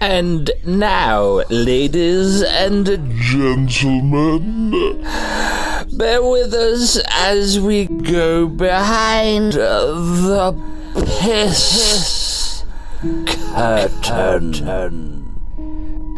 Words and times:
And 0.00 0.50
now, 0.64 1.42
ladies 1.50 2.42
and 2.42 2.86
gentlemen, 3.16 4.70
bear 5.96 6.22
with 6.22 6.54
us 6.54 7.00
as 7.10 7.58
we 7.58 7.86
go 7.86 8.46
behind 8.46 9.54
the 9.54 10.54
piss 11.20 12.64
curtain. 14.02 15.24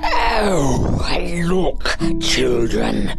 Oh, 0.03 1.43
look, 1.47 1.97
children. 2.21 3.15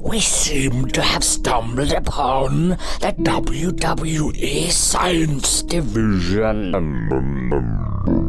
We 0.00 0.20
seem 0.20 0.88
to 0.88 1.02
have 1.02 1.24
stumbled 1.24 1.92
upon 1.92 2.68
the 3.00 3.14
WWE 3.18 4.70
Science 4.70 5.62
Division. 5.62 6.74
Um, 6.74 7.12
um, 7.12 7.52
um, 7.52 8.23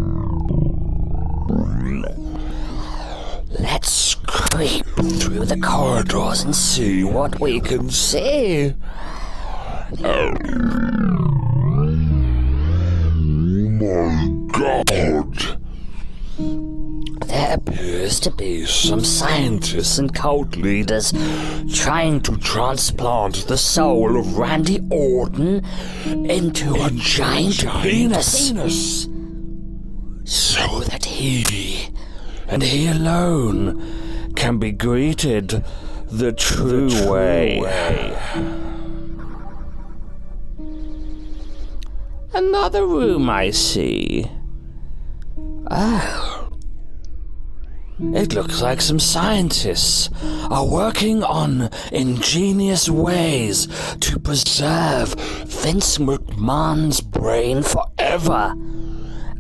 Through 4.56 5.48
the 5.48 5.60
corridors 5.62 6.44
and 6.44 6.56
see 6.56 7.04
what 7.04 7.42
we 7.42 7.60
can 7.60 7.90
see. 7.90 8.74
my 13.70 14.30
god! 14.54 15.60
There 16.38 17.54
appears 17.54 18.22
to 18.22 18.32
be 18.32 18.66
some 18.66 19.04
scientists 19.04 19.98
and 19.98 20.16
cult 20.16 20.56
leaders 20.56 21.12
trying 21.74 22.22
to 22.22 22.38
transplant 22.38 23.48
the 23.50 23.58
soul 23.58 24.18
of 24.18 24.38
Randy 24.38 24.80
Orton 24.90 25.66
into 26.06 26.76
a 26.76 26.92
giant, 26.92 27.60
penis, 27.82 29.10
so 30.24 30.80
that 30.80 31.04
he, 31.04 31.90
and 32.48 32.64
he 32.64 32.88
alone, 32.88 34.05
can 34.36 34.58
be 34.58 34.72
greeted 34.72 35.64
the 36.08 36.32
true, 36.32 37.10
way. 37.10 37.60
Another 42.34 42.86
room 42.86 43.30
I 43.30 43.52
see. 43.52 44.30
Ah. 45.70 46.50
It 47.98 48.34
looks 48.34 48.62
like 48.62 48.82
some 48.82 49.00
scientists 49.00 50.10
are 50.50 50.68
working 50.68 51.24
on 51.24 51.70
ingenious 51.94 52.90
ways 52.90 53.68
to 54.02 54.20
preserve 54.20 55.14
Vince 55.48 55.98
McMahon's 55.98 57.00
brain 57.00 57.64
forever 57.64 58.54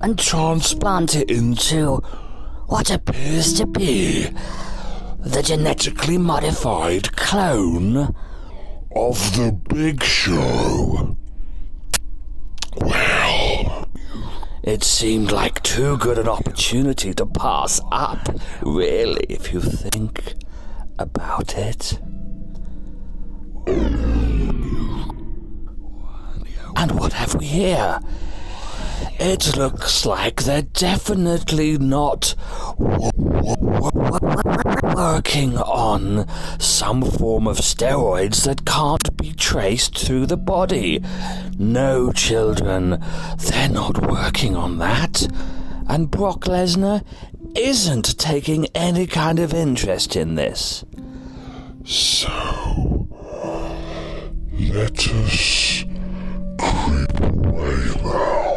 and 0.02 0.18
transplant 0.18 1.16
it 1.16 1.30
into 1.30 1.98
what 2.68 2.90
appears 2.90 3.54
to 3.56 3.66
be 3.66 4.30
the 5.26 5.42
genetically 5.42 6.18
modified 6.18 7.16
clone 7.16 8.16
Of 8.96 9.36
the 9.36 9.52
big 9.52 10.04
show. 10.04 11.18
Well, 12.78 13.88
It 14.64 14.84
seemed 14.84 15.32
like 15.32 15.62
too 15.64 15.98
good 15.98 16.18
an 16.18 16.28
opportunity 16.28 17.14
to 17.14 17.26
pass 17.26 17.82
up, 17.92 18.30
really, 18.62 19.26
if 19.30 19.54
you 19.54 19.62
think 19.62 20.34
about 20.98 21.58
it. 21.58 22.00
And 26.78 26.92
what 27.00 27.14
have 27.14 27.36
we 27.36 27.46
here? 27.46 28.00
It 29.18 29.56
looks 29.56 30.06
like 30.06 30.44
they're 30.44 30.62
definitely 30.62 31.78
not 31.78 32.36
working 34.96 35.58
on 35.58 36.28
some 36.60 37.02
form 37.02 37.48
of 37.48 37.58
steroids 37.58 38.44
that 38.46 38.66
can't 38.66 39.16
be 39.18 39.32
traced 39.34 39.98
through 39.98 40.26
the 40.26 40.38
body. 40.38 41.02
No, 41.58 42.12
children, 42.12 43.04
they're 43.38 43.70
not 43.70 44.02
working 44.06 44.56
on 44.56 44.80
that. 44.80 45.28
And 45.88 46.12
Brock 46.12 46.42
Lesnar 46.42 47.04
isn't 47.56 48.18
taking 48.18 48.68
any 48.76 49.08
kind 49.08 49.40
of 49.40 49.54
interest 49.54 50.16
in 50.16 50.36
this. 50.36 50.84
so. 51.86 53.08
Let 54.58 55.08
us 55.08 55.84
creep 56.58 57.20
away 57.20 57.76
now. 58.04 58.55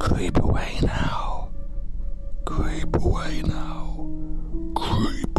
Creep 0.00 0.38
away 0.38 0.78
now. 0.82 1.50
Creep 2.46 2.96
away 2.96 3.42
now. 3.42 4.08
Creep 4.74 5.29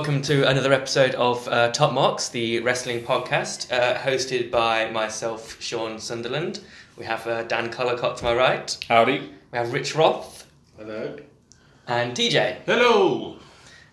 welcome 0.00 0.22
to 0.22 0.48
another 0.48 0.72
episode 0.72 1.14
of 1.16 1.46
uh, 1.48 1.70
Top 1.72 1.92
Marks, 1.92 2.30
the 2.30 2.58
wrestling 2.60 3.04
podcast, 3.04 3.70
uh, 3.70 3.94
hosted 3.98 4.50
by 4.50 4.90
myself, 4.90 5.60
Sean 5.60 5.98
Sunderland. 5.98 6.60
We 6.96 7.04
have 7.04 7.26
uh, 7.26 7.42
Dan 7.42 7.70
Collicott 7.70 8.16
to 8.16 8.24
my 8.24 8.34
right. 8.34 8.78
Howdy. 8.88 9.30
We 9.52 9.58
have 9.58 9.74
Rich 9.74 9.94
Roth 9.94 10.50
Hello. 10.78 11.18
and 11.86 12.16
TJ. 12.16 12.60
Hello. 12.64 13.36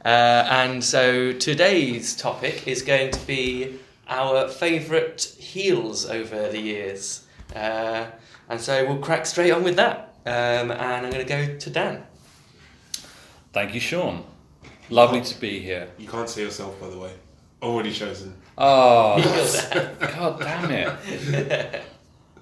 Uh, 0.06 0.48
and 0.50 0.82
so 0.82 1.34
today's 1.34 2.16
topic 2.16 2.70
is 2.70 2.84
going 2.84 3.12
to 3.12 3.28
be 3.28 3.78
our 4.08 4.48
favourite 4.48 5.22
heels 5.38 6.06
over 6.10 6.48
the 6.48 6.62
years. 6.62 7.28
Uh, 7.54 8.06
and 8.48 8.62
so 8.62 8.86
we'll 8.88 9.00
crack 9.00 9.26
straight 9.26 9.52
on 9.52 9.62
with 9.62 9.76
that. 9.76 10.16
Um, 10.26 10.72
and 10.72 11.06
I'm 11.06 11.12
going 11.12 11.26
to 11.26 11.26
go 11.26 11.58
to 11.58 11.70
Dan. 11.70 12.08
Thank 13.52 13.74
you, 13.74 13.82
Sean. 13.82 14.24
Lovely 14.90 15.22
to 15.22 15.40
be 15.40 15.60
here. 15.60 15.90
You 15.98 16.08
can't 16.08 16.30
see 16.30 16.42
yourself, 16.42 16.80
by 16.80 16.90
the 16.90 16.98
way. 16.98 17.12
Already 17.62 17.92
chosen. 17.92 18.34
Oh, 18.58 19.18
God 20.00 20.40
damn 20.40 20.72
it. 20.72 21.82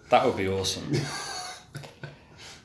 That 0.10 0.24
would 0.24 0.38
be 0.38 0.48
awesome. 0.48 0.94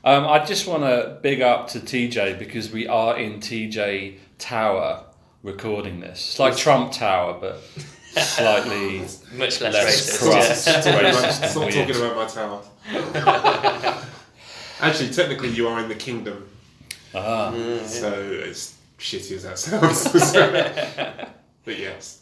Um, 0.03 0.27
I 0.27 0.45
just 0.45 0.67
want 0.67 0.83
to 0.83 1.17
big 1.23 1.41
up 1.41 1.69
to 1.69 1.79
TJ 1.79 2.37
because 2.37 2.71
we 2.71 2.85
are 2.87 3.17
in 3.17 3.39
TJ 3.39 4.17
Tower 4.37 5.03
recording 5.41 6.01
this. 6.01 6.19
It's 6.29 6.39
like 6.39 6.55
Trump 6.55 6.91
Tower, 6.91 7.37
but 7.41 7.59
slightly 8.21 8.99
Much 8.99 9.59
less, 9.59 9.61
less 9.61 9.75
racist. 9.75 10.19
corrupt, 10.19 10.85
yeah. 10.85 11.01
racist, 11.11 11.49
Stop 11.49 11.63
weird. 11.63 11.73
talking 11.87 11.95
about 12.03 12.15
my 12.15 12.27
tower. 12.27 13.97
Actually, 14.81 15.09
technically, 15.09 15.49
you 15.49 15.67
are 15.67 15.79
in 15.81 15.89
the 15.89 15.95
kingdom, 15.95 16.47
Ah, 17.15 17.51
so 17.85 18.11
it's 18.21 18.75
shitty 19.01 19.31
as 19.33 19.43
that 19.43 19.59
sounds. 19.59 20.31
but 21.65 21.77
yes. 21.77 22.21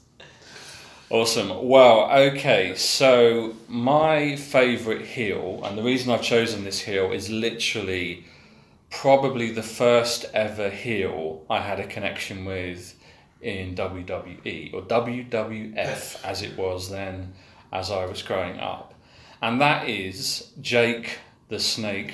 Awesome. 1.09 1.67
Well, 1.67 2.09
okay, 2.11 2.75
so 2.75 3.53
my 3.67 4.35
favourite 4.35 5.05
heel, 5.05 5.61
and 5.63 5.77
the 5.77 5.81
reason 5.83 6.11
I've 6.11 6.21
chosen 6.21 6.63
this 6.63 6.81
heel 6.81 7.11
is 7.11 7.29
literally 7.29 8.25
probably 8.91 9.51
the 9.51 9.63
first 9.63 10.25
ever 10.33 10.69
heel 10.69 11.45
I 11.49 11.61
had 11.61 11.79
a 11.79 11.87
connection 11.87 12.45
with 12.45 12.95
in 13.41 13.73
WWE 13.75 14.73
or 14.73 14.81
WWF 14.83 16.23
as 16.23 16.41
it 16.43 16.57
was 16.57 16.89
then, 16.89 17.33
as 17.71 17.89
I 17.91 18.05
was 18.05 18.21
growing 18.21 18.59
up, 18.59 18.93
and 19.41 19.59
that 19.61 19.89
is 19.89 20.51
Jake 20.61 21.17
the 21.49 21.59
Snake 21.59 22.13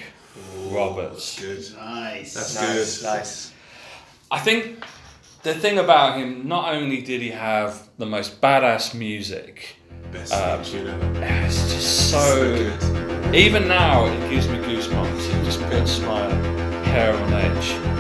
Roberts. 0.70 1.40
Good. 1.40 1.66
Nice. 1.76 2.34
That's 2.34 2.56
Nice, 2.56 2.98
good. 3.02 3.08
nice. 3.08 3.52
I 4.36 4.40
think 4.40 4.84
the 5.44 5.54
thing 5.54 5.78
about 5.78 6.18
him, 6.20 6.46
not 6.46 6.74
only 6.74 7.02
did 7.02 7.22
he 7.22 7.30
have 7.30 7.88
the 7.98 8.06
most 8.06 8.42
badass 8.42 8.94
music, 8.94 9.78
Best 10.12 10.34
Um, 10.34 10.62
tune 10.62 10.88
ever. 10.90 11.24
it's 11.24 11.74
just 11.74 12.12
So. 12.12 13.32
Even 13.34 13.66
now, 13.70 14.06
it 14.08 14.30
gives 14.30 14.50
me 14.50 14.58
goosebumps. 14.58 15.24
It 15.34 15.46
just 15.46 15.62
puts 15.70 16.00
my 16.02 16.30
hair 16.92 17.16
on 17.16 17.34
edge. 17.34 17.95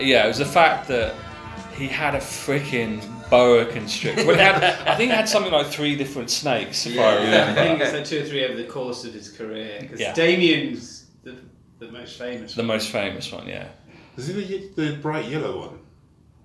Yeah, 0.00 0.24
it 0.24 0.28
was 0.28 0.38
the 0.38 0.44
fact 0.44 0.88
that 0.88 1.14
he 1.76 1.86
had 1.86 2.14
a 2.14 2.18
freaking 2.18 3.02
boa 3.30 3.64
constrictor. 3.66 4.26
Well, 4.26 4.36
he 4.36 4.42
had, 4.42 4.62
I 4.62 4.96
think 4.96 5.10
he 5.10 5.16
had 5.16 5.28
something 5.28 5.52
like 5.52 5.66
three 5.68 5.96
different 5.96 6.30
snakes, 6.30 6.84
if 6.86 6.94
I 6.94 6.96
Yeah, 6.96 7.08
I 7.08 7.14
remember. 7.22 7.60
think 7.60 7.80
it's 7.80 7.92
like 7.92 8.04
two 8.04 8.20
or 8.20 8.28
three 8.28 8.44
over 8.44 8.54
the 8.56 8.64
course 8.64 9.04
of 9.04 9.12
his 9.14 9.30
career. 9.30 9.78
Because 9.80 10.00
Yeah. 10.00 10.12
Damien's 10.14 11.06
the, 11.22 11.36
the 11.78 11.90
most 11.92 12.18
famous. 12.18 12.54
The 12.54 12.62
most 12.62 12.90
famous 12.90 13.30
one, 13.32 13.46
yeah. 13.46 13.68
Was 14.16 14.28
it 14.28 14.74
the, 14.76 14.84
the 14.90 14.96
bright 14.96 15.26
yellow 15.26 15.58
one? 15.68 15.78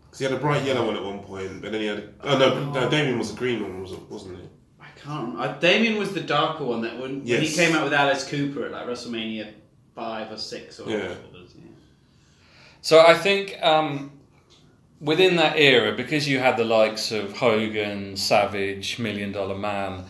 Because 0.06 0.19
he 0.19 0.25
had 0.25 0.34
a 0.34 0.38
bright 0.40 0.63
yellow 0.63 0.86
one 0.86 0.96
at 0.96 1.04
one 1.04 1.19
point, 1.19 1.62
but 1.62 1.72
then 1.72 1.81
he 1.81 1.88
had. 1.88 2.13
Oh 2.22 2.38
no, 2.38 2.72
no 2.72 2.90
Damien 2.90 3.18
was 3.18 3.31
the 3.34 3.38
green 3.38 3.62
one, 3.63 3.81
wasn't 3.81 4.10
wasn't 4.10 4.38
he? 4.38 4.44
I 4.80 4.86
can't 5.04 5.34
remember. 5.34 5.42
Uh, 5.42 5.60
Damien 5.60 5.98
was 5.98 6.13
the 6.13 6.22
darker 6.22 6.63
one 6.63 6.81
that 6.84 6.94
when, 7.00 7.25
when 7.25 7.42
he 7.42 7.51
came 7.51 7.75
out 7.75 7.84
with 7.84 7.94
Alice 7.94 8.25
Cooper 8.30 8.66
at 8.68 8.72
like 8.72 8.86
WrestleMania 8.88 9.51
5 9.96 10.31
or 10.31 10.38
6 10.38 10.80
or 10.80 10.90
Yeah. 10.90 10.96
whatever. 10.98 11.13
Yeah. 11.34 11.40
So 12.86 13.00
I 13.00 13.16
think 13.16 13.58
um, 13.64 14.12
within 15.02 15.38
that 15.38 15.58
era, 15.58 15.92
because 15.94 16.28
you 16.28 16.38
had 16.38 16.56
the 16.56 16.66
likes 16.66 17.12
of 17.12 17.36
Hogan, 17.36 18.16
Savage, 18.16 19.00
Million 19.00 19.32
Dollar 19.32 19.58
Man, 19.58 20.06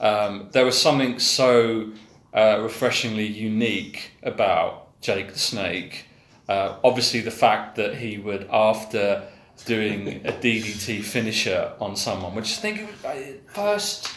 um, 0.00 0.48
there 0.50 0.64
was 0.64 0.76
something 0.76 1.20
so 1.20 1.92
uh, 2.34 2.58
refreshingly 2.60 3.28
unique 3.28 4.10
about 4.24 5.00
Jake 5.00 5.34
the 5.34 5.38
Snake. 5.38 6.06
Uh, 6.48 6.78
obviously, 6.82 7.20
the 7.20 7.30
fact 7.30 7.76
that 7.76 7.94
he 7.94 8.18
would, 8.18 8.48
after 8.50 9.22
doing 9.64 10.26
a 10.26 10.32
DDT 10.32 11.04
finisher 11.04 11.74
on 11.78 11.94
someone, 11.94 12.34
which 12.34 12.58
I 12.58 12.60
think 12.60 12.80
it 12.80 12.88
was 12.88 13.04
uh, 13.04 13.32
first 13.52 14.10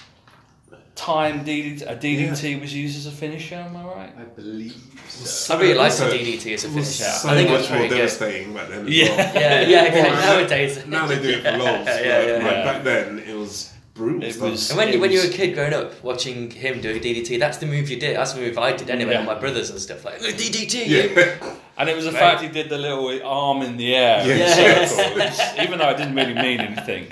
time 1.00 1.46
DDT, 1.46 1.82
a 1.90 1.96
DDT 1.96 2.60
was 2.62 2.74
used 2.74 2.98
as 2.98 3.06
a 3.06 3.12
finisher. 3.12 3.56
Am 3.56 3.76
I 3.76 3.84
right? 3.84 4.14
I 4.20 4.24
believe 4.24 4.76
I 5.50 5.58
really 5.60 5.74
like 5.74 5.94
the 5.94 6.06
DDT 6.06 6.54
as 6.54 6.66
a 6.66 6.70
finisher. 6.70 7.04
so 7.04 7.30
I 7.30 7.36
think 7.36 7.50
it 7.50 7.54
was 7.54 7.70
more 7.70 7.78
very 7.78 7.90
good. 7.90 7.98
devastating 7.98 8.54
back 8.54 8.68
then. 8.70 8.86
As 8.88 8.94
Yeah. 8.94 9.10
well. 9.10 9.36
Yeah, 9.36 9.62
yeah, 9.62 9.96
yeah. 9.96 10.04
Well, 10.04 10.38
Nowadays, 10.40 10.86
Now 10.98 11.06
they 11.08 11.20
do 11.22 11.30
it 11.30 11.44
for 11.44 11.52
lols. 11.64 11.88
Yeah, 11.88 11.96
but, 11.96 12.06
yeah, 12.06 12.26
yeah. 12.38 12.44
like, 12.50 12.64
back 12.70 12.84
then, 12.84 13.20
it 13.20 13.36
was 13.36 13.74
brutal. 13.94 14.24
It 14.24 14.38
was- 14.38 14.70
And 14.70 14.78
when, 14.78 14.94
you, 14.94 15.00
when 15.00 15.12
you 15.12 15.20
were 15.20 15.28
a 15.28 15.38
kid 15.40 15.56
growing 15.56 15.74
up 15.74 16.02
watching 16.04 16.52
him 16.52 16.82
do 16.82 16.90
a 16.92 17.00
DDT, 17.00 17.40
that's 17.40 17.58
the 17.58 17.66
move 17.66 17.90
you 17.90 18.00
did. 18.00 18.16
That's 18.18 18.34
the 18.34 18.42
move 18.42 18.58
I 18.58 18.74
did 18.74 18.90
anyway 18.90 19.14
Yeah. 19.14 19.20
with 19.20 19.28
my 19.34 19.40
brothers 19.40 19.70
and 19.72 19.80
stuff 19.80 20.04
like 20.06 20.16
"Oh, 20.22 20.26
DDT. 20.42 20.76
Yeah. 20.88 21.54
And 21.80 21.88
it 21.88 21.96
was 21.96 22.04
the 22.04 22.12
Right. 22.12 22.20
fact 22.20 22.42
he 22.42 22.50
did 22.50 22.68
the 22.68 22.78
little 22.78 23.08
arm 23.26 23.62
in 23.62 23.78
the 23.78 23.96
air 23.96 24.20
in 24.24 24.32
a 24.32 24.36
Yeah. 24.38 24.86
circle, 24.86 25.16
which- 25.16 25.64
even 25.64 25.80
though 25.80 25.90
it 25.94 25.96
didn't 25.98 26.14
really 26.14 26.34
mean 26.34 26.60
anything. 26.60 27.08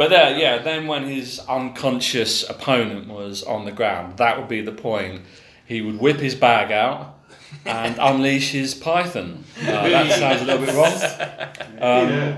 But 0.00 0.08
there, 0.08 0.38
yeah, 0.38 0.56
then 0.56 0.86
when 0.86 1.04
his 1.04 1.40
unconscious 1.40 2.48
opponent 2.48 3.08
was 3.08 3.42
on 3.42 3.66
the 3.66 3.70
ground, 3.70 4.16
that 4.16 4.38
would 4.38 4.48
be 4.48 4.62
the 4.62 4.72
point. 4.72 5.20
He 5.66 5.82
would 5.82 6.00
whip 6.00 6.20
his 6.20 6.34
bag 6.34 6.72
out 6.72 7.18
and 7.66 7.98
unleash 8.00 8.52
his 8.52 8.74
python. 8.74 9.44
Uh, 9.60 9.90
that 9.90 10.18
sounds 10.18 10.40
a 10.40 10.46
little 10.46 10.64
bit 10.64 10.74
wrong. 10.74 11.46
Um, 11.82 12.36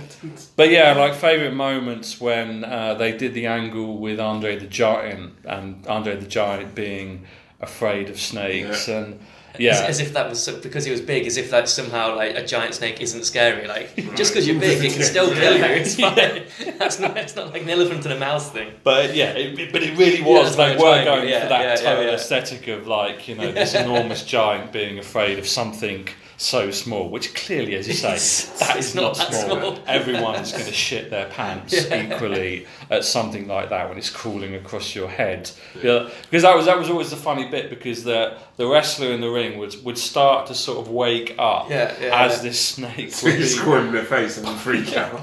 But 0.57 0.71
yeah, 0.71 0.93
like 0.95 1.15
favourite 1.15 1.55
moments 1.55 2.21
when 2.21 2.65
uh, 2.65 2.95
they 2.95 3.17
did 3.17 3.33
the 3.33 3.47
angle 3.47 3.97
with 3.99 4.19
Andre 4.19 4.57
the 4.57 4.67
Giant 4.67 5.35
and 5.45 5.87
Andre 5.87 6.17
the 6.17 6.27
Giant 6.27 6.75
being 6.75 7.27
afraid 7.61 8.11
of 8.11 8.19
snakes 8.19 8.89
and 8.89 9.21
yeah. 9.59 9.73
As, 9.73 9.81
as 9.83 10.01
if 10.01 10.13
that 10.15 10.29
was 10.29 10.43
so- 10.43 10.61
because 10.61 10.85
he 10.85 10.91
was 10.91 11.01
big, 11.01 11.27
as 11.27 11.37
if 11.37 11.51
that 11.51 11.69
somehow 11.69 12.17
like 12.17 12.35
a 12.37 12.45
giant 12.45 12.75
snake 12.75 13.01
isn't 13.01 13.25
scary. 13.25 13.67
Like 13.69 13.95
just 14.17 14.33
because 14.33 14.47
you're 14.47 14.59
big, 14.61 14.85
it 14.85 14.93
can 14.93 15.03
still 15.03 15.33
kill 15.35 15.57
you. 15.57 15.65
It's 15.65 15.95
fine. 15.99 16.43
That's 16.79 16.99
not. 16.99 17.17
It's 17.17 17.37
not 17.37 17.53
like 17.53 17.63
an 17.63 17.71
elephant 17.71 18.05
and 18.05 18.15
a 18.15 18.19
mouse 18.19 18.51
thing. 18.51 18.73
But 18.85 19.15
yeah, 19.15 19.33
it, 19.33 19.59
it- 19.59 19.73
but 19.73 19.83
it 19.83 19.97
really 19.99 20.23
was. 20.23 20.57
that's 20.57 20.57
what 20.57 20.67
they 20.69 20.75
were 20.75 20.81
trying 20.81 21.05
going 21.05 21.29
yeah, 21.29 21.43
for 21.43 21.49
that 21.49 21.61
yeah, 21.61 21.69
yeah, 21.71 21.77
total 21.77 22.05
yeah. 22.05 22.13
aesthetic 22.15 22.69
of 22.69 22.87
like 22.87 23.29
you 23.29 23.35
know 23.35 23.53
this 23.53 23.75
enormous 23.75 24.25
giant 24.25 24.73
being 24.73 24.99
afraid 24.99 25.39
of 25.39 25.47
something 25.47 26.09
so 26.43 26.71
small, 26.71 27.09
which 27.09 27.35
clearly, 27.35 27.75
as 27.77 27.87
you 27.89 27.95
say, 27.95 28.09
It's- 28.15 28.47
that 28.59 28.77
is 28.77 28.95
not 28.97 29.17
not 29.19 29.33
small. 29.33 29.59
small. 29.59 29.79
Everyone's 29.87 30.53
going 30.53 30.65
to 30.73 30.73
shit 30.73 31.11
their 31.11 31.27
pants 31.27 31.73
equally 31.91 32.67
at 32.91 33.05
something 33.05 33.47
like 33.49 33.71
that 33.71 33.89
when 33.89 33.99
it's 33.99 34.11
crawling 34.11 34.55
across 34.55 34.95
your 34.95 35.09
head. 35.09 35.51
Yeah, 35.83 36.09
because 36.23 36.43
that 36.43 36.57
was 36.57 36.67
that 36.67 36.79
was 36.79 36.91
always 36.91 37.11
the 37.11 37.17
funny 37.17 37.49
bit 37.49 37.71
because 37.71 38.05
the 38.05 38.37
the 38.57 38.67
wrestler 38.67 39.13
in 39.13 39.21
the 39.21 39.31
ring 39.31 39.59
would 39.59 39.75
would 39.85 39.99
start 39.99 40.47
to 40.49 40.55
sort 40.55 40.79
of 40.79 40.89
wake 40.93 41.35
up 41.39 41.71
Yeah, 41.71 41.95
yeah, 42.01 42.25
as 42.25 42.37
yeah. 42.37 42.43
this 42.43 42.61
snake 42.61 43.13
So 43.13 43.27
would 43.29 43.37
be 43.37 43.89
in 43.89 43.93
the 43.93 44.03
face 44.05 44.39
and 44.39 44.49
freak 44.59 44.97
out. 44.97 45.21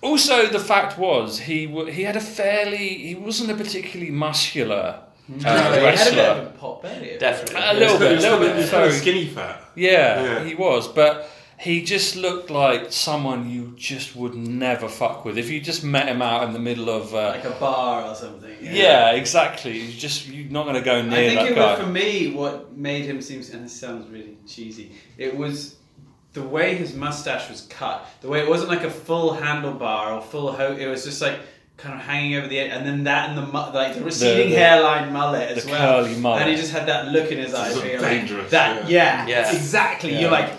Also, 0.00 0.46
the 0.46 0.60
fact 0.60 0.96
was 0.96 1.40
he 1.40 1.66
w- 1.66 1.90
he 1.90 2.02
had 2.04 2.14
a 2.16 2.20
fairly 2.20 2.88
he 3.08 3.14
wasn't 3.16 3.50
a 3.50 3.54
particularly 3.54 4.12
muscular 4.12 5.00
uh, 5.30 5.34
he 5.38 5.42
had 5.44 6.08
a 6.08 6.10
bit 6.10 6.18
of 6.18 6.46
a 6.46 6.50
pop 6.58 6.82
belly. 6.82 7.16
Definitely. 7.18 7.60
A 7.62 7.74
little 7.74 7.98
bit, 7.98 8.18
a 8.18 8.20
little 8.20 8.38
bit. 8.38 8.54
He 8.54 8.60
was 8.62 8.70
kind 8.70 8.84
very- 8.84 8.92
skinny 9.00 9.26
fat. 9.26 9.62
Yeah, 9.74 10.22
Yeah. 10.22 10.44
he 10.44 10.54
was, 10.54 10.88
but 10.88 11.28
he 11.58 11.82
just 11.82 12.14
looked 12.16 12.50
like 12.50 12.92
someone 12.92 13.50
you 13.50 13.74
just 13.76 14.14
would 14.16 14.34
never 14.34 14.88
fuck 14.88 15.24
with 15.24 15.36
if 15.38 15.50
you 15.50 15.60
just 15.60 15.82
met 15.82 16.06
him 16.08 16.22
out 16.22 16.44
in 16.44 16.52
the 16.52 16.58
middle 16.58 16.88
of. 16.88 17.14
Uh, 17.14 17.30
Like 17.34 17.44
a 17.44 17.50
bar 17.50 18.04
or 18.06 18.14
something. 18.14 18.54
yeah. 18.60 19.10
exactly. 19.12 19.76
You 19.78 19.92
just 19.92 20.28
you're 20.28 20.50
not 20.50 20.64
going 20.64 20.76
to 20.76 20.82
go 20.82 20.96
I 20.98 21.02
near 21.02 21.28
think 21.30 21.40
that 21.40 21.52
it 21.52 21.54
guy. 21.56 21.70
was 21.74 21.80
for 21.80 21.86
me 21.90 22.30
what 22.32 22.76
made 22.76 23.04
him 23.06 23.20
seem, 23.20 23.40
and 23.52 23.64
this 23.64 23.72
sounds 23.78 24.08
really 24.08 24.38
cheesy. 24.46 24.92
It 25.16 25.36
was 25.36 25.76
the 26.32 26.42
way 26.42 26.74
his 26.76 26.94
mustache 26.94 27.48
was 27.50 27.62
cut. 27.62 28.06
The 28.20 28.28
way 28.28 28.40
it 28.40 28.48
wasn't 28.48 28.68
like 28.70 28.84
a 28.84 28.90
full 28.90 29.34
handlebar 29.34 30.12
or 30.16 30.20
full 30.22 30.52
ho. 30.52 30.76
It 30.78 30.86
was 30.86 31.04
just 31.04 31.20
like 31.20 31.40
kind 31.78 31.94
of 31.94 32.00
hanging 32.04 32.34
over 32.36 32.46
the 32.48 32.58
edge, 32.58 32.70
and 32.72 32.84
then 32.84 33.04
that 33.04 33.30
and 33.30 33.38
the 33.38 33.42
like 33.42 33.94
the 33.94 34.02
receding 34.04 34.50
the- 34.50 34.56
hairline 34.56 35.12
mullet 35.12 35.50
as 35.56 35.64
the 35.64 35.70
well. 35.70 36.02
curly 36.02 36.16
mullet. 36.16 36.42
And 36.42 36.50
he 36.50 36.56
just 36.56 36.72
had 36.72 36.86
that 36.88 37.08
look 37.08 37.30
in 37.32 37.38
his 37.38 37.54
eyes. 37.54 37.74
Looked 37.74 37.86
where 37.86 38.00
like, 38.00 38.10
dangerous, 38.10 38.50
that 38.50 38.88
yeah, 38.90 39.26
Yeah. 39.26 39.50
exactly. 39.54 40.12
Yeah. 40.12 40.20
You're 40.20 40.30
like 40.30 40.50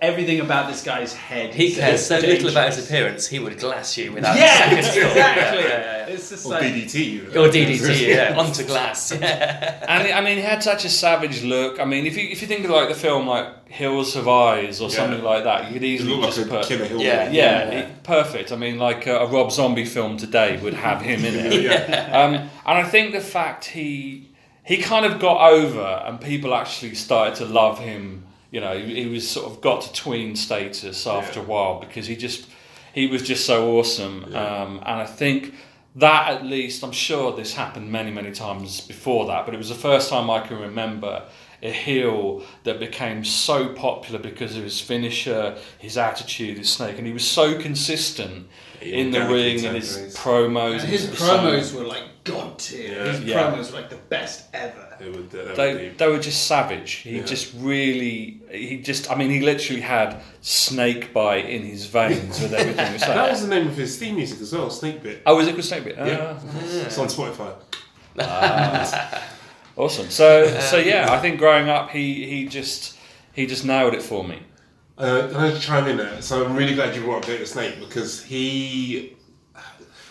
everything 0.00 0.40
about 0.40 0.68
this 0.70 0.82
guy's 0.84 1.12
head. 1.14 1.54
He 1.54 1.74
cares 1.74 2.06
so 2.06 2.18
little 2.18 2.50
about 2.50 2.72
his 2.74 2.84
appearance, 2.86 3.26
he 3.26 3.38
would 3.40 3.58
glass 3.58 3.96
you 3.96 4.12
without 4.12 4.36
a 4.36 4.38
Yeah, 4.38 4.58
second 4.58 4.84
thought. 4.84 5.16
exactly. 5.16 5.97
Yeah, 6.12 6.14
yeah, 6.14 6.14
yeah. 6.14 6.14
It's 6.16 6.30
just 6.30 6.46
Or 6.46 6.50
like 6.50 6.62
DDT. 6.64 7.36
Or 7.36 7.48
DDT, 7.48 8.08
yeah, 8.08 8.38
onto 8.38 8.64
glass. 8.64 9.12
Yeah. 9.12 9.84
And 9.88 10.06
he- 10.06 10.12
I 10.12 10.20
mean, 10.20 10.36
he 10.36 10.42
had 10.42 10.62
such 10.62 10.84
a 10.84 10.88
savage 10.88 11.42
look. 11.42 11.78
I 11.80 11.84
mean, 11.84 12.06
if 12.06 12.16
you 12.16 12.28
if 12.30 12.42
you 12.42 12.48
think 12.48 12.64
of 12.64 12.70
like 12.70 12.88
the 12.88 12.94
film 12.94 13.26
like 13.26 13.68
Hills 13.68 14.16
of 14.16 14.26
Eyes 14.28 14.80
or 14.80 14.88
Yeah. 14.88 14.96
something 14.96 15.22
like 15.22 15.44
that, 15.44 15.66
you 15.66 15.72
could 15.74 15.84
easily 15.84 16.12
looked 16.14 16.34
just 16.36 16.38
like 16.38 16.46
a 16.46 16.50
put 16.50 16.68
killer 16.68 16.84
hill. 16.86 17.00
Yeah. 17.00 17.30
Yeah, 17.30 17.70
it- 17.78 18.02
perfect. 18.02 18.52
I 18.52 18.56
mean, 18.56 18.78
like 18.78 19.06
uh, 19.06 19.24
a 19.24 19.26
Rob 19.26 19.50
Zombie 19.52 19.84
film 19.86 20.16
today 20.16 20.58
would 20.62 20.74
have 20.74 21.00
him 21.02 21.24
in 21.24 21.34
it. 21.34 21.52
Yeah. 21.68 22.20
Um, 22.20 22.32
and 22.68 22.78
I 22.78 22.84
think 22.84 23.12
the 23.12 23.20
fact 23.20 23.64
he 23.66 24.28
he 24.64 24.76
kind 24.78 25.04
of 25.06 25.18
got 25.18 25.50
over, 25.50 26.02
and 26.06 26.20
people 26.20 26.54
actually 26.54 26.94
started 26.94 27.34
to 27.36 27.44
love 27.46 27.78
him. 27.78 28.24
You 28.50 28.60
know, 28.62 28.78
he 28.78 29.06
was 29.06 29.28
sort 29.28 29.46
of 29.50 29.60
got 29.60 29.82
to 29.82 29.92
tween 29.92 30.34
status 30.36 31.06
after 31.06 31.40
Yeah. 31.40 31.46
a 31.46 31.48
while 31.48 31.80
because 31.80 32.06
he 32.06 32.16
just 32.16 32.46
he 32.94 33.06
was 33.06 33.22
just 33.22 33.44
so 33.46 33.56
awesome. 33.78 34.24
Um, 34.34 34.78
and 34.88 34.96
I 35.06 35.06
think 35.06 35.52
that 35.96 36.28
at 36.28 36.44
least 36.44 36.82
I'm 36.84 36.92
sure 36.92 37.34
this 37.34 37.54
happened 37.54 37.90
many 37.90 38.10
many 38.10 38.32
times 38.32 38.80
before 38.80 39.26
that, 39.26 39.44
but 39.44 39.54
it 39.54 39.58
was 39.58 39.68
the 39.68 39.74
first 39.74 40.10
time 40.10 40.30
I 40.30 40.40
can 40.46 40.58
remember 40.58 41.24
a 41.62 41.70
heel 41.72 42.42
that 42.64 42.78
became 42.78 43.24
so 43.24 43.70
popular 43.74 44.18
because 44.20 44.56
of 44.56 44.62
his 44.62 44.80
finisher, 44.80 45.56
his 45.78 45.98
attitude, 45.98 46.56
his 46.58 46.70
snake, 46.70 46.98
and 46.98 47.06
he 47.06 47.12
was 47.12 47.28
so 47.28 47.58
consistent 47.60 48.46
in 48.80 49.10
the 49.10 49.20
ring 49.26 49.64
and 49.64 49.74
his 49.76 50.14
promos. 50.16 50.72
And 50.74 50.80
and 50.82 50.88
his 50.90 51.06
persona. 51.06 51.50
promos 51.50 51.74
were 51.74 51.84
like 51.84 52.04
god 52.22 52.58
tier. 52.60 52.92
Yeah. 52.94 53.12
His 53.12 53.20
Yeah. 53.24 53.50
promos 53.50 53.72
were 53.72 53.80
like 53.80 53.90
the 53.90 53.96
best 53.96 54.46
ever. 54.54 54.84
They 55.00 55.10
would, 55.10 55.30
they 55.30 55.38
would 55.44 55.56
They, 55.56 55.88
they 55.96 56.08
were 56.08 56.18
just 56.20 56.46
savage. 56.46 56.92
He 56.92 57.16
Yeah. 57.18 57.24
just 57.24 57.52
really, 57.56 58.40
he 58.50 58.78
just, 58.80 59.10
I 59.10 59.14
mean, 59.16 59.30
he 59.30 59.40
literally 59.40 59.80
had 59.82 60.20
snake 60.40 61.12
bite 61.12 61.46
in 61.46 61.62
his 61.62 61.86
veins 61.86 62.40
with 62.40 62.52
everything 62.52 62.92
he 62.92 62.98
that 62.98 63.30
was 63.30 63.42
the 63.42 63.48
name 63.48 63.66
of 63.66 63.76
his 63.76 63.96
theme 63.98 64.14
music 64.16 64.40
as 64.40 64.52
well, 64.52 64.70
Snake 64.70 65.02
Bit. 65.02 65.22
Oh, 65.26 65.36
was 65.36 65.48
it 65.48 65.52
called 65.52 65.64
Snake 65.64 65.84
Bit? 65.84 65.96
Yeah. 65.96 66.38
Ah. 66.40 66.58
It's 66.86 66.98
on 66.98 67.08
Spotify. 67.08 67.54
Awesome. 69.78 70.10
So, 70.10 70.58
so 70.58 70.76
yeah, 70.76 71.06
I 71.08 71.20
think 71.20 71.38
growing 71.38 71.68
up, 71.68 71.90
he 71.90 72.26
he 72.28 72.48
just 72.48 72.98
he 73.32 73.46
just 73.46 73.64
nailed 73.64 73.94
it 73.94 74.02
for 74.02 74.26
me. 74.26 74.42
Uh, 74.98 75.28
can 75.28 75.36
I 75.36 75.50
just 75.50 75.62
chime 75.62 75.86
in 75.86 75.96
there? 75.96 76.20
So 76.20 76.44
I'm 76.44 76.56
really 76.56 76.74
glad 76.74 76.96
you 76.96 77.02
brought 77.02 77.18
up 77.18 77.26
Jake 77.26 77.38
the 77.38 77.46
Snake 77.46 77.78
because 77.78 78.24
he, 78.24 79.16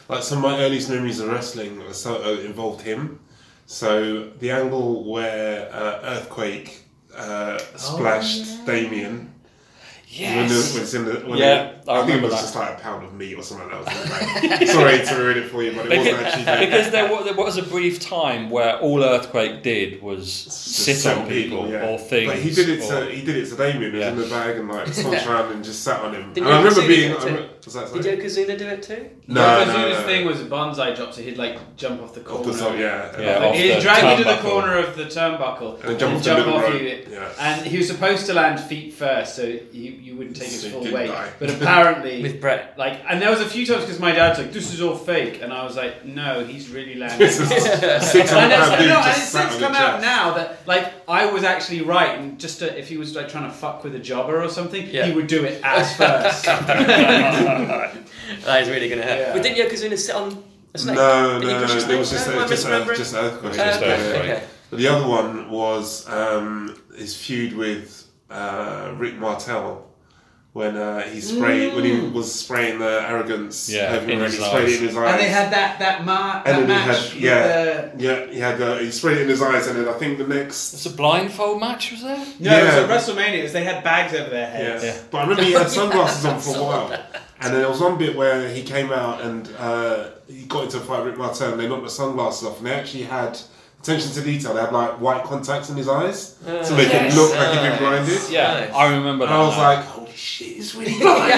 like 0.07 0.24
some 0.24 0.38
of 0.38 0.50
my 0.50 0.62
earliest 0.62 0.89
memories 0.89 1.19
of 1.19 1.27
wrestling, 1.27 1.83
so, 1.91 2.24
uh, 2.24 2.39
involved 2.39 2.81
him. 2.81 3.19
So 3.65 4.29
the 4.39 4.51
angle 4.51 5.03
where 5.03 5.69
uh, 5.74 6.00
Earthquake 6.03 6.86
uh, 7.13 7.57
splashed 7.75 8.65
Damien. 8.65 9.33
When, 10.38 10.47
the, 10.47 10.88
when 11.03 11.05
the, 11.05 11.29
when 11.29 11.38
Yeah, 11.38 11.65
it, 11.65 11.76
I 11.88 11.94
I, 11.94 12.06
think 12.06 12.10
it 12.10 12.15
remember 12.15 12.27
was 12.27 12.34
that. 12.36 12.41
just 12.41 12.56
like 12.56 12.77
a 12.77 12.82
pound 12.82 13.06
of 13.06 13.13
meat 13.13 13.36
or 13.36 13.44
something 13.44 13.70
like 13.70 13.86
that. 13.86 14.60
Was 14.62 14.72
Sorry 14.72 15.06
to 15.06 15.15
ruin 15.15 15.38
it 15.38 15.50
for 15.50 15.63
you, 15.63 15.72
but 15.75 15.91
it 15.91 15.98
wasn't 15.98 16.17
actually 16.17 16.44
Because, 16.44 16.46
that. 16.46 16.60
because 16.60 16.91
there, 16.91 17.12
was, 17.12 17.25
there 17.25 17.34
was 17.36 17.58
a 17.58 17.63
brief 17.63 18.00
time 18.00 18.50
where 18.50 18.77
all 18.79 19.03
Earthquake 19.03 19.63
did 19.63 20.01
was 20.01 20.44
Just 20.46 20.63
sit 21.03 21.06
on 21.17 21.27
people 21.27 21.70
yeah. 21.70 21.88
or 21.89 21.98
things. 21.98 22.32
But 22.32 22.39
he 22.39 22.51
did 22.51 22.70
it 22.70 22.82
or- 22.84 23.06
to 23.06 23.12
he 23.12 23.24
did 23.24 23.38
it 23.38 23.50
to 23.50 23.56
Damien. 23.56 23.91
He 23.91 23.98
was 23.98 24.06
Yeah. 24.06 24.12
in 24.12 24.17
the 24.17 24.27
bag 24.27 24.58
and 24.58 24.67
like 24.70 24.88
slouched 24.94 25.25
around 25.27 25.51
and 25.53 25.63
just 25.63 25.84
sat 25.84 26.01
on 26.01 26.13
him. 26.13 26.34
Didn't 26.34 26.48
and 26.48 26.56
I 26.56 26.58
remember 26.60 26.82
Yokozuna 26.82 26.88
being. 26.88 27.50
Do 27.74 27.79
it 27.79 27.81
I 27.81 27.86
too? 27.86 27.93
remember- 27.93 28.24
was 28.24 28.33
that 28.33 28.33
Did 28.33 28.38
sorry? 28.38 28.55
Yokozuna 28.55 28.57
do 28.57 28.67
it 28.67 28.83
too? 28.83 29.09
No, 29.27 29.41
Yokozuna's 29.41 29.67
no, 29.74 29.89
no. 29.89 30.01
thing 30.07 30.25
was 30.25 30.41
a 30.41 30.45
banzai 30.45 30.93
drop, 30.95 31.13
so 31.13 31.21
he'd 31.21 31.38
like 31.38 31.57
jump 31.75 32.01
off 32.01 32.13
the 32.13 32.21
Off 32.21 32.27
corner. 32.27 32.51
the 32.53 32.59
top, 32.59 32.74
yeah. 32.77 33.19
Yeah, 33.21 33.38
Like, 33.39 33.50
off 33.50 33.55
he'd 33.55 33.75
the 33.75 33.81
drag 33.81 34.17
you 34.19 34.24
to 34.24 34.29
the 34.29 34.38
corner 34.38 34.77
of 34.77 34.95
the 34.95 35.03
turnbuckle 35.05 35.83
And 35.83 36.00
jump 36.00 36.15
off 36.15 36.24
the 36.24 36.36
middle 36.36 36.53
off 36.55 36.74
you. 36.74 37.05
Yeah. 37.12 37.29
And 37.39 37.65
he 37.67 37.77
was 37.77 37.88
supposed 37.88 38.25
to 38.27 38.33
land 38.33 38.59
feet 38.59 38.93
first, 38.93 39.36
so 39.36 39.43
you, 39.43 39.59
you 39.74 40.15
wouldn't 40.15 40.36
take 40.38 40.47
his 40.50 40.62
So 40.62 40.67
you 40.67 40.74
full 40.74 40.93
weight. 40.93 41.07
die. 41.07 41.29
But 41.39 41.50
apparently, 41.51 42.21
With 42.27 42.39
Brett. 42.39 42.74
like, 42.77 43.01
and 43.09 43.21
there 43.21 43.29
was 43.29 43.41
a 43.41 43.45
few 43.50 43.65
times 43.65 43.81
because 43.81 44.00
my 44.00 44.12
dad's 44.13 44.39
like, 44.39 44.53
"This 44.53 44.74
is 44.74 44.81
all 44.81 44.95
fake," 44.95 45.41
and 45.41 45.51
I 45.51 45.63
was 45.65 45.75
like, 45.75 46.05
"No, 46.05 46.43
he's 46.45 46.69
really 46.69 46.95
landing." 46.95 47.29
Six 47.29 47.51
And 47.51 47.51
it's, 47.62 48.31
no, 48.31 48.36
and 48.41 49.07
it's 49.09 49.24
since 49.29 49.57
come 49.59 49.75
out 49.75 50.00
chest. 50.00 50.01
now 50.01 50.33
that 50.36 50.65
like 50.65 50.93
I 51.07 51.25
was 51.25 51.43
actually 51.43 51.81
right, 51.81 52.17
and 52.17 52.39
just 52.39 52.59
to, 52.59 52.77
if 52.79 52.88
he 52.88 52.97
was 52.97 53.15
like 53.15 53.27
trying 53.29 53.45
to 53.50 53.55
fuck 53.55 53.83
with 53.83 53.93
a 53.95 54.00
jobber 54.00 54.41
or 54.41 54.50
something, 54.50 54.86
Yeah. 54.88 55.05
he 55.05 55.13
would 55.13 55.27
do 55.27 55.43
it 55.43 55.59
as 55.63 55.95
first. 55.97 56.45
That 57.66 58.62
is 58.62 58.70
really 58.70 58.90
going 58.90 59.02
to 59.02 59.08
hurt. 59.08 59.20
Yeah. 59.20 59.34
But 59.34 59.44
didn't 59.44 59.58
Yokozuna 59.70 59.98
sit 59.98 60.16
on 60.16 60.44
a 60.74 60.78
snake? 60.78 60.96
No, 60.96 61.40
Didn't 61.40 61.42
he 61.42 61.48
no, 61.56 61.60
no. 61.68 61.74
his 61.74 61.88
It 61.90 61.98
was 61.98 62.10
snake? 62.10 62.20
just 62.20 62.28
No, 62.30 62.42
am 62.42 62.48
just 62.50 62.66
a, 62.66 62.70
misremembering? 62.70 62.98
just 62.98 63.14
earthquake. 63.16 63.54
Uh, 63.54 63.56
Just 63.58 63.82
okay, 63.82 63.92
Earthquake. 63.94 64.32
okay. 64.32 64.44
But 64.70 64.80
the 64.80 64.88
other 64.88 65.08
one 65.08 65.50
was 65.50 66.08
um, 66.10 66.76
his 66.98 67.16
feud 67.16 67.54
with 67.54 68.06
uh, 68.30 68.94
Rick 68.98 69.16
Martel 69.16 69.86
when 70.54 70.76
uh, 70.76 71.02
he 71.04 71.22
sprayed 71.22 71.76
when 71.76 71.84
he 71.86 72.00
was 72.10 72.34
spraying 72.34 72.80
the 72.80 73.06
arrogance. 73.08 73.70
Yeah, 73.70 73.94
over 73.96 74.10
in 74.10 74.20
his 74.20 74.34
he 74.38 74.44
sprayed 74.44 74.64
eyes. 74.66 74.74
it 74.74 74.82
in 74.82 74.88
his 74.88 74.98
eyes. 74.98 75.12
and 75.12 75.20
they 75.22 75.30
had 75.30 75.54
that 75.54 75.78
that, 75.80 76.04
ma- 76.04 76.42
that 76.44 76.48
And 76.48 76.68
then 76.70 76.82
he 76.82 76.88
match. 76.88 77.12
had- 77.14 77.22
yeah. 77.22 77.48
the- 77.96 78.04
yeah, 78.04 78.26
he 78.26 78.40
had 78.40 78.62
uh, 78.62 78.78
he 78.80 78.90
sprayed 78.92 79.18
it 79.18 79.22
in 79.22 79.30
his 79.30 79.42
eyes, 79.42 79.68
and 79.68 79.78
then 79.80 79.88
I 79.88 79.94
think 79.98 80.18
the 80.18 80.26
next. 80.28 80.74
It's 80.74 80.86
a 80.88 80.90
blindfold 80.90 81.60
match, 81.62 81.92
was 81.92 82.02
there? 82.02 82.18
no, 82.18 82.26
Yeah. 82.40 82.60
it 82.60 82.66
was 82.90 83.08
at 83.08 83.16
WrestleMania. 83.16 83.38
It 83.40 83.44
was, 83.44 83.54
they 83.54 83.64
had 83.66 83.84
bags 83.84 84.14
over 84.16 84.30
their 84.32 84.50
heads. 84.50 84.84
Yeah. 84.84 84.98
But 85.12 85.18
I 85.20 85.22
remember 85.22 85.44
he 85.44 85.52
had 85.54 85.70
sunglasses 85.70 86.26
on 86.26 86.40
for 86.42 86.58
a 86.58 86.64
while. 86.64 87.04
And 87.39 87.53
then 87.53 87.62
there 87.62 87.70
was 87.70 87.79
one 87.79 87.98
bit 87.98 88.15
where 88.15 88.50
he 88.50 88.63
came 88.63 88.91
out 88.91 89.22
and 89.22 89.48
uh, 89.60 90.10
he 90.27 90.46
got 90.46 90.63
into 90.65 90.77
a 90.77 90.79
fight 90.82 91.00
with 91.00 91.08
Rick 91.10 91.17
Martel 91.17 91.51
and 91.51 91.60
they 91.60 91.67
knocked 91.70 91.84
the 91.84 91.89
sunglasses 91.89 92.48
off 92.48 92.58
and 92.58 92.65
they 92.67 92.74
actually 92.74 93.03
had 93.03 93.39
attention 93.82 94.12
to 94.13 94.22
detail. 94.22 94.53
They 94.56 94.62
had 94.62 94.74
like 94.74 95.00
white 95.00 95.24
contacts 95.24 95.70
in 95.70 95.77
his 95.77 95.88
eyes 95.88 96.34
to 96.46 96.46
make 96.75 96.89
yes. 96.91 97.13
him 97.13 97.20
look 97.22 97.36
like 97.36 97.51
he'd 97.53 97.70
been 97.70 97.77
blinded. 97.79 98.22
Yeah, 98.32 98.60
Nice. 98.62 98.74
I 98.74 98.96
remember 98.98 99.25
And 99.25 99.34
that. 99.34 99.39
I 99.39 99.44
was 99.46 99.56
now. 99.56 99.63
like, 99.63 99.86
holy 99.86 100.12
shit, 100.13 100.48
he's 100.56 100.74
really 100.75 100.98
blind. 100.98 101.32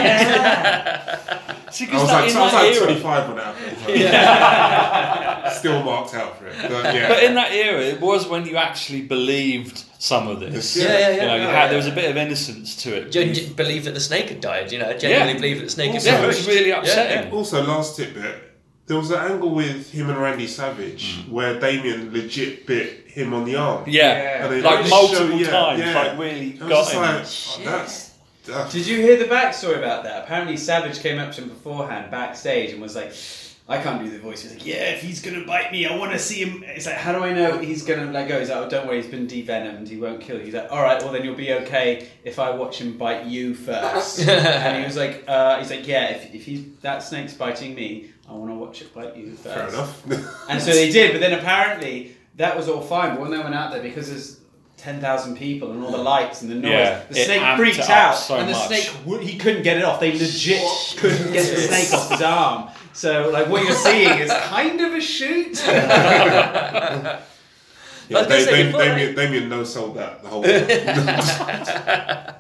See, 1.72 1.86
I 1.86 1.90
'cause 1.90 2.02
was 2.02 2.10
that- 2.10 2.22
like, 2.22 2.32
in 2.32 2.38
I 2.38 2.44
was 2.44 2.54
like 2.54 2.76
era- 2.76 2.86
25 2.86 3.28
when 3.28 3.38
that 3.38 3.56
happened. 3.56 5.54
Still 5.60 5.84
marked 5.84 6.14
out 6.14 6.38
for 6.38 6.48
it. 6.48 6.56
But 6.62 6.96
yeah. 6.96 7.10
But 7.10 7.24
in 7.24 7.34
that 7.36 7.52
era, 7.52 7.82
it 7.82 8.00
was 8.00 8.26
when 8.28 8.46
you 8.46 8.56
actually 8.56 9.02
believed 9.02 9.84
some 10.00 10.28
of 10.28 10.40
this. 10.40 10.76
Yeah, 10.76 10.86
yeah, 10.86 10.98
yeah. 11.00 11.10
You 11.10 11.18
know, 11.28 11.36
you 11.36 11.42
yeah, 11.44 11.48
had, 11.52 11.54
yeah. 11.64 11.68
there 11.68 11.78
was 11.78 11.86
a 11.88 11.92
bit 11.92 12.10
of 12.10 12.18
innocence 12.18 12.76
to 12.84 12.96
it. 12.96 13.12
Gen- 13.12 13.34
gen- 13.34 13.54
believe 13.54 13.84
that 13.84 13.94
the 13.94 14.00
snake 14.00 14.30
had 14.30 14.42
died, 14.42 14.72
you 14.72 14.80
know, 14.80 14.98
genuinely 14.98 15.34
Yeah. 15.34 15.40
believe 15.40 15.58
that 15.58 15.64
the 15.66 15.70
snake 15.70 15.92
had 15.92 15.96
Also, 15.98 16.10
yeah, 16.10 16.24
it 16.24 16.28
was 16.28 16.36
pushed. 16.38 16.48
really 16.48 16.70
Yeah, 16.70 16.80
upsetting. 16.80 17.32
Also, 17.32 17.64
last 17.64 17.96
tidbit. 17.98 18.44
There 18.88 18.98
was 18.98 19.12
an 19.12 19.20
angle 19.20 19.52
with 19.52 19.92
him 19.92 20.10
and 20.10 20.18
Randy 20.18 20.48
Savage 20.48 21.20
mm. 21.20 21.30
where 21.30 21.60
Damien 21.60 22.12
legit 22.12 22.66
bit 22.66 23.04
him 23.08 23.34
on 23.36 23.46
the 23.46 23.56
arm. 23.56 23.84
Yeah, 23.88 24.46
And 24.46 24.52
they 24.54 24.62
like 24.62 24.78
really 24.80 24.90
multiple 24.90 25.40
show- 25.44 25.52
times, 25.52 25.80
yeah. 25.82 25.94
like 26.02 26.18
really 26.18 26.50
got 26.52 26.70
just 26.70 26.92
him. 26.94 27.02
like, 27.02 27.14
oh, 27.16 27.62
that's, 27.66 28.14
that's 28.48 28.72
Did 28.74 28.88
you 28.88 28.98
hear 29.02 29.18
the 29.18 29.26
backstory 29.26 29.78
about 29.78 30.04
that? 30.06 30.24
Apparently, 30.24 30.58
Savage 30.58 31.02
came 31.02 31.20
up 31.20 31.34
to 31.34 31.42
him 31.42 31.50
beforehand 31.50 32.10
backstage 32.10 32.72
and 32.72 32.82
was 32.82 32.96
like, 32.96 33.12
"I 33.70 33.78
can't 33.82 34.04
do 34.04 34.10
the 34.10 34.20
voice." 34.20 34.42
He's 34.42 34.52
like, 34.54 34.66
"Yeah, 34.66 34.92
if 34.96 35.02
he's 35.02 35.22
gonna 35.22 35.46
bite 35.46 35.72
me, 35.72 35.86
I 35.86 35.96
want 35.96 36.12
to 36.12 36.20
see 36.20 36.44
him." 36.44 36.64
It's 36.68 36.86
like, 36.86 36.96
"How 36.96 37.14
do 37.14 37.24
I 37.24 37.32
know 37.34 37.58
he's 37.60 37.84
gonna 37.84 38.12
let 38.12 38.28
go?" 38.28 38.40
He's 38.40 38.50
like, 38.50 38.58
"Oh, 38.58 38.70
don't 38.70 38.88
worry, 38.88 39.02
he's 39.02 39.12
been 39.12 39.28
devenomed. 39.28 39.88
He 39.88 39.98
won't 39.98 40.20
kill 40.22 40.38
you." 40.38 40.44
He's 40.46 40.54
like, 40.56 40.72
"All 40.72 40.84
right, 40.84 41.02
well 41.02 41.14
then 41.14 41.24
you'll 41.24 41.36
be 41.36 41.54
okay 41.54 42.08
if 42.24 42.40
I 42.40 42.50
watch 42.50 42.82
him 42.82 42.98
bite 42.98 43.26
you 43.26 43.54
first. 43.56 44.20
and 44.28 44.78
he 44.80 44.84
was 44.84 44.98
like, 44.98 45.24
uh, 45.28 45.60
"He's 45.60 45.70
like, 45.70 45.88
yeah, 45.88 46.10
if 46.10 46.34
if 46.34 46.44
he's 46.46 46.66
that 46.82 47.04
snake's 47.04 47.34
biting 47.34 47.76
me, 47.76 48.10
I 48.30 48.34
want 48.34 48.52
to 48.52 48.56
watch 48.56 48.82
it 48.82 48.94
bite 48.94 49.16
you 49.16 49.32
first. 49.36 49.56
fair 49.56 49.68
enough. 49.70 50.04
And 50.50 50.62
so 50.62 50.72
they 50.72 50.92
did, 50.92 51.12
but 51.12 51.22
then 51.22 51.38
apparently 51.40 52.16
that 52.38 52.58
was 52.58 52.68
all 52.70 52.82
fine. 52.82 53.12
But 53.12 53.22
when 53.22 53.32
they 53.32 53.40
went 53.40 53.54
out 53.56 53.72
there, 53.72 53.82
because 53.82 54.10
there's 54.10 54.40
ten 54.78 55.02
thousand 55.02 55.36
people 55.36 55.72
and 55.72 55.84
all 55.84 55.92
the 55.92 55.98
lights 55.98 56.42
and 56.42 56.50
the 56.50 56.56
noise, 56.56 56.72
Yeah, 56.72 57.04
the 57.10 57.16
snake 57.16 57.58
freaked 57.58 57.90
out, 57.90 58.14
so 58.14 58.38
and 58.38 58.48
the 58.48 58.54
much. 58.54 58.68
snake 58.68 59.22
he 59.22 59.38
couldn't 59.38 59.64
get 59.64 59.78
it 59.78 59.84
off. 59.84 60.00
They 60.00 60.14
legit 60.14 60.62
couldn't 60.98 61.34
get 61.34 61.56
the 61.56 61.62
snake 61.62 61.94
off 61.94 62.10
his 62.12 62.22
arm. 62.22 62.70
So 63.00 63.30
like 63.30 63.48
what 63.48 63.64
you're 63.64 63.72
seeing 63.78 64.10
is 64.20 64.30
kind 64.30 64.82
of 64.82 64.92
a 64.94 65.00
shoot. 65.00 65.64
yeah, 65.66 67.22
I 68.10 68.14
was 68.14 68.28
gonna 68.28 68.28
Da- 68.28 68.40
say 68.46 68.72
Da- 68.74 68.78
Damien, 68.78 69.16
Damien 69.16 69.48
no 69.48 69.64
sold 69.64 69.96
that 69.96 70.22
the 70.22 70.28
whole 70.28 70.44
time. 70.44 72.36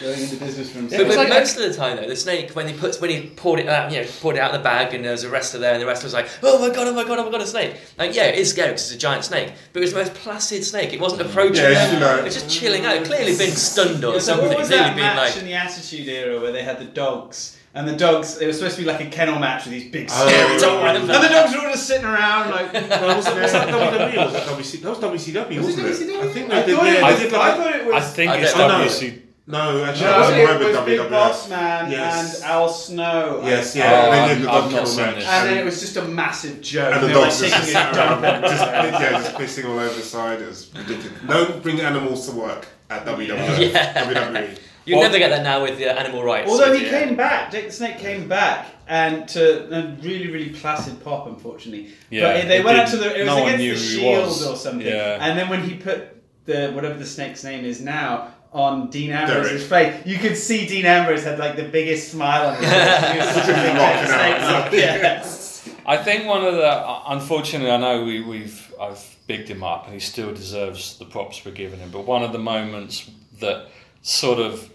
Going 0.00 0.20
into 0.20 0.36
business 0.36 0.70
for 0.70 0.82
But, 0.82 1.08
but 1.08 1.16
like- 1.16 1.28
most 1.30 1.56
of 1.56 1.62
the 1.68 1.74
time, 1.74 1.96
though, 1.96 2.06
the 2.06 2.14
snake 2.14 2.52
when 2.52 2.68
he 2.68 2.74
puts 2.74 3.00
when 3.00 3.10
he 3.10 3.28
poured 3.30 3.58
it 3.58 3.68
out, 3.68 3.90
you 3.90 4.00
know, 4.02 4.06
poured 4.20 4.36
it 4.36 4.38
out 4.38 4.52
of 4.54 4.58
the 4.60 4.62
bag, 4.62 4.94
and 4.94 5.04
there 5.04 5.10
was 5.10 5.24
a 5.24 5.28
wrestler 5.30 5.58
there, 5.58 5.72
and 5.72 5.82
the 5.82 5.86
wrestler 5.86 6.06
was 6.06 6.14
like, 6.14 6.28
"Oh 6.44 6.60
my 6.60 6.72
god, 6.72 6.86
oh 6.86 6.92
my 6.94 7.02
god, 7.02 7.18
oh 7.18 7.24
my 7.24 7.30
god, 7.32 7.40
a 7.42 7.46
snake!" 7.48 7.74
Like, 7.98 8.14
yeah, 8.14 8.26
it 8.26 8.38
is 8.38 8.50
scary 8.50 8.68
because 8.68 8.86
it's 8.86 8.94
a 8.94 8.98
giant 8.98 9.24
snake, 9.24 9.52
but 9.72 9.80
it 9.80 9.82
was 9.82 9.92
the 9.94 9.98
most 9.98 10.14
placid 10.14 10.64
snake. 10.64 10.92
It 10.92 11.00
wasn't 11.00 11.22
approaching 11.22 11.56
Yeah, 11.64 11.74
them; 11.86 11.94
you 11.94 12.00
know. 12.00 12.18
it 12.18 12.24
was 12.24 12.34
just 12.34 12.48
chilling 12.48 12.84
out. 12.84 13.04
Clearly 13.04 13.36
been 13.36 13.50
stunned 13.50 14.04
or 14.04 14.12
Yeah, 14.12 14.18
so 14.20 14.26
something. 14.32 14.48
what 14.48 14.58
was 14.58 14.68
Clearly 14.68 14.84
that 14.90 14.96
match 14.96 15.16
like, 15.34 15.36
in 15.42 15.44
the 15.46 15.54
Attitude 15.54 16.06
Era 16.08 16.40
where 16.40 16.52
they 16.52 16.62
had 16.62 16.78
the 16.78 16.84
dogs? 16.86 17.53
And 17.76 17.88
the 17.88 17.96
dogs, 17.96 18.38
it 18.40 18.46
was 18.46 18.56
supposed 18.58 18.76
to 18.76 18.82
be 18.82 18.86
like 18.88 19.00
a 19.00 19.06
kennel 19.10 19.38
match 19.40 19.64
with 19.64 19.72
these 19.72 19.90
big 19.90 20.08
Oh, 20.12 20.28
scary 20.28 20.52
right, 20.52 20.60
dogs. 20.60 21.00
And 21.00 21.08
the 21.08 21.28
dogs 21.28 21.52
were 21.54 21.60
all 21.62 21.70
just 21.72 21.86
sitting 21.88 22.04
around 22.06 22.50
like. 22.50 22.72
No, 22.88 23.16
was, 23.16 23.24
that, 23.24 23.42
was 23.42 23.52
that 23.52 23.68
WWE 23.68 24.16
or 24.16 24.24
was 24.26 24.32
that 24.32 24.46
WC? 24.46 24.80
That 24.82 24.88
was 24.90 24.98
WCW, 25.26 25.58
Was 25.58 25.78
it 25.78 25.82
wasn't 25.82 26.10
it? 26.10 26.14
WCW? 26.16 26.20
I 26.22 26.32
think 26.32 26.52
I 26.52 26.60
they 26.60 26.66
did. 26.66 26.76
thought 26.76 26.86
it 26.86 26.94
Yeah, 26.94 27.10
was- 27.10 27.18
they 27.18 27.24
did 27.24 27.34
I 27.34 27.38
like. 27.38 27.56
thought 27.56 27.74
it 27.80 27.86
was. 27.86 27.94
I 27.94 28.00
think 28.00 28.30
I 28.30 28.36
it's 28.38 28.54
don't 28.54 28.68
know. 28.68 28.84
WC. 28.86 29.20
No, 29.46 29.84
actually, 29.84 30.04
No, 30.06 30.12
I 30.12 30.20
wasn't 30.20 30.38
it 30.38 30.44
right 30.46 30.58
was 30.60 30.84
Big 30.86 31.00
WWF. 31.00 31.10
Boss 31.10 31.50
Man 31.50 31.90
Yes. 31.90 32.34
and 32.36 32.44
Al 32.44 32.68
Snow. 32.70 33.40
Yes, 33.44 33.76
yeah, 33.76 34.06
Oh, 34.06 34.10
they 34.28 34.34
did 34.34 34.44
the 34.44 34.50
I've 34.50 34.54
dog 34.54 34.62
not 34.64 34.70
kennel 34.70 34.86
seen 34.86 35.04
match. 35.04 35.14
this. 35.16 35.26
And 35.26 35.48
then 35.50 35.58
it 35.58 35.64
was 35.66 35.80
just 35.80 35.96
a 35.98 36.02
massive 36.02 36.60
joke. 36.62 36.94
And 36.94 37.02
the 37.02 37.06
they 37.08 37.14
were 37.14 37.20
like 37.20 37.28
just 37.30 37.40
taking 37.42 37.76
around, 37.76 38.42
just, 38.42 38.62
yeah, 38.64 39.10
just 39.10 39.34
pissing 39.34 39.64
all 39.68 39.78
over 39.78 39.94
the 39.94 40.00
side. 40.02 40.40
It 40.40 40.48
was 40.48 40.70
ridiculous. 40.74 41.12
Don't 41.28 41.62
bring 41.62 41.80
animals 41.82 42.26
to 42.28 42.32
work 42.36 42.68
at 42.88 43.04
WWF. 43.04 43.58
Yeah. 43.72 44.04
WWE. 44.04 44.58
You'll 44.84 44.98
Well- 44.98 45.08
never 45.08 45.18
get 45.18 45.30
that 45.30 45.42
now 45.42 45.62
with 45.62 45.78
the 45.78 45.90
animal 45.90 46.22
rights. 46.22 46.50
Although 46.50 46.74
he 46.74 46.84
the- 46.84 46.90
came 46.90 47.14
uh, 47.14 47.16
back, 47.16 47.52
Jake 47.52 47.66
the 47.66 47.72
Snake 47.72 47.98
came 47.98 48.24
mm. 48.24 48.28
back, 48.28 48.66
and 48.86 49.28
to 49.28 49.74
a 49.74 49.96
really, 50.02 50.30
really 50.30 50.50
placid 50.50 51.02
pop, 51.02 51.26
unfortunately. 51.26 51.90
Yeah, 52.10 52.32
but 52.32 52.48
they 52.48 52.62
went 52.62 52.78
out 52.78 52.88
to 52.88 52.96
the. 52.96 53.14
It 53.14 53.24
was 53.24 53.26
no 53.26 53.46
against 53.46 53.58
the 53.58 53.68
who 53.68 53.76
Shield 53.76 54.52
or 54.52 54.56
something. 54.56 54.86
Yeah. 54.86 55.18
And 55.20 55.38
then 55.38 55.48
when 55.48 55.62
he 55.62 55.74
put 55.74 56.22
the 56.46 56.70
whatever 56.72 56.98
the 56.98 57.06
snake's 57.06 57.42
name 57.42 57.64
is 57.64 57.80
now 57.80 58.28
on 58.52 58.88
Dean 58.90 59.10
Ambrose's 59.10 59.66
face, 59.66 60.06
you 60.06 60.18
could 60.18 60.36
see 60.36 60.66
Dean 60.66 60.86
Ambrose 60.86 61.24
had 61.24 61.38
like 61.38 61.56
the 61.56 61.64
biggest 61.64 62.12
smile 62.12 62.48
on 62.48 62.56
his 62.56 62.70
face. 62.70 63.12
He 63.12 63.18
was 63.18 63.28
such 63.34 63.44
a 63.44 63.52
big 63.52 63.56
Jake 63.56 63.72
the 63.72 63.78
Rocking 63.80 64.06
Snake 64.06 64.42
out. 64.42 64.70
fan. 64.70 64.78
Yeah. 64.78 65.40
I 65.86 65.96
think 65.98 66.26
one 66.26 66.44
of 66.44 66.54
the 66.54 66.66
uh, 66.66 67.02
unfortunately, 67.08 67.70
I 67.70 67.76
know 67.76 68.04
we, 68.04 68.20
we've 68.22 68.74
I've 68.80 69.16
bigged 69.26 69.48
him 69.48 69.62
up, 69.62 69.84
and 69.84 69.94
he 69.94 70.00
still 70.00 70.32
deserves 70.32 70.98
the 70.98 71.04
props 71.04 71.44
we're 71.44 71.52
giving 71.52 71.80
him. 71.80 71.90
But 71.90 72.06
one 72.06 72.22
of 72.22 72.32
the 72.32 72.38
moments 72.38 73.10
that 73.40 73.68
sort 74.02 74.38
of 74.38 74.70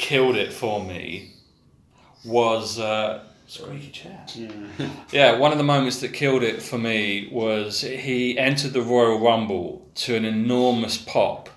killed 0.00 0.36
it 0.36 0.52
for 0.52 0.82
me 0.82 1.34
was 2.24 2.78
uh, 2.80 3.22
squeaky 3.46 3.90
chair. 3.90 4.24
Yeah, 5.12 5.38
one 5.38 5.52
of 5.52 5.58
the 5.58 5.64
moments 5.64 6.00
that 6.00 6.12
killed 6.12 6.42
it 6.42 6.62
for 6.62 6.78
me 6.78 7.28
was 7.30 7.82
he 7.82 8.38
entered 8.38 8.72
the 8.72 8.82
Royal 8.82 9.20
Rumble 9.20 9.88
to 9.96 10.16
an 10.16 10.24
enormous 10.24 10.96
pop, 10.96 11.50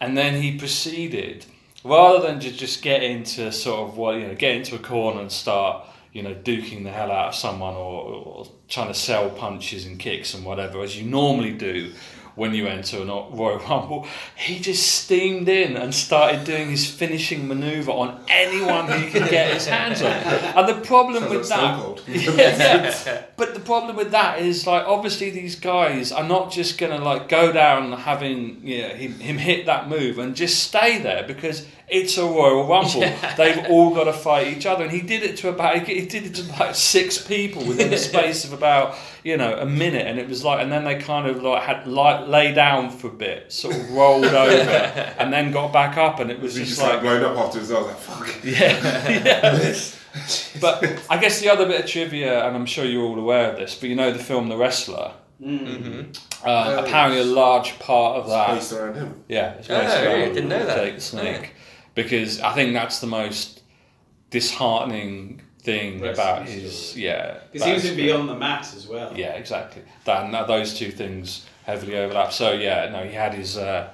and 0.00 0.16
then 0.16 0.40
he 0.40 0.56
proceeded 0.56 1.44
rather 1.84 2.26
than 2.26 2.40
just 2.40 2.58
just 2.58 2.82
get 2.82 3.02
into 3.02 3.50
sort 3.52 3.88
of 3.88 3.96
what 3.96 4.16
you 4.16 4.26
know 4.26 4.34
get 4.34 4.54
into 4.54 4.74
a 4.74 4.78
corner 4.78 5.20
and 5.20 5.32
start 5.32 5.86
you 6.12 6.22
know 6.22 6.34
duking 6.34 6.84
the 6.84 6.90
hell 6.90 7.10
out 7.10 7.28
of 7.28 7.34
someone 7.34 7.74
or, 7.74 8.02
or 8.04 8.46
trying 8.68 8.88
to 8.88 8.94
sell 8.94 9.30
punches 9.30 9.86
and 9.86 9.98
kicks 9.98 10.34
and 10.34 10.44
whatever 10.44 10.82
as 10.82 11.00
you 11.00 11.08
normally 11.08 11.52
do 11.52 11.92
when 12.38 12.54
you 12.54 12.66
enter 12.66 13.02
an 13.02 13.08
Royal 13.08 13.58
Rumble, 13.58 14.06
he 14.36 14.58
just 14.60 14.86
steamed 14.86 15.48
in 15.48 15.76
and 15.76 15.94
started 15.94 16.44
doing 16.44 16.70
his 16.70 16.88
finishing 16.88 17.48
maneuver 17.48 17.90
on 17.90 18.24
anyone 18.28 18.90
he 19.02 19.10
could 19.10 19.28
get 19.28 19.52
his 19.52 19.66
hands 19.66 20.00
on. 20.00 20.12
And 20.12 20.68
the 20.68 20.80
problem 20.86 21.24
Sounds 21.24 21.30
with 21.30 21.50
like 21.50 22.06
that, 22.06 23.08
yeah, 23.08 23.24
but 23.36 23.54
the 23.54 23.60
problem 23.60 23.96
with 23.96 24.12
that 24.12 24.40
is 24.40 24.66
like 24.66 24.86
obviously 24.86 25.30
these 25.30 25.56
guys 25.56 26.12
are 26.12 26.26
not 26.26 26.52
just 26.52 26.78
gonna 26.78 26.98
like 26.98 27.28
go 27.28 27.52
down 27.52 27.92
having 27.92 28.66
you 28.66 28.82
know, 28.82 28.88
him, 28.90 29.18
him 29.18 29.36
hit 29.36 29.66
that 29.66 29.88
move 29.88 30.18
and 30.18 30.36
just 30.36 30.62
stay 30.62 30.98
there 30.98 31.24
because 31.26 31.66
it's 31.90 32.16
a 32.18 32.22
Royal 32.24 32.66
Rumble. 32.66 33.00
They've 33.36 33.64
all 33.70 33.94
got 33.94 34.04
to 34.04 34.12
fight 34.12 34.48
each 34.56 34.66
other, 34.66 34.84
and 34.84 34.92
he 34.92 35.00
did 35.00 35.22
it 35.22 35.36
to 35.38 35.48
about 35.48 35.78
he 35.86 36.06
did 36.06 36.24
it 36.26 36.34
to 36.36 36.42
like 36.58 36.74
six 36.74 37.18
people 37.18 37.64
within 37.64 37.90
the 37.90 37.96
space 38.10 38.44
of 38.44 38.52
about 38.52 38.94
you 39.24 39.36
know 39.36 39.56
a 39.58 39.66
minute, 39.66 40.06
and 40.06 40.18
it 40.18 40.28
was 40.28 40.44
like, 40.44 40.60
and 40.62 40.70
then 40.70 40.84
they 40.84 40.96
kind 40.96 41.26
of 41.26 41.42
like 41.42 41.62
had 41.62 41.86
like 41.86 42.28
lay 42.28 42.52
down 42.52 42.90
for 42.90 43.08
a 43.08 43.12
bit, 43.12 43.52
sort 43.52 43.74
of 43.76 43.90
rolled 43.92 44.24
over, 44.44 44.60
and 45.18 45.32
then 45.32 45.50
got 45.52 45.72
back 45.72 45.96
up, 45.96 46.20
and 46.20 46.30
it 46.30 46.40
was 46.40 46.54
just 46.54 46.68
just 46.70 46.82
like 46.82 46.92
like 46.94 47.02
blown 47.02 47.24
up 47.24 47.36
afterwards. 47.36 47.70
I 47.70 47.78
was 47.78 47.86
like, 47.86 47.96
fuck. 47.98 48.40
yeah, 48.44 49.08
yeah. 49.08 49.74
But 50.60 51.02
I 51.10 51.18
guess 51.18 51.40
the 51.40 51.48
other 51.50 51.66
bit 51.66 51.80
of 51.84 51.86
trivia, 51.86 52.46
and 52.46 52.56
I'm 52.56 52.66
sure 52.66 52.84
you're 52.84 53.04
all 53.04 53.18
aware 53.18 53.50
of 53.52 53.56
this, 53.58 53.74
but 53.74 53.88
you 53.88 53.94
know 53.96 54.10
the 54.12 54.18
film 54.18 54.48
The 54.48 54.56
Wrestler. 54.56 55.12
Uh, 55.40 56.82
apparently, 56.84 57.20
a 57.20 57.24
large 57.24 57.78
part 57.78 58.16
of 58.16 58.28
that, 58.28 58.54
Based 58.54 58.72
around 58.72 58.94
him. 58.96 59.24
yeah, 59.28 59.52
it's 59.52 59.70
Oh, 59.70 59.78
based 59.80 59.96
really? 60.02 60.22
around 60.22 60.32
Didn't 60.34 60.48
know 60.48 60.66
that. 60.66 60.76
Jake 60.76 60.94
the 60.96 61.00
Snake, 61.00 61.54
because 61.98 62.40
I 62.40 62.52
think 62.54 62.74
that's 62.74 63.00
the 63.00 63.08
most 63.08 63.62
disheartening 64.30 65.42
thing 65.62 66.00
Wrestling 66.00 66.12
about 66.14 66.46
his, 66.48 66.96
yeah. 66.96 67.38
Because 67.52 67.52
he 67.52 67.58
about 67.58 67.64
seems 67.64 67.82
his 67.82 67.90
to 67.90 67.96
be 67.96 68.12
on 68.12 68.28
the 68.28 68.36
mat 68.36 68.72
as 68.76 68.86
well. 68.86 69.12
yeah, 69.16 69.32
exactly. 69.32 69.82
That, 70.04 70.24
and 70.24 70.32
that, 70.32 70.46
those 70.46 70.78
two 70.78 70.92
things 70.92 71.44
heavily 71.64 71.96
overlap. 71.96 72.32
So 72.32 72.52
yeah, 72.52 72.88
no, 72.90 73.02
he 73.04 73.12
had 73.12 73.34
his 73.34 73.56
uh, 73.58 73.90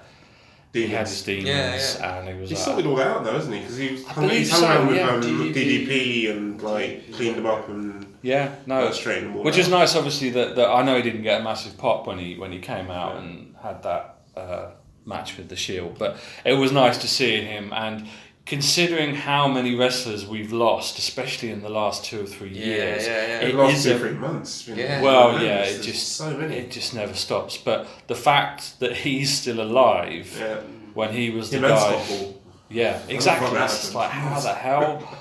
he 0.74 0.86
had 0.88 1.06
his 1.08 1.22
Demons. 1.22 1.46
demons, 1.46 1.96
Yeah, 1.98 2.18
and 2.18 2.28
he 2.28 2.34
was 2.34 2.50
He 2.50 2.56
uh, 2.56 2.58
sorted 2.58 2.84
all 2.86 2.96
that 2.96 3.06
out 3.06 3.24
though, 3.24 3.32
hasn't 3.32 3.54
he? 3.54 3.60
Because 3.60 3.76
he 3.78 3.92
was 3.92 4.04
hung, 4.04 4.24
believe 4.26 4.38
he's 4.40 4.50
hung 4.50 4.60
so, 4.60 4.66
around 4.66 4.86
with 4.88 4.96
yeah, 4.96 5.08
um, 5.08 5.22
DDP. 5.22 5.54
DDP 5.86 6.30
and 6.30 6.60
like 6.62 7.12
cleaned 7.14 7.36
them 7.36 7.46
up 7.46 7.66
and 7.70 8.04
yeah, 8.20 8.54
no, 8.66 8.90
straightened 8.90 9.34
Which 9.34 9.54
out. 9.54 9.60
is 9.60 9.68
nice, 9.70 9.96
obviously. 9.96 10.28
That, 10.30 10.56
that 10.56 10.68
I 10.68 10.82
know 10.82 10.96
he 10.96 11.02
didn't 11.02 11.22
get 11.22 11.40
a 11.40 11.44
massive 11.44 11.78
pop 11.78 12.06
when 12.06 12.18
he 12.18 12.36
when 12.36 12.52
he 12.52 12.58
came 12.58 12.90
out 12.90 13.16
and 13.16 13.54
had 13.62 13.82
that 13.82 14.16
uh, 14.36 14.70
match 15.06 15.36
with 15.36 15.48
the 15.48 15.56
Shield, 15.56 15.98
but 15.98 16.16
it 16.44 16.54
was 16.54 16.72
nice 16.72 16.98
to 16.98 17.08
see 17.08 17.40
him. 17.42 17.72
And 17.72 18.06
considering 18.46 19.14
how 19.14 19.48
many 19.48 19.74
wrestlers 19.74 20.26
we've 20.26 20.52
lost, 20.52 20.98
especially 20.98 21.50
in 21.50 21.62
the 21.62 21.68
last 21.70 22.04
two 22.04 22.20
or 22.22 22.26
three 22.26 22.50
Yeah, 22.50 22.64
years, 22.66 23.06
yeah, 23.06 23.26
yeah. 23.26 23.40
it 23.40 23.52
The 23.52 23.58
last 23.58 23.86
is 23.86 24.02
a- 24.02 24.10
months. 24.12 24.68
it's 24.68 24.78
Yeah. 24.78 25.00
well, 25.02 25.30
horrendous. 25.32 25.48
yeah, 25.72 25.78
it 25.78 25.82
just 25.82 26.12
so 26.16 26.30
many. 26.36 26.56
it 26.56 26.70
just 26.70 26.94
never 26.94 27.14
stops. 27.14 27.56
But 27.56 27.86
the 28.06 28.14
fact 28.14 28.78
that 28.80 28.96
he's 28.98 29.32
still 29.32 29.60
alive 29.62 30.36
yeah. 30.38 30.60
when 30.94 31.12
he 31.12 31.30
was 31.30 31.50
the 31.50 31.56
Him 31.58 31.62
guy, 31.68 32.02
Scott 32.04 32.26
yeah, 32.70 32.98
exactly. 33.08 33.48
that 33.50 33.54
That's 33.60 33.80
just 33.80 33.94
like 33.94 34.10
how 34.10 34.40
the 34.40 34.52
hell. 34.66 35.16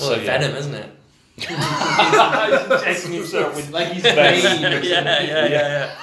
Well, 0.00 0.16
yeah. 0.18 0.24
Venom, 0.24 0.56
isn't 0.56 0.74
it? 0.74 0.90
He's 1.36 1.50
injecting 1.50 3.12
himself 3.12 3.56
with 3.56 3.70
Like 3.76 3.88
he's 3.88 4.02
Venom. 4.02 4.80
Bane. 4.80 4.84
yeah, 4.84 5.22
yeah, 5.22 5.94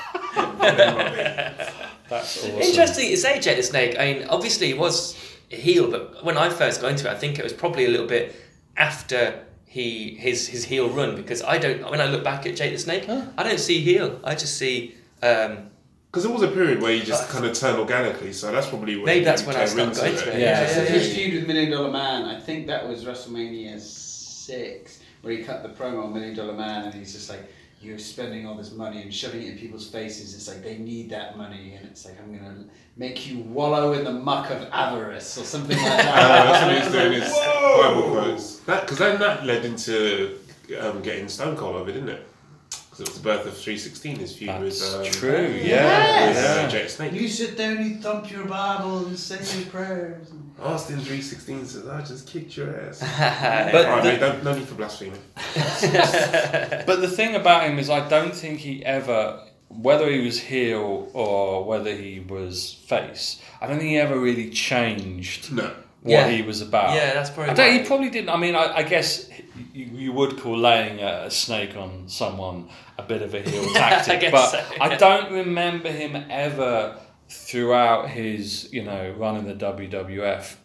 yeah. 0.62 1.72
That's 2.12 2.38
awesome. 2.38 2.62
Interesting 2.62 3.10
to 3.10 3.18
say 3.18 3.40
Jake 3.40 3.58
the 3.58 3.64
Snake. 3.64 3.96
I 3.98 4.14
mean, 4.14 4.28
obviously 4.28 4.68
he 4.68 4.74
was 4.76 5.18
a 5.52 5.56
heel, 5.56 5.90
but 5.90 6.24
when 6.24 6.38
I 6.38 6.50
first 6.50 6.82
got 6.82 6.92
into 6.92 7.10
it, 7.10 7.12
I 7.12 7.18
think 7.18 7.40
it 7.40 7.44
was 7.44 7.54
probably 7.54 7.86
a 7.86 7.90
little 7.90 8.08
bit 8.08 8.36
after 8.78 9.44
he 9.66 10.16
his 10.16 10.48
his 10.48 10.66
heel 10.66 10.90
run 10.90 11.16
because 11.16 11.42
I 11.42 11.58
don't. 11.58 11.90
When 11.90 12.02
I 12.02 12.06
look 12.06 12.24
back 12.24 12.46
at 12.46 12.56
Jake 12.56 12.74
the 12.74 12.80
Snake, 12.80 13.10
I 13.10 13.44
don't 13.44 13.60
see 13.60 13.80
heel. 13.80 14.20
I 14.24 14.36
just 14.36 14.58
see. 14.58 14.96
Um, 15.24 15.72
Because 16.12 16.24
there 16.24 16.34
was 16.34 16.42
a 16.42 16.54
period 16.60 16.82
where 16.82 16.94
you 16.94 17.04
just 17.04 17.30
kind 17.30 17.46
of 17.46 17.54
turned 17.54 17.80
organically, 17.80 18.34
so 18.34 18.52
that's 18.52 18.68
probably 18.68 18.98
when 18.98 19.06
Maybe 19.06 19.24
that's 19.24 19.46
when 19.46 19.56
I 19.56 19.66
came 19.66 19.94
started 19.94 19.96
going 19.96 20.18
to 20.18 20.36
it. 20.36 20.40
Yeah. 20.42 20.68
So 20.68 20.84
yeah, 20.84 20.90
his 20.90 21.08
yeah. 21.08 21.16
feud 21.16 21.34
with 21.36 21.48
Million 21.48 21.72
Dollar 21.72 21.90
Man, 21.90 22.20
I 22.26 22.38
think 22.38 22.68
that 22.68 22.82
was 22.90 23.06
WrestleMania 23.06 23.80
six, 23.80 25.00
where 25.22 25.32
he 25.34 25.44
cut 25.44 25.64
the 25.64 25.70
promo 25.70 26.04
on 26.04 26.14
Million 26.14 26.36
Dollar 26.36 26.58
Man, 26.64 26.84
and 26.86 26.94
he's 26.94 27.14
just 27.14 27.30
like, 27.30 27.44
"You're 27.82 27.98
spending 28.00 28.46
all 28.46 28.56
this 28.56 28.72
money 28.74 29.02
and 29.02 29.14
shoving 29.14 29.42
it 29.44 29.50
in 29.54 29.58
people's 29.58 29.88
faces. 29.90 30.34
It's 30.36 30.48
like 30.48 30.64
they 30.64 30.78
need 30.78 31.10
that 31.10 31.38
money, 31.38 31.74
and 31.76 31.86
it's 31.90 32.06
like 32.06 32.20
I'm 32.22 32.36
gonna 32.36 32.66
make 32.98 33.28
you 33.28 33.40
wallow 33.40 33.94
in 33.94 34.04
the 34.04 34.12
muck 34.14 34.50
of 34.52 34.68
avarice 34.72 35.38
or 35.38 35.44
something 35.44 35.78
like 35.78 35.86
Uh, 36.06 36.06
that's 36.06 36.62
what 36.64 36.70
And 36.70 36.78
he's 36.78 36.86
was 36.86 36.94
doing 36.94 37.14
like, 37.14 37.24
his 37.24 37.34
"Whoa!" 37.34 37.82
Bible 37.82 38.12
quotes. 38.12 38.56
Because 38.60 38.98
then 38.98 39.20
that 39.20 39.46
led 39.46 39.66
into 39.66 40.38
um, 40.80 41.02
getting 41.02 41.28
Stone 41.28 41.58
Cold 41.58 41.76
over, 41.76 41.92
didn't 41.92 42.10
it? 42.10 42.28
Because 42.70 43.00
it 43.00 43.08
was 43.08 43.18
the 43.18 43.24
birth 43.24 43.46
of 43.48 43.54
316, 43.54 44.16
his 44.18 44.36
feud 44.36 44.50
That's 44.50 44.62
with, 44.98 45.08
um, 45.08 45.12
true. 45.14 45.32
with 45.54 45.66
Yeah, 45.66 45.78
uh, 45.78 46.62
yeah. 46.62 46.68
Jake 46.68 46.90
Snake. 46.90 47.14
You 47.14 47.28
sit 47.30 47.56
there 47.58 47.76
and 47.76 47.86
you 47.90 47.96
thump 47.98 48.30
your 48.30 48.46
Bible 48.46 49.06
and 49.08 49.18
say 49.18 49.40
your 49.60 49.70
prayers. 49.70 50.28
Austin 50.62 50.96
316 50.98 51.66
says, 51.66 51.88
I 51.88 52.02
just 52.02 52.28
kicked 52.28 52.56
your 52.56 52.80
ass. 52.80 53.00
But 53.72 53.86
Alright, 53.86 54.04
the- 54.04 54.10
mate, 54.12 54.20
don't, 54.20 54.44
no 54.44 54.54
need 54.56 54.68
for 54.68 54.76
blasphemy. 54.76 55.12
But 56.86 57.02
the 57.02 57.08
thing 57.10 57.36
about 57.36 57.64
him 57.64 57.80
is, 57.80 57.90
I 57.90 58.08
don't 58.08 58.34
think 58.36 58.60
he 58.60 58.84
ever, 58.86 59.44
whether 59.70 60.10
he 60.10 60.20
was 60.26 60.40
heel 60.40 61.10
or 61.14 61.64
whether 61.66 61.96
he 61.96 62.20
was 62.20 62.74
face, 62.86 63.42
I 63.62 63.68
don't 63.68 63.78
think 63.78 63.90
he 63.90 63.98
ever 63.98 64.20
really 64.20 64.50
changed 64.50 65.52
No. 65.52 65.64
what 66.02 66.12
Yeah. 66.12 66.30
he 66.30 66.42
was 66.42 66.62
about. 66.62 66.96
Yeah, 66.96 67.14
that's 67.14 67.30
probably 67.30 67.52
I 67.52 67.54
don't, 67.56 67.74
he 67.80 67.84
probably 67.86 68.10
didn't. 68.10 68.30
I 68.30 68.38
mean, 68.38 68.56
I, 68.56 68.78
I 68.78 68.84
guess 68.84 69.30
you, 69.74 69.86
you 69.86 70.12
would 70.14 70.40
call 70.40 70.58
laying 70.58 71.00
a, 71.00 71.24
a 71.26 71.32
snake 71.32 71.76
on 71.76 72.08
someone 72.08 72.70
a 72.98 73.04
bit 73.04 73.22
of 73.22 73.34
a 73.34 73.42
heel 73.42 73.64
I 73.72 73.74
tactic, 73.74 74.22
guess 74.22 74.32
but 74.32 74.50
so, 74.52 74.64
I 74.80 74.96
don't 74.96 75.32
remember 75.32 75.90
him 75.92 76.16
ever 76.30 76.98
throughout 77.32 78.10
his, 78.10 78.72
you 78.74 78.84
know, 78.84 79.14
run 79.18 79.38
in 79.38 79.46
the 79.48 79.54
WWF. 79.56 80.56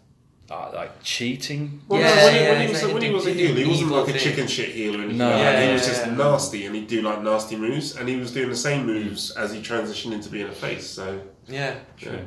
Uh, 0.49 0.71
like 0.73 1.03
cheating, 1.03 1.81
Well, 1.89 2.01
Yeah, 2.01 2.15
no, 2.15 2.25
when, 2.25 2.35
he, 2.35 2.41
yeah, 2.41 2.51
when, 2.53 2.61
he 2.61 2.69
was, 2.69 2.83
like 2.85 2.93
when 2.93 3.03
he 3.03 3.09
he 3.09 3.15
was 3.15 3.27
a 3.27 3.33
heel, 3.33 3.55
he 3.57 3.65
wasn't 3.67 3.91
like 3.91 4.03
a 4.09 4.13
thing. 4.13 4.21
chicken 4.21 4.47
shit 4.47 4.69
heel 4.69 4.95
or 4.95 4.99
anything 4.99 5.19
No. 5.19 5.29
like. 5.31 5.39
Yeah, 5.41 5.67
He 5.67 5.73
was 5.73 5.85
just 5.87 6.07
yeah. 6.07 6.15
nasty 6.15 6.67
and 6.67 6.77
he'd 6.77 6.87
do 6.87 7.03
like 7.03 7.21
nasty 7.21 7.57
moves 7.57 7.97
and 7.97 8.09
he 8.09 8.15
was 8.15 8.31
doing 8.31 8.49
the 8.51 8.57
same 8.57 8.87
moves 8.87 9.33
as 9.33 9.53
he 9.53 9.61
transitioned 9.61 10.13
into 10.13 10.29
being 10.31 10.47
a 10.47 10.53
face. 10.53 10.87
So, 10.89 11.21
yeah. 11.49 11.75
yeah. 11.99 12.19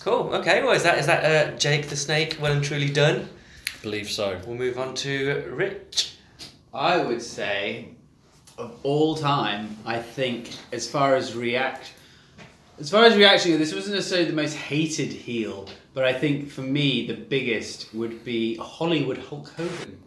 Cool. 0.00 0.34
Okay. 0.34 0.64
Well, 0.64 0.72
is 0.72 0.82
that 0.82 0.98
is 0.98 1.06
that 1.06 1.24
uh, 1.54 1.56
Jake 1.58 1.86
the 1.88 1.94
Snake 1.96 2.38
well 2.40 2.50
and 2.54 2.64
truly 2.64 2.90
done? 2.90 3.28
I 3.68 3.82
believe 3.82 4.10
so. 4.10 4.40
We'll 4.44 4.56
move 4.56 4.76
on 4.76 4.94
to 4.96 5.44
Rich. 5.48 6.16
I 6.74 6.96
would 7.04 7.22
say, 7.22 7.90
of 8.58 8.76
all 8.82 9.14
time, 9.14 9.76
I 9.86 10.00
think 10.00 10.50
as 10.72 10.90
far 10.90 11.14
as 11.14 11.36
react, 11.36 11.92
as 12.78 12.90
far 12.90 13.04
as 13.04 13.16
reaction, 13.16 13.58
this 13.58 13.74
wasn't 13.74 13.94
necessarily 13.96 14.28
the 14.28 14.36
most 14.36 14.54
hated 14.54 15.12
heel, 15.12 15.68
but 15.94 16.04
I 16.04 16.12
think 16.12 16.50
for 16.50 16.62
me 16.62 17.06
the 17.06 17.14
biggest 17.14 17.92
would 17.94 18.24
be 18.24 18.56
Hollywood 18.56 19.18
Hulk 19.18 19.48
Hogan. 19.50 19.98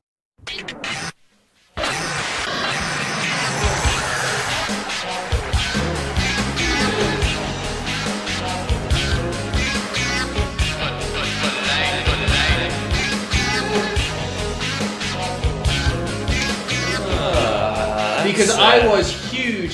Ah, 17.08 18.22
because 18.26 18.50
I 18.52 18.88
was 18.88 19.25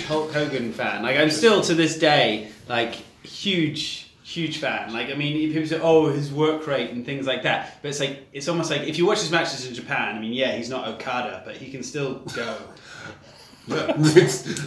huge 0.01 0.07
Hulk 0.07 0.31
Hogan 0.31 0.73
fan. 0.73 1.03
Like 1.03 1.17
I'm 1.17 1.31
still 1.31 1.61
to 1.61 1.73
this 1.73 1.97
day 1.97 2.49
like 2.67 2.95
huge 3.23 4.11
huge 4.23 4.57
fan. 4.57 4.93
Like 4.93 5.09
I 5.09 5.15
mean 5.15 5.51
people 5.51 5.67
say 5.67 5.79
oh 5.81 6.07
his 6.07 6.31
work 6.31 6.67
rate 6.67 6.91
and 6.91 7.05
things 7.05 7.27
like 7.27 7.43
that. 7.43 7.81
But 7.81 7.89
it's 7.89 7.99
like 7.99 8.27
it's 8.33 8.47
almost 8.47 8.69
like 8.69 8.81
if 8.81 8.97
you 8.97 9.05
watch 9.05 9.19
his 9.19 9.31
matches 9.31 9.67
in 9.67 9.73
Japan, 9.73 10.15
I 10.15 10.19
mean 10.19 10.33
yeah, 10.33 10.55
he's 10.55 10.69
not 10.69 10.87
Okada, 10.87 11.43
but 11.45 11.55
he 11.55 11.71
can 11.71 11.83
still 11.83 12.19
go. 12.35 12.57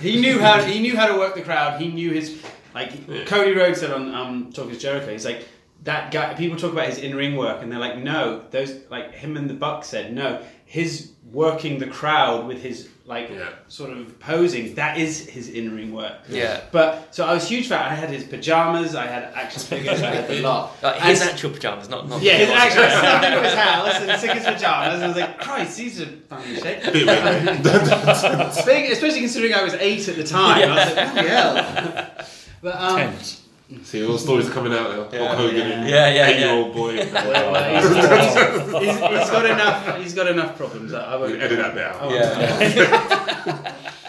he 0.00 0.20
knew 0.20 0.38
how 0.38 0.62
he 0.62 0.80
knew 0.80 0.96
how 0.96 1.06
to 1.06 1.18
work 1.18 1.34
the 1.34 1.42
crowd. 1.42 1.80
He 1.80 1.88
knew 1.88 2.12
his 2.12 2.42
like 2.74 3.26
Cody 3.26 3.52
Rhodes 3.52 3.80
said 3.80 3.90
on 3.90 4.14
um 4.14 4.52
Talk 4.52 4.70
is 4.70 4.80
Jericho. 4.80 5.10
He's 5.10 5.24
like 5.24 5.48
that 5.82 6.10
guy. 6.10 6.34
People 6.34 6.56
talk 6.56 6.72
about 6.72 6.88
his 6.88 6.98
in 6.98 7.14
ring 7.14 7.36
work, 7.36 7.62
and 7.62 7.70
they're 7.70 7.78
like, 7.80 7.98
no, 7.98 8.44
those 8.50 8.80
like 8.90 9.12
him 9.12 9.36
and 9.36 9.50
the 9.50 9.54
Buck 9.54 9.84
said 9.84 10.12
no. 10.12 10.42
His 10.64 11.12
working 11.32 11.78
the 11.78 11.86
crowd 11.86 12.46
with 12.46 12.62
his 12.62 12.88
like 13.06 13.28
Yeah. 13.28 13.50
sort 13.68 13.90
of 13.90 14.18
posing 14.18 14.74
that 14.76 14.96
is 14.98 15.26
his 15.26 15.48
in 15.50 15.74
ring 15.76 15.92
work. 15.92 16.14
Yeah. 16.28 16.60
But 16.72 17.14
so 17.14 17.26
I 17.26 17.34
was 17.34 17.46
huge 17.46 17.68
fan. 17.68 17.82
I 17.82 17.94
had 17.94 18.08
his 18.08 18.24
pajamas. 18.24 18.94
I 18.94 19.06
had 19.06 19.24
action 19.34 19.60
figures. 19.72 20.00
I 20.00 20.14
had 20.14 20.28
the 20.28 20.40
lot. 20.40 20.72
Like 20.82 21.00
his 21.02 21.20
And- 21.20 21.30
actual 21.30 21.50
pajamas, 21.50 21.88
not 21.90 22.08
not. 22.08 22.22
yeah, 22.22 22.32
his 22.38 22.48
actual. 22.48 22.82
I 22.84 22.88
snuck 23.00 23.24
into 23.24 23.42
his 23.42 23.54
house 23.54 23.94
and 23.96 24.20
took 24.22 24.30
his 24.38 24.44
pajamas, 24.44 24.94
and 24.94 25.04
I 25.04 25.08
was 25.08 25.16
like, 25.18 25.38
Christ, 25.40 25.76
these 25.76 26.00
are 26.00 26.06
funny 26.30 26.54
shit. 26.56 26.82
Bit 26.92 27.06
weird. 27.06 27.64
Speaking- 28.54 28.92
especially 28.92 29.20
considering 29.20 29.52
I 29.54 29.62
was 29.62 29.74
eight 29.74 30.08
at 30.08 30.16
the 30.16 30.24
time. 30.24 30.70
I 30.70 30.74
was 30.86 30.94
like, 30.96 31.12
bloody 31.12 31.28
hell. 31.28 32.10
But 32.62 32.76
um, 32.80 32.96
Tense. 32.96 33.42
See, 33.82 34.04
all 34.04 34.12
the 34.12 34.18
stories 34.18 34.48
are 34.48 34.52
coming 34.52 34.72
out 34.74 34.90
now. 34.90 35.08
Yeah. 35.18 35.26
Hulk 35.34 35.38
Hogan, 35.50 35.72
and 35.72 35.88
Yeah, 35.88 36.08
yeah, 36.12 36.26
eight-year-old 36.28 36.74
boy. 36.74 36.96
Well, 37.12 37.80
he's, 37.80 37.94
he's- 37.96 38.70
he's- 38.82 39.20
he's 39.20 39.30
got 39.30 39.46
enough. 39.46 39.96
He's 39.98 40.14
got 40.14 40.26
enough 40.28 40.56
problems. 40.56 40.92
I, 40.92 41.12
I 41.14 41.16
won't 41.16 41.40
Edit 41.40 41.58
that 41.58 41.74
bit 41.74 41.84
out. 41.84 42.10
Yeah. 42.10 43.74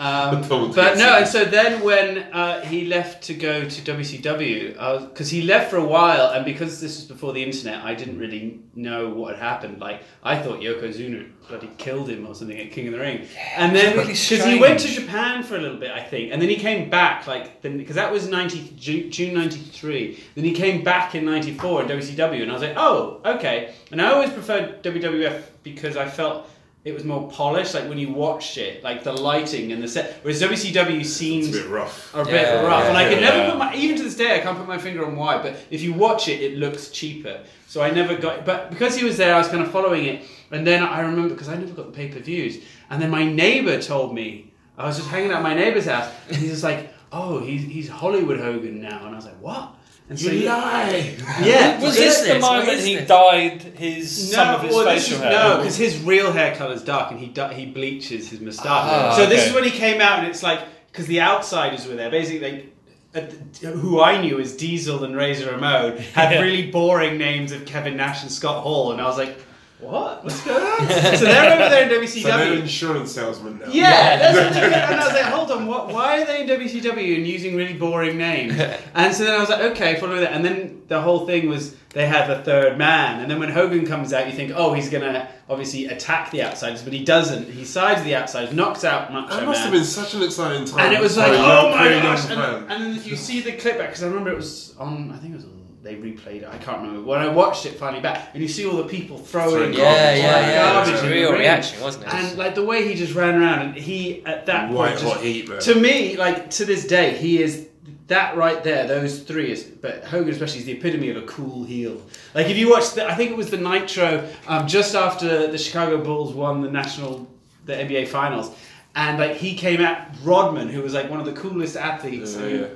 Um, 0.00 0.40
but 0.48 0.96
no, 0.96 1.18
and 1.18 1.28
so 1.28 1.44
then 1.44 1.82
when 1.82 2.20
uh, 2.32 2.62
he 2.62 2.86
left 2.86 3.22
to 3.24 3.34
go 3.34 3.68
to 3.68 3.82
WCW, 3.82 5.10
because 5.10 5.28
he 5.28 5.42
left 5.42 5.68
for 5.68 5.76
a 5.76 5.84
while, 5.84 6.30
and 6.30 6.42
because 6.42 6.80
this 6.80 6.96
was 6.96 7.04
before 7.04 7.34
the 7.34 7.42
internet, 7.42 7.84
I 7.84 7.94
didn't 7.94 8.18
really 8.18 8.60
know 8.74 9.10
what 9.10 9.36
had 9.36 9.42
happened. 9.42 9.78
Like 9.78 10.02
I 10.22 10.38
thought 10.38 10.60
Yokozuna 10.60 11.28
bloody 11.46 11.68
killed 11.76 12.08
him 12.08 12.26
or 12.26 12.34
something 12.34 12.58
at 12.58 12.70
King 12.70 12.86
of 12.86 12.94
the 12.94 12.98
Ring, 12.98 13.26
and 13.56 13.76
then 13.76 13.94
really 13.98 14.14
because 14.14 14.44
he 14.44 14.58
went 14.58 14.80
to. 14.80 14.88
Japan 14.88 15.42
for 15.42 15.56
a 15.56 15.60
little 15.60 15.76
bit, 15.76 15.90
I 15.90 16.02
think, 16.02 16.32
and 16.32 16.40
then 16.40 16.48
he 16.48 16.56
came 16.56 16.88
back 16.88 17.26
like 17.26 17.60
because 17.60 17.96
that 17.96 18.10
was 18.10 18.26
ninety 18.26 18.72
June, 18.76 19.10
June 19.10 19.34
ninety 19.34 19.60
three. 19.60 20.18
Then 20.34 20.44
he 20.44 20.52
came 20.52 20.82
back 20.82 21.14
in 21.14 21.26
ninety 21.26 21.52
four 21.52 21.82
in 21.82 21.88
WCW, 21.88 22.40
and 22.40 22.50
I 22.50 22.54
was 22.54 22.62
like, 22.62 22.76
oh, 22.78 23.20
okay. 23.24 23.74
And 23.92 24.00
I 24.00 24.12
always 24.12 24.30
preferred 24.30 24.82
WWF 24.82 25.42
because 25.62 25.98
I 25.98 26.08
felt 26.08 26.48
it 26.84 26.92
was 26.94 27.04
more 27.04 27.30
polished. 27.30 27.74
Like 27.74 27.88
when 27.88 27.98
you 27.98 28.12
watched 28.12 28.56
it, 28.56 28.82
like 28.82 29.04
the 29.04 29.12
lighting 29.12 29.72
and 29.72 29.82
the 29.82 29.88
set. 29.88 30.20
Whereas 30.22 30.40
WCW 30.40 31.04
seems 31.04 31.48
It's 31.48 31.58
a 31.58 31.60
bit 31.62 31.68
rough. 31.70 32.14
a 32.14 32.24
bit 32.24 32.32
Yeah, 32.34 32.60
rough, 32.62 32.84
yeah, 32.84 32.88
and 32.88 32.96
I 32.96 33.04
can 33.08 33.22
yeah. 33.22 33.28
never 33.30 33.50
put 33.50 33.58
my 33.58 33.74
even 33.74 33.96
to 33.96 34.02
this 34.02 34.16
day 34.16 34.36
I 34.36 34.40
can't 34.40 34.56
put 34.56 34.66
my 34.66 34.78
finger 34.78 35.04
on 35.04 35.16
why. 35.16 35.42
But 35.42 35.56
if 35.70 35.82
you 35.82 35.92
watch 35.92 36.28
it, 36.28 36.40
it 36.40 36.56
looks 36.58 36.88
cheaper. 36.88 37.40
So 37.68 37.82
I 37.82 37.90
never 37.90 38.16
got. 38.16 38.44
But 38.46 38.70
because 38.70 38.96
he 38.96 39.04
was 39.04 39.16
there, 39.16 39.34
I 39.34 39.38
was 39.38 39.48
kind 39.48 39.62
of 39.62 39.70
following 39.70 40.06
it, 40.06 40.24
and 40.50 40.66
then 40.66 40.82
I 40.82 41.00
remember 41.00 41.28
because 41.34 41.48
I 41.48 41.56
never 41.56 41.72
got 41.72 41.86
the 41.86 41.92
pay 41.92 42.08
per 42.08 42.18
views, 42.20 42.62
and 42.88 43.00
then 43.00 43.10
my 43.10 43.24
neighbor 43.24 43.80
told 43.80 44.14
me 44.14 44.52
I 44.78 44.86
was 44.86 44.96
just 44.96 45.08
hanging 45.10 45.30
out 45.30 45.38
at 45.38 45.42
my 45.42 45.54
neighbor's 45.54 45.84
house, 45.86 46.10
and 46.28 46.36
he's 46.36 46.50
just 46.50 46.64
like, 46.64 46.90
"Oh, 47.12 47.38
he's 47.40 47.62
he's 47.62 47.88
Hollywood 47.88 48.38
Hogan 48.40 48.80
now," 48.80 49.04
and 49.04 49.14
I 49.14 49.16
was 49.16 49.24
like, 49.26 49.40
"What?" 49.40 49.74
And 50.08 50.18
so 50.18 50.30
You 50.30 50.40
he- 50.40 50.48
lie! 50.48 51.14
yeah, 51.42 51.74
Was 51.76 51.84
What 51.84 51.94
this 51.94 52.20
the 52.26 52.38
moment 52.40 52.68
is 52.70 52.84
he 52.84 52.96
dyed 52.96 53.62
his 53.62 54.32
some 54.32 54.56
of 54.56 54.62
his 54.62 54.74
well, 54.74 54.84
facial 54.84 55.14
is- 55.16 55.20
hair? 55.22 55.30
No, 55.32 55.56
because 55.58 55.76
his 55.76 56.00
real 56.02 56.32
hair 56.32 56.54
color 56.56 56.74
is 56.74 56.82
dark, 56.82 57.12
and 57.12 57.20
he 57.20 57.32
he 57.54 57.66
bleaches 57.66 58.28
his 58.30 58.40
moustache. 58.40 58.66
Ah, 58.66 59.14
so 59.16 59.26
this 59.26 59.46
is 59.48 59.54
when 59.54 59.62
he 59.64 59.70
came 59.70 60.00
out, 60.00 60.18
and 60.18 60.26
it's 60.28 60.42
like 60.42 60.60
because 60.90 61.06
the 61.06 61.20
outsiders 61.20 61.86
were 61.86 61.94
there, 61.94 62.10
basically. 62.10 62.50
Like, 62.52 62.66
at 63.12 63.32
who 63.64 64.00
I 64.00 64.20
knew 64.20 64.38
as 64.38 64.56
Diesel 64.56 65.02
and 65.02 65.16
Razor 65.16 65.50
Ramon 65.50 65.96
had 65.98 66.30
Yeah. 66.32 66.40
really 66.42 66.70
boring 66.70 67.18
names 67.18 67.50
of 67.50 67.64
Kevin 67.66 67.96
Nash 67.96 68.22
and 68.22 68.30
Scott 68.30 68.62
Hall, 68.62 68.92
and 68.92 69.00
I 69.00 69.04
was 69.04 69.18
like, 69.18 69.36
"What? 69.80 70.24
What's 70.24 70.44
going 70.44 70.62
on?" 70.62 70.88
so 70.88 71.24
they're 71.24 71.52
over 71.52 71.68
there 71.68 71.82
in 71.84 72.02
WCW. 72.02 72.22
So 72.22 72.28
they're 72.28 72.52
insurance 72.54 73.12
salesmen 73.12 73.58
now. 73.58 73.66
Yeah, 73.72 74.16
that's 74.18 74.38
what 74.38 74.52
they- 74.70 74.74
and 74.74 75.00
I 75.00 75.04
was 75.06 75.14
like, 75.14 75.24
hold 75.24 75.50
on, 75.50 75.66
what? 75.66 75.88
Why 75.88 76.22
are 76.22 76.24
they 76.26 76.42
in 76.42 76.48
WCW 76.48 77.16
and 77.16 77.26
using 77.26 77.56
really 77.56 77.74
boring 77.74 78.16
names? 78.18 78.54
And 78.94 79.14
so 79.14 79.24
then 79.24 79.34
I 79.34 79.38
was 79.40 79.48
like, 79.48 79.60
okay, 79.72 79.98
follow 80.00 80.16
that. 80.20 80.32
And 80.32 80.44
then 80.44 80.82
the 80.88 81.00
whole 81.00 81.26
thing 81.26 81.48
was 81.48 81.76
they 81.92 82.06
have 82.06 82.28
a 82.30 82.42
third 82.42 82.76
man, 82.78 83.20
and 83.20 83.30
then 83.30 83.38
when 83.40 83.50
Hogan 83.50 83.84
comes 83.86 84.12
out, 84.12 84.26
you 84.26 84.32
think, 84.32 84.52
oh, 84.54 84.72
he's 84.74 84.88
gonna 84.90 85.28
obviously 85.48 85.86
attack 85.86 86.30
the 86.30 86.42
outsiders, 86.42 86.82
but 86.82 86.92
he 86.92 87.04
doesn't. 87.04 87.48
He 87.50 87.64
sides 87.64 88.02
the 88.04 88.14
outsiders, 88.14 88.54
knocks 88.54 88.84
out 88.84 89.12
Macho 89.12 89.34
That 89.36 89.46
must 89.46 89.58
Man. 89.60 89.64
have 89.64 89.72
been 89.72 89.84
such 89.84 90.14
an 90.14 90.22
exciting 90.22 90.64
time. 90.66 90.80
and 90.86 90.94
it 90.94 91.00
was 91.00 91.16
like, 91.16 91.32
a 91.32 91.36
oh 91.36 91.70
my 91.70 91.88
for 91.88 92.02
gosh! 92.02 92.30
And, 92.30 92.70
and 92.70 92.96
then 92.96 93.04
you 93.04 93.16
see 93.16 93.40
the 93.40 93.52
clip 93.52 93.78
back, 93.78 93.88
because 93.88 94.02
I 94.04 94.06
remember 94.06 94.30
it 94.30 94.36
was 94.36 94.74
on, 94.78 95.10
I 95.10 95.16
think 95.18 95.32
it 95.32 95.36
was 95.36 95.44
on, 95.44 95.59
they 95.82 95.94
replayed 95.94 96.42
it. 96.42 96.48
I 96.50 96.58
can't 96.58 96.82
remember 96.82 97.02
when 97.08 97.20
I 97.20 97.28
watched 97.28 97.64
it 97.66 97.72
finally 97.72 98.02
back, 98.02 98.30
and 98.34 98.42
you 98.42 98.48
see 98.48 98.66
all 98.66 98.76
the 98.76 98.84
people 98.84 99.16
throwing 99.18 99.50
Throwing 99.50 99.72
Yeah, 99.72 99.78
garbage, 100.14 100.22
yeah, 100.22 100.40
yeah. 100.50 100.72
garbage 100.72 100.88
It 100.88 100.92
was 100.92 101.02
a 101.02 101.10
real 101.10 101.32
reaction, 101.32 101.80
wasn't 101.80 102.04
it? 102.06 102.14
And 102.14 102.38
like 102.38 102.54
the 102.54 102.64
way 102.64 102.86
he 102.86 102.94
just 102.94 103.14
ran 103.14 103.40
around, 103.40 103.60
and 103.62 103.74
he 103.74 104.24
at 104.26 104.46
that 104.46 104.70
White 104.70 104.88
point, 104.90 105.00
just- 105.00 105.12
hot 105.14 105.22
heat, 105.22 105.48
man. 105.48 105.60
to 105.60 105.74
me, 105.74 106.16
like 106.16 106.50
to 106.50 106.64
this 106.64 106.86
day, 106.86 107.16
he 107.16 107.42
is 107.42 107.66
that 108.08 108.36
right 108.36 108.62
there. 108.62 108.86
Those 108.86 109.20
three 109.20 109.50
is, 109.52 109.62
but 109.64 110.04
Hogan 110.04 110.32
especially 110.32 110.58
is 110.60 110.64
the 110.66 110.72
epitome 110.72 111.10
of 111.10 111.16
a 111.16 111.22
cool 111.22 111.64
heel. 111.64 112.02
Like 112.34 112.48
if 112.48 112.56
you 112.58 112.68
watch, 112.70 112.92
the, 112.94 113.06
I 113.06 113.14
think 113.14 113.30
it 113.30 113.36
was 113.36 113.50
the 113.50 113.56
Nitro 113.56 114.28
um, 114.48 114.66
just 114.66 114.94
after 114.94 115.46
the 115.46 115.58
Chicago 115.58 116.02
Bulls 116.02 116.34
won 116.34 116.60
the 116.60 116.70
national, 116.70 117.26
the 117.66 117.74
NBA 117.74 118.08
Finals, 118.08 118.54
and 118.94 119.18
like 119.18 119.36
he 119.36 119.54
came 119.54 119.80
at 119.80 120.14
Rodman, 120.22 120.68
who 120.68 120.82
was 120.82 120.92
like 120.92 121.08
one 121.08 121.20
of 121.20 121.26
the 121.26 121.32
coolest 121.32 121.76
athletes. 121.76 122.36
Yeah, 122.36 122.46
yeah. 122.46 122.66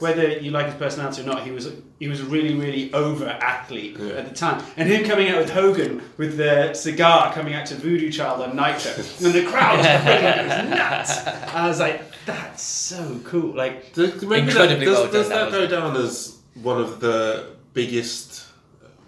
Whether 0.00 0.38
you 0.38 0.50
like 0.50 0.66
his 0.66 0.74
personality 0.76 1.22
or 1.22 1.26
not, 1.26 1.42
he 1.44 1.50
was 1.50 1.68
he 1.98 2.08
was 2.08 2.20
a 2.20 2.24
really 2.24 2.54
really 2.54 2.92
over 2.92 3.26
athlete 3.28 3.96
Yeah. 3.98 4.12
at 4.14 4.28
the 4.28 4.34
time. 4.34 4.64
And 4.76 4.88
him 4.88 5.04
coming 5.04 5.28
out 5.28 5.38
with 5.38 5.50
Hogan 5.50 6.02
with 6.16 6.36
the 6.36 6.72
cigar 6.74 7.32
coming 7.32 7.54
out 7.54 7.66
to 7.66 7.74
Voodoo 7.74 8.10
Child 8.10 8.42
on 8.42 8.56
Nitro, 8.56 8.92
and 9.24 9.34
the 9.34 9.44
crowd 9.50 9.82
just 9.82 10.04
freaking 10.06 10.48
goes 10.48 10.70
nuts. 10.78 11.26
I 11.54 11.68
was 11.68 11.80
like, 11.80 12.02
that's 12.26 12.62
so 12.62 13.20
cool. 13.24 13.54
Like 13.54 13.92
Does, 13.94 14.22
maybe 14.22 14.48
Incredibly 14.48 14.86
that, 14.86 14.90
does, 14.92 14.98
well 14.98 15.04
done, 15.04 15.12
does 15.12 15.28
that 15.30 15.50
that 15.50 15.52
go 15.52 15.66
down 15.66 15.96
as 15.96 16.38
one 16.62 16.80
of 16.80 17.00
the 17.00 17.50
biggest, 17.72 18.44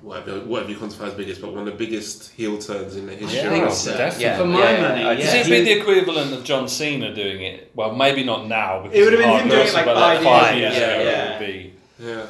whatever, 0.02 0.40
whatever 0.40 0.70
you 0.70 0.76
quantify 0.76 1.08
as 1.08 1.14
biggest, 1.14 1.40
but 1.40 1.50
one 1.52 1.60
of 1.60 1.66
the 1.66 1.84
biggest 1.84 2.30
heel 2.32 2.58
turns 2.58 2.96
in 2.96 3.06
the 3.06 3.14
history? 3.14 3.38
Yeah, 3.40 3.50
think 3.50 3.70
so. 3.70 3.96
definitely. 3.96 4.24
Yeah. 4.24 4.36
for 4.38 4.44
my 4.46 4.58
yeah, 4.72 4.80
money, 4.88 5.02
I- 5.04 5.12
yeah. 5.12 5.24
Does 5.24 5.34
it 5.34 5.46
He- 5.46 5.52
be 5.52 5.64
the 5.64 5.80
equivalent 5.80 6.32
of 6.32 6.44
John 6.44 6.68
Cena 6.68 7.14
doing 7.14 7.42
it? 7.42 7.70
Well, 7.74 7.94
maybe 7.94 8.24
not 8.24 8.46
now. 8.46 8.82
Because 8.82 8.98
It 8.98 9.02
would 9.04 9.12
have 9.12 9.22
been 9.22 9.30
him 9.30 9.48
doing 9.48 9.60
it 9.60 9.64
Knocks, 9.64 9.74
like 9.74 9.84
five 9.86 10.22
five 10.22 10.56
years 10.56 10.74
years 10.74 10.82
ago, 10.88 11.00
ago. 11.00 11.10
yeah. 11.10 11.24
It 11.24 11.40
would 11.40 11.46
be. 11.46 11.74
Yeah. 12.00 12.26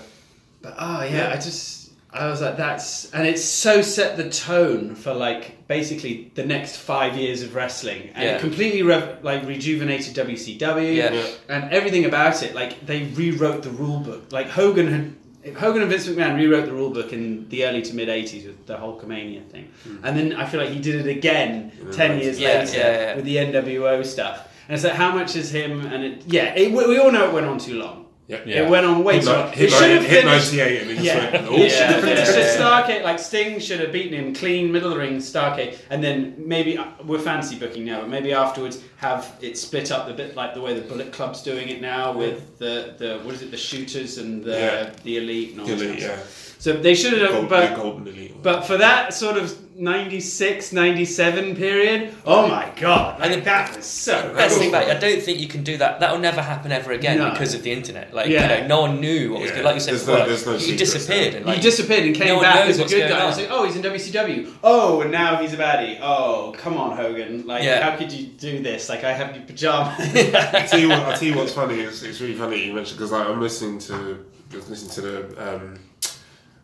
But 0.63 0.75
oh 0.79 1.03
yeah, 1.05 1.31
I 1.33 1.37
just 1.37 1.91
I 2.13 2.27
was 2.27 2.41
like 2.43 2.57
that's 2.57 3.09
and 3.13 3.25
it's 3.27 3.45
so 3.45 3.81
set 3.83 4.17
the 4.17 4.29
tone 4.29 4.97
for 4.97 5.15
like 5.15 5.67
basically 5.69 6.33
the 6.35 6.45
next 6.45 6.77
five 6.77 7.17
years 7.17 7.43
of 7.43 7.55
wrestling 7.55 8.11
and 8.15 8.25
Yeah. 8.25 8.37
it 8.37 8.41
completely 8.41 8.83
rev- 8.83 9.19
like 9.23 9.47
rejuvenated 9.47 10.15
WCW 10.17 10.93
Yeah. 10.95 11.13
Yeah. 11.13 11.27
and 11.49 11.73
everything 11.73 12.05
about 12.05 12.43
it. 12.43 12.55
Like 12.55 12.85
they 12.85 13.05
rewrote 13.05 13.63
the 13.63 13.71
rule 13.71 14.01
book. 14.01 14.33
Like 14.33 14.49
Hogan 14.49 14.89
had. 14.93 15.15
Hogan 15.57 15.83
and 15.83 15.91
Vince 15.91 16.07
McMahon 16.07 16.37
rewrote 16.37 16.67
the 16.67 16.73
rule 16.73 16.91
book 16.91 17.13
in 17.13 17.49
the 17.49 17.65
early 17.65 17.83
to 17.83 17.95
mid 17.95 18.09
'80s 18.09 18.47
with 18.47 18.67
the 18.67 18.77
Hulkamania 18.77 19.47
thing, 19.49 19.71
hmm. 19.85 20.05
and 20.05 20.17
then 20.17 20.33
I 20.35 20.45
feel 20.45 20.61
like 20.61 20.71
he 20.71 20.79
did 20.81 21.07
it 21.07 21.11
again 21.11 21.73
In 21.81 21.87
the 21.87 21.93
ten 21.93 22.19
years 22.21 22.39
Yeah, 22.39 22.61
later 22.61 22.79
yeah, 22.79 22.93
yeah. 22.93 23.17
with 23.17 23.25
the 23.25 23.37
NWO 23.37 24.05
stuff. 24.05 24.49
And 24.69 24.75
it's 24.75 24.85
like, 24.85 24.93
how 24.93 25.13
much 25.13 25.35
is 25.37 25.51
him? 25.51 25.87
And 25.87 26.05
it, 26.05 26.23
yeah, 26.27 26.55
it, 26.55 26.71
we 26.73 26.87
we 26.87 26.99
all 26.99 27.11
know 27.11 27.29
it 27.29 27.33
went 27.33 27.47
on 27.47 27.59
too 27.59 27.79
long. 27.79 28.07
Yeah. 28.31 28.41
Yeah. 28.47 28.63
It 28.63 28.71
went 28.71 28.87
on 28.87 29.03
way 29.03 29.19
too 29.21 29.27
ni- 29.27 29.33
long. 29.33 29.53
It 29.53 29.71
should 29.71 29.91
have 29.91 30.07
finished. 30.07 30.53
98 30.55 30.83
and 30.83 30.91
Yeah, 30.91 31.31
just 31.31 31.33
went, 31.33 31.45
yeah, 31.45 31.49
oh, 31.51 31.69
should 31.69 31.87
have 31.95 32.01
finished 32.05 32.33
yeah, 32.33 32.39
at 32.39 32.59
yeah. 32.59 32.83
Starcade. 32.87 33.03
Like 33.05 33.19
Sting 33.19 33.59
should 33.59 33.81
have 33.81 33.93
beaten 33.93 34.13
him 34.15 34.35
clean, 34.35 34.71
middle 34.71 34.89
of 34.93 34.95
the 34.95 35.01
ring, 35.01 35.17
Starcade, 35.19 35.79
and 35.91 36.03
then 36.05 36.35
maybe 36.39 36.79
uh, 36.79 36.85
we're 37.05 37.19
fancy 37.19 37.59
booking 37.59 37.85
now, 37.85 38.01
but 38.01 38.09
maybe 38.09 38.33
afterwards 38.33 38.83
have 38.99 39.37
it 39.41 39.59
split 39.59 39.91
up 39.91 40.09
a 40.09 40.13
bit 40.13 40.37
like 40.37 40.55
the 40.55 40.61
way 40.61 40.75
the 40.75 40.87
Bullet 40.87 41.13
Club's 41.13 41.43
doing 41.43 41.69
it 41.69 41.81
now 41.81 42.13
with 42.13 42.59
the, 42.59 42.95
the 42.99 43.19
what 43.25 43.35
is 43.35 43.43
it, 43.43 43.51
the 43.51 43.57
shooters 43.57 44.19
and 44.19 44.45
the 44.45 44.53
Yeah. 44.53 44.91
the 45.03 45.17
elite 45.17 45.53
and 45.53 45.61
all 45.63 45.69
Elite, 45.69 45.99
that 45.99 46.01
yeah. 46.01 46.19
Stuff. 46.61 46.77
So 46.77 46.83
they 46.83 46.95
should 46.95 47.19
have 47.19 47.31
done, 47.31 47.49
but 47.49 47.75
golden 47.77 48.07
elite. 48.09 48.43
but 48.43 48.63
for 48.63 48.77
that 48.77 49.15
sort 49.15 49.37
of 49.37 49.57
96, 49.81 50.73
97 50.73 51.57
period, 51.57 52.15
oh 52.27 52.47
my 52.47 52.71
god, 52.77 53.19
like, 53.19 53.31
And 53.33 53.43
that 53.45 53.75
was 53.75 53.87
so 53.87 54.35
Best 54.35 54.51
cool. 54.55 54.59
thing 54.61 54.69
about 54.69 54.89
it, 54.89 54.97
I 54.97 55.01
don't 55.01 55.23
think 55.23 55.39
you 55.41 55.49
can 55.49 55.65
do 55.65 55.79
that. 55.79 56.01
That 56.01 56.13
will 56.13 56.19
never 56.21 56.43
happen 56.43 56.71
ever 56.71 56.93
again 56.93 57.17
No. 57.17 57.31
because 57.31 57.55
of 57.55 57.63
the 57.63 57.73
internet. 57.73 58.13
Like 58.13 58.29
Yeah. 58.29 58.43
you 58.43 58.61
know, 58.63 58.67
no 58.67 58.81
one 58.83 59.01
knew 59.01 59.33
what 59.33 59.41
was 59.41 59.51
Yeah. 59.51 59.57
good. 59.57 59.65
Like 59.65 59.75
you 59.77 59.81
said, 59.81 59.95
There's 59.95 60.05
before, 60.05 60.19
no- 60.27 60.35
like, 60.35 60.47
no 60.47 60.57
he 60.59 60.77
disappeared. 60.77 61.35
And, 61.35 61.47
like, 61.47 61.57
he 61.57 61.63
disappeared 61.63 62.05
and 62.05 62.15
came 62.15 62.29
no 62.29 62.35
one 62.37 62.45
back 62.45 62.69
as 62.69 62.79
a 62.79 62.85
good 62.85 63.09
guy. 63.09 63.25
like, 63.35 63.49
oh, 63.51 63.65
he's 63.65 63.77
in 63.77 63.83
WCW. 63.83 64.53
Oh, 64.63 65.01
and 65.01 65.11
now 65.11 65.37
he's 65.37 65.55
a 65.55 65.57
baddie. 65.57 65.99
Oh, 66.03 66.55
come 66.59 66.77
on, 66.77 66.95
Hogan. 66.95 67.47
Like, 67.47 67.63
Yeah. 67.65 67.89
how 67.91 67.97
could 67.97 68.13
you 68.13 68.27
do 68.27 68.63
this? 68.63 68.91
Like, 68.91 69.03
I 69.03 69.13
have 69.13 69.35
your 69.35 69.45
pajamas. 69.47 69.99
I'll 70.35 70.69
tell 70.69 70.79
you 70.79 70.91
what. 70.91 70.99
I'll 71.01 71.17
tell 71.17 71.29
you 71.29 71.37
what's 71.37 71.53
funny. 71.55 71.81
It's, 71.81 72.03
it's 72.03 72.21
really 72.21 72.35
funny 72.35 72.67
you 72.67 72.75
mentioned 72.75 72.99
because 72.99 73.13
like, 73.13 73.27
I'm 73.27 73.41
listening 73.41 73.79
to 73.81 74.25
listening 74.53 74.91
to 74.91 75.01
the 75.01 75.55
um, 75.55 75.79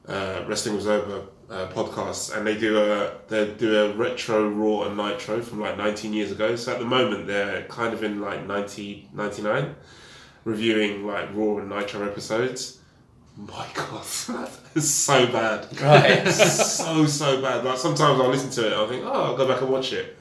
uh, 0.08 0.44
Wrestling 0.46 0.76
Was 0.76 0.86
Over 0.86 1.26
uh, 1.50 1.68
podcast, 1.68 2.36
and 2.36 2.46
they 2.46 2.56
do 2.58 2.76
a 2.78 3.12
they 3.28 3.52
do 3.54 3.76
a 3.84 3.92
retro 3.94 4.48
Raw 4.48 4.86
and 4.88 4.96
Nitro 4.96 5.40
from 5.42 5.60
like 5.60 5.76
19 5.76 6.12
years 6.12 6.30
ago. 6.32 6.56
So 6.56 6.72
at 6.72 6.78
the 6.78 6.84
moment 6.84 7.26
they're 7.26 7.62
kind 7.64 7.92
of 7.94 8.02
in 8.02 8.20
like 8.20 8.46
90 8.46 9.08
99, 9.12 9.74
reviewing 10.44 11.06
like 11.06 11.28
Raw 11.34 11.58
and 11.58 11.68
Nitro 11.68 12.04
episodes. 12.08 12.78
My 13.36 13.66
God, 13.74 14.02
that 14.28 14.50
is 14.74 14.92
so 14.92 15.26
bad. 15.26 15.80
Right. 15.80 16.26
so 16.32 17.04
so 17.06 17.42
bad. 17.42 17.64
Like 17.64 17.78
sometimes 17.78 18.20
I'll 18.20 18.28
listen 18.30 18.50
to 18.50 18.62
it, 18.66 18.72
and 18.72 18.74
I'll 18.74 18.88
think, 18.88 19.04
oh, 19.04 19.12
I'll 19.12 19.36
go 19.36 19.46
back 19.46 19.60
and 19.60 19.70
watch 19.70 19.92
it. 19.92 20.16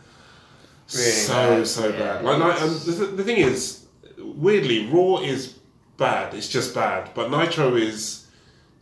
Really 0.93 1.11
so 1.11 1.33
bad. 1.33 1.67
so 1.67 1.87
Yeah. 1.89 1.97
bad. 1.99 2.23
Like, 2.25 2.39
like 2.39 2.61
um, 2.61 2.69
the, 2.69 3.05
the 3.17 3.23
thing 3.23 3.37
is, 3.37 3.85
weirdly, 4.19 4.87
Raw 4.87 5.19
is 5.21 5.57
bad. 5.97 6.33
It's 6.35 6.49
just 6.49 6.75
bad. 6.75 7.11
But 7.15 7.31
Nitro 7.31 7.75
is 7.75 8.24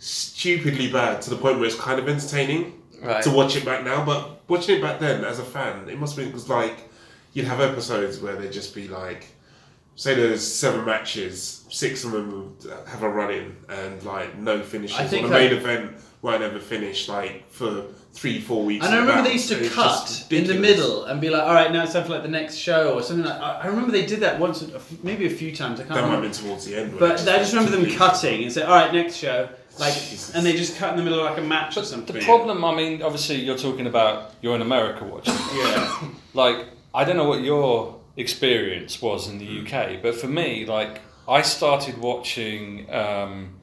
stupidly 0.04 0.92
bad 0.92 1.22
to 1.22 1.30
the 1.30 1.36
point 1.38 1.58
where 1.58 1.66
it's 1.66 1.76
kind 1.76 2.00
of 2.00 2.08
entertaining 2.10 2.80
Right. 3.02 3.22
to 3.24 3.32
watch 3.32 3.56
it 3.58 3.66
back 3.66 3.84
now. 3.84 4.06
But 4.06 4.42
watching 4.48 4.78
it 4.78 4.82
back 4.82 5.00
then, 5.00 5.26
as 5.26 5.38
a 5.40 5.44
fan, 5.44 5.90
it 5.90 6.00
must 6.00 6.16
be 6.16 6.26
because 6.26 6.48
like 6.50 6.90
you'd 7.34 7.46
have 7.46 7.60
episodes 7.60 8.20
where 8.20 8.36
they'd 8.36 8.52
just 8.52 8.74
be 8.76 8.88
like. 8.88 9.28
Say 9.96 10.16
there's 10.16 10.42
seven 10.46 10.86
matches, 10.86 11.66
six 11.70 12.04
of 12.04 12.14
them 12.14 12.32
would 12.64 12.72
have 12.88 13.04
a 13.04 13.10
run 13.10 13.30
in 13.32 13.56
and 13.70 14.02
like 14.04 14.36
no 14.40 14.64
finishes. 14.64 14.98
I 14.98 15.06
think 15.06 15.26
or 15.26 15.30
the 15.30 15.36
I- 15.36 15.40
main 15.50 15.54
event 15.54 15.92
won't 16.24 16.42
ever 16.42 16.58
finish 16.58 17.08
like 17.08 17.48
for 17.52 17.84
three, 18.12 18.42
four 18.42 18.64
weeks. 18.66 18.84
And 18.86 18.96
I 18.96 18.98
remember 18.98 19.20
about. 19.20 19.26
they 19.28 19.34
used 19.34 19.50
to 19.50 19.60
It's 19.64 19.72
cut 19.76 20.26
in 20.32 20.48
the 20.48 20.56
middle 20.56 21.06
and 21.06 21.22
be 21.22 21.30
like, 21.30 21.44
"All 21.44 21.54
right, 21.54 21.72
now 21.72 21.84
it's 21.84 21.94
time 21.94 22.06
for 22.06 22.10
like 22.10 22.24
the 22.24 22.28
next 22.40 22.56
show" 22.56 22.96
or 22.96 23.04
something 23.04 23.26
like. 23.26 23.40
I 23.40 23.60
I 23.64 23.68
remember 23.68 23.92
they 23.92 24.06
did 24.08 24.22
that 24.22 24.40
once, 24.40 24.66
maybe 25.04 25.28
a 25.28 25.30
few 25.30 25.56
times. 25.56 25.80
I 25.80 25.84
can't 25.84 25.94
That 25.96 26.08
might 26.08 26.14
have 26.14 26.22
been 26.24 26.32
towards 26.32 26.66
the 26.66 26.76
end. 26.76 26.98
But 26.98 27.20
I 27.28 27.38
just 27.38 27.54
remember 27.54 27.76
them 27.78 27.86
cutting 27.96 28.42
and 28.44 28.52
say, 28.52 28.64
"All 28.64 28.74
right, 28.76 28.92
next 28.92 29.18
show," 29.18 29.48
like, 29.80 29.94
Jesus. 29.94 30.36
and 30.36 30.46
they 30.46 30.56
just 30.56 30.78
cut 30.78 30.92
in 30.92 30.98
the 30.98 31.04
middle 31.04 31.20
of 31.20 31.26
like 31.26 31.38
a 31.38 31.46
match 31.46 31.78
or 31.78 31.84
something. 31.84 32.16
the 32.16 32.24
problem, 32.24 32.64
I 32.64 32.76
mean, 32.76 33.02
obviously, 33.02 33.38
you're 33.38 33.58
talking 33.58 33.88
about 33.88 34.32
you're 34.42 34.56
in 34.56 34.62
America 34.62 35.04
watching. 35.04 35.34
yeah, 35.56 36.10
like 36.34 36.68
I 36.94 37.04
don't 37.04 37.18
know 37.18 37.28
what 37.28 37.42
your 37.42 38.00
experience 38.16 39.02
was 39.02 39.28
in 39.28 39.40
the 39.40 39.62
UK, 39.62 40.02
but 40.02 40.16
for 40.16 40.28
me, 40.28 40.66
like 40.66 41.02
I 41.28 41.42
started 41.42 41.98
watching 41.98 42.92
um, 42.94 43.56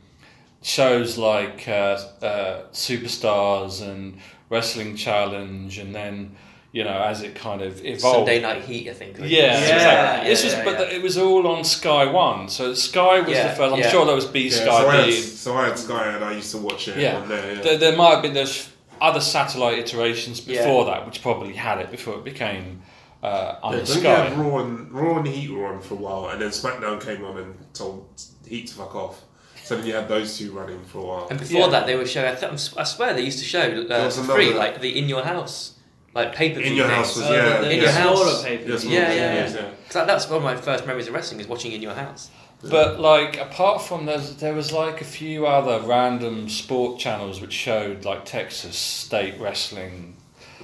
shows 0.62 1.16
like 1.16 1.68
uh, 1.68 1.98
uh, 2.22 2.62
Superstars 2.72 3.86
and 3.86 4.18
Wrestling 4.48 4.96
Challenge, 4.96 5.78
and 5.78 5.94
then 5.94 6.36
you 6.72 6.84
know 6.84 6.98
as 7.02 7.22
it 7.22 7.34
kind 7.34 7.62
of 7.62 7.84
evolved. 7.84 8.00
Sunday 8.28 8.40
Night 8.40 8.62
Heat, 8.62 8.88
I 8.90 8.92
think. 8.94 9.18
Yeah, 9.18 9.26
Yeah, 9.26 9.58
exactly. 9.58 10.30
This 10.30 10.44
was, 10.44 10.52
yeah, 10.54 10.64
but 10.64 10.78
the- 10.78 10.94
it 10.94 11.02
was 11.02 11.18
all 11.18 11.46
on 11.48 11.64
Sky 11.64 12.04
One. 12.06 12.48
So 12.48 12.74
Sky 12.74 13.20
was 13.20 13.30
Yeah, 13.30 13.48
the 13.48 13.54
first. 13.54 13.72
I'm 13.74 13.80
yeah. 13.80 13.90
sure 13.90 14.04
there 14.06 14.14
was 14.14 14.26
B 14.26 14.44
Yeah, 14.48 14.50
Sky 14.50 14.64
so, 14.64 14.88
I 14.88 14.96
had, 14.96 15.14
so 15.14 15.56
I 15.56 15.64
had 15.66 15.78
Sky 15.78 16.06
and 16.14 16.24
I 16.24 16.32
used 16.34 16.50
to 16.52 16.58
watch 16.58 16.88
it 16.88 16.96
Yeah. 16.98 17.20
there. 17.26 17.54
Yeah. 17.56 17.60
There, 17.62 17.78
there 17.78 17.96
might 17.96 18.10
have 18.14 18.22
been 18.22 18.34
there's 18.34 18.68
other 19.00 19.20
satellite 19.20 19.78
iterations 19.78 20.46
Yeah. 20.46 20.58
before 20.62 20.84
that, 20.86 21.06
which 21.06 21.22
probably 21.22 21.54
had 21.54 21.78
it 21.78 21.90
before 21.90 22.14
it 22.14 22.24
became 22.24 22.82
uh, 23.22 23.56
on 23.62 23.72
Yeah, 23.74 23.80
the 23.80 23.86
Sky. 23.86 24.24
had 24.28 24.38
Raw 24.38 24.58
and 24.60 24.90
Raw 24.92 25.18
and 25.18 25.26
Heat 25.28 25.50
were 25.50 25.66
on 25.66 25.80
for 25.82 25.94
a 25.94 25.96
while, 25.98 26.28
and 26.30 26.40
then 26.40 26.50
SmackDown 26.50 27.04
came 27.04 27.22
on 27.24 27.36
and 27.36 27.54
told 27.74 28.06
Heat 28.48 28.68
to 28.68 28.74
fuck 28.74 28.94
off. 28.94 29.20
So 29.64 29.76
then 29.76 29.86
you 29.86 29.94
had 29.94 30.08
those 30.08 30.38
two 30.38 30.52
running 30.52 30.82
for 30.84 30.98
a 30.98 31.02
while. 31.02 31.26
And 31.30 31.38
before 31.38 31.60
Yeah. 31.60 31.68
that, 31.68 31.86
they 31.86 31.96
were 31.96 32.06
showing. 32.06 32.28
I, 32.32 32.34
th- 32.34 32.72
I 32.78 32.84
swear 32.84 33.12
they 33.12 33.20
used 33.22 33.38
to 33.40 33.44
show 33.44 33.60
uh, 33.60 34.04
was 34.04 34.14
for 34.16 34.22
another- 34.22 34.34
free, 34.34 34.54
like 34.54 34.80
the 34.80 34.98
In 34.98 35.08
Your 35.08 35.22
House, 35.22 35.74
like 36.14 36.34
pay 36.34 36.50
per 36.50 36.60
view. 36.60 36.70
In 36.72 36.76
Your 36.76 36.88
House 36.88 37.16
was 37.16 37.26
Oh, 37.26 37.32
yeah, 37.32 37.58
the- 37.60 37.64
the 37.66 37.72
In 37.74 37.80
Your 37.80 37.90
House. 37.90 38.18
smaller 38.18 38.42
papers. 38.42 38.84
Yes, 38.84 38.84
Yeah, 38.84 39.12
yeah, 39.12 39.34
yeah, 39.34 39.62
yeah. 39.64 39.70
Because 39.86 40.06
that's 40.06 40.28
one 40.28 40.38
of 40.38 40.42
my 40.44 40.56
first 40.56 40.86
memories 40.86 41.08
of 41.08 41.14
wrestling 41.14 41.40
is 41.40 41.46
watching 41.48 41.72
In 41.72 41.82
Your 41.82 41.94
House. 41.94 42.30
But 42.62 43.00
like 43.00 43.38
apart 43.38 43.80
from 43.82 44.04
those, 44.06 44.36
there 44.36 44.52
was 44.54 44.70
like 44.72 45.00
a 45.00 45.04
few 45.04 45.46
other 45.46 45.80
random 45.86 46.48
sport 46.48 46.98
channels 46.98 47.40
which 47.40 47.52
showed 47.54 48.04
like 48.04 48.24
Texas 48.26 48.76
State 48.76 49.38
Wrestling. 49.40 50.16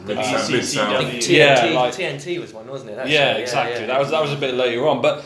Mid- 0.04 0.18
Uh, 0.18 0.46
Mid-South. 0.50 0.90
I 0.94 1.04
think 1.04 1.26
Yeah. 1.26 1.54
TNT, 1.56 1.72
Yeah, 1.72 1.80
like- 1.80 1.94
TNT 1.94 2.38
was 2.38 2.52
one, 2.52 2.66
wasn't 2.68 2.90
it? 2.90 2.96
That 2.96 3.08
yeah, 3.08 3.32
show, 3.34 3.40
exactly. 3.40 3.80
yeah. 3.80 3.86
That 3.86 3.98
was 3.98 4.10
that 4.10 4.20
was 4.20 4.32
a 4.32 4.36
bit 4.36 4.54
later 4.54 4.86
on, 4.88 5.00
but. 5.00 5.24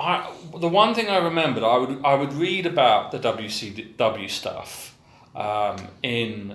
I, 0.00 0.30
the 0.60 0.68
one 0.68 0.94
thing 0.94 1.08
I 1.08 1.16
remembered, 1.16 1.64
I 1.64 1.76
would 1.76 2.00
I 2.04 2.14
would 2.14 2.32
read 2.32 2.66
about 2.66 3.10
the 3.10 3.18
WCW 3.18 4.28
stuff 4.30 4.96
um, 5.34 5.76
in 6.04 6.54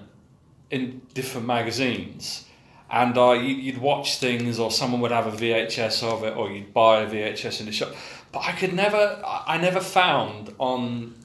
in 0.71 1.01
different 1.13 1.45
magazines, 1.45 2.45
and 3.01 3.17
uh, 3.17 3.31
you, 3.31 3.53
you'd 3.65 3.79
watch 3.91 4.07
things, 4.25 4.59
or 4.59 4.69
someone 4.71 5.01
would 5.01 5.11
have 5.19 5.27
a 5.33 5.35
VHS 5.43 6.03
of 6.03 6.23
it, 6.27 6.33
or 6.37 6.45
you'd 6.51 6.73
buy 6.73 7.01
a 7.01 7.07
VHS 7.13 7.59
in 7.61 7.65
the 7.65 7.71
shop. 7.79 7.91
But 8.31 8.41
I 8.51 8.51
could 8.59 8.73
never, 8.73 9.03
I 9.25 9.37
I 9.53 9.57
never 9.67 9.81
found 9.81 10.53
on 10.59 10.83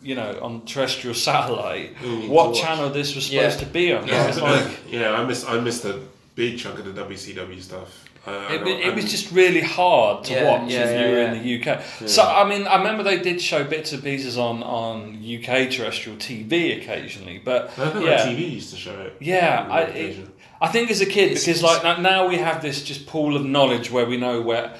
you 0.09 0.15
know 0.21 0.31
on 0.47 0.53
terrestrial 0.73 1.15
satellite 1.15 1.91
Mm, 1.97 2.29
what 2.29 2.55
channel 2.63 2.89
this 2.99 3.15
was 3.15 3.25
Yeah. 3.31 3.49
supposed 3.51 3.61
to 3.67 3.67
be 3.81 3.93
on. 3.97 4.03
Yeah. 4.09 4.29
It 4.29 4.37
like 4.43 4.67
yeah, 4.91 5.13
I 5.19 5.25
missed 5.25 5.45
I 5.49 5.61
missed 5.69 5.85
a 5.85 5.95
big 6.35 6.59
chunk 6.59 6.79
of 6.81 6.85
the 6.89 6.95
WCW 7.05 7.61
stuff. 7.71 7.91
Uh, 8.27 8.31
I 8.31 8.55
It, 8.57 8.63
it 8.89 8.95
was 8.95 9.07
just 9.15 9.27
really 9.33 9.63
hard 9.63 10.25
to 10.29 10.33
Yeah, 10.35 10.51
watch 10.51 10.71
yeah, 10.71 10.85
if 10.85 10.91
yeah, 10.91 11.01
you 11.07 11.13
were 11.13 11.23
yeah. 11.23 11.33
in 11.33 11.43
the 11.43 11.49
UK. 11.57 12.09
So 12.17 12.23
I 12.41 12.45
mean, 12.51 12.67
I 12.67 12.77
remember 12.77 13.03
they 13.03 13.19
did 13.31 13.39
show 13.51 13.61
bits 13.65 13.93
and 13.95 14.03
pieces 14.11 14.37
on 14.37 14.57
on 14.63 14.95
UK 15.37 15.71
terrestrial 15.75 16.19
TV 16.19 16.53
occasionally, 16.79 17.39
but 17.51 17.61
I 17.79 17.89
think 17.91 18.05
yeah, 18.05 18.11
like 18.25 18.37
TV 18.37 18.41
used 18.59 18.71
to 18.75 18.79
show 18.87 18.97
it. 19.07 19.13
yeah, 19.21 19.67
I, 19.71 19.81
it, 20.05 20.17
I 20.61 20.69
think 20.69 20.91
as 20.91 21.01
a 21.01 21.07
kid 21.07 21.33
It's- 21.33 21.45
because 21.47 21.63
like 21.63 21.85
now- 21.85 21.97
now 21.99 22.27
we 22.29 22.37
have 22.37 22.61
this 22.63 22.83
just 22.83 23.07
pool 23.07 23.37
of 23.37 23.45
knowledge 23.45 23.91
where 23.91 24.07
we 24.07 24.17
know 24.17 24.41
where 24.41 24.73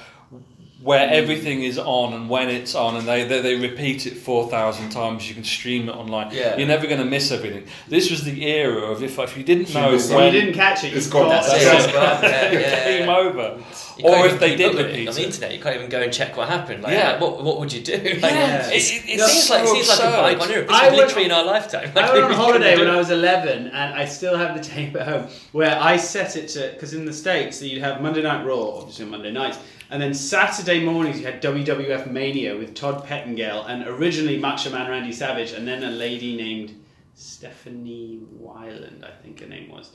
where 0.81 1.09
mm. 1.09 1.13
everything 1.13 1.63
is 1.65 1.77
on 1.77 2.13
and 2.13 2.31
when 2.31 2.49
it's 2.49 2.75
on, 2.75 2.97
and 2.97 3.07
they 3.09 3.25
they, 3.25 3.41
they 3.43 3.57
repeat 3.57 4.07
it 4.07 4.17
four 4.17 4.49
thousand 4.49 4.91
times. 4.91 5.29
You 5.29 5.35
can 5.35 5.43
stream 5.45 5.89
it 5.89 5.93
online. 5.97 6.33
Yeah. 6.33 6.57
You're 6.57 6.69
never 6.69 6.87
going 6.87 7.01
to 7.01 7.05
miss 7.05 7.33
everything. 7.33 7.67
This 7.89 8.11
was 8.11 8.23
the 8.25 8.47
era 8.47 8.83
of 8.93 9.03
if 9.03 9.19
if 9.19 9.37
you 9.37 9.43
didn't 9.43 9.69
You 9.69 9.75
know 9.75 9.93
missed 9.93 10.11
When 10.11 10.19
when 10.25 10.35
you 10.35 10.41
didn't 10.41 10.55
catch 10.55 10.85
it, 10.85 10.93
you 10.93 10.99
It's 10.99 11.09
gone. 11.09 11.29
got 11.29 11.43
That's 11.45 11.65
That's 11.65 11.85
it. 11.87 11.91
it. 11.91 11.95
Yeah, 11.99 12.53
yeah, 12.53 12.61
yeah, 12.61 12.99
game 12.99 13.09
over. 13.09 13.59
You 13.99 14.05
Or 14.05 14.27
if 14.27 14.39
they 14.39 14.55
did 14.55 14.67
up 14.71 14.75
with 14.77 14.87
it 14.87 14.89
repeat 14.91 15.09
on 15.09 15.15
the 15.17 15.25
internet, 15.25 15.53
you 15.53 15.61
can't 15.61 15.75
even 15.75 15.89
go 15.91 16.01
and 16.01 16.13
check 16.13 16.37
what 16.37 16.49
happened. 16.49 16.85
Like, 16.85 16.93
Yeah. 16.93 17.19
what, 17.19 17.43
what 17.43 17.59
would 17.59 17.73
you 17.73 17.81
do? 17.83 17.95
Like, 17.95 18.21
Yeah. 18.23 18.69
It- 18.69 18.75
it- 18.77 19.05
it 19.09 19.21
it's 19.21 19.33
seems 19.33 19.51
like 19.51 19.63
it 19.65 19.67
so 19.67 19.75
seems 19.75 19.89
like 19.89 19.99
a 19.99 20.03
bygone 20.39 20.51
era. 20.53 20.63
This 20.65 20.71
I 20.71 20.77
is 20.77 20.83
went- 20.93 20.97
literally 20.97 21.25
in 21.25 21.33
our 21.33 21.45
lifetime. 21.45 21.91
I 21.97 22.01
Like, 22.01 22.13
went 22.13 22.25
on 22.25 22.31
we 22.31 22.37
holiday 22.37 22.79
when. 22.79 22.89
I 22.89 22.97
was 22.97 23.11
11, 23.11 23.67
and 23.69 23.95
I 23.95 24.05
still 24.05 24.37
have 24.37 24.57
the 24.57 24.63
tape 24.75 24.95
at 24.95 25.09
home 25.09 25.27
where 25.51 25.77
I 25.81 25.97
set 25.97 26.37
it 26.37 26.47
to 26.51 26.71
because 26.75 26.95
in 26.95 27.05
the 27.05 27.13
states 27.13 27.61
you'd 27.61 27.83
have 27.83 28.01
Monday 28.01 28.23
Night 28.23 28.47
Raw, 28.47 28.79
obviously 28.79 29.05
on 29.07 29.11
Monday 29.11 29.33
nights, 29.33 29.59
and 29.91 30.01
then 30.03 30.15
Saturday 30.15 30.85
mornings 30.85 31.21
you 31.21 31.27
had 31.27 31.43
WWF 31.43 32.11
Mania 32.11 32.57
with 32.57 32.75
Todd 32.75 33.05
Pettengill 33.07 33.65
and 33.65 33.87
originally 33.87 34.39
Macho 34.39 34.71
Man 34.71 34.91
Randy 34.91 35.13
Savage, 35.13 35.53
and 35.53 35.67
then 35.67 35.83
a 35.83 35.91
lady 35.91 36.37
named 36.37 36.85
Stephanie 37.15 38.21
Wiand, 38.33 39.05
I 39.05 39.11
think 39.23 39.41
her 39.41 39.47
name 39.47 39.71
was, 39.71 39.93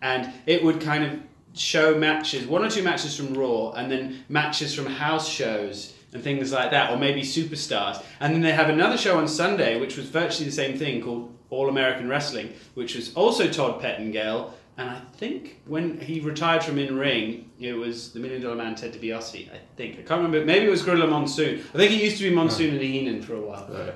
and 0.00 0.32
it 0.46 0.64
would 0.64 0.80
kind 0.80 1.04
of 1.04 1.20
show 1.54 1.96
matches, 1.98 2.46
one 2.46 2.64
or 2.64 2.70
two 2.70 2.82
matches 2.82 3.16
from 3.16 3.34
Raw, 3.34 3.72
and 3.72 3.90
then 3.90 4.24
matches 4.28 4.74
from 4.74 4.86
house 4.86 5.28
shows 5.28 5.94
and 6.12 6.22
things 6.22 6.52
like 6.52 6.70
that, 6.70 6.90
or 6.90 6.96
maybe 6.98 7.22
superstars. 7.22 8.02
And 8.20 8.34
then 8.34 8.42
they 8.42 8.52
have 8.52 8.68
another 8.68 8.96
show 8.96 9.18
on 9.18 9.28
Sunday, 9.28 9.80
which 9.80 9.96
was 9.96 10.06
virtually 10.06 10.46
the 10.46 10.54
same 10.54 10.78
thing, 10.78 11.02
called 11.02 11.34
All 11.50 11.68
American 11.68 12.08
Wrestling, 12.08 12.52
which 12.74 12.94
was 12.94 13.14
also 13.14 13.48
Todd 13.48 13.80
Pettengill. 13.80 14.52
And 14.78 14.88
I 14.88 15.00
think 15.16 15.60
when 15.66 16.00
he 16.00 16.20
retired 16.20 16.64
from 16.64 16.78
in 16.78 16.96
ring, 16.96 17.50
it 17.60 17.74
was 17.74 18.12
the 18.12 18.20
Million 18.20 18.40
Dollar 18.42 18.56
Man 18.56 18.74
Ted 18.74 18.94
DiBiase. 18.94 19.52
I 19.52 19.58
think 19.76 19.94
I 19.98 20.02
can't 20.02 20.22
remember. 20.22 20.44
Maybe 20.44 20.66
it 20.66 20.70
was 20.70 20.82
Gorilla 20.82 21.06
Monsoon. 21.06 21.60
I 21.74 21.76
think 21.76 21.92
it 21.92 22.02
used 22.02 22.16
to 22.18 22.28
be 22.28 22.34
Monsoon 22.34 22.70
and 22.74 22.80
Heenan 22.82 23.22
for 23.22 23.34
a 23.34 23.40
while. 23.40 23.68
Right. 23.70 23.94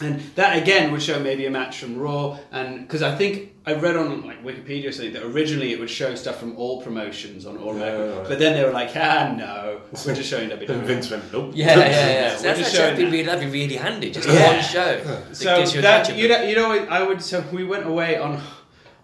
And 0.00 0.20
that 0.36 0.60
again 0.60 0.90
would 0.90 1.02
show 1.02 1.20
maybe 1.20 1.46
a 1.46 1.50
match 1.50 1.78
from 1.78 1.96
Raw, 1.98 2.38
and 2.50 2.80
because 2.80 3.02
I 3.02 3.14
think 3.14 3.52
I 3.66 3.74
read 3.74 3.96
on 3.96 4.22
like 4.26 4.42
Wikipedia 4.42 4.88
or 4.88 4.92
something 4.92 5.12
that 5.12 5.22
originally 5.22 5.72
it 5.72 5.78
would 5.78 5.90
show 5.90 6.14
stuff 6.16 6.40
from 6.40 6.56
all 6.56 6.82
promotions 6.82 7.46
on 7.46 7.56
all 7.58 7.76
Yeah, 7.76 7.84
American, 7.86 8.18
right. 8.18 8.28
but 8.28 8.38
then 8.40 8.54
they 8.54 8.64
were 8.64 8.72
like, 8.72 8.90
ah, 8.96 9.32
no, 9.36 9.80
we're 10.04 10.14
just 10.14 10.28
showing 10.28 10.50
And 10.50 10.60
WWE. 10.60 10.82
Vince 10.86 11.10
went, 11.10 11.32
nope. 11.32 11.52
Yeah, 11.54 11.78
yeah, 11.78 11.88
yeah. 11.88 12.36
So 12.36 12.42
that's 12.44 12.60
actually, 12.60 12.78
that'd, 12.78 12.96
be 12.96 13.04
really, 13.04 13.22
that'd 13.22 13.52
be 13.52 13.60
really 13.60 13.76
handy. 13.76 14.10
Just 14.10 14.26
Yeah. 14.28 14.54
one 14.54 14.62
show. 14.64 15.00
that 15.04 15.36
So 15.36 15.56
gives 15.58 15.74
you 15.74 15.82
that 15.82 16.16
you 16.16 16.26
know, 16.28 16.42
you 16.42 16.56
know, 16.56 16.72
I 16.72 17.02
would. 17.02 17.22
So 17.22 17.44
we 17.52 17.62
went 17.62 17.86
away 17.86 18.16
on 18.16 18.40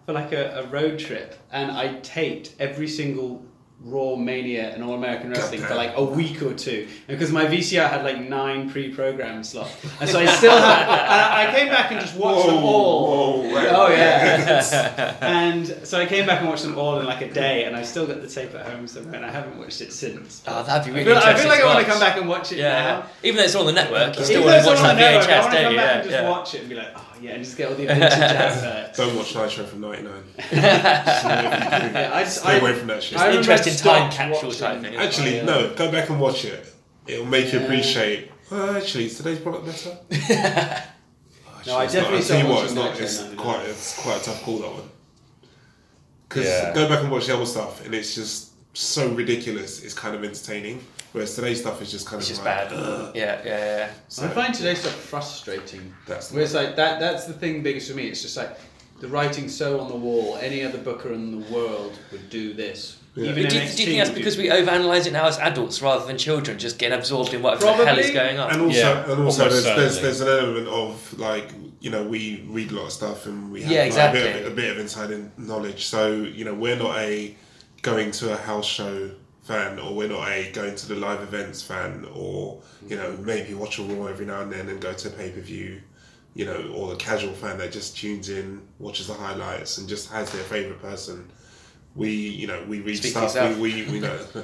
for 0.08 0.14
like 0.14 0.32
a, 0.32 0.60
a 0.60 0.66
road 0.68 0.98
trip, 0.98 1.34
and 1.52 1.70
I 1.70 2.00
taped 2.00 2.54
every 2.58 2.88
single 2.88 3.44
Raw 3.80 4.16
Mania 4.16 4.74
and 4.74 4.82
All 4.82 4.94
American 4.94 5.30
Wrestling 5.30 5.60
for 5.60 5.74
like 5.76 5.92
a 5.94 6.02
week 6.02 6.42
or 6.42 6.52
two, 6.52 6.88
and 7.06 7.16
because 7.16 7.30
my 7.32 7.46
VCR 7.46 7.88
had 7.88 8.02
like 8.02 8.20
nine 8.20 8.68
pre-programmed 8.68 9.46
slots, 9.46 9.72
and 10.00 10.10
so 10.10 10.18
I 10.18 10.26
still 10.26 10.50
had. 10.50 10.82
and 10.82 10.90
I 10.90 11.48
I 11.48 11.54
came 11.56 11.68
back 11.68 11.92
and 11.92 12.00
just 12.00 12.16
watched 12.16 12.46
them 12.48 12.56
all. 12.56 13.42
whoa, 13.44 13.54
right. 13.54 13.68
Oh 13.70 13.88
yeah. 13.88 15.16
and 15.20 15.64
so 15.84 16.00
I 16.00 16.06
came 16.06 16.26
back 16.26 16.40
and 16.40 16.48
watched 16.48 16.64
them 16.64 16.76
all 16.76 16.98
in 16.98 17.06
like 17.06 17.20
a 17.22 17.32
day, 17.32 17.64
and 17.64 17.76
I 17.76 17.82
still 17.82 18.04
got 18.06 18.20
the 18.20 18.26
tape 18.28 18.52
at 18.54 18.66
home 18.66 18.88
somewhere, 18.88 19.14
and 19.14 19.24
I 19.24 19.30
haven't 19.30 19.56
watched 19.58 19.80
it 19.80 19.92
since. 19.92 20.42
Oh, 20.48 20.64
that'd 20.64 20.84
be 20.92 20.98
I 21.00 21.04
really 21.04 21.14
feel, 21.20 21.22
I 21.30 21.34
feel 21.38 21.48
like 21.48 21.60
I 21.60 21.66
want 21.66 21.86
to 21.86 21.90
come 21.90 22.00
back 22.00 22.16
and 22.18 22.28
watch 22.28 22.50
it 22.50 22.58
Yeah, 22.58 22.82
now. 22.82 23.06
Even 23.22 23.36
though 23.38 23.44
it's 23.44 23.54
on 23.54 23.66
the 23.66 23.72
network, 23.72 24.18
you 24.18 24.24
still 24.24 24.40
Even 24.40 24.52
want 24.52 24.64
to 24.64 24.70
watch 24.70 24.78
on 24.80 24.96
that 24.96 24.96
network, 24.98 25.30
I 25.30 25.38
VHS, 25.38 25.40
want 25.40 25.52
to 25.52 25.56
don't 25.56 25.62
come 25.64 25.72
you? 25.72 25.78
back 25.78 25.86
Yeah, 25.86 25.94
and 26.00 26.10
just 26.10 26.22
yeah. 26.22 26.28
watch 26.28 26.54
it 26.54 26.60
and 26.60 26.68
be 26.68 26.74
like, 26.74 26.88
oh 26.96 27.04
yeah, 27.22 27.30
and 27.30 27.44
just 27.44 27.56
get 27.56 27.68
all 27.68 27.74
the 27.76 27.86
vintage 27.86 28.12
adverts. 28.12 28.98
Don't 28.98 29.16
watch 29.16 29.34
Nitro 29.36 29.64
from 29.66 29.80
'99. 29.82 30.12
Yeah, 30.52 32.10
I 32.12 32.24
just, 32.24 32.38
Stay 32.38 32.48
I, 32.50 32.56
away 32.56 32.74
from 32.74 32.88
that 32.88 33.02
shit. 33.02 33.18
I 33.18 33.28
remember 33.28 33.46
Interesting 33.68 33.90
time 33.92 34.10
stopped 34.12 34.16
capsule 34.32 34.52
type 34.52 34.80
thing. 34.82 34.96
Actually, 34.96 35.36
Yeah. 35.36 35.44
no. 35.44 35.74
Go 35.74 35.90
back 35.92 36.08
and 36.10 36.20
watch 36.20 36.44
it. 36.44 36.66
It'll 37.06 37.24
make 37.26 37.52
you 37.52 37.60
appreciate. 37.60 38.30
Well, 38.50 38.76
actually, 38.76 39.06
is 39.06 39.16
today's 39.16 39.38
product 39.40 39.66
better? 39.66 39.98
Oh, 41.50 41.62
No, 41.66 41.76
I 41.78 41.84
it's 41.84 41.94
not- 41.94 42.00
definitely 42.00 42.18
I'll 42.18 42.24
tell 42.24 42.38
you 42.48 42.54
what, 42.54 42.64
it's 42.64 42.74
not. 42.74 43.00
It's 43.00 43.20
99. 43.20 43.44
quite. 43.44 43.66
It's 43.68 43.98
quite 44.02 44.20
a 44.22 44.24
tough 44.24 44.42
call 44.42 44.58
that 44.58 44.70
one. 44.70 44.90
Because 46.28 46.44
Yeah. 46.46 46.72
go 46.74 46.88
back 46.88 47.00
and 47.00 47.10
watch 47.10 47.26
the 47.26 47.34
other 47.34 47.46
stuff, 47.46 47.84
and 47.84 47.94
it's 47.94 48.14
just 48.14 48.50
so 48.74 49.08
ridiculous. 49.08 49.82
It's 49.82 49.92
kind 49.94 50.14
of 50.14 50.22
entertaining. 50.24 50.84
Whereas 51.12 51.34
today's 51.34 51.60
stuff 51.60 51.80
is 51.82 51.90
just 51.90 52.06
kind 52.06 52.20
It's 52.20 52.30
of 52.30 52.36
just 52.36 52.44
like, 52.46 52.68
bad. 52.70 52.72
"Ugh." 52.72 53.12
Yeah, 53.16 53.40
yeah, 53.44 53.58
yeah. 53.78 53.90
So, 54.08 54.24
I 54.24 54.28
find 54.28 54.54
today's 54.54 54.78
stuff 54.80 54.94
frustrating. 54.94 55.92
That's 56.06 56.30
Where 56.30 56.42
it's 56.44 56.52
like 56.54 56.76
that. 56.76 57.00
That's 57.00 57.24
the 57.24 57.32
thing 57.32 57.62
biggest 57.62 57.90
for 57.90 57.96
me. 57.96 58.06
It's 58.08 58.20
just 58.22 58.36
like 58.36 58.56
the 59.00 59.08
writing's 59.08 59.56
so 59.56 59.80
on 59.80 59.88
the 59.88 59.96
wall. 59.96 60.38
Any 60.40 60.62
other 60.62 60.78
booker 60.78 61.12
in 61.12 61.40
the 61.40 61.46
world 61.52 61.98
would 62.12 62.28
do 62.30 62.52
this. 62.52 62.97
Yeah. 63.18 63.30
Even 63.30 63.48
do, 63.48 63.56
you, 63.56 63.62
NXT 63.62 63.76
do 63.76 63.82
you 63.82 63.88
think 63.88 64.04
that's 64.04 64.16
because 64.16 64.38
we 64.38 64.48
overanalyze 64.48 65.06
it 65.06 65.12
now 65.12 65.26
as 65.26 65.38
adults 65.38 65.82
rather 65.82 66.06
than 66.06 66.16
children, 66.18 66.58
just 66.58 66.78
getting 66.78 66.96
absorbed 66.96 67.34
in 67.34 67.42
whatever 67.42 67.66
the 67.76 67.86
hell 67.86 67.98
is 67.98 68.10
going 68.10 68.38
on? 68.38 68.52
and 68.52 68.62
also, 68.62 68.78
Yeah, 68.78 69.10
and 69.10 69.22
also 69.24 69.48
there's, 69.48 69.64
there's 69.64 70.00
there's 70.00 70.20
an 70.20 70.28
element 70.28 70.68
of 70.68 71.18
like 71.18 71.52
you 71.80 71.90
know 71.90 72.06
we 72.06 72.44
read 72.48 72.70
a 72.70 72.76
lot 72.76 72.86
of 72.86 72.92
stuff 72.92 73.26
and 73.26 73.50
we 73.50 73.62
have 73.62 73.72
Yeah, 73.72 73.82
like, 73.84 74.10
a, 74.10 74.12
bit 74.12 74.46
of, 74.46 74.52
a 74.52 74.54
bit 74.54 74.70
of 74.70 74.78
inside 74.78 75.38
knowledge. 75.38 75.86
So 75.86 76.12
you 76.12 76.44
know 76.44 76.54
we're 76.54 76.76
not 76.76 76.96
a 76.96 77.36
going 77.82 78.12
to 78.12 78.32
a 78.32 78.36
house 78.36 78.66
show 78.66 79.10
fan, 79.42 79.78
or 79.80 79.94
we're 79.94 80.08
not 80.08 80.28
a 80.28 80.52
going 80.52 80.76
to 80.76 80.88
the 80.88 80.94
live 80.94 81.20
events 81.22 81.62
fan, 81.62 82.06
or 82.14 82.60
you 82.86 82.96
know 82.96 83.16
maybe 83.22 83.54
watch 83.54 83.78
a 83.78 83.82
Raw 83.82 84.06
every 84.06 84.26
now 84.26 84.42
and 84.42 84.52
then 84.52 84.68
and 84.68 84.80
go 84.80 84.92
to 84.92 85.08
a 85.08 85.10
pay 85.10 85.30
per 85.30 85.40
view 85.40 85.80
you 86.34 86.44
know, 86.44 86.72
or 86.72 86.90
the 86.90 86.96
casual 86.96 87.32
fan 87.32 87.58
that 87.58 87.72
just 87.72 87.96
tunes 87.96 88.28
in, 88.28 88.62
watches 88.78 89.08
the 89.08 89.12
highlights, 89.12 89.78
and 89.78 89.88
just 89.88 90.08
has 90.12 90.30
their 90.30 90.44
favorite 90.44 90.80
person. 90.80 91.28
We, 91.98 92.10
you 92.10 92.46
know, 92.46 92.62
we 92.68 92.80
read 92.80 92.96
Speak 92.98 93.10
stuff. 93.10 93.34
We, 93.58 93.82
we, 93.82 93.90
we 93.90 93.98
know 93.98 94.16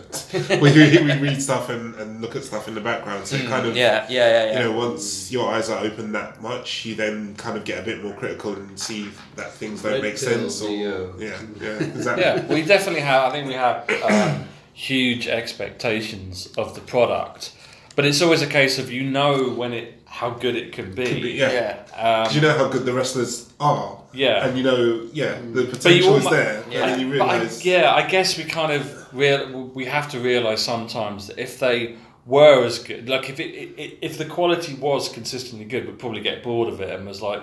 we, 0.51 0.59
we 0.59 1.19
read 1.21 1.41
stuff 1.41 1.69
and, 1.71 1.95
and 1.95 2.21
look 2.21 2.35
at 2.35 2.43
stuff 2.43 2.67
in 2.67 2.75
the 2.75 2.81
background. 2.81 3.27
So 3.29 3.37
it 3.37 3.47
kind 3.47 3.65
of 3.65 3.75
Mm, 3.75 3.77
Yeah, 3.77 4.07
yeah, 4.09 4.29
yeah, 4.29 4.45
yeah. 4.47 4.53
you 4.59 4.65
know, 4.65 4.73
once 4.73 5.31
your 5.31 5.49
eyes 5.49 5.71
are 5.71 5.79
open 5.85 6.11
that 6.13 6.43
much, 6.43 6.85
you 6.85 6.97
then 6.97 7.35
kind 7.37 7.57
of 7.57 7.65
get 7.65 7.79
a 7.79 7.83
bit 7.83 8.03
more 8.03 8.13
critical 8.15 8.55
and 8.55 8.79
see 8.79 9.09
that 9.37 9.53
things 9.53 9.83
don't 9.83 9.93
Red 9.93 10.03
make 10.03 10.19
sense. 10.19 10.61
Or, 10.63 10.69
Leo. 10.69 11.15
yeah, 11.19 11.41
yeah, 11.61 11.69
exactly. 11.79 12.25
yeah, 12.25 12.47
we 12.53 12.63
definitely 12.65 13.03
have. 13.03 13.25
I 13.29 13.31
think 13.31 13.47
we 13.47 13.55
have 13.55 13.89
um, 14.03 14.49
huge 14.73 15.29
expectations 15.29 16.49
of 16.59 16.75
the 16.75 16.81
product, 16.81 17.53
but 17.97 18.05
it's 18.05 18.21
always 18.21 18.43
a 18.43 18.47
case 18.49 18.79
of 18.79 18.91
you 18.91 19.05
know 19.05 19.51
when 19.51 19.73
it 19.73 20.04
how 20.21 20.31
good 20.31 20.55
it 20.55 20.71
can 20.73 20.95
be. 20.95 21.05
Could 21.07 21.23
be- 21.23 21.33
yeah. 21.33 21.53
yeah. 21.53 21.71
Um, 22.05 22.25
'Cause 22.27 22.37
you 22.37 22.41
know 22.41 22.57
how 22.57 22.69
good 22.69 22.85
the 22.87 22.93
wrestlers 22.93 23.53
are. 23.59 23.99
Yeah. 24.13 24.47
And 24.47 24.57
you 24.57 24.63
know, 24.63 25.09
yeah, 25.13 25.41
the 25.53 25.65
potential 25.65 26.15
is 26.17 26.25
there. 26.31 26.63
Yeah. 26.71 26.87
And 26.87 27.01
you 27.01 27.19
But 27.19 27.31
I, 27.31 27.49
yeah, 27.63 27.93
I 27.93 28.03
guess 28.09 28.39
we 28.39 28.45
kind 28.45 28.73
of 28.73 28.83
real 29.13 29.43
we 29.79 29.85
have 29.87 30.09
to 30.13 30.19
realize 30.21 30.63
sometimes 30.63 31.27
that 31.27 31.39
if 31.39 31.59
they 31.59 31.97
were 32.27 32.65
as 32.65 32.79
good, 32.79 33.09
like 33.09 33.29
if 33.29 33.41
it, 33.41 33.51
it 33.83 33.99
if 34.03 34.17
the 34.17 34.25
quality 34.25 34.75
was 34.75 35.09
consistently 35.09 35.65
good, 35.67 35.87
we'd 35.87 35.99
probably 35.99 36.21
get 36.21 36.45
bored 36.45 36.69
of 36.73 36.81
it 36.81 36.91
and 36.95 37.07
was 37.07 37.21
like. 37.21 37.43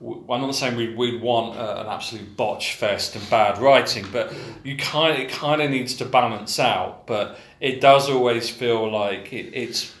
I'm 0.00 0.40
not 0.42 0.54
saying 0.54 0.76
we'd, 0.76 0.96
we'd 0.96 1.20
want 1.20 1.56
uh, 1.58 1.82
an 1.84 1.88
absolute 1.88 2.36
botch 2.36 2.74
fest 2.76 3.16
and 3.16 3.30
bad 3.30 3.58
writing, 3.58 4.06
but 4.12 4.32
you 4.62 4.76
kind 4.76 5.20
it 5.20 5.28
kind 5.28 5.60
of 5.60 5.70
needs 5.72 5.94
to 5.94 6.04
balance 6.04 6.60
out. 6.60 7.04
But 7.08 7.36
it 7.58 7.80
does 7.80 8.08
always 8.08 8.48
feel 8.48 8.88
like 8.92 9.32
it, 9.32 9.46
it's 9.54 9.92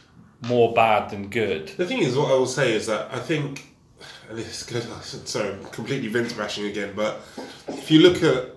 more 0.42 0.72
bad 0.72 1.10
than 1.10 1.28
good. 1.28 1.68
The 1.68 1.86
thing 1.86 1.98
is, 1.98 2.16
what 2.16 2.30
I 2.30 2.34
will 2.34 2.46
say 2.46 2.74
is 2.74 2.86
that 2.86 3.12
I 3.12 3.18
think, 3.18 3.74
and 4.30 4.38
it's 4.38 4.62
good. 4.64 4.82
Sorry, 5.02 5.50
I'm 5.50 5.64
completely 5.66 6.08
Vince 6.08 6.32
bashing 6.32 6.66
again, 6.66 6.92
but 6.94 7.20
if 7.68 7.90
you 7.90 8.00
look 8.00 8.22
at, 8.22 8.54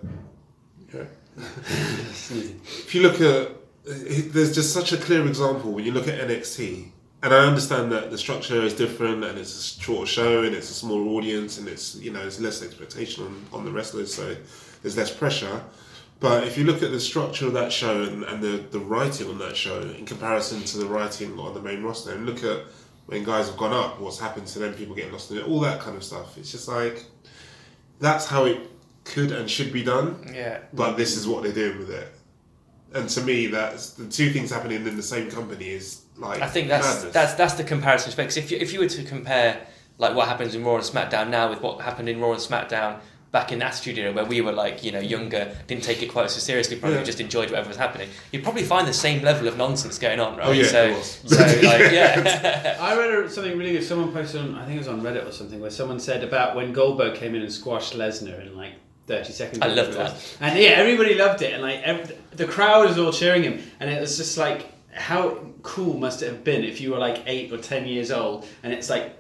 yeah. 0.94 1.04
if 1.38 2.94
you 2.94 3.02
look 3.02 3.22
at, 3.22 3.56
there's 3.84 4.54
just 4.54 4.74
such 4.74 4.92
a 4.92 4.98
clear 4.98 5.26
example 5.28 5.72
when 5.72 5.86
you 5.86 5.92
look 5.92 6.08
at 6.08 6.20
NXT, 6.28 6.92
and 7.24 7.34
I 7.34 7.46
understand 7.46 7.92
that 7.92 8.12
the 8.12 8.18
structure 8.18 8.62
is 8.62 8.74
different 8.74 9.24
and 9.24 9.38
it's 9.38 9.78
a 9.78 9.82
shorter 9.82 10.08
show 10.08 10.44
and 10.44 10.56
it's 10.56 10.72
a 10.72 10.74
smaller 10.74 11.08
audience 11.12 11.60
and 11.60 11.68
it's 11.68 11.96
you 11.96 12.12
know 12.12 12.20
there's 12.20 12.40
less 12.40 12.64
expectation 12.64 13.26
on, 13.26 13.46
on 13.54 13.66
the 13.66 13.72
wrestlers, 13.72 14.14
so 14.14 14.36
there's 14.82 14.98
less 14.98 15.14
pressure. 15.14 15.62
But 16.22 16.44
if 16.44 16.56
you 16.56 16.66
look 16.66 16.84
at 16.84 16.92
the 16.92 17.00
structure 17.00 17.48
of 17.48 17.54
that 17.54 17.74
show 17.74 18.04
and, 18.04 18.24
and 18.24 18.44
the, 18.44 18.64
the 18.70 18.80
writing 18.80 19.28
on 19.28 19.40
that 19.40 19.58
show 19.58 19.82
in 19.82 20.06
comparison 20.06 20.62
to 20.62 20.78
the 20.78 20.86
writing 20.86 21.38
on 21.40 21.54
the 21.56 21.62
main 21.62 21.82
roster, 21.82 22.14
and 22.14 22.28
look 22.28 22.44
at 22.44 22.60
when 23.08 23.24
guys 23.24 23.48
have 23.48 23.58
gone 23.58 23.74
up, 23.74 24.00
what's 24.00 24.20
happened 24.20 24.46
to 24.48 24.60
them, 24.60 24.76
people 24.76 24.96
getting 24.96 25.12
lost 25.12 25.32
in 25.32 25.38
it, 25.38 25.48
all 25.48 25.60
that 25.62 25.80
kind 25.80 25.98
of 25.98 26.04
stuff. 26.04 26.38
It's 26.38 26.52
just 26.52 26.68
like 26.68 27.06
that's 28.00 28.28
how 28.28 28.46
it 28.46 28.60
could 29.04 29.32
and 29.32 29.50
should 29.50 29.74
be 29.74 29.84
done, 29.84 30.32
yeah. 30.32 30.60
but 30.74 30.96
this 30.96 31.18
is 31.18 31.28
what 31.28 31.42
they're 31.42 31.52
doing 31.52 31.80
with 31.80 31.90
it. 31.90 32.08
And 32.94 33.10
to 33.10 33.22
me, 33.22 33.48
that's 33.48 33.94
the 33.94 34.08
two 34.08 34.30
things 34.30 34.52
happening 34.52 34.86
in 34.86 34.96
the 34.96 35.02
same 35.02 35.32
company 35.32 35.70
is 35.70 36.04
like 36.18 36.40
I 36.40 36.48
think 36.48 36.68
that's 36.68 36.86
madness. 36.98 37.14
that's 37.14 37.34
that's 37.34 37.54
the 37.56 37.64
comparison 37.64 38.14
because 38.16 38.38
if 38.38 38.52
you 38.52 38.60
if 38.60 38.74
you 38.74 38.80
were 38.80 38.90
to 38.90 39.04
compare 39.04 39.66
like 39.98 40.16
what 40.16 40.28
happens 40.28 40.54
in 40.54 40.64
Raw 40.64 40.76
and 40.76 40.84
SmackDown 40.84 41.30
now 41.30 41.50
with 41.50 41.62
what 41.62 41.82
happened 41.82 42.10
in 42.10 42.20
Raw 42.20 42.34
and 42.34 42.40
SmackDown 42.40 43.00
back 43.32 43.52
in 43.54 43.62
Attitude 43.62 43.98
Era 43.98 44.12
where 44.12 44.26
we 44.26 44.42
were 44.42 44.52
like 44.52 44.84
you 44.84 44.92
know 44.92 45.00
younger 45.00 45.56
didn't 45.68 45.84
take 45.84 46.04
it 46.04 46.08
quite 46.12 46.30
so 46.30 46.40
seriously 46.40 46.76
probably 46.76 46.98
Yeah. 46.98 47.04
just 47.06 47.22
enjoyed 47.22 47.50
whatever 47.50 47.70
was 47.70 47.78
happening 47.78 48.10
you'd 48.32 48.44
probably 48.44 48.64
find 48.64 48.86
the 48.88 48.94
same 48.94 49.24
level 49.24 49.48
of 49.48 49.58
nonsense 49.58 49.98
going 49.98 50.20
on 50.20 50.36
right 50.38 50.48
Oh, 50.48 50.52
yeah, 50.52 50.64
so 50.66 50.84
it 50.88 50.98
was. 50.98 51.22
so 51.26 51.38
like 51.38 51.92
yeah 51.94 52.78
I 52.82 52.98
read 52.98 53.32
something 53.32 53.58
really 53.58 53.72
good. 53.74 53.84
Someone 53.84 54.12
posted 54.12 54.42
on, 54.42 54.56
I 54.56 54.64
think 54.66 54.76
it 54.76 54.80
was 54.80 54.88
on 54.90 55.02
Reddit 55.02 55.28
or 55.28 55.32
something, 55.32 55.60
where 55.62 55.70
someone 55.72 56.00
said 56.00 56.24
about 56.24 56.56
when 56.56 56.74
Goldberg 56.74 57.16
came 57.16 57.36
in 57.36 57.42
and 57.42 57.52
squashed 57.52 57.94
Lesnar 57.94 58.46
in 58.46 58.56
like 58.58 58.74
30 59.08 59.32
seconds. 59.32 59.60
I 59.62 59.68
loved 59.68 59.90
whatever 59.90 60.10
it 60.10 60.14
was. 60.14 60.38
And 60.42 60.60
yeah, 60.60 60.70
everybody 60.72 61.16
loved 61.16 61.42
it. 61.42 61.54
And 61.54 61.62
like 61.62 61.80
ev 61.84 62.12
the 62.32 62.46
crowd 62.46 62.88
was 62.88 62.98
all 62.98 63.12
cheering 63.14 63.44
him. 63.44 63.62
And 63.80 63.90
it 63.90 64.00
was 64.02 64.18
just 64.18 64.38
like, 64.38 64.72
how 64.94 65.38
cool 65.64 65.98
must 65.98 66.22
it 66.22 66.28
have 66.28 66.44
been 66.44 66.64
if 66.64 66.82
you 66.82 66.92
were 66.92 66.98
like 67.00 67.24
eight 67.28 67.52
or 67.54 67.58
10 67.58 67.86
years 67.88 68.12
old? 68.12 68.46
And 68.64 68.74
it's 68.74 68.90
like, 68.90 69.16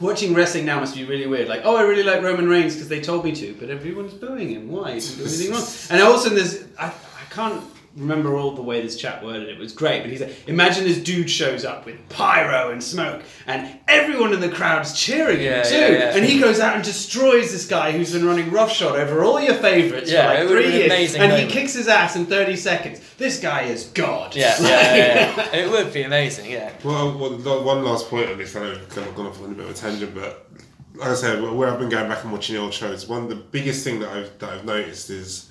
watching 0.00 0.34
wrestling 0.34 0.64
now 0.66 0.80
must 0.80 0.94
be 0.94 1.04
really 1.04 1.26
weird. 1.26 1.48
Like, 1.48 1.62
oh, 1.64 1.76
I 1.76 1.82
really 1.82 2.02
like 2.02 2.22
Roman 2.22 2.48
Reigns 2.48 2.74
because 2.74 2.88
they 2.88 3.00
told 3.00 3.24
me 3.24 3.32
to, 3.36 3.54
but 3.58 3.70
everyone's 3.70 4.14
booing 4.14 4.50
him. 4.50 4.68
Why? 4.70 4.94
He 4.94 5.00
didn't 5.00 5.16
do 5.18 5.24
anything 5.24 5.52
wrong. 5.52 5.66
And 5.90 6.02
all 6.02 6.12
of 6.14 6.20
a 6.20 6.22
sudden, 6.22 6.38
there's, 6.38 6.64
I, 6.78 6.86
I 6.86 7.24
can't 7.30 7.62
remember 7.96 8.36
all 8.36 8.52
the 8.52 8.62
way 8.62 8.80
this 8.80 8.96
chat 8.96 9.22
worded 9.24 9.48
it. 9.48 9.56
It 9.56 9.58
was 9.58 9.72
great, 9.72 10.02
but 10.02 10.10
he 10.10 10.16
said, 10.16 10.34
imagine 10.46 10.84
this 10.84 10.98
dude 10.98 11.28
shows 11.28 11.64
up 11.64 11.86
with 11.86 11.96
pyro 12.08 12.70
and 12.70 12.82
smoke, 12.82 13.22
and 13.48 13.78
everyone 13.88 14.32
in 14.32 14.38
the 14.38 14.48
crowd's 14.48 14.92
cheering 14.98 15.40
Yeah, 15.40 15.58
him 15.58 15.64
too. 15.64 15.74
yeah, 15.76 15.88
yeah. 15.90 16.16
And 16.16 16.24
he 16.24 16.38
goes 16.38 16.60
out 16.60 16.76
and 16.76 16.84
destroys 16.84 17.50
this 17.50 17.66
guy 17.66 17.90
who's 17.90 18.12
been 18.12 18.24
running 18.24 18.50
roughshod 18.52 18.96
over 18.96 19.24
all 19.24 19.40
your 19.40 19.54
favourites 19.54 20.10
Yeah, 20.10 20.28
for 20.28 20.38
like 20.44 20.48
three 20.48 20.72
years, 20.72 20.86
amazing 20.86 21.20
and 21.22 21.32
he 21.32 21.46
kicks 21.48 21.72
his 21.74 21.88
ass 21.88 22.14
in 22.14 22.26
30 22.26 22.54
seconds. 22.56 23.00
This 23.20 23.38
guy 23.38 23.62
is 23.74 23.84
God. 23.88 24.34
yeah, 24.34 24.56
yeah, 24.60 24.94
yeah, 24.96 25.34
yeah. 25.36 25.56
it 25.60 25.70
would 25.70 25.92
be 25.92 26.02
amazing 26.02 26.50
yeah 26.50 26.72
Well, 26.82 26.96
uh, 27.10 27.16
well, 27.18 27.30
the- 27.36 27.60
one 27.60 27.84
last 27.84 28.08
point 28.08 28.30
on 28.30 28.38
this. 28.38 28.56
I 28.56 28.60
know 28.60 28.72
I've 28.72 28.88
kind 28.88 29.06
of 29.06 29.14
gone 29.14 29.26
off 29.26 29.42
on 29.42 29.52
a 29.52 29.54
bit 29.54 29.64
of 29.66 29.70
a 29.70 29.74
tangent, 29.74 30.14
but 30.14 30.48
like 30.94 31.10
I 31.10 31.14
said, 31.14 31.42
where 31.42 31.68
I've 31.70 31.78
been 31.78 31.90
going 31.90 32.08
back 32.08 32.24
and 32.24 32.32
watching 32.32 32.56
the 32.56 32.62
old 32.62 32.72
shows, 32.72 33.06
one 33.06 33.28
the 33.28 33.36
biggest 33.36 33.84
thing 33.84 34.00
that 34.00 34.08
I've 34.10 34.38
that 34.38 34.50
I've 34.50 34.64
noticed 34.64 35.10
is 35.10 35.50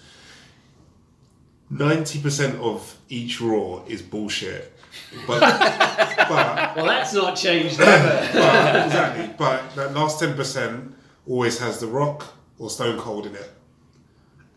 ninety 1.69 2.19
percent 2.19 2.59
of 2.59 2.97
each 3.07 3.39
Raw 3.39 3.83
is 3.85 4.01
bullshit. 4.01 4.73
But 5.27 5.39
but 6.29 6.75
Well, 6.75 6.85
that's 6.87 7.13
not 7.13 7.35
changed 7.35 7.79
ever. 7.79 8.29
but 8.33 8.85
exactly. 8.87 9.29
But 9.37 9.75
that 9.75 9.93
last 9.93 10.19
ten 10.19 10.33
percent 10.35 10.95
always 11.27 11.59
has 11.59 11.79
The 11.79 11.87
Rock 11.87 12.25
or 12.57 12.69
Stone 12.69 12.97
Cold 12.99 13.27
in 13.27 13.35
it, 13.35 13.51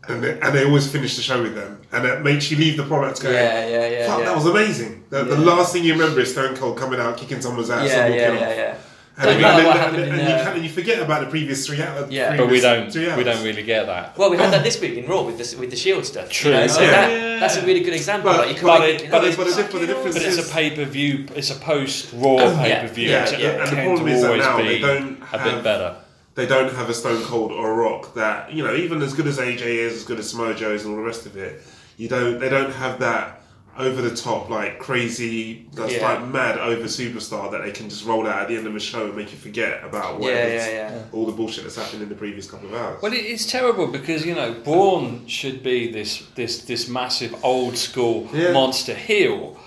and 0.07 0.23
they, 0.23 0.39
and 0.39 0.53
they 0.55 0.65
always 0.65 0.91
finish 0.91 1.15
the 1.15 1.21
show 1.21 1.41
with 1.41 1.55
them, 1.55 1.79
and 1.91 2.05
it 2.05 2.21
makes 2.23 2.49
you 2.51 2.57
leave 2.57 2.77
the 2.77 2.83
product 2.83 3.21
going. 3.21 3.35
Yeah, 3.35 3.67
yeah, 3.67 3.87
yeah, 3.87 4.07
Fuck, 4.07 4.19
yeah. 4.19 4.25
that 4.25 4.35
was 4.35 4.45
amazing. 4.45 5.03
The, 5.09 5.23
the 5.23 5.37
last 5.37 5.71
thing 5.73 5.83
you 5.83 5.93
remember 5.93 6.19
is 6.21 6.31
Stone 6.31 6.55
Cold 6.57 6.77
coming 6.77 6.99
out, 6.99 7.17
kicking 7.17 7.41
someone's 7.41 7.69
ass, 7.69 7.87
yeah 7.89 8.05
and 8.05 8.15
yeah 8.15 8.29
walking 8.29 8.41
yeah 8.41 8.49
off. 8.49 8.57
yeah 8.57 8.75
And, 9.15 9.25
Like 9.27 9.37
then- 9.37 9.65
what 9.67 9.77
and, 9.77 9.95
and, 9.95 10.03
in, 10.05 10.09
and 10.19 10.21
you 10.27 10.33
uh, 10.35 10.43
can, 10.43 10.53
and 10.55 10.63
you 10.63 10.69
forget 10.71 10.99
about 10.99 11.21
the 11.23 11.29
previous 11.29 11.67
three 11.67 11.79
hours. 11.81 12.09
Yeah. 12.09 12.35
But 12.35 12.49
we 12.49 12.59
don't 12.59 12.87
we 13.19 13.23
don't 13.23 13.43
really 13.43 13.61
get 13.63 13.85
that. 13.85 14.17
well 14.17 14.31
we 14.31 14.37
had 14.37 14.51
that 14.55 14.63
this 14.63 14.81
week 14.81 14.97
in 14.97 15.05
Raw 15.07 15.21
with 15.21 15.37
the 15.37 15.57
with 15.59 15.69
the 15.69 15.77
Shield 15.77 16.03
stuff 16.05 16.29
True. 16.31 16.49
you 16.51 16.57
know, 16.57 16.67
so 16.67 16.81
Yeah. 16.81 16.91
that, 16.91 17.39
that's 17.39 17.57
a 17.57 17.65
really 17.65 17.81
good 17.81 17.93
example 17.93 18.31
But- 18.31 18.47
like, 18.47 18.57
you 18.57 18.63
but 18.67 18.77
can't- 18.79 18.89
it- 18.89 19.03
you 19.05 19.11
but 19.11 19.21
know, 19.21 19.27
it- 19.29 19.37
but 19.37 19.43
the 19.47 19.55
diff- 19.55 19.71
but 19.71 19.79
the 19.81 19.87
fucking 19.87 19.87
difference 19.87 20.15
But 20.17 20.25
it's 20.25 20.37
is- 20.39 20.49
a 20.49 20.53
pay 20.53 20.71
per 20.75 20.85
view. 20.85 21.27
It's 21.35 21.51
a 21.51 21.55
post 21.71 22.11
Raw 22.13 22.37
yeah, 22.37 22.57
pay 22.81 22.87
per 22.87 22.93
view. 22.93 23.09
yeah, 23.09 23.25
to 23.25 23.39
yeah, 23.39 23.49
and 23.49 23.61
the 23.61 23.75
tend 23.75 23.85
problem 23.87 24.05
to 24.07 24.11
is 24.13 24.21
that 24.21 24.27
always 24.31 24.43
now 24.45 24.57
be 24.57 24.63
they 24.67 24.79
don't 24.79 25.21
a 25.21 25.25
have- 25.27 25.43
bit 25.43 25.63
better. 25.63 25.95
They 26.35 26.45
don't 26.45 26.73
have 26.73 26.89
a 26.89 26.93
Stone 26.93 27.23
Cold 27.23 27.51
or 27.51 27.71
a 27.71 27.75
Rock 27.75 28.13
that 28.15 28.51
you 28.53 28.63
know, 28.63 28.75
even 28.75 29.01
as 29.01 29.13
good 29.13 29.27
as 29.27 29.37
AJ 29.37 29.61
is, 29.61 29.93
as 29.93 30.03
good 30.03 30.19
as 30.19 30.29
Samoa 30.29 30.53
Joe 30.55 30.71
is, 30.73 30.83
and 30.85 30.91
all 30.93 30.99
the 30.99 31.05
rest 31.05 31.25
of 31.25 31.37
it. 31.37 31.61
You 31.97 32.07
don't. 32.09 32.39
They 32.39 32.49
don't 32.49 32.71
have 32.73 32.99
that 32.99 33.41
over 33.77 34.03
the 34.03 34.15
top, 34.15 34.49
like 34.49 34.77
crazy, 34.77 35.67
that's 35.73 35.93
Yeah. 35.93 36.07
like 36.07 36.27
mad 36.27 36.59
over 36.59 36.83
superstar 36.83 37.49
that 37.51 37.63
they 37.63 37.71
can 37.71 37.89
just 37.89 38.05
roll 38.05 38.27
out 38.27 38.43
at 38.43 38.47
the 38.47 38.55
end 38.55 38.67
of 38.67 38.75
a 38.75 38.79
show 38.79 39.05
and 39.05 39.15
make 39.15 39.31
you 39.31 39.37
forget 39.39 39.83
about 39.83 40.13
Yeah, 40.13 40.19
whatever 40.19 40.49
yeah, 40.53 40.69
yeah. 40.69 41.01
all 41.11 41.25
the 41.25 41.31
bullshit 41.31 41.63
that's 41.63 41.75
happened 41.77 42.03
in 42.03 42.09
the 42.09 42.13
previous 42.15 42.49
couple 42.49 42.67
of 42.69 42.75
hours. 42.75 43.01
Well, 43.01 43.13
it's 43.15 43.47
terrible 43.47 43.87
because 43.87 44.25
you 44.27 44.35
know 44.35 44.53
Braun 44.53 45.25
should 45.27 45.63
be 45.63 45.91
this 45.91 46.21
this 46.35 46.59
this 46.65 46.87
massive 46.87 47.33
old 47.43 47.75
school 47.77 48.27
Yeah. 48.31 48.51
monster 48.53 48.93
heel, 48.93 49.57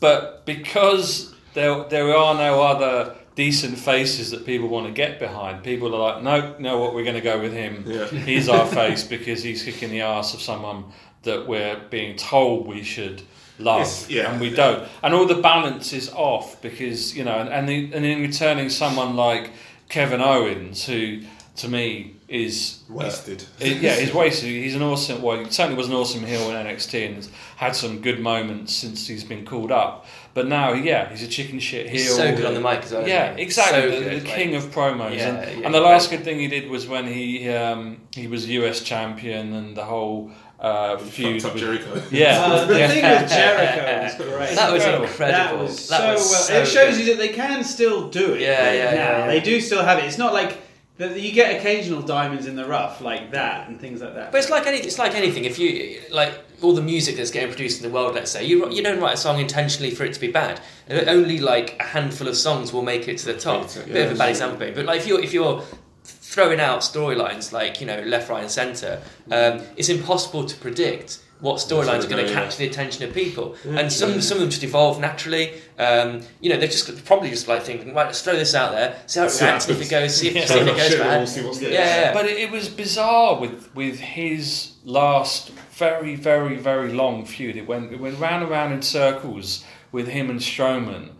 but 0.00 0.44
because 0.46 1.32
there 1.54 1.84
there 1.90 2.12
are 2.16 2.34
no 2.34 2.60
other 2.60 3.14
decent 3.34 3.78
faces 3.78 4.30
that 4.30 4.46
people 4.46 4.68
want 4.68 4.86
to 4.86 4.92
get 4.92 5.18
behind, 5.18 5.62
people 5.64 5.94
are 5.94 6.14
like, 6.14 6.22
no, 6.22 6.54
no, 6.58 6.78
what 6.78 6.94
we're 6.94 7.02
going 7.04 7.16
to 7.16 7.20
go 7.20 7.40
with 7.40 7.52
him. 7.52 7.84
Yeah. 7.86 8.06
He's 8.08 8.48
our 8.48 8.66
face 8.66 9.04
because 9.04 9.42
he's 9.42 9.62
kicking 9.62 9.90
the 9.90 10.02
ass 10.02 10.34
of 10.34 10.40
someone 10.40 10.84
that 11.22 11.46
we're 11.48 11.80
being 11.90 12.16
told 12.16 12.66
we 12.66 12.82
should 12.82 13.22
love, 13.58 13.78
Yes, 13.80 14.10
yeah. 14.10 14.30
and 14.30 14.40
we 14.40 14.50
don't. 14.50 14.88
And 15.02 15.14
all 15.14 15.26
the 15.26 15.40
balance 15.40 15.92
is 15.92 16.10
off 16.10 16.60
because 16.62 17.16
you 17.16 17.24
know, 17.24 17.38
and 17.38 17.48
and, 17.48 17.68
the, 17.68 17.90
and 17.94 18.04
in 18.04 18.20
returning 18.20 18.68
someone 18.68 19.16
like 19.16 19.50
Kevin 19.88 20.20
Owens, 20.20 20.84
who 20.86 21.22
to 21.56 21.68
me 21.68 22.16
is 22.26 22.80
uh, 22.90 22.94
Wasted. 22.94 23.44
it- 23.60 23.80
yeah, 23.80 23.94
he's 23.94 24.12
wasted. 24.12 24.48
He's 24.48 24.74
an 24.74 24.82
awesome. 24.82 25.22
Well, 25.22 25.38
he 25.44 25.50
certainly 25.50 25.76
was 25.76 25.86
an 25.88 25.94
awesome 25.94 26.24
heel 26.24 26.50
in 26.50 26.66
NXT 26.66 27.06
and 27.06 27.14
has 27.16 27.30
had 27.56 27.76
some 27.76 28.00
good 28.00 28.18
moments 28.20 28.74
since 28.74 29.06
he's 29.06 29.22
been 29.24 29.44
called 29.46 29.70
up. 29.70 30.06
But 30.34 30.48
now, 30.48 30.72
yeah, 30.72 31.08
he's 31.10 31.22
a 31.22 31.28
chicken 31.28 31.60
shit 31.60 31.86
heel. 31.88 31.92
He's 32.00 32.16
so 32.16 32.34
good 32.34 32.44
on 32.44 32.54
the 32.54 32.60
mic 32.60 32.82
as 32.82 32.90
well, 32.90 33.02
isn't 33.02 33.08
Yeah, 33.08 33.36
he? 33.36 33.42
exactly. 33.42 33.82
So 33.82 33.90
the, 33.90 34.00
good, 34.10 34.22
the 34.22 34.24
like- 34.28 34.34
king 34.36 34.54
of 34.56 34.64
promos. 34.64 35.16
Yeah, 35.16 35.28
and, 35.28 35.60
yeah, 35.60 35.66
and 35.66 35.74
the 35.74 35.80
last 35.80 36.10
right. 36.10 36.16
good 36.16 36.24
thing 36.24 36.40
he 36.40 36.48
did 36.48 36.68
was 36.68 36.88
when 36.88 37.06
he 37.06 37.48
um, 37.50 38.00
he 38.12 38.26
was 38.26 38.48
US 38.48 38.80
champion 38.80 39.52
and 39.52 39.76
the 39.76 39.84
whole 39.84 40.32
uh, 40.58 40.96
feud. 40.98 41.40
Fucked 41.40 41.54
with- 41.54 41.62
Jericho. 41.62 42.02
Yeah, 42.10 42.40
Uh, 42.46 42.64
the 42.64 42.78
yeah. 42.80 42.88
thing 42.88 43.04
with 43.22 43.30
Jericho 43.30 44.02
was 44.02 44.14
great. 44.16 44.56
That 44.56 44.72
was 44.72 44.82
Incredible. 44.82 45.06
incredible. 45.06 45.58
That 45.58 45.58
was 45.58 45.88
That 45.88 45.98
so 46.00 46.12
was 46.14 46.30
well. 46.32 46.42
so 46.42 46.54
it 46.62 46.66
shows 46.66 46.96
good. 46.96 47.06
you 47.06 47.14
that 47.14 47.18
they 47.20 47.28
can 47.28 47.62
still 47.62 48.08
do 48.08 48.32
it. 48.34 48.40
Yeah, 48.40 48.72
yeah, 48.72 48.84
now. 48.86 48.90
yeah, 48.96 49.18
yeah. 49.18 49.26
They 49.28 49.40
do 49.40 49.60
still 49.60 49.84
have 49.84 49.98
it. 50.00 50.04
It's 50.06 50.18
not 50.18 50.32
like 50.32 50.58
that 50.96 51.20
you 51.20 51.32
get 51.32 51.58
occasional 51.58 52.02
diamonds 52.02 52.46
in 52.46 52.54
the 52.54 52.64
rough 52.64 53.00
like 53.00 53.32
that 53.32 53.68
and 53.68 53.80
things 53.80 54.00
like 54.00 54.14
that. 54.14 54.30
But 54.30 54.38
it's 54.38 54.50
like 54.50 54.66
any, 54.66 54.78
it's 54.78 54.98
like 54.98 55.14
anything. 55.14 55.44
If 55.44 55.58
you 55.58 56.00
like, 56.12 56.38
all 56.62 56.72
the 56.72 56.82
music 56.82 57.16
that's 57.16 57.32
getting 57.32 57.48
produced 57.48 57.82
in 57.82 57.88
the 57.90 57.94
world, 57.94 58.14
let's 58.14 58.30
say, 58.30 58.46
you 58.46 58.70
you 58.70 58.82
don't 58.82 59.00
write 59.00 59.14
a 59.14 59.16
song 59.16 59.40
intentionally 59.40 59.90
for 59.90 60.04
it 60.04 60.14
to 60.14 60.20
be 60.20 60.30
bad. 60.30 60.60
Only 60.88 61.40
like 61.40 61.76
a 61.80 61.82
handful 61.82 62.28
of 62.28 62.36
songs 62.36 62.72
will 62.72 62.82
make 62.82 63.08
it 63.08 63.18
to 63.18 63.26
the 63.26 63.38
top. 63.38 63.68
Yeah, 63.74 63.92
Bit 63.92 64.06
of 64.06 64.12
a 64.12 64.18
bad 64.18 64.24
yeah. 64.26 64.30
example, 64.30 64.72
but 64.74 64.84
like 64.84 65.00
if 65.00 65.06
you're 65.06 65.20
if 65.20 65.32
you're 65.34 65.62
throwing 66.04 66.60
out 66.60 66.80
storylines 66.80 67.52
like 67.52 67.80
you 67.80 67.86
know 67.86 68.00
left, 68.02 68.28
right, 68.30 68.42
and 68.42 68.50
centre, 68.50 69.02
um, 69.32 69.62
it's 69.76 69.88
impossible 69.88 70.44
to 70.44 70.56
predict 70.58 71.18
what 71.44 71.56
storylines 71.56 72.04
are 72.04 72.08
going 72.08 72.24
to 72.24 72.30
Yeah. 72.32 72.40
capture 72.40 72.58
the 72.58 72.66
attention 72.66 73.04
of 73.04 73.12
people. 73.12 73.54
and 73.64 73.92
some 73.92 74.20
some 74.22 74.36
of 74.38 74.40
them 74.40 74.50
just 74.50 74.64
evolve 74.64 74.98
naturally. 74.98 75.52
Um, 75.78 76.22
you 76.40 76.48
know, 76.50 76.56
they're 76.58 76.68
just 76.68 77.04
probably 77.04 77.28
just 77.30 77.46
like 77.48 77.62
thinking, 77.62 77.94
right, 77.94 78.06
let's 78.06 78.22
throw 78.22 78.34
this 78.34 78.54
out 78.54 78.72
there, 78.72 78.96
see 79.06 79.20
how 79.20 79.26
it 79.26 79.30
See 79.30 79.44
reacts, 79.44 79.66
what 79.66 79.74
and 79.74 79.82
if 79.82 79.86
it 79.86 79.90
goes, 79.90 80.16
see 80.16 80.28
if, 80.28 80.34
Yeah. 80.36 80.46
see 80.52 80.58
if 80.60 80.68
it 80.68 80.76
goes 80.76 80.94
bad. 80.96 81.44
we'll 81.44 81.62
yeah, 81.62 81.68
yeah, 81.68 82.00
yeah. 82.00 82.12
But 82.14 82.24
it, 82.26 82.38
it 82.38 82.50
was 82.50 82.68
bizarre 82.68 83.38
with 83.38 83.68
with 83.74 84.00
his 84.00 84.72
last 84.84 85.50
very 85.76 86.14
very 86.16 86.56
very 86.56 86.92
long 86.92 87.24
feud. 87.26 87.56
It 87.56 87.66
went 87.66 87.92
it 87.92 88.00
went 88.00 88.18
round 88.18 88.42
and 88.42 88.50
round 88.50 88.72
in 88.72 88.80
circles 88.82 89.64
with 89.92 90.08
him 90.08 90.30
and 90.30 90.40
Strowman, 90.40 91.10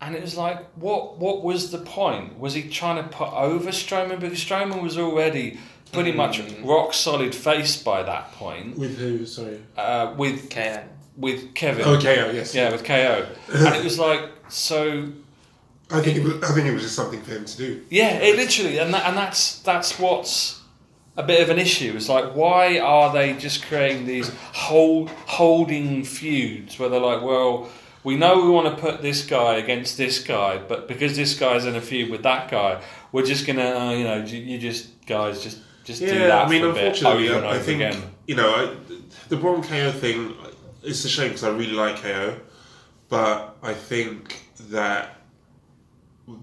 and 0.00 0.14
it 0.16 0.22
was 0.22 0.36
like, 0.36 0.58
what 0.76 1.18
what 1.18 1.42
was 1.42 1.70
the 1.70 1.78
point? 1.78 2.38
Was 2.38 2.54
he 2.54 2.62
trying 2.68 2.96
to 3.02 3.08
put 3.10 3.30
over 3.32 3.70
Strowman 3.70 4.20
because 4.20 4.42
Strowman 4.42 4.82
was 4.82 4.96
already 4.96 5.58
pretty 5.92 6.12
much 6.12 6.40
rock 6.62 6.92
solid 6.94 7.34
face 7.34 7.82
by 7.82 8.02
that 8.02 8.32
point 8.32 8.78
With 8.78 8.98
who? 8.98 9.24
Sorry. 9.26 9.60
uh, 9.76 10.14
with 10.16 10.50
KO. 10.50 10.82
with 11.16 11.54
Kevin. 11.54 11.86
Okay. 11.86 12.20
Oh, 12.22 12.30
yes. 12.30 12.54
Yeah, 12.54 12.70
with 12.72 12.84
KO, 12.84 13.26
and 13.52 13.74
it 13.74 13.84
was 13.84 13.98
like 13.98 14.28
so. 14.48 15.08
I 15.90 16.00
think 16.00 16.16
it 16.18 16.24
was, 16.24 16.42
I 16.42 16.52
think 16.52 16.66
it 16.66 16.72
was 16.74 16.82
just 16.82 16.96
something 16.96 17.22
for 17.22 17.30
him 17.30 17.44
to 17.44 17.56
do. 17.56 17.82
Yeah, 17.90 18.18
it 18.18 18.36
literally, 18.36 18.78
and 18.78 18.92
that, 18.92 19.06
and 19.06 19.16
that's 19.16 19.60
that's 19.60 19.98
what's 19.98 20.60
a 21.16 21.22
bit 21.22 21.40
of 21.40 21.48
an 21.48 21.58
issue. 21.58 21.92
It's 21.96 22.08
like, 22.08 22.34
why 22.34 22.78
are 22.80 23.12
they 23.12 23.32
just 23.34 23.64
creating 23.64 24.04
these 24.04 24.28
hold, 24.52 25.08
holding 25.10 26.04
feuds 26.04 26.78
where 26.78 26.88
they're 26.90 27.00
like, 27.00 27.22
well, 27.22 27.70
we 28.04 28.16
know 28.16 28.42
we 28.44 28.50
want 28.50 28.74
to 28.74 28.80
put 28.82 29.00
this 29.00 29.24
guy 29.24 29.54
against 29.56 29.96
this 29.96 30.22
guy, 30.22 30.58
but 30.58 30.88
because 30.88 31.16
this 31.16 31.38
guy's 31.38 31.64
in 31.64 31.74
a 31.76 31.80
feud 31.80 32.10
with 32.10 32.22
that 32.24 32.50
guy, 32.50 32.82
we're 33.12 33.24
just 33.24 33.46
gonna, 33.46 33.62
uh, 33.62 33.92
you 33.92 34.04
know, 34.04 34.24
you 34.24 34.38
you 34.40 34.58
just 34.58 35.06
guys 35.06 35.42
just 35.42 35.58
just 35.86 36.00
do 36.00 36.06
Yeah, 36.06 36.26
that 36.26 36.46
I 36.46 36.50
mean, 36.50 36.62
for 36.62 36.70
a 36.70 36.74
bit 36.74 37.02
unfortunately, 37.02 37.30
I, 37.30 37.54
I 37.54 37.58
think 37.58 37.80
again. 37.80 38.02
you 38.26 38.34
know 38.34 38.50
I, 38.54 38.76
the 39.28 39.36
Braun 39.36 39.62
KO 39.62 39.92
thing. 39.92 40.34
It's 40.82 41.04
a 41.04 41.08
shame 41.08 41.28
because 41.28 41.44
I 41.44 41.50
really 41.50 41.72
like 41.72 41.96
KO, 42.02 42.38
but 43.08 43.56
I 43.62 43.72
think 43.72 44.42
that 44.70 45.16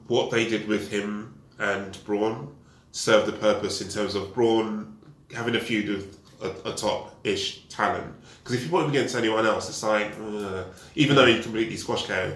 what 0.07 0.31
they 0.31 0.47
did 0.47 0.67
with 0.67 0.89
him 0.89 1.33
and 1.59 1.97
Braun 2.05 2.53
served 2.91 3.27
the 3.27 3.33
purpose 3.33 3.81
in 3.81 3.89
terms 3.89 4.15
of 4.15 4.33
Braun 4.33 4.97
having 5.33 5.55
a 5.55 5.59
feud 5.59 5.89
with 5.89 6.19
a, 6.41 6.71
a 6.71 6.75
top-ish 6.75 7.67
talent. 7.67 8.13
Because 8.39 8.55
if 8.55 8.63
you 8.65 8.69
put 8.69 8.83
him 8.83 8.89
against 8.89 9.15
anyone 9.15 9.45
else, 9.45 9.69
it's 9.69 9.83
like 9.83 10.11
uh, 10.19 10.63
even 10.95 11.15
though 11.15 11.25
he 11.25 11.41
completely 11.41 11.75
squashed 11.77 12.07
KO, 12.07 12.35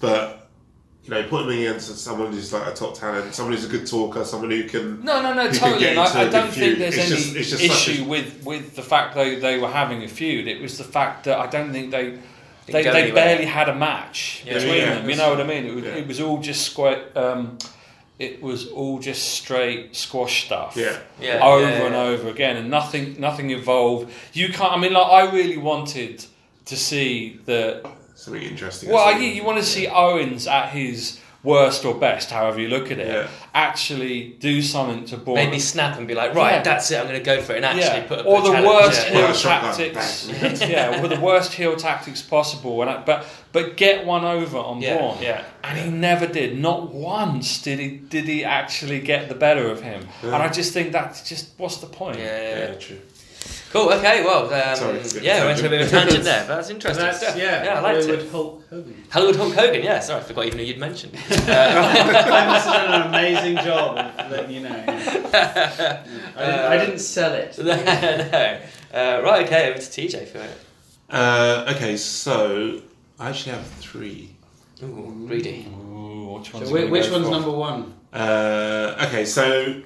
but. 0.00 0.45
You 1.06 1.14
know, 1.14 1.22
put 1.28 1.42
him 1.44 1.50
against 1.50 1.96
someone 1.98 2.32
who's 2.32 2.52
like 2.52 2.66
a 2.66 2.74
top 2.74 2.98
talent, 2.98 3.32
someone 3.32 3.54
who's 3.54 3.64
a 3.64 3.68
good 3.68 3.86
talker, 3.86 4.24
someone 4.24 4.50
who 4.50 4.64
can 4.64 5.04
No, 5.04 5.22
no, 5.22 5.32
no, 5.34 5.46
who 5.48 5.56
totally. 5.56 5.78
get 5.80 5.90
And 5.90 6.00
I, 6.00 6.06
into 6.06 6.18
I 6.18 6.22
a 6.22 6.30
don't 6.30 6.44
good 6.46 6.54
think 6.54 6.78
there's 6.78 6.96
It's 6.96 7.06
any 7.10 7.16
just- 7.20 7.36
it's 7.36 7.50
just 7.50 7.62
such 7.62 7.88
a- 7.88 7.92
issue 7.92 8.04
with, 8.04 8.44
with 8.44 8.74
the 8.74 8.82
fact 8.82 9.14
they, 9.14 9.36
they 9.36 9.58
were 9.58 9.68
having 9.68 10.02
a 10.02 10.08
feud. 10.08 10.48
It 10.48 10.60
was 10.60 10.78
the 10.78 10.84
fact 10.84 11.24
that 11.24 11.38
I 11.38 11.46
don't 11.46 11.70
think 11.72 11.90
they 11.92 12.18
they, 12.66 12.82
they 12.82 12.88
anywhere. 12.88 13.14
barely 13.14 13.44
had 13.44 13.68
a 13.68 13.74
match 13.76 14.42
Yeah. 14.44 14.54
between 14.54 14.74
Yeah, 14.74 14.94
them. 14.96 15.08
You 15.08 15.14
know 15.14 15.30
what 15.30 15.40
I 15.40 15.44
mean? 15.44 15.66
It 15.66 15.74
was, 15.76 15.84
yeah. 15.84 15.90
it 15.94 16.06
was 16.08 16.20
all 16.20 16.38
just 16.42 16.62
square. 16.66 17.04
Um, 17.14 17.58
it 18.18 18.42
was 18.42 18.66
all 18.68 18.98
just 18.98 19.34
straight 19.34 19.94
squash 19.94 20.46
stuff. 20.46 20.74
Yeah. 20.76 20.98
Yeah, 21.20 21.38
over 21.46 21.60
yeah, 21.62 21.86
and 21.86 21.94
over 21.94 22.28
again, 22.28 22.56
and 22.56 22.68
nothing 22.68 23.20
nothing 23.20 23.50
evolved. 23.50 24.10
You 24.32 24.48
can't. 24.48 24.72
I 24.72 24.78
mean, 24.78 24.92
like 24.94 25.06
I 25.06 25.30
really 25.32 25.58
wanted 25.58 26.24
to 26.64 26.76
see 26.76 27.38
the 27.44 27.88
something 28.16 28.42
interesting. 28.42 28.90
well, 28.90 29.04
Something- 29.06 29.22
you, 29.28 29.34
you 29.34 29.44
want 29.44 29.58
to 29.58 29.64
see 29.64 29.86
Owens 29.86 30.46
at 30.46 30.70
his 30.70 31.20
worst 31.42 31.84
or 31.84 31.94
best, 31.94 32.30
however 32.32 32.60
you 32.60 32.66
look 32.66 32.90
at 32.90 32.98
it, 32.98 33.06
Yeah. 33.06 33.28
actually 33.54 34.34
do 34.40 34.60
something 34.60 35.04
to 35.04 35.16
Braun. 35.16 35.36
Maybe 35.36 35.60
snap 35.60 35.96
and 35.96 36.08
be 36.08 36.14
like, 36.14 36.34
right, 36.34 36.54
Yeah. 36.54 36.62
that's 36.62 36.90
it, 36.90 36.96
I'm 36.98 37.06
going 37.06 37.18
to 37.20 37.24
go 37.24 37.40
for 37.40 37.52
it, 37.52 37.62
and 37.62 37.66
actually 37.66 38.02
put 38.08 38.18
up 38.20 38.26
or 38.26 38.40
the 38.42 38.48
challenge. 38.50 38.66
worst 38.66 39.06
Yeah. 39.06 39.12
heel 39.12 39.20
Yeah, 39.20 39.32
shot 39.32 39.76
that 39.78 39.94
tactics. 39.94 40.60
yeah, 40.68 41.00
or 41.04 41.06
the 41.06 41.20
worst 41.20 41.52
heel 41.52 41.76
tactics 41.76 42.20
possible. 42.20 42.82
And 42.82 42.90
I, 42.90 42.96
but 43.02 43.26
but 43.52 43.76
get 43.76 44.04
one 44.04 44.24
over 44.24 44.58
on 44.58 44.82
Yeah, 44.82 44.96
Braun. 44.96 45.18
yeah. 45.22 45.44
And 45.62 45.78
he 45.78 45.88
never 45.88 46.26
did. 46.26 46.58
Not 46.58 46.92
once 46.92 47.62
did 47.62 47.78
he 47.78 47.88
did 47.90 48.24
he 48.24 48.44
actually 48.44 48.98
get 48.98 49.28
the 49.28 49.34
better 49.36 49.70
of 49.70 49.82
him. 49.82 50.08
And 50.24 50.34
I 50.34 50.48
just 50.48 50.72
think 50.72 50.90
that's 50.90 51.28
just 51.28 51.50
what's 51.58 51.76
the 51.76 51.86
point? 51.86 52.18
Yeah, 52.18 52.24
yeah, 52.24 52.48
Yeah, 52.58 52.68
yeah. 52.70 52.74
true. 52.74 52.98
Cool. 53.70 53.92
Okay. 53.92 54.24
Well, 54.24 54.44
um, 54.44 54.76
Sorry, 54.76 54.98
it's 54.98 55.12
a 55.12 55.14
bit 55.16 55.24
yeah, 55.24 55.36
of 55.36 55.42
we 55.42 55.46
went 55.48 55.58
to 55.58 55.66
a 55.66 55.70
bit 55.70 55.80
of 55.82 55.88
a 55.88 55.90
tangent 55.90 56.24
there, 56.24 56.44
but 56.46 56.56
that's 56.56 56.70
interesting 56.70 57.04
that's, 57.04 57.18
stuff. 57.18 57.36
yeah, 57.36 57.64
yeah, 57.64 57.78
I 57.78 57.80
liked 57.80 58.00
Hollywood 58.04 58.24
it. 58.24 58.30
Hulk 58.30 58.64
Hogan. 58.70 59.04
Hollywood 59.10 59.36
Hulk 59.36 59.54
Hogan. 59.54 59.82
Yeah, 59.82 60.00
sorry, 60.00 60.20
I 60.20 60.24
forgot 60.24 60.46
even 60.46 60.58
who 60.58 60.64
you'd 60.64 60.78
mentioned. 60.78 61.14
I 61.16 62.46
must 62.46 62.66
have 62.66 62.88
done 62.88 63.02
an 63.02 63.08
amazing 63.08 63.56
job 63.64 63.98
of 63.98 64.30
letting 64.30 64.50
you 64.50 64.60
know. 64.60 64.76
yeah. 64.86 66.04
I, 66.36 66.46
didn't, 66.46 66.64
I 66.64 66.76
didn't 66.78 66.98
sell 67.00 67.32
it. 67.34 67.58
no. 67.58 68.60
Uh, 68.92 69.22
right. 69.22 69.46
Okay. 69.46 69.70
Over 69.70 69.78
to 69.78 69.84
TJ 69.84 70.26
for 70.28 70.38
it. 70.38 70.60
Uh, 71.10 71.72
okay, 71.76 71.96
so 71.96 72.80
I 73.18 73.28
actually 73.30 73.52
have 73.52 73.66
three. 73.66 74.34
Ooh, 74.82 75.24
greedy. 75.26 75.66
Ooh, 75.68 76.38
which 76.38 76.52
one's 76.52 76.68
So 76.68 76.88
which 76.88 77.10
one's 77.10 77.28
number 77.28 77.50
one? 77.50 77.94
Uh, 78.12 79.06
okay, 79.06 79.24
so 79.24 79.82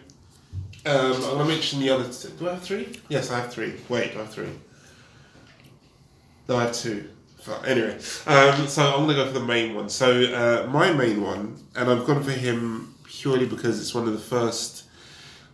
um, 0.86 1.12
I'm 1.12 1.20
gonna 1.20 1.44
mention 1.44 1.80
the 1.80 1.90
other. 1.90 2.10
T- 2.10 2.28
do 2.38 2.48
I 2.48 2.54
have 2.54 2.62
three? 2.62 2.88
Yes, 3.08 3.30
I 3.30 3.40
have 3.40 3.52
three. 3.52 3.74
Wait, 3.88 4.12
do 4.12 4.18
I 4.18 4.22
have 4.22 4.32
three? 4.32 4.48
No, 6.48 6.56
I 6.56 6.62
have 6.64 6.74
two. 6.74 7.08
Anyway, 7.64 7.94
um, 8.26 8.66
so 8.68 8.84
I'm 8.84 9.00
gonna 9.06 9.14
go 9.14 9.26
for 9.26 9.32
the 9.32 9.44
main 9.44 9.74
one. 9.74 9.88
So 9.88 10.22
uh, 10.22 10.66
my 10.70 10.92
main 10.92 11.22
one, 11.22 11.56
and 11.74 11.90
I've 11.90 12.04
gone 12.06 12.22
for 12.22 12.32
him 12.32 12.94
purely 13.04 13.46
because 13.46 13.80
it's 13.80 13.94
one 13.94 14.06
of 14.06 14.12
the 14.12 14.18
first 14.18 14.84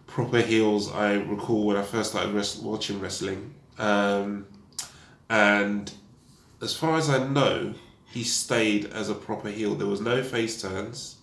proper 0.07 0.41
heels 0.41 0.93
I 0.93 1.15
recall 1.15 1.67
when 1.67 1.77
I 1.77 1.83
first 1.83 2.11
started 2.11 2.35
watching 2.63 3.01
wrestling. 3.01 3.55
Um, 3.79 4.47
and 5.29 5.93
as 6.63 6.75
far 6.75 6.97
as 6.97 7.09
I 7.11 7.27
know, 7.27 7.75
he 8.07 8.25
stayed 8.25 8.87
as 8.87 9.11
a 9.11 9.15
proper 9.15 9.49
heel. 9.49 9.75
There 9.75 9.87
was 9.87 10.01
no 10.01 10.23
face 10.23 10.61
turns. 10.61 11.17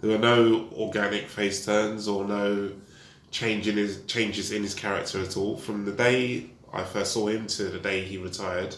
There 0.00 0.10
were 0.10 0.18
no 0.18 0.68
organic 0.72 1.28
face 1.28 1.64
turns 1.64 2.06
or 2.06 2.24
no 2.24 2.70
change 3.30 3.68
in 3.68 3.76
his 3.76 4.04
changes 4.06 4.52
in 4.52 4.62
his 4.62 4.74
character 4.74 5.20
at 5.20 5.36
all. 5.36 5.56
From 5.56 5.84
the 5.84 5.92
day 5.92 6.50
I 6.72 6.84
first 6.84 7.12
saw 7.12 7.28
him 7.28 7.46
to 7.48 7.64
the 7.64 7.78
day 7.78 8.02
he 8.04 8.18
retired, 8.18 8.74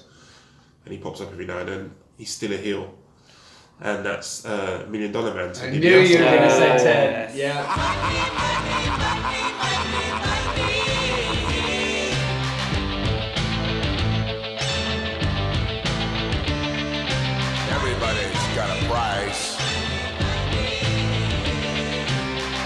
and 0.85 0.93
he 0.93 0.99
pops 0.99 1.21
up 1.21 1.31
every 1.33 1.47
now 1.47 1.59
and 1.59 1.69
then, 1.69 1.91
he's 2.17 2.31
still 2.31 2.53
a 2.53 2.57
heel. 2.57 2.95
And 3.81 4.05
that's 4.05 4.45
uh, 4.45 4.87
Million 4.89 5.13
Dollar 5.13 5.35
Man. 5.35 5.55
I 5.57 5.71
knew 5.71 5.79
you 5.79 6.19
were 6.19 6.25
going 6.25 6.43
to 6.43 6.51
say 6.51 6.67
Yes. 6.69 6.83
Ted. 6.83 7.37
Yeah. 7.37 7.65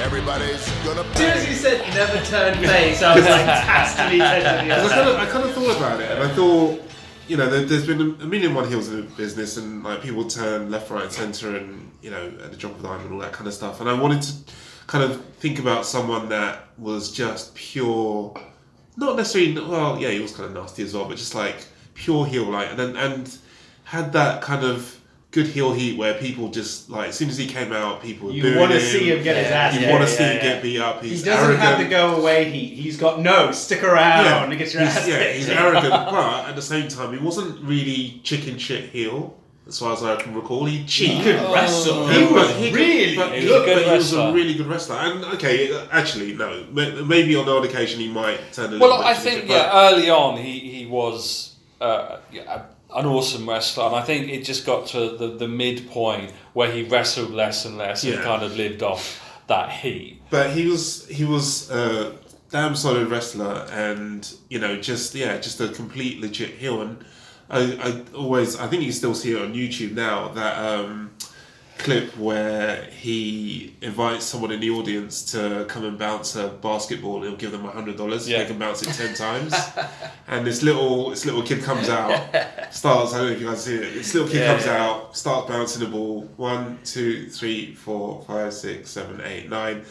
Everybody's 0.02 0.68
gonna 0.84 1.02
As 1.02 1.16
soon 1.16 1.30
as 1.30 1.48
you 1.48 1.54
said 1.54 1.94
never 1.94 2.24
turn 2.26 2.58
face, 2.58 3.02
I 3.02 3.14
was 3.14 3.24
like, 3.24 3.46
has 3.46 3.94
to 3.94 4.10
be 4.10 4.18
Ted 4.18 4.66
Because 4.66 4.90
I 4.90 4.94
kind 4.96 5.08
of, 5.08 5.16
I 5.16 5.26
kind 5.26 5.44
of 5.44 5.54
thought 5.54 5.76
about 5.76 6.00
it, 6.00 6.10
and 6.10 6.22
I 6.24 6.28
thought, 6.34 6.82
you 7.28 7.36
know, 7.36 7.48
there, 7.48 7.64
there's 7.64 7.86
been 7.86 8.00
a, 8.00 8.24
a 8.24 8.26
million 8.26 8.52
one 8.52 8.68
heels 8.68 8.88
in 8.88 8.96
the 8.96 9.02
business, 9.02 9.56
and 9.56 9.84
like 9.84 10.02
people 10.02 10.24
turn 10.24 10.72
left, 10.72 10.90
right, 10.90 11.04
and 11.04 11.12
centre, 11.12 11.56
and 11.56 11.90
you 12.02 12.10
know, 12.10 12.26
at 12.42 12.50
the 12.50 12.56
drop 12.56 12.72
of 12.72 12.80
a 12.80 12.82
dime 12.82 13.00
and 13.02 13.12
all 13.12 13.20
that 13.20 13.32
kind 13.32 13.46
of 13.46 13.54
stuff. 13.54 13.80
And 13.80 13.88
I 13.88 13.92
wanted 13.92 14.22
to 14.22 14.32
kind 14.88 15.04
of 15.04 15.24
think 15.36 15.60
about 15.60 15.86
someone 15.86 16.28
that 16.30 16.68
was 16.78 17.12
just 17.12 17.54
pure, 17.54 18.34
not 18.96 19.16
necessarily. 19.16 19.54
Well, 19.54 20.00
yeah, 20.00 20.10
he 20.10 20.18
was 20.18 20.34
kind 20.34 20.46
of 20.46 20.54
nasty 20.60 20.82
as 20.82 20.94
well, 20.94 21.04
but 21.04 21.16
just 21.16 21.36
like 21.36 21.64
pure 21.94 22.26
heel, 22.26 22.50
like, 22.50 22.70
and 22.70 22.78
then 22.78 22.96
and 22.96 23.38
had 23.84 24.12
that 24.14 24.42
kind 24.42 24.64
of 24.64 24.98
good 25.32 25.46
heel 25.46 25.72
heat 25.72 25.96
where 25.98 26.14
people 26.14 26.48
just 26.48 26.88
like 26.90 27.08
as 27.08 27.16
soon 27.16 27.28
as 27.30 27.36
he 27.38 27.46
came 27.46 27.72
out, 27.72 28.02
people 28.02 28.28
were 28.28 28.34
You 28.34 28.42
booing 28.42 28.58
want 28.58 28.72
to 28.72 28.80
see 28.80 29.10
him 29.10 29.22
get 29.24 29.36
his 29.36 29.46
ass 29.50 29.72
You 29.74 29.80
kicked. 29.80 29.92
want 29.92 30.04
to 30.04 30.08
see 30.10 30.22
yeah, 30.22 30.30
him 30.30 30.36
yeah. 30.36 30.42
get 30.54 30.62
beat 30.62 30.80
up. 30.80 31.02
He 31.02 31.10
doesn't 31.10 31.28
arrogant. 31.28 31.58
have 31.60 31.78
the 31.78 31.86
go 31.88 32.16
away 32.16 32.50
heat. 32.50 32.74
He's 32.76 32.96
got 32.98 33.18
no, 33.20 33.50
stick 33.50 33.82
around 33.82 34.50
and 34.50 34.58
get 34.58 34.72
your 34.74 34.82
he's, 34.84 34.96
ass 34.96 35.08
yeah, 35.08 35.18
kicked. 35.18 35.36
he's 35.38 35.48
arrogant, 35.48 35.90
but 35.90 36.48
at 36.48 36.54
the 36.54 36.62
same 36.62 36.86
time, 36.88 37.12
he 37.12 37.18
wasn't 37.18 37.60
really 37.64 38.20
chicken 38.22 38.58
shit 38.58 38.90
heel, 38.90 39.34
as 39.66 39.78
far 39.78 39.94
as 39.94 40.02
I 40.02 40.16
can 40.16 40.34
recall. 40.34 40.66
He 40.66 40.78
He 40.78 40.84
cheated. 40.86 41.22
could 41.40 41.52
wrestle. 41.54 42.06
Yeah, 42.08 42.12
He 42.28 42.34
was 42.34 42.46
could- 42.52 42.74
really 42.74 43.16
but 43.16 43.32
He 43.32 43.40
he, 43.40 43.46
a 43.46 43.48
good 43.48 43.74
but 43.76 43.84
he 43.86 43.90
was 43.96 44.12
a 44.12 44.32
really 44.34 44.54
good 44.54 44.66
wrestler. 44.66 44.96
And 44.96 45.24
okay, 45.36 45.72
uh, 45.74 45.86
actually, 45.92 46.34
no, 46.34 46.64
maybe 46.72 47.36
on 47.36 47.46
the 47.46 47.52
odd 47.52 47.64
occasion 47.64 48.00
he 48.00 48.08
might 48.08 48.52
turn 48.52 48.66
a 48.66 48.72
little 48.72 48.86
Well, 48.86 48.98
bit 48.98 49.06
I 49.06 49.14
think 49.14 49.48
yeah, 49.48 49.70
early 49.88 50.10
on 50.10 50.36
he 50.36 50.58
he 50.58 50.84
was 50.86 51.56
uh, 51.80 52.18
yeah, 52.30 52.64
an 52.94 53.06
awesome 53.06 53.48
wrestler, 53.48 53.84
and 53.86 53.96
I 53.96 54.02
think 54.02 54.28
it 54.28 54.44
just 54.44 54.66
got 54.66 54.86
to 54.88 55.16
the 55.16 55.28
the 55.28 55.48
midpoint 55.48 56.32
where 56.52 56.70
he 56.70 56.82
wrestled 56.82 57.30
less 57.30 57.64
and 57.64 57.78
less 57.78 58.04
and 58.04 58.22
kind 58.22 58.42
of 58.42 58.56
lived 58.56 58.82
off 58.82 59.20
that 59.46 59.70
heat. 59.70 60.20
But 60.30 60.50
he 60.50 60.66
was 60.66 61.06
he 61.08 61.24
was 61.24 61.70
uh, 61.70 62.12
damn 62.50 62.76
solid 62.76 63.08
wrestler, 63.08 63.66
and 63.70 64.32
you 64.48 64.58
know, 64.58 64.80
just 64.80 65.14
yeah, 65.14 65.38
just 65.38 65.60
a 65.60 65.68
complete 65.68 66.20
legit 66.20 66.50
heel. 66.50 66.82
And 66.82 67.04
I, 67.50 67.60
I 67.82 68.16
always, 68.16 68.56
I 68.56 68.66
think 68.68 68.82
you 68.82 68.92
still 68.92 69.14
see 69.14 69.32
it 69.32 69.42
on 69.42 69.54
YouTube 69.54 69.92
now. 69.92 70.28
That 70.28 70.58
um, 70.58 71.10
clip 71.78 72.16
where 72.16 72.84
he 72.84 73.74
invites 73.80 74.24
someone 74.24 74.52
in 74.52 74.60
the 74.60 74.70
audience 74.70 75.32
to 75.32 75.64
come 75.68 75.84
and 75.84 75.98
bounce 75.98 76.36
a 76.36 76.48
basketball, 76.48 77.16
and 77.16 77.24
he'll 77.24 77.36
give 77.36 77.52
them 77.52 77.64
a 77.64 77.70
hundred 77.70 77.96
dollars. 77.96 78.28
Yeah. 78.28 78.38
They 78.38 78.46
can 78.46 78.58
bounce 78.58 78.82
it 78.82 78.92
ten 78.92 79.14
times, 79.14 79.54
and 80.28 80.46
this 80.46 80.62
little 80.62 81.10
this 81.10 81.24
little 81.26 81.42
kid 81.42 81.62
comes 81.62 81.88
out, 81.88 82.12
starts. 82.70 83.14
I 83.14 83.18
don't 83.18 83.26
know 83.28 83.32
if 83.32 83.40
you 83.40 83.46
guys 83.48 83.64
see 83.64 83.76
it. 83.76 83.94
This 83.94 84.14
little 84.14 84.28
kid 84.28 84.40
Yeah, 84.40 84.52
comes 84.52 84.66
yeah. 84.66 84.84
out, 84.84 85.16
starts 85.16 85.48
bouncing 85.48 85.82
the 85.84 85.90
ball. 85.90 86.22
One, 86.36 86.78
two, 86.84 87.28
three, 87.28 87.74
four, 87.74 88.22
five, 88.26 88.52
six, 88.54 88.90
seven, 88.90 89.20
eight, 89.24 89.48
nine. 89.48 89.84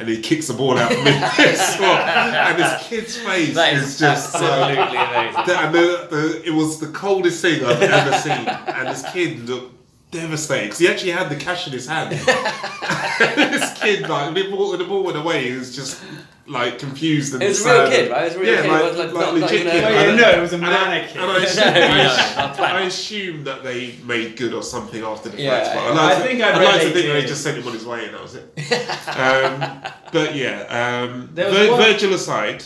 And 0.00 0.08
he 0.08 0.20
kicks 0.22 0.46
the 0.46 0.54
ball 0.54 0.78
out 0.78 0.92
from 0.92 1.04
his 1.06 1.60
spot, 1.60 2.08
and 2.08 2.62
his 2.62 2.86
kid's 2.86 3.16
face 3.16 3.52
That 3.56 3.74
is, 3.74 3.82
is 3.94 3.98
just 3.98 4.30
so 4.30 4.38
absolutely 4.46 4.96
amazing. 4.96 5.42
the, 5.46 5.58
and 5.58 5.74
the, 5.74 6.08
the, 6.08 6.42
it 6.46 6.50
was 6.52 6.78
the 6.78 6.86
coldest 6.86 7.42
thing 7.42 7.64
I've 7.64 7.82
ever 7.82 8.16
seen. 8.18 8.46
And 8.46 8.86
this 8.86 9.04
kid 9.12 9.48
looked 9.48 9.74
devastated 10.10 10.64
because 10.66 10.78
he 10.78 10.88
actually 10.88 11.10
had 11.12 11.28
the 11.28 11.36
cash 11.36 11.66
in 11.66 11.72
his 11.72 11.86
hand. 11.86 12.10
this 13.18 13.78
kid, 13.80 14.08
like, 14.08 14.34
the 14.34 14.50
ball, 14.50 14.76
the 14.76 14.84
ball 14.84 15.02
went 15.04 15.16
away. 15.18 15.50
He 15.50 15.56
was 15.56 15.74
just 15.74 16.02
like 16.46 16.78
confused 16.78 17.34
and 17.34 17.42
It 17.42 17.48
was 17.48 17.66
a 17.66 17.68
real 17.82 17.90
kid, 17.90 18.10
right? 18.10 18.22
It 18.22 18.24
was 18.24 18.34
a 18.36 18.38
real 18.40 18.54
yeah, 18.54 18.62
kid. 18.62 18.70
It 18.70 18.72
was 18.72 18.96
like- 18.96 19.06
like 19.06 19.14
not- 19.14 19.20
not 19.20 19.34
legit 19.34 19.60
even 19.60 19.70
kid. 19.70 19.82
No, 20.16 20.24
I- 20.24 20.30
it 20.30 20.40
was 20.40 20.52
a 20.52 20.56
and 20.56 20.66
I- 20.66 20.70
mannequin. 20.70 21.20
And 21.22 21.30
I 21.30 21.36
assume, 21.44 21.64
No, 21.64 21.72
no, 21.72 21.80
I, 21.80 21.88
no, 21.88 22.10
assume, 22.10 22.36
not 22.36 22.56
planned. 22.56 22.78
I 22.78 22.80
assume 22.82 23.44
that 23.44 23.62
they 23.62 23.94
made 24.06 24.36
good 24.38 24.54
or 24.54 24.62
something 24.62 25.02
after 25.02 25.28
the 25.28 25.42
Yeah, 25.42 25.62
fact. 25.64 25.74
But 25.74 25.82
yeah. 25.84 25.90
I'd 25.90 25.94
like 25.96 26.16
I 26.16 26.26
think 26.26 26.40
I'd 26.42 26.54
I'd 26.54 26.58
read 26.60 26.64
like 26.72 26.80
to 26.80 26.86
they 26.88 26.92
think 27.02 27.12
they 27.12 27.22
just 27.26 27.42
sent 27.42 27.58
him 27.58 27.66
on 27.66 27.72
his 27.74 27.84
way 27.84 28.04
and 28.06 28.14
that 28.14 28.22
was 28.22 28.34
it. 28.34 28.44
um, 29.18 29.92
but 30.10 30.34
yeah, 30.34 31.02
um, 31.04 31.26
Vir- 31.34 31.70
one- 31.70 31.80
Virgil 31.82 32.14
aside, 32.14 32.64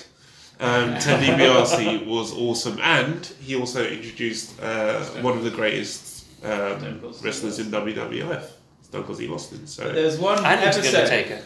um, 0.61 0.97
Ted 1.01 1.21
DiBiase 1.21 2.07
was 2.07 2.33
awesome, 2.33 2.79
and 2.81 3.27
he 3.41 3.57
also 3.57 3.85
introduced 3.85 4.63
uh, 4.63 5.01
one 5.23 5.37
of 5.37 5.43
the 5.43 5.51
greatest 5.51 6.12
um, 6.45 6.81
Stone 6.81 7.01
Cold 7.01 7.15
Steve 7.15 7.25
wrestlers 7.25 7.59
in 7.59 7.67
WWF, 7.67 8.45
Stone 8.83 9.05
Cold 9.05 9.17
Steve 9.17 9.33
Austin. 9.33 9.67
So 9.67 9.93
There 9.93 10.05
was 10.05 10.19
one 10.19 10.39
And 10.39 10.61
episode. 10.61 10.83
The 10.83 10.99
Undertaker. 11.03 11.43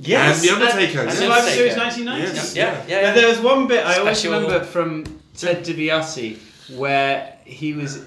Yes, 0.00 0.40
And 0.40 0.48
The 0.48 0.54
Undertaker, 0.54 1.00
And, 1.00 1.08
yes. 1.10 1.18
Survivor 1.18 1.48
Series 1.50 1.72
Undertaker. 1.76 2.04
1990. 2.10 2.34
Yes. 2.36 2.56
Yeah, 2.56 2.64
yeah, 2.64 2.72
But 2.80 2.88
yeah. 2.88 3.12
there 3.14 3.28
was 3.28 3.40
one 3.40 3.66
bit 3.68 3.84
I 3.86 3.98
always 3.98 4.24
remember 4.24 4.62
from 4.64 5.04
Ted 5.36 5.64
DiBiase 5.64 6.76
where 6.76 7.36
he 7.44 7.72
was 7.74 8.04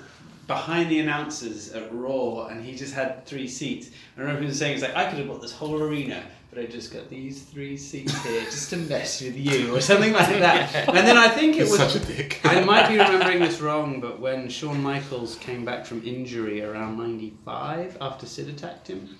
behind 0.47 0.89
the 0.91 0.99
announcers 0.99 1.71
at 1.71 1.91
Raw 1.93 2.47
and 2.47 2.63
he 2.63 2.76
just 2.76 2.93
had 2.93 3.26
three 3.26 3.47
seats. 3.47 3.89
I 4.17 4.21
remember 4.21 4.41
he 4.41 4.47
was 4.47 4.59
saying, 4.59 4.73
"He's 4.73 4.82
like, 4.84 4.95
I 4.95 5.09
could 5.09 5.19
have 5.19 5.28
bought 5.28 5.41
this 5.41 5.51
whole 5.51 5.82
arena, 5.82 6.23
but 6.56 6.64
I 6.64 6.68
just 6.68 6.93
got 6.93 7.10
these 7.10 7.43
three 7.43 7.76
seats 7.76 8.24
here 8.24 8.41
just 8.45 8.70
to 8.70 8.78
mess 8.78 9.22
with 9.22 9.36
you," 9.36 9.76
or 9.76 9.82
something 9.82 10.14
like 10.14 10.30
that. 10.39 10.88
And 10.88 11.06
then 11.06 11.18
I 11.18 11.28
think 11.28 11.56
it 11.56 11.64
he's 11.64 11.72
was. 11.72 11.80
such 11.80 11.95
a 11.95 12.06
dick. 12.06 12.39
I 12.45 12.62
might 12.64 12.88
be 12.88 12.97
remembering 12.97 13.39
this 13.39 13.60
wrong, 13.60 13.99
but 13.99 14.20
when 14.20 14.47
Shawn 14.47 14.82
Michaels 14.82 15.36
came 15.36 15.66
back 15.66 15.86
from 15.86 16.06
injury 16.06 16.64
around 16.64 16.97
'95 16.97 17.97
after 17.99 18.26
Sid 18.26 18.47
attacked 18.47 18.88
him, 18.88 19.18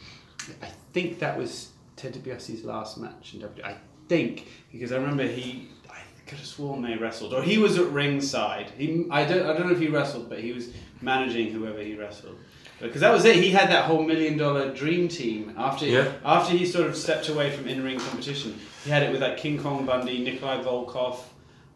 I 0.62 0.70
think 0.94 1.20
that 1.20 1.38
was 1.38 1.72
Ted 1.98 2.14
DiBiase's 2.14 2.64
last 2.64 2.98
match 2.98 3.34
in 3.34 3.42
WWE. 3.42 3.66
I 3.66 3.76
think 4.08 4.48
because 4.72 4.92
I 4.92 4.98
remember 4.98 5.24
he, 5.24 5.70
I 5.90 6.00
could 6.26 6.38
have 6.38 6.48
sworn 6.48 6.82
they 6.82 6.96
wrestled, 6.96 7.34
or 7.34 7.44
he 7.44 7.58
was 7.58 7.78
at 7.78 7.88
ringside. 7.88 8.72
He, 8.78 9.06
I 9.12 9.26
don't, 9.26 9.46
I 9.46 9.54
don't 9.54 9.68
know 9.68 9.74
if 9.74 9.80
he 9.80 9.88
wrestled, 9.88 10.30
but 10.30 10.40
he 10.40 10.54
was 10.54 10.70
managing 11.02 11.52
whoever 11.52 11.82
he 11.82 11.96
wrestled. 11.96 12.38
Because 12.80 13.02
that 13.02 13.14
was 13.14 13.24
it. 13.26 13.38
He 13.38 13.52
had 13.52 13.70
that 13.70 13.86
whole 13.86 14.04
million 14.04 14.38
dollar 14.38 14.74
dream 14.74 15.08
team 15.08 15.54
after 15.58 15.86
Yeah. 15.86 16.12
after 16.26 16.56
he 16.56 16.66
sort 16.66 16.88
of 16.88 16.96
stepped 16.96 17.30
away 17.30 17.50
from 17.52 17.68
in 17.68 17.84
ring 17.84 18.00
competition. 18.00 18.60
He 18.84 18.90
had 18.90 19.04
it 19.04 19.12
with 19.12 19.22
like 19.22 19.38
King 19.38 19.58
Kong 19.58 19.86
Bundy, 19.86 20.24
Nikolai 20.24 20.62
Volkov, 20.62 21.20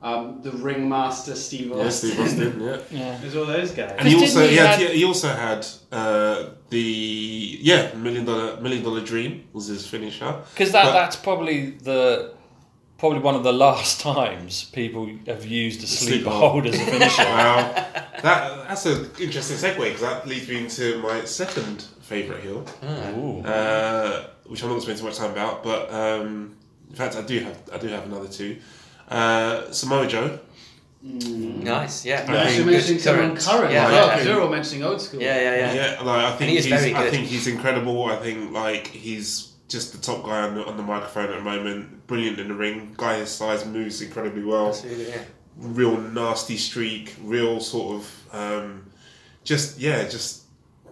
um, 0.01 0.41
the 0.43 0.51
ringmaster 0.51 1.35
Steve 1.35 1.67
Yeah, 1.73 1.85
Austin. 1.85 2.09
Steve 2.11 2.19
Austin, 2.21 2.61
yeah. 2.61 2.77
Yeah. 2.91 3.17
There's 3.21 3.35
all 3.35 3.45
those 3.45 3.71
guys. 3.71 3.95
And 3.97 4.07
he 4.07 4.15
also 4.15 4.41
he 4.43 4.49
he, 4.49 4.55
had, 4.57 4.79
had- 4.79 4.91
he 4.91 5.05
also 5.05 5.29
had 5.29 5.65
uh, 5.91 6.49
the 6.69 7.57
yeah 7.61 7.93
million 7.95 8.25
dollar 8.25 8.59
million 8.61 8.83
dollar 8.83 9.01
dream 9.01 9.45
was 9.53 9.67
his 9.67 9.87
finisher. 9.87 10.35
Because 10.53 10.71
that, 10.73 10.85
But- 10.85 10.93
that's 10.93 11.15
probably 11.15 11.71
the 11.71 12.33
probably 12.99 13.19
one 13.19 13.35
of 13.35 13.43
the 13.43 13.53
last 13.67 14.01
times 14.01 14.65
people 14.65 15.09
have 15.25 15.45
used 15.45 15.83
a 15.83 15.87
sleeper 15.87 16.23
Sleeper 16.23 16.29
hold 16.29 16.65
as 16.67 16.75
a 16.75 16.85
finisher. 16.91 17.23
Wow, 17.23 17.71
that 18.21 18.67
that's 18.67 18.85
an 18.85 19.09
interesting 19.19 19.57
segue 19.57 19.77
because 19.77 20.01
that 20.01 20.27
leads 20.27 20.47
me 20.47 20.57
into 20.57 21.01
my 21.01 21.25
second 21.25 21.85
favourite 22.01 22.43
heel, 22.43 22.65
Ooh. 22.83 23.41
uh, 23.41 24.27
which 24.45 24.61
I'm 24.61 24.69
not 24.69 24.73
going 24.75 24.81
to 24.81 24.85
spend 24.85 24.99
too 24.99 25.05
much 25.05 25.17
time 25.17 25.31
about. 25.31 25.63
But 25.63 25.91
um, 25.91 26.55
in 26.89 26.95
fact, 26.95 27.15
I 27.15 27.21
do 27.21 27.39
have 27.39 27.57
I 27.73 27.77
do 27.77 27.87
have 27.87 28.05
another 28.05 28.27
two. 28.27 28.57
Uh, 29.07 29.71
Samoa 29.71 30.05
Joe. 30.07 30.39
Nice, 31.01 32.05
yeah. 32.05 32.25
I 32.27 32.49
You're 32.51 32.65
mentioning 32.65 33.01
current. 33.01 33.39
current. 33.39 33.71
Yeah, 33.71 33.87
as 33.87 34.25
yeah. 34.25 34.33
you're 34.33 34.41
all 34.41 34.49
mentioning 34.49 34.83
old 34.83 34.99
school. 34.99 35.21
Yeah, 35.21 35.39
yeah, 35.39 35.55
yeah. 35.55 35.73
Yeah, 35.73 36.01
like 36.01 36.25
I 36.25 36.35
think 36.35 36.49
he 36.49 36.55
he's 36.57 36.65
very 36.65 36.93
I 36.93 37.09
think 37.09 37.27
he's 37.27 37.47
incredible. 37.47 38.05
I 38.05 38.17
think 38.17 38.51
like 38.51 38.87
he's 38.87 39.48
just 39.70 39.91
the 39.93 39.97
top 39.99 40.26
guy 40.26 40.41
on 40.41 40.55
the, 40.55 40.65
on 40.65 40.76
the 40.78 40.84
microphone 40.84 41.30
at 41.30 41.36
the 41.38 41.41
moment. 41.41 42.05
Brilliant 42.07 42.39
in 42.39 42.47
the 42.49 42.53
ring. 42.55 42.93
Guy 42.97 43.20
his 43.20 43.30
size 43.30 43.65
moves 43.65 44.01
incredibly 44.01 44.43
well. 44.43 44.70
Absolutely, 44.70 45.07
yeah. 45.09 45.22
real 45.57 45.97
nasty 46.01 46.57
streak, 46.57 47.15
real 47.24 47.59
sort 47.61 47.95
of 48.01 48.34
um, 48.34 48.86
just 49.43 49.80
yeah, 49.80 50.03
just 50.07 50.43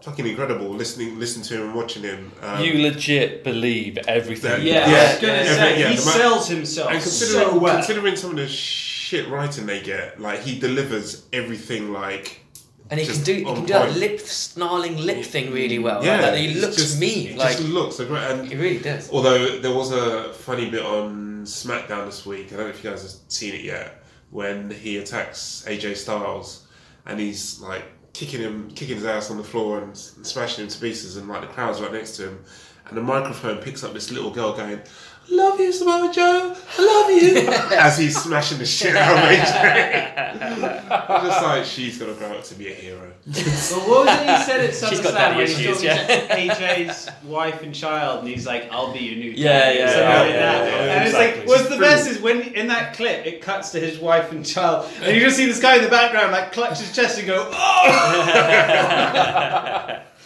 fucking 0.03 0.25
incredible. 0.27 0.69
Listening, 0.69 1.19
listening 1.19 1.43
to 1.45 1.55
him 1.55 1.61
and 1.69 1.75
watching 1.75 2.03
him. 2.03 2.31
Um, 2.41 2.63
you 2.63 2.81
legit 2.81 3.43
believe 3.43 3.97
everything. 4.07 4.51
That- 4.51 4.59
he 4.61 4.69
Yeah, 4.69 4.85
does. 4.85 4.93
I 4.93 5.11
was 5.13 5.21
gonna 5.21 5.33
every- 5.33 5.55
say 5.55 5.79
yeah, 5.81 5.89
he 5.89 5.95
the 5.97 6.05
ma- 6.05 6.11
sells 6.11 6.47
himself 6.47 6.91
and 6.91 7.01
considering 7.01 7.49
so 7.49 7.57
well. 7.59 7.75
considering 7.77 8.15
some 8.15 8.29
of 8.31 8.35
the 8.37 8.47
shit 8.47 9.27
writing 9.29 9.65
they 9.65 9.81
get, 9.81 10.19
like 10.21 10.41
he 10.41 10.59
delivers 10.59 11.25
everything 11.33 11.91
like. 11.91 12.41
And 12.89 12.99
he 12.99 13.05
Just 13.05 13.25
can 13.25 13.25
do 13.25 13.33
he 13.33 13.43
can 13.43 13.65
do 13.65 13.73
that 13.73 13.97
lip 13.97 14.19
snarling 14.19 14.97
lip 14.97 15.25
thing 15.25 15.51
really 15.51 15.79
well. 15.79 16.03
Yeah, 16.03 16.21
like, 16.21 16.35
he 16.35 16.53
looks 16.55 16.77
just, 16.77 16.99
mean. 16.99 17.29
It 17.29 17.37
Like 17.37 17.57
just 17.57 17.69
looks 17.69 17.97
great. 17.97 18.23
And 18.23 18.47
he 18.47 18.55
really 18.55 18.79
does. 18.79 19.11
Although 19.11 19.59
there 19.59 19.73
was 19.73 19.91
a 19.91 20.33
funny 20.33 20.69
bit 20.69 20.83
on 20.83 21.43
SmackDown 21.43 22.05
this 22.05 22.25
week, 22.25 22.47
I 22.53 22.57
don't 22.57 22.65
know 22.65 22.69
if 22.69 22.83
you 22.83 22.89
guys 22.89 23.01
have 23.01 23.11
seen 23.27 23.53
it 23.55 23.61
yet, 23.61 24.03
when 24.31 24.71
he 24.71 24.97
attacks 24.97 25.65
AJ 25.67 25.97
Styles 25.97 26.67
and 27.05 27.19
he's 27.19 27.59
like 27.59 27.83
kicking 28.13 28.41
him, 28.41 28.69
kicking 28.71 28.95
his 28.95 29.05
ass 29.05 29.29
on 29.31 29.37
the 29.37 29.43
floor 29.43 29.81
and, 29.81 29.95
smashing 29.95 30.63
him 30.63 30.69
to 30.69 30.79
pieces, 30.79 31.17
and 31.17 31.29
like 31.29 31.41
the 31.41 31.47
crowd's 31.47 31.79
right 31.81 31.91
next 31.93 32.17
to 32.17 32.29
him, 32.29 32.43
and 32.87 32.97
the 32.97 33.01
microphone 33.01 33.57
picks 33.57 33.83
up 33.83 33.93
this 33.93 34.11
little 34.11 34.31
girl 34.31 34.53
going. 34.53 34.81
I 35.29 35.35
love 35.35 35.59
you, 35.59 35.73
Samoa 35.73 36.11
Joe. 36.13 36.55
I 36.77 36.81
love 36.85 37.09
you. 37.21 37.47
As 37.77 37.97
he's 37.97 38.17
smashing 38.21 38.59
the 38.59 38.65
shit 38.65 38.95
out 38.95 39.17
of 39.17 39.23
AJ. 39.29 40.89
I'm 40.89 41.25
just 41.27 41.41
like, 41.43 41.65
she's 41.65 41.97
gonna 41.97 42.13
grow 42.13 42.29
up 42.31 42.43
to 42.45 42.55
be 42.55 42.69
a 42.71 42.73
hero. 42.73 43.11
Well, 43.69 43.81
what 43.89 44.05
was 44.05 44.15
it 44.21 44.29
he 44.29 44.43
said 44.43 44.59
at 44.61 44.73
She's 44.89 45.01
got 45.01 45.13
SummerSlam 45.13 45.15
daddy 45.17 45.35
when 45.37 45.47
he's 45.47 45.59
issues, 45.59 45.75
talking 45.81 45.87
yeah. 45.89 46.05
to 46.05 46.55
AJ's 46.87 47.09
wife 47.25 47.61
and 47.61 47.75
child, 47.75 48.19
and 48.19 48.27
he's 48.29 48.45
like, 48.47 48.69
"I'll 48.71 48.93
be 48.93 48.99
your 48.99 49.17
new 49.17 49.31
Yeah, 49.31 49.71
yeah, 49.71 49.83
or 49.83 49.87
something 49.89 50.01
yeah, 50.09 50.19
like 50.21 50.29
yeah, 50.29 50.39
that. 50.39 50.65
yeah, 50.67 50.93
and 50.93 51.03
it's 51.05 51.13
exactly. 51.15 51.39
like, 51.41 51.49
what's 51.49 51.67
the 51.67 51.75
It's 51.75 51.81
best 51.81 52.07
is 52.09 52.19
when 52.21 52.41
in 52.41 52.67
that 52.67 52.93
clip 52.95 53.25
it 53.25 53.41
cuts 53.41 53.71
to 53.71 53.79
his 53.81 53.99
wife 53.99 54.31
and 54.31 54.45
child, 54.45 54.85
and 55.01 55.13
you 55.15 55.21
just 55.21 55.35
see 55.35 55.45
this 55.45 55.59
guy 55.61 55.75
in 55.77 55.83
the 55.83 55.89
background 55.89 56.31
like 56.31 56.53
clutch 56.53 56.79
his 56.79 56.93
chest 56.95 57.17
and 57.17 57.27
go, 57.27 57.49
"Oh!" 57.51 57.57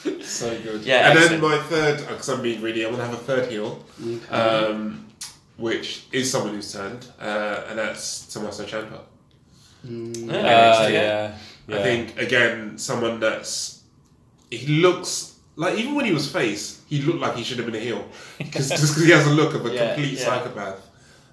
So 0.21 0.57
good. 0.61 0.81
Yeah, 0.83 1.09
And 1.11 1.19
then 1.19 1.41
my 1.41 1.57
third, 1.57 1.99
because 2.07 2.29
I'm 2.29 2.41
being 2.41 2.59
greedy, 2.61 2.85
I'm 2.85 2.91
gonna 2.91 3.05
have 3.05 3.13
a 3.13 3.17
third 3.17 3.51
heel, 3.51 3.83
um, 4.29 5.05
which 5.57 6.05
is 6.11 6.31
someone 6.31 6.53
who's 6.55 6.71
turned, 6.73 7.05
uh, 7.19 7.63
and 7.69 7.77
that's 7.77 8.25
Tommaso 8.33 8.65
Ciampa. 8.65 8.99
Uh, 9.83 9.87
yeah. 9.87 10.89
yeah. 10.89 11.37
yeah. 11.67 11.77
I 11.77 11.83
think 11.83 12.17
again, 12.17 12.77
someone 12.77 13.19
that's 13.19 13.81
he 14.49 14.81
looks 14.81 15.35
like 15.55 15.77
even 15.77 15.95
when 15.95 16.05
he 16.05 16.13
was 16.13 16.31
face, 16.31 16.81
he 16.87 17.01
looked 17.01 17.19
like 17.19 17.35
he 17.35 17.43
should 17.43 17.57
have 17.57 17.65
been 17.65 17.75
a 17.75 17.79
heel, 17.83 18.03
because 18.37 18.69
just 18.69 18.81
because 18.93 19.05
he 19.05 19.11
has 19.11 19.27
a 19.27 19.31
look 19.31 19.53
of 19.53 19.65
a 19.65 19.69
Yeah, 19.73 19.93
complete 19.93 20.17
yeah. 20.19 20.25
psychopath. 20.25 20.87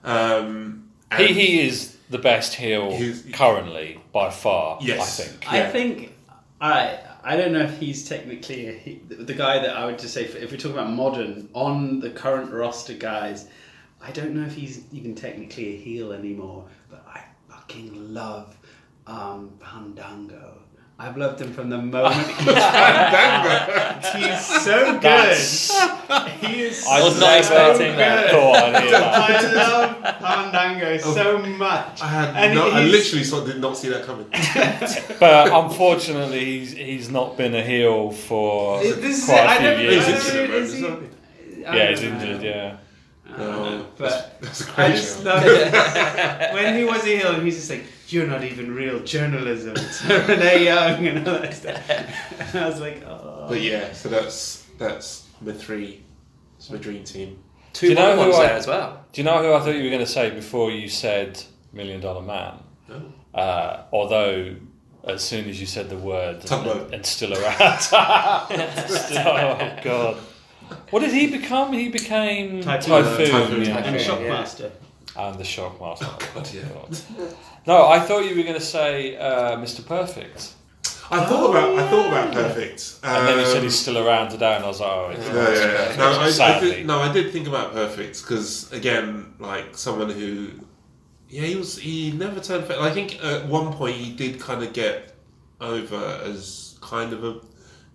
Um, 0.04 0.88
he, 1.16 1.26
he 1.28 1.60
is 1.68 1.96
the 2.10 2.18
best 2.18 2.54
heel 2.54 2.90
He's- 2.90 3.24
currently 3.32 4.00
by 4.12 4.30
far. 4.30 4.78
Yes. 4.80 5.20
I 5.20 5.24
think. 5.24 5.52
I 5.52 5.70
think 5.70 6.12
I 6.60 6.98
I 7.22 7.36
don't 7.36 7.52
know 7.52 7.62
if 7.62 7.78
he's 7.78 8.08
technically 8.08 8.68
a, 8.68 8.72
he, 8.72 9.00
the 9.08 9.34
guy 9.34 9.58
that 9.58 9.76
I 9.76 9.86
would 9.86 9.98
just 9.98 10.14
say 10.14 10.24
if, 10.24 10.36
if 10.36 10.52
we 10.52 10.58
talk 10.58 10.72
about 10.72 10.90
modern 10.90 11.48
on 11.52 12.00
the 12.00 12.10
current 12.10 12.52
roster 12.52 12.94
guys. 12.94 13.48
I 14.00 14.12
don't 14.12 14.34
know 14.34 14.46
if 14.46 14.54
he's 14.54 14.84
even 14.92 15.14
technically 15.16 15.74
a 15.74 15.76
heel 15.76 16.12
anymore, 16.12 16.66
but 16.88 17.04
I 17.08 17.24
fucking 17.48 18.14
love 18.14 18.56
um, 19.06 19.58
Fandango. 19.60 20.62
I've 21.00 21.16
loved 21.16 21.40
him 21.40 21.52
from 21.52 21.70
the 21.70 21.78
moment 21.78 22.12
he's 22.26 24.24
He's 24.26 24.46
so 24.64 24.92
good. 24.94 25.02
That's- 25.02 25.70
he 26.40 26.62
is 26.62 26.84
I 26.86 27.00
was 27.04 27.14
so 27.14 27.20
not 27.20 27.38
expecting 27.38 27.96
that. 27.96 28.30
good. 28.30 28.40
Thought 28.40 28.56
I'd 28.56 28.82
hear 28.82 28.90
that. 28.92 29.14
I 29.30 29.52
love 29.54 30.20
Fandango 30.20 30.96
so 30.98 31.38
much. 31.38 32.02
I 32.02 32.06
had 32.08 32.36
And 32.36 32.54
no, 32.56 32.70
I 32.72 32.80
he's- 32.82 32.92
literally 32.92 33.24
sort 33.24 33.42
of 33.44 33.48
did 33.52 33.60
not 33.60 33.76
see 33.76 33.88
that 33.90 34.04
coming. 34.04 34.26
But 35.20 35.52
uh, 35.52 35.62
unfortunately, 35.64 36.44
he's, 36.44 36.72
he's 36.72 37.10
not 37.10 37.36
been 37.36 37.54
a 37.54 37.62
heel 37.62 38.10
for 38.10 38.80
This 38.82 39.18
is 39.20 39.24
quite 39.26 39.38
it. 39.38 39.46
a 39.46 39.50
I 39.50 39.58
few 39.58 39.66
don't- 39.70 39.80
years. 39.92 40.06
He's 40.06 40.30
I 40.30 40.32
don't- 40.34 40.50
injured, 40.50 40.62
is 40.62 40.72
he- 40.74 41.64
I 41.64 41.76
yeah, 41.76 41.84
don't 41.84 41.90
he's 41.90 42.02
know. 42.02 42.08
injured. 42.08 42.42
Yeah. 42.42 42.76
No, 43.36 43.86
but 43.98 44.38
that's 44.40 44.66
a 44.66 44.70
I 44.72 44.74
great 44.74 44.96
just 44.96 45.18
show. 45.22 45.24
love 45.28 45.42
it. 45.46 45.72
when 46.54 46.76
he 46.76 46.84
was 46.84 47.04
a 47.04 47.06
heel 47.06 47.28
and 47.34 47.42
he's 47.44 47.56
just 47.56 47.70
like, 47.70 47.84
"You're 48.12 48.26
not 48.26 48.44
even 48.44 48.74
real 48.74 49.00
journalism." 49.00 49.74
It's 49.76 50.04
Renee 50.04 50.64
Young 50.64 51.06
and 51.06 51.26
all 51.28 51.38
that 51.40 51.54
stuff. 51.54 51.90
And 51.90 52.06
I 52.64 52.68
was 52.68 52.80
like, 52.80 53.02
"Oh." 53.04 53.46
But 53.48 53.60
yeah, 53.60 53.92
so 53.92 54.08
that's 54.08 54.66
that's 54.78 55.26
my 55.40 55.52
three. 55.52 56.02
It's 56.56 56.70
my 56.70 56.78
dream 56.78 57.04
team. 57.04 57.38
Two 57.72 57.88
you 57.88 57.94
know 57.94 58.14
who 58.14 58.20
ones 58.30 58.36
I- 58.36 58.46
there 58.46 58.56
as 58.56 58.66
well. 58.66 59.04
Do 59.12 59.20
you 59.20 59.24
know 59.24 59.42
who 59.42 59.52
I 59.54 59.60
thought 59.60 59.74
you 59.74 59.84
were 59.84 59.90
going 59.90 60.04
to 60.04 60.06
say 60.06 60.30
before 60.30 60.70
you 60.70 60.88
said 60.88 61.42
Million 61.72 62.00
Dollar 62.00 62.22
Man? 62.22 62.54
Uh, 63.34 63.82
although, 63.92 64.54
as 65.04 65.22
soon 65.22 65.48
as 65.48 65.60
you 65.60 65.66
said 65.66 65.88
the 65.88 65.96
word 65.96 66.40
Tugboat. 66.42 66.86
and, 66.86 66.94
and 66.94 67.06
still 67.06 67.32
around, 67.34 67.58
oh 67.92 69.78
god, 69.84 70.16
what 70.90 71.00
did 71.00 71.12
he 71.12 71.26
become? 71.30 71.72
He 71.72 71.88
became 71.88 72.62
Typhoon. 72.62 73.04
Typhoon, 73.04 73.30
Typhoon. 73.30 73.62
yeah. 73.64 73.76
and 73.78 73.96
Yeah. 74.22 74.68
Shockmaster. 75.18 75.28
and 75.30 75.38
the 75.38 75.44
Shockmaster. 75.44 76.02
Oh 76.02 76.18
God, 76.34 76.54
yeah. 76.54 77.28
No, 77.66 77.86
I 77.88 78.00
thought 78.00 78.20
you 78.24 78.36
were 78.36 78.42
going 78.42 78.54
to 78.54 78.60
say 78.60 79.16
uh, 79.16 79.56
Mr. 79.56 79.84
Perfect, 79.86 80.52
I 81.10 81.24
thought 81.24 81.50
about 81.50 81.78
I 81.78 81.88
thought 81.90 82.06
about 82.08 82.32
perfect. 82.32 82.96
and 83.02 83.26
then 83.28 83.38
you 83.38 83.44
said 83.46 83.56
Um, 83.58 83.62
he's 83.64 83.78
still 83.78 83.98
around 83.98 84.30
today, 84.30 84.56
and 84.56 84.64
I 84.64 84.68
was 84.68 84.80
like, 84.80 84.90
oh, 84.90 85.10
it's 85.10 85.26
Yeah, 85.26 85.34
yeah, 85.34 85.90
yeah. 85.90 85.96
No, 85.96 86.20
I, 86.20 86.56
I 86.56 86.60
did, 86.60 86.86
no, 86.86 86.98
I 87.00 87.12
did 87.12 87.32
think 87.32 87.46
about 87.48 87.72
perfect 87.72 88.22
because 88.22 88.70
again, 88.72 89.34
like 89.38 89.76
someone 89.76 90.10
who, 90.10 90.50
yeah, 91.28 91.42
he 91.42 91.56
was 91.56 91.78
he 91.78 92.12
never 92.12 92.40
turned. 92.40 92.64
fa- 92.64 92.80
I 92.80 92.90
think 92.90 93.22
at 93.24 93.46
one 93.48 93.72
point 93.72 93.96
he 93.96 94.12
did 94.12 94.40
kind 94.40 94.62
of 94.62 94.72
get 94.72 95.14
over 95.60 96.20
as 96.24 96.78
kind 96.80 97.12
of 97.12 97.24
a 97.24 97.40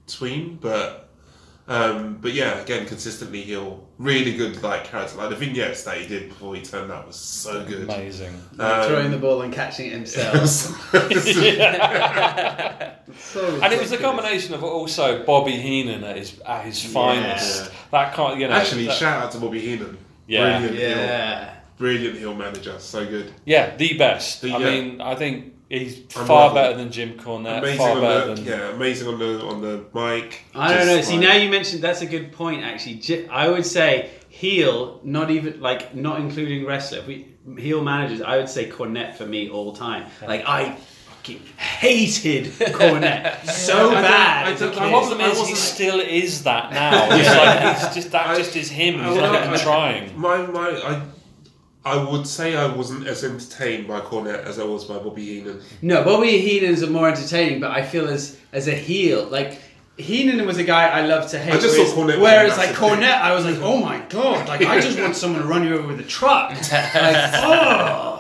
tween, 0.08 0.58
but 0.62 1.10
um, 1.68 2.18
but 2.22 2.34
yeah, 2.34 2.60
again, 2.60 2.86
consistently 2.86 3.42
he'll 3.42 3.88
really 3.98 4.36
good 4.36 4.62
like 4.62 4.84
character. 4.84 5.18
Like 5.18 5.30
the 5.30 5.36
vignettes 5.36 5.84
that 5.84 5.98
he 5.98 6.08
did 6.08 6.30
before 6.30 6.56
he 6.56 6.62
turned 6.62 6.92
up 6.92 7.08
was 7.08 7.16
so 7.16 7.64
good. 7.66 7.84
amazing. 7.84 8.34
Um, 8.60 8.88
Throwing 8.88 9.12
the 9.12 9.18
ball 9.18 9.42
and 9.44 9.54
catching 9.54 9.88
it 9.88 9.94
himself. 9.94 10.38
so 13.18 13.60
And 13.62 13.74
it 13.74 13.80
was 13.80 13.92
a 13.92 13.98
combination 13.98 14.54
of 14.54 14.64
also 14.64 15.24
Bobby 15.26 15.54
Heenan 15.54 16.04
at 16.04 16.18
his 16.18 16.40
at 16.42 16.66
his 16.66 16.84
finest. 16.84 17.72
That 17.92 18.14
kind, 18.14 18.40
you 18.42 18.48
know. 18.48 18.54
Actually, 18.56 18.88
that- 18.88 18.98
shout 18.98 19.24
out 19.24 19.32
to 19.32 19.40
Bobby 19.40 19.62
Heenan. 19.62 19.98
Yeah. 20.28 20.60
Brilliant 20.60 20.78
heel, 20.80 20.90
Yeah. 20.90 21.56
brilliant 21.78 22.18
heel 22.18 22.34
manager. 22.34 22.76
So 22.80 23.06
good. 23.06 23.32
yeah, 23.46 23.76
the 23.76 23.98
best. 23.98 24.42
The- 24.42 24.52
I 24.52 24.58
yeah. 24.58 24.66
mean, 24.70 25.02
I 25.02 25.16
think 25.16 25.53
he's 25.82 26.00
I'm 26.16 26.26
far 26.26 26.48
loving 26.48 26.56
better 26.56 26.78
than 26.78 26.92
Jim 26.92 27.14
Cornette. 27.18 27.60
amazing 27.60 27.78
far 27.78 27.92
on 27.92 28.02
better 28.02 28.36
the 28.36 28.42
than 28.42 28.46
yeah, 28.46 28.70
amazing 28.70 29.08
on 29.08 29.20
the 29.20 29.42
on 29.46 29.62
the 29.62 29.78
mic. 29.94 30.42
I 30.56 30.70
don't 30.70 30.78
Just 30.78 30.88
know. 30.88 31.02
See, 31.02 31.18
like- 31.18 31.28
now 31.28 31.36
you 31.36 31.50
mentioned 31.50 31.82
that's 31.82 32.02
a 32.02 32.06
good 32.06 32.32
point. 32.32 32.64
Actually, 32.64 32.96
J- 32.96 33.28
I 33.28 33.48
would 33.50 33.66
say 33.66 34.12
heel, 34.30 35.00
not 35.04 35.32
even 35.32 35.60
like 35.62 35.96
not 35.96 36.20
including 36.20 36.66
wrestler. 36.66 37.00
If 37.00 37.08
we 37.08 37.28
heel 37.58 37.84
managers, 37.84 38.22
I 38.22 38.38
would 38.38 38.50
say 38.50 38.70
Cornette 38.70 39.16
for 39.16 39.26
me 39.26 39.50
all 39.50 39.74
time. 39.74 40.10
Like 40.28 40.44
I 40.48 40.76
fucking 41.10 41.42
hated 41.58 42.46
Cornette 42.54 43.46
so 43.50 43.74
I 43.74 43.80
don't- 43.94 43.94
bad. 43.94 44.48
I 44.48 44.52
as 44.52 44.62
a 44.62 44.66
don't- 44.66 44.76
The 44.76 44.82
kid. 44.82 44.90
problem 44.90 45.22
I 45.22 45.26
is 45.28 45.34
he 45.34 45.40
wasn't- 45.42 45.58
still 45.58 46.00
is 46.00 46.44
that 46.44 46.72
now. 46.72 47.08
It's 47.18 47.28
like 47.30 47.78
he's 47.86 47.96
just 47.96 48.12
that 48.12 48.28
I- 48.28 48.36
just 48.38 48.56
is 48.56 48.70
him. 48.70 49.00
I 49.02 49.06
He's 49.10 49.14
was- 49.20 49.32
not 49.32 49.46
even 49.48 49.60
trying. 49.60 50.20
My 50.20 50.38
my 50.48 50.70
I. 50.70 51.02
I 51.86 52.02
would 52.02 52.26
say 52.26 52.56
I 52.56 52.74
wasn't 52.74 53.08
as 53.08 53.24
entertained 53.24 53.88
by 53.88 54.00
Cornette 54.00 54.44
as 54.46 54.58
I 54.58 54.64
was 54.64 54.86
by 54.86 55.00
Bobby 55.00 55.26
Heenan. 55.26 55.62
No, 55.82 56.04
Bobby 56.04 56.40
Heenan's 56.40 56.82
are 56.82 56.90
more 56.90 57.10
entertaining, 57.10 57.60
but 57.60 57.72
I 57.72 57.84
feel 57.84 58.08
as 58.08 58.38
as 58.54 58.68
a 58.68 58.76
heel, 58.76 59.26
like 59.26 59.60
Heenan 59.98 60.46
was 60.46 60.58
a 60.58 60.64
guy 60.64 60.88
I 60.88 61.06
loved 61.06 61.30
to 61.30 61.40
hate. 61.40 61.54
I 61.54 61.60
just 61.60 61.78
whereas, 61.78 61.94
thought 61.94 62.00
Cornette 62.00 62.08
was 62.08 62.20
whereas 62.20 62.54
a 62.54 62.58
like 62.58 62.70
massive 62.70 62.84
Cornette, 62.84 63.22
I 63.22 63.36
was 63.36 63.46
like, 63.46 63.58
oh 63.62 63.78
my 63.82 64.00
god, 64.10 64.48
like 64.48 64.62
I 64.62 64.80
just 64.80 64.98
want 64.98 65.16
someone 65.16 65.42
to 65.42 65.48
run 65.48 65.68
you 65.68 65.78
over 65.78 65.88
with 65.90 66.00
a 66.00 66.04
truck. 66.04 66.52
Like, 66.72 67.34
oh. 67.44 68.13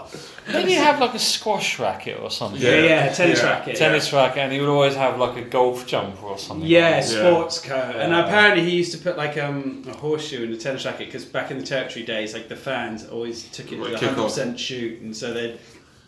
Didn't 0.46 0.68
he 0.68 0.74
have 0.76 1.00
like 1.00 1.14
a 1.14 1.20
squash 1.20 1.80
racket 1.80 2.20
or 2.20 2.30
something? 2.30 2.62
Yeah, 2.62 2.80
yeah, 2.82 3.14
tennis 3.14 3.40
Yeah. 3.42 3.50
racket. 3.50 3.76
Tennis 3.78 4.12
racket, 4.12 4.38
and 4.40 4.52
he 4.54 4.60
would 4.60 4.70
always 4.70 4.96
have 4.96 5.18
like 5.18 5.38
a 5.38 5.42
golf 5.42 5.88
jumper 5.88 6.26
or 6.26 6.38
something. 6.38 6.68
Yeah, 6.68 6.90
like 6.98 7.06
that. 7.06 7.10
sports 7.10 7.60
coat. 7.62 7.96
And 7.96 8.14
apparently 8.14 8.64
he 8.64 8.76
used 8.76 8.92
to 8.92 8.98
put 8.98 9.18
like 9.18 9.38
um, 9.38 9.84
a 9.88 9.94
horseshoe 9.96 10.44
in 10.44 10.52
the 10.52 10.58
tennis 10.58 10.86
racket 10.86 11.08
because 11.08 11.26
back 11.26 11.52
in 11.52 11.58
the 11.58 11.66
territory 11.66 12.06
days, 12.06 12.34
like 12.34 12.50
the 12.50 12.56
fans 12.56 13.06
always 13.08 13.48
took 13.50 13.72
it 13.72 13.80
Like 13.80 13.94
to 13.94 13.98
kick 14.00 14.10
hundred 14.10 14.22
off. 14.22 14.28
percent 14.30 14.60
shoot, 14.60 15.02
and 15.02 15.16
so 15.16 15.34
they'd 15.34 15.60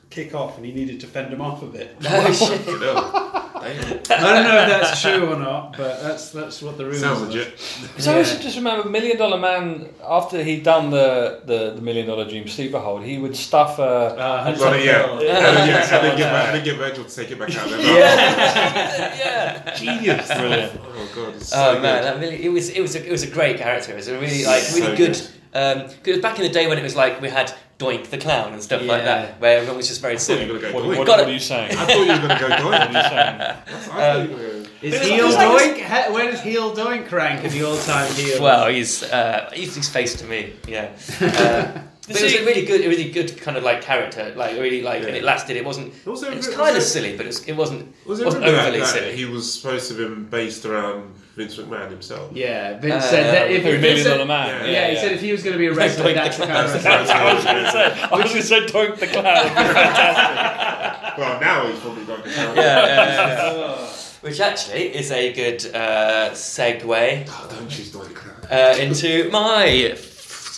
kick 0.10 0.36
off, 0.36 0.58
and 0.58 0.66
he 0.66 0.72
needed 0.74 1.00
to 1.02 1.08
fend 1.08 1.32
them 1.32 1.42
off 1.42 1.62
a 1.64 1.68
bit. 1.68 1.96
Oh, 2.06 2.32
shit. 2.34 3.42
You 3.68 3.80
I 3.82 4.34
don't 4.34 4.44
know 4.44 4.62
if 4.62 4.70
that's 4.70 5.02
true 5.02 5.34
or 5.34 5.38
not, 5.40 5.76
but 5.78 6.02
that's 6.02 6.30
that's 6.30 6.62
what 6.62 6.78
the 6.78 6.86
rumor 6.86 6.98
sounds 6.98 7.20
was. 7.22 7.30
legit. 7.36 7.52
Because 7.82 8.08
I 8.08 8.18
also 8.18 8.38
just 8.40 8.56
remember 8.58 8.88
Million 8.90 9.18
Dollar 9.18 9.38
Man 9.40 9.90
after 10.04 10.44
he'd 10.44 10.64
done 10.64 10.90
the, 10.92 11.42
the, 11.46 11.72
the 11.76 11.82
Million 11.82 12.08
Dollar 12.08 12.28
Dream 12.30 12.48
sleeper 12.48 12.80
hold, 12.80 13.04
he 13.04 13.18
would 13.18 13.36
stuff 13.36 13.80
a 13.80 13.84
Uh, 13.84 14.56
Well, 14.60 14.80
yeah, 14.80 15.04
Pill. 15.06 15.14
and 15.14 15.22
then, 15.22 15.68
yeah, 15.68 15.96
and 15.96 16.06
then 16.06 16.18
get 16.18 16.32
back, 16.32 16.48
and 16.48 16.56
then 16.58 16.64
get 16.64 16.78
Virgil 16.78 17.06
to 17.06 17.16
take 17.16 17.32
it 17.32 17.40
back 17.40 17.56
out. 17.58 17.70
There. 17.70 17.82
yeah. 17.82 19.76
Genius, 19.76 20.28
Brilliant. 20.28 20.82
Oh 20.98 21.12
god, 21.14 21.36
it's 21.36 21.50
so 21.50 21.58
Oh 21.58 21.74
good. 21.74 21.82
man, 21.84 22.04
that 22.04 22.20
really 22.20 22.44
it 22.46 22.50
was 22.50 22.70
it 22.70 22.82
was 22.82 22.96
a, 22.96 23.06
it 23.06 23.12
was 23.12 23.24
a 23.24 23.28
great 23.30 23.58
character. 23.58 23.92
It 23.92 23.96
was 23.96 24.08
a 24.08 24.18
really 24.18 24.46
like 24.46 24.62
So 24.64 24.80
really 24.82 24.96
good. 24.98 25.14
good. 25.14 25.28
Um, 25.54 25.90
cause 26.04 26.20
back 26.20 26.38
in 26.40 26.44
the 26.44 26.50
day 26.52 26.68
when 26.68 26.78
it 26.78 26.84
was 26.84 26.96
like 26.96 27.22
we 27.22 27.30
had 27.30 27.54
Doink 27.78 28.06
the 28.10 28.18
clown 28.18 28.54
and 28.54 28.64
stuff 28.64 28.84
like 28.84 29.04
that, 29.04 29.40
where 29.42 29.58
everyone 29.58 29.76
was 29.78 29.90
just 29.90 30.02
very 30.02 30.14
I 30.14 30.18
thought 30.18 30.30
you 30.34 30.38
silly. 30.40 30.54
were 30.54 30.60
going 30.60 30.74
to 30.74 30.80
what, 30.80 30.98
what, 30.98 31.08
what 31.10 31.20
are 31.20 31.30
you 31.32 31.40
saying? 31.40 31.72
I 31.78 31.86
thought 31.86 32.06
you 32.06 32.12
were 32.14 32.28
going 32.28 32.30
to 32.30 32.40
go 32.40 32.48
What 32.70 32.82
are 32.82 32.88
you 32.88 32.98
Doink. 32.98 33.10
saying? 33.10 33.42
I 33.42 33.80
thought 33.82 34.30
you 34.30 34.66
Is 34.82 34.94
It's 34.94 35.06
heel 35.08 35.30
like- 35.30 35.76
doink? 35.76 35.76
he- 36.08 36.14
Where 36.14 36.32
does 36.32 36.42
heel 36.42 36.74
doink 36.74 37.12
rank 37.12 37.44
in 37.44 37.52
the 37.52 37.64
all-time 37.64 38.10
heel? 38.14 38.42
Well, 38.42 38.70
he's 38.70 39.04
uh, 39.04 39.50
he's 39.54 39.76
his 39.76 39.90
face 39.90 40.16
to 40.22 40.26
me, 40.26 40.54
yeah. 40.70 40.92
Uh, 41.20 41.82
but 42.08 42.16
it 42.16 42.24
was 42.24 42.34
a 42.36 42.46
really 42.46 42.66
good, 42.66 42.80
a 42.82 42.88
really 42.88 43.12
good 43.12 43.42
kind 43.42 43.58
of 43.58 43.64
like 43.64 43.82
character, 43.82 44.32
like 44.38 44.54
really 44.58 44.82
like, 44.82 45.04
and 45.04 45.16
it 45.18 45.24
lasted. 45.24 45.58
It 45.58 45.66
wasn't. 45.66 45.94
Also, 46.08 46.28
It 46.32 46.38
was 46.38 46.48
was 46.48 46.56
kind 46.56 46.78
of 46.78 46.82
it- 46.84 46.86
silly, 46.86 47.18
but 47.18 47.26
it, 47.26 47.30
was, 47.30 47.44
it 47.46 47.58
wasn't. 47.58 47.94
Was 48.06 48.22
it 48.22 48.26
wasn't 48.26 48.46
really 48.46 48.58
overly 48.58 48.80
that, 48.80 48.88
silly. 48.88 49.06
that 49.08 49.16
he 49.16 49.26
was 49.26 49.52
supposed 49.54 49.90
to 49.92 49.98
have 49.98 50.10
been 50.16 50.24
based 50.26 50.64
around 50.66 51.14
Vince 51.36 51.58
McMahon 51.58 51.90
himself? 51.90 52.32
yeah, 52.34 52.80
Vince 52.80 53.04
Uh, 53.04 53.10
said 53.10 53.34
that 53.36 53.52
if 53.52 53.64
Who, 53.64 53.70
if 53.70 53.82
Million 53.82 53.96
Vince 53.98 54.04
said- 54.04 54.14
Dollar 54.14 54.26
Man? 54.26 54.70
Yeah, 54.72 54.90
he 54.90 54.96
said 54.96 55.12
if 55.12 55.22
he 55.22 55.32
was 55.34 55.44
going 55.44 55.54
to 55.54 55.60
be 55.60 55.68
a 55.68 55.74
wrestler, 55.74 56.06
Doink 56.06 56.14
the 56.14 56.14
that's 56.16 56.38
the 56.38 56.46
kind 56.46 56.66
of 56.68 56.74
wrestler. 56.74 56.92
I 57.16 57.34
was 57.34 57.44
going 57.44 57.64
to 57.64 57.72
say. 57.72 58.02
I 58.02 58.16
was 58.16 58.26
going 58.32 58.42
to 58.42 58.44
say 58.44 58.60
Doink 58.66 59.00
the 59.00 59.08
Clown. 59.08 59.26
Fantastic. 59.50 61.02
Well, 61.18 61.40
now 61.40 61.66
he's 61.68 61.80
probably 61.80 62.04
got 62.04 62.24
the 62.26 62.30
yeah, 62.30 62.54
yeah, 62.56 62.86
yeah, 62.88 63.54
yeah. 63.56 63.88
Which 64.22 64.42
actually 64.42 64.94
is 64.96 65.12
a 65.12 65.32
good 65.32 65.66
uh, 65.74 66.32
segue 66.32 67.26
Oh, 67.30 67.48
don't 67.50 67.70
choose 67.70 67.92
Doink. 67.94 68.52
uh, 68.52 68.78
into 68.82 69.30
my 69.32 69.98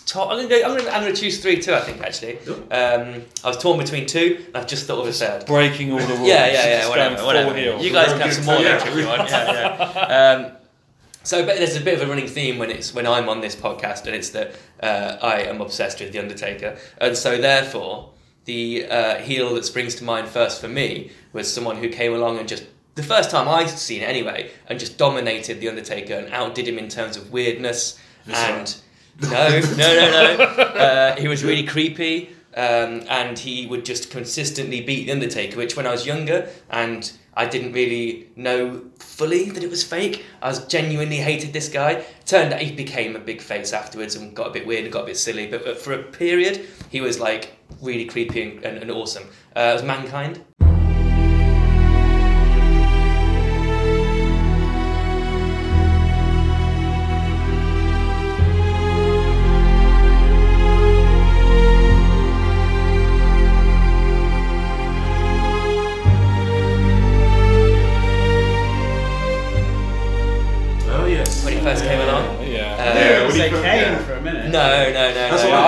top. 0.08 0.32
I'm 0.32 0.38
gonna 0.38 0.48
go. 0.50 0.56
I'm 0.64 0.78
gonna, 0.78 0.90
I'm 0.90 1.02
gonna 1.04 1.14
choose 1.16 1.40
three 1.44 1.60
too. 1.62 1.76
I 1.76 1.82
think 1.82 2.02
actually. 2.02 2.40
Um, 2.72 3.22
I 3.44 3.48
was 3.50 3.58
torn 3.62 3.78
between 3.78 4.08
two, 4.08 4.44
and 4.48 4.58
I've 4.58 4.66
just 4.68 4.88
thought 4.88 5.02
of 5.02 5.08
a 5.08 5.12
third. 5.14 5.46
Breaking 5.46 5.92
all 5.92 6.00
the 6.00 6.08
rules. 6.16 6.28
Yeah, 6.28 6.48
yeah, 6.48 6.68
yeah. 6.82 6.90
Whatever, 6.90 7.24
whatever. 7.24 7.56
You 7.84 7.92
guys 7.92 8.08
can 8.08 8.18
We're 8.18 8.24
have 8.24 8.34
some 8.34 8.46
more 8.46 8.58
to- 8.58 8.64
later 8.64 8.90
if 8.90 8.96
you 8.98 9.06
want. 9.06 9.30
Yeah, 9.30 9.92
yeah. 9.96 10.46
Um, 10.48 10.58
so, 11.28 11.46
there's 11.46 11.76
a 11.76 11.82
bit 11.82 11.96
of 11.96 12.08
a 12.08 12.10
running 12.10 12.28
theme 12.28 12.58
when 12.58 12.72
it's 12.72 12.94
when 12.94 13.06
I'm 13.06 13.28
on 13.28 13.42
this 13.42 13.56
podcast, 13.56 14.06
and 14.06 14.16
it's 14.16 14.30
that 14.30 14.56
uh, 14.82 15.18
I 15.22 15.42
am 15.42 15.60
obsessed 15.60 16.00
with 16.00 16.14
the 16.14 16.20
Undertaker, 16.20 16.78
and 17.00 17.18
so 17.18 17.38
therefore 17.38 18.12
the 18.46 18.86
uh, 18.86 19.18
heel 19.18 19.54
that 19.56 19.66
springs 19.66 19.96
to 19.96 20.06
mind 20.06 20.30
first 20.30 20.62
for 20.62 20.70
me 20.70 21.12
was 21.34 21.54
someone 21.54 21.76
who 21.76 21.90
came 21.90 22.14
along 22.14 22.40
and 22.40 22.48
just 22.48 22.66
the 22.96 23.04
first 23.04 23.30
time 23.30 23.50
I'd 23.50 23.70
seen 23.70 24.04
it 24.04 24.06
anyway, 24.06 24.52
and 24.68 24.80
just 24.80 24.98
dominated 24.98 25.60
the 25.60 25.68
Undertaker 25.68 26.14
and 26.14 26.34
outdid 26.34 26.66
him 26.66 26.78
in 26.78 26.88
terms 26.88 27.18
of 27.18 27.32
weirdness 27.32 28.00
and 28.28 28.76
no, 29.22 29.30
no, 29.30 29.78
no, 29.78 30.38
no. 30.38 30.54
Uh, 30.78 31.16
he 31.16 31.28
was 31.28 31.44
really 31.44 31.64
creepy. 31.64 32.30
Um, 32.56 33.04
and 33.08 33.38
he 33.38 33.68
would 33.68 33.86
just 33.86 34.10
consistently 34.10 34.82
beat 34.82 35.06
the 35.06 35.12
Undertaker, 35.12 35.58
which 35.58 35.78
when 35.78 35.86
I 35.86 35.92
was 35.92 36.08
younger 36.08 36.50
and 36.72 37.12
I 37.38 37.46
didn't 37.46 37.74
really 37.74 38.30
know 38.36 38.82
fully 38.98 39.52
that 39.52 39.64
it 39.64 39.70
was 39.70 39.84
fake, 39.84 40.26
I 40.42 40.50
was 40.50 40.66
genuinely 40.66 41.18
hated 41.18 41.54
this 41.54 41.70
guy. 41.70 42.04
Turned 42.26 42.52
out 42.52 42.62
he 42.62 42.72
became 42.72 43.16
a 43.16 43.20
big 43.20 43.42
face 43.42 43.74
afterwards 43.74 44.16
and 44.16 44.36
got 44.36 44.48
a 44.48 44.50
bit 44.50 44.66
weird 44.66 44.86
and 44.86 44.92
got 44.92 45.04
a 45.04 45.06
bit 45.06 45.18
silly, 45.18 45.46
but, 45.46 45.78
for 45.78 45.94
a 45.94 46.02
period 46.02 46.68
he 46.90 47.00
was 47.00 47.20
like 47.20 47.56
really 47.80 48.06
creepy 48.06 48.42
and, 48.42 48.66
and, 48.66 48.78
and 48.80 48.90
awesome. 48.90 49.28
Uh, 49.56 49.70
it 49.72 49.74
was 49.74 49.84
Mankind. 49.84 50.44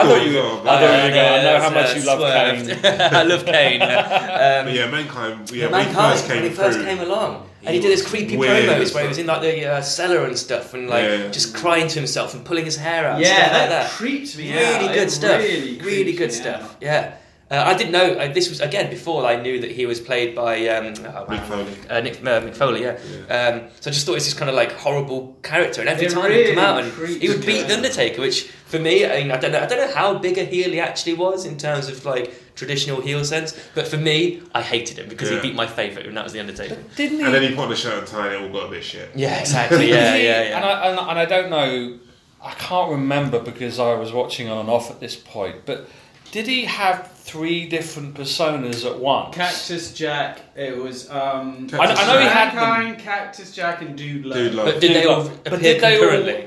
Thought 0.10 0.26
you. 0.28 0.34
were- 0.36 0.41
I 0.41 0.64
but- 0.64 0.80
thought 0.80 1.05
you 1.05 1.16
were. 1.16 1.20
I 1.22 1.43
know 1.43 1.60
how 1.62 1.70
much 1.70 1.95
you 1.95 2.03
love. 2.03 2.20
Kane. 2.20 2.80
I 3.20 3.24
love 3.24 3.45
Kane. 3.45 3.80
yeah. 3.80 4.60
Um, 4.60 4.66
But 4.66 4.74
yeah, 4.74 4.89
mankind. 4.91 5.51
Yeah, 5.51 5.68
when 5.68 5.80
he 5.82 5.86
Mankind, 5.93 6.14
first 6.14 6.28
came 6.28 6.41
when 6.41 6.49
he 6.49 6.55
first 6.55 6.78
through, 6.78 6.86
came 6.88 6.99
along. 6.99 7.45
And 7.62 7.70
he 7.70 7.76
he 7.76 7.82
did 7.82 7.91
his 7.91 8.05
creepy 8.07 8.38
weird 8.38 8.70
promos 8.70 8.93
where 8.93 9.03
he 9.03 9.10
was 9.10 9.18
in 9.18 9.26
like 9.28 9.41
the 9.41 9.66
uh, 9.66 9.82
cellar 9.82 10.24
and 10.24 10.38
stuff 10.38 10.74
and 10.74 10.89
like 10.89 11.03
Yeah. 11.03 11.28
just 11.28 11.53
crying 11.55 11.88
to 11.89 11.95
himself 11.99 12.34
and 12.34 12.45
pulling 12.45 12.64
his 12.64 12.78
hair 12.78 13.05
out 13.05 13.20
Yeah, 13.20 13.28
stuff 13.36 13.51
that, 13.51 13.60
like 13.60 13.70
that. 13.70 13.91
creeped 13.91 14.38
me 14.38 14.53
Really 14.53 14.88
out. 14.88 14.93
good 14.93 15.07
It 15.07 15.12
stuff. 15.12 15.38
Really, 15.41 15.80
Really, 15.82 16.14
good 16.14 16.30
me 16.30 16.36
stuff. 16.36 16.62
out. 16.64 16.76
Yeah. 16.80 17.12
Uh, 17.51 17.63
I 17.65 17.73
didn't 17.75 17.91
know. 17.91 18.13
Uh, 18.13 18.31
this 18.31 18.47
was 18.47 18.61
again 18.61 18.89
before 18.91 19.25
I 19.25 19.41
knew 19.41 19.59
that 19.61 19.71
he 19.71 19.87
was 19.87 19.99
played 19.99 20.35
by 20.35 20.67
um, 20.67 20.93
oh, 20.99 21.25
Mick 21.27 21.27
wow. 21.29 21.45
Foley. 21.45 21.73
Uh, 21.89 21.99
Nick, 22.01 22.17
uh, 22.19 22.41
Mick 22.41 22.55
Foley, 22.55 22.83
yeah. 22.83 22.91
Um, 23.27 23.69
so 23.79 23.89
I 23.89 23.93
just 23.93 24.05
thought 24.05 24.11
it 24.11 24.15
was 24.15 24.25
this 24.25 24.35
kind 24.35 24.49
of 24.49 24.55
like 24.55 24.71
horrible 24.73 25.35
character, 25.41 25.81
and 25.81 25.89
every 25.89 26.05
It 26.05 26.11
time 26.11 26.31
he'd 26.31 26.53
come 26.53 26.59
out 26.63 26.83
and 26.83 26.91
he 27.21 27.27
would 27.27 27.43
beat 27.43 27.67
the 27.67 27.73
Undertaker, 27.75 28.21
which 28.21 28.43
for 28.65 28.77
me, 28.77 29.03
I, 29.03 29.23
mean, 29.23 29.31
I 29.31 29.37
don't 29.37 29.51
know, 29.51 29.61
I 29.61 29.65
don't 29.65 29.79
know 29.79 29.95
how 29.95 30.19
big 30.19 30.37
a 30.37 30.43
heel 30.45 30.69
he 30.69 30.79
actually 30.79 31.15
was 31.15 31.45
in 31.45 31.57
terms 31.57 31.89
of 31.89 32.05
like 32.05 32.31
traditional 32.53 33.01
heel 33.01 33.25
sense, 33.25 33.59
but 33.73 33.87
for 33.87 33.97
me, 33.97 34.43
I 34.53 34.61
hated 34.61 34.99
him 34.99 35.09
because 35.09 35.31
Yeah. 35.31 35.37
he 35.37 35.49
beat 35.49 35.55
my 35.55 35.65
favourite, 35.65 36.05
and 36.05 36.15
that 36.17 36.23
was 36.23 36.33
the 36.33 36.39
Undertaker. 36.41 36.77
Didn't 36.95 37.17
he? 37.17 37.23
And 37.23 37.33
then 37.33 37.41
he 37.41 37.55
put 37.55 37.65
on 37.65 37.71
a 37.71 37.75
shirt 37.75 37.97
and 37.97 38.05
tie, 38.07 38.27
and 38.27 38.35
it 38.35 38.41
all 38.43 38.59
got 38.59 38.67
a 38.67 38.71
bit 38.71 38.83
shit. 38.83 39.09
Yeah, 39.15 39.39
exactly. 39.39 39.89
Yeah, 39.89 40.15
yeah, 40.17 40.43
yeah. 40.43 40.55
And 40.57 40.65
I, 40.65 40.87
and, 40.89 40.99
and 40.99 41.19
I 41.19 41.25
don't 41.25 41.49
know, 41.49 41.97
I 42.43 42.51
can't 42.53 42.91
remember 42.91 43.39
because 43.39 43.79
I 43.79 43.95
was 43.95 44.13
watching 44.13 44.49
on 44.49 44.59
and 44.59 44.69
off 44.69 44.91
at 44.91 44.99
this 44.99 45.15
point, 45.15 45.65
but 45.65 45.89
did 46.31 46.45
he 46.45 46.65
have 46.65 47.11
three 47.30 47.67
different 47.67 48.15
personas 48.15 48.86
at 48.89 48.97
once? 48.99 49.36
Cactus 49.36 49.93
Jack. 49.93 50.39
It 50.55 50.75
was. 50.77 51.09
Um, 51.09 51.67
I- 51.73 51.77
I 51.77 52.07
know 52.07 52.19
he 52.19 52.25
had 52.27 52.49
them- 52.49 52.55
Mankind, 52.55 52.99
Cactus 52.99 53.51
Jack, 53.53 53.82
and 53.82 53.97
Dude 53.97 54.25
Love. 54.25 54.38
Dude, 54.38 54.53
Love. 54.55 54.65
but 54.65 54.80
did 54.82 54.95
they 54.95 55.05
all 55.05 55.23
But 55.43 55.53
appear 55.53 55.73
did 55.73 55.82
they 55.82 55.95
all- 55.95 56.01
concurrently? 56.09 56.45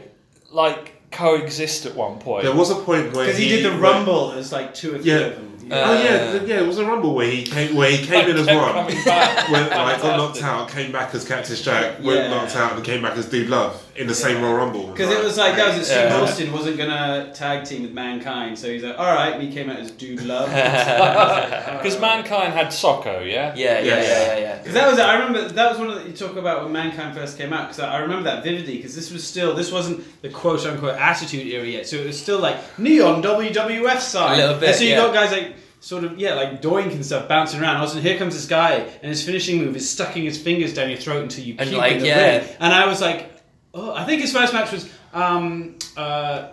like 0.51 1.11
coexist 1.11 1.87
at 1.87 1.95
one 1.95 2.18
point. 2.18 2.45
there 2.45 2.55
was 2.55 2.70
a 2.70 2.74
point 2.74 3.12
where 3.14 3.26
Because 3.26 3.39
he, 3.39 3.49
did 3.49 3.64
the 3.64 3.70
where- 3.70 3.78
Rumble. 3.80 4.30
There's 4.33 4.53
like 4.53 4.74
two 4.74 4.95
or 4.95 4.99
three 4.99 5.11
Yeah. 5.12 5.18
of 5.18 5.35
them. 5.37 5.49
Uh, 5.70 5.74
oh 5.76 6.03
yeah, 6.03 6.33
th- 6.33 6.43
yeah. 6.49 6.61
It 6.61 6.66
was 6.66 6.78
a 6.78 6.85
rumble 6.85 7.14
where 7.14 7.30
he 7.30 7.45
came, 7.45 7.74
where 7.76 7.91
he 7.91 8.05
came 8.05 8.28
in 8.28 8.37
as 8.37 8.47
one. 8.47 8.74
Went 8.74 9.70
like 9.70 10.03
got 10.03 10.16
knocked 10.18 10.43
out, 10.43 10.68
came 10.68 10.91
back 10.93 11.14
as 11.14 11.24
Cactus 11.26 11.62
Jack, 11.62 12.03
went 12.03 12.18
Yeah. 12.20 12.28
knocked 12.28 12.57
out, 12.57 12.72
and 12.74 12.85
came 12.85 13.01
back 13.01 13.16
as 13.16 13.26
Dude 13.26 13.49
Love 13.49 13.80
in 13.97 14.07
the 14.07 14.14
same 14.14 14.43
Royal 14.43 14.55
Rumble. 14.55 14.86
Because 14.88 15.11
it 15.11 15.22
was 15.22 15.36
like 15.36 15.57
that 15.57 15.68
was 15.68 15.76
it. 15.78 15.84
Steve 15.84 15.97
Yeah. 16.11 16.20
Austin 16.20 16.53
wasn't 16.53 16.78
gonna 16.78 17.32
tag 17.34 17.64
team 17.64 17.82
with 17.82 17.93
Mankind, 17.93 18.59
so 18.59 18.68
he's 18.68 18.82
like, 18.82 18.99
all 18.99 19.12
right. 19.14 19.34
And 19.34 19.43
he 19.43 19.53
came 19.53 19.68
out 19.68 19.78
as 19.78 19.90
Dude 19.90 20.22
Love. 20.22 20.49
Because 21.82 22.01
Mankind 22.01 22.53
had 22.53 22.68
Socko, 22.68 23.24
yeah? 23.28 23.55
Yeah, 23.55 23.78
yeah, 23.78 23.84
yeah, 23.84 23.84
Yes. 23.84 24.09
yeah, 24.09 24.38
yeah. 24.38 24.59
Because 24.59 24.74
that 24.74 24.90
was, 24.90 24.99
I 24.99 25.14
remember 25.18 25.49
that 25.49 25.70
was 25.70 25.78
one 25.78 25.88
of 25.90 26.03
the, 26.03 26.11
you 26.11 26.16
talk 26.16 26.36
about 26.36 26.62
when 26.64 26.72
Mankind 26.72 27.14
first 27.16 27.36
came 27.38 27.53
out. 27.53 27.68
Because 27.68 27.80
I, 27.80 27.95
I 27.95 27.99
remember 27.99 28.24
that 28.24 28.43
vividly. 28.45 28.76
Because 28.76 28.95
this 28.95 29.11
was 29.11 29.26
still, 29.26 29.55
this 29.55 29.72
wasn't 29.72 30.05
the 30.22 30.28
quote 30.28 30.64
unquote 30.64 30.97
Attitude 30.99 31.47
Era 31.47 31.66
yet. 31.66 31.86
So 31.88 31.97
it 31.97 32.07
was 32.07 32.20
still 32.20 32.38
like 32.38 32.57
neon 32.78 33.22
WWF 33.22 33.99
side. 33.99 34.34
A 34.34 34.36
little 34.47 34.61
bit, 34.61 34.68
And 34.70 34.76
so 34.78 34.84
you 34.84 34.90
yeah. 34.90 34.97
got 34.97 35.14
guys 35.14 35.32
like 35.32 35.55
sort 35.80 36.05
of 36.05 36.16
yeah, 36.18 36.34
like 36.34 36.62
doink 36.62 36.93
and 36.93 37.05
stuff 37.05 37.28
bouncing 37.28 37.61
around. 37.61 37.76
Also, 37.78 38.01
here 38.01 38.16
comes 38.16 38.34
this 38.34 38.47
guy, 38.47 38.74
and 38.74 39.11
his 39.11 39.24
finishing 39.24 39.59
move 39.59 39.74
is 39.74 39.88
stucking 39.90 40.22
his 40.24 40.40
fingers 40.40 40.72
down 40.72 40.88
your 40.88 40.99
throat 40.99 41.22
until 41.24 41.43
you 41.45 41.57
And, 41.59 41.68
puke 41.68 41.80
like, 41.80 41.93
in 41.95 41.99
the 42.01 42.07
yeah. 42.07 42.36
ring. 42.38 42.49
And 42.61 42.72
I 42.72 42.86
was 42.86 43.01
like, 43.01 43.32
oh, 43.75 43.93
I 43.95 44.05
think 44.05 44.20
his 44.20 44.33
first 44.33 44.53
match 44.53 44.73
was. 44.73 44.89
Um, 45.12 45.77
uh, 45.97 46.49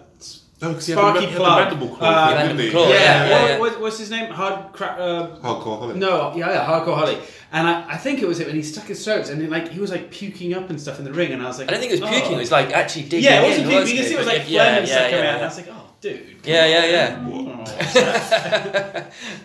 no, 0.61 0.69
because 0.69 0.87
he 0.87 0.91
Sparky 0.91 1.21
had 1.23 1.33
the, 1.33 1.37
Plug. 1.37 1.63
had 1.63 1.71
the 1.71 1.75
mandible 1.77 1.95
claw, 1.95 2.07
Uh, 2.09 2.43
didn't 2.43 2.59
he? 2.59 2.69
claw, 2.69 2.89
yeah, 2.89 2.93
yeah, 2.93 3.29
yeah, 3.29 3.47
yeah. 3.47 3.59
What, 3.59 3.79
what's 3.79 3.97
his 3.97 4.09
name? 4.11 4.29
Hard 4.29 4.73
crack. 4.73 4.99
Uh, 4.99 5.37
Hardcore 5.37 5.79
Holly. 5.79 5.97
no, 5.97 6.35
yeah, 6.35 6.51
yeah, 6.51 6.65
hardcore 6.65 6.97
Holly, 6.97 7.17
and 7.53 7.65
I, 7.65 7.93
I 7.93 7.97
think 7.97 8.21
it 8.21 8.27
was 8.27 8.41
him, 8.41 8.47
and 8.47 8.57
he 8.57 8.63
stuck 8.63 8.83
his 8.83 9.01
throat, 9.01 9.29
and 9.29 9.39
then, 9.39 9.49
like 9.49 9.69
he 9.69 9.79
was 9.79 9.89
like 9.89 10.11
puking 10.11 10.53
up 10.53 10.69
and 10.69 10.79
stuff 10.79 10.99
in 10.99 11.05
the 11.05 11.13
ring, 11.13 11.31
and 11.31 11.41
I 11.41 11.45
was 11.45 11.59
like, 11.59 11.69
I 11.69 11.71
don't 11.71 11.79
think 11.79 11.93
it 11.93 12.01
was 12.01 12.09
oh. 12.09 12.13
puking. 12.13 12.33
It 12.33 12.39
was 12.39 12.51
like 12.51 12.71
actually 12.73 13.03
digging 13.03 13.23
yeah, 13.23 13.41
it 13.41 13.47
wasn't 13.47 13.67
puking. 13.67 13.79
wasn't 13.79 13.89
You 13.95 14.01
can 14.01 14.09
see 14.09 14.15
it 14.15 14.17
was 14.17 14.27
like 14.27 14.37
if- 14.41 14.47
phlegm 14.47 14.53
yeah, 14.53 14.77
and 14.79 14.87
stuff 14.87 14.99
yeah, 14.99 15.09
coming 15.09 15.23
yeah, 15.23 15.29
out, 15.29 15.35
and 15.35 15.43
I 15.43 15.47
was 15.47 15.57
like, 15.57 15.67
oh, 15.71 15.93
dude. 16.01 16.38
Yeah, 16.49 16.65
yeah, 16.65 16.85
yeah. 16.85 17.25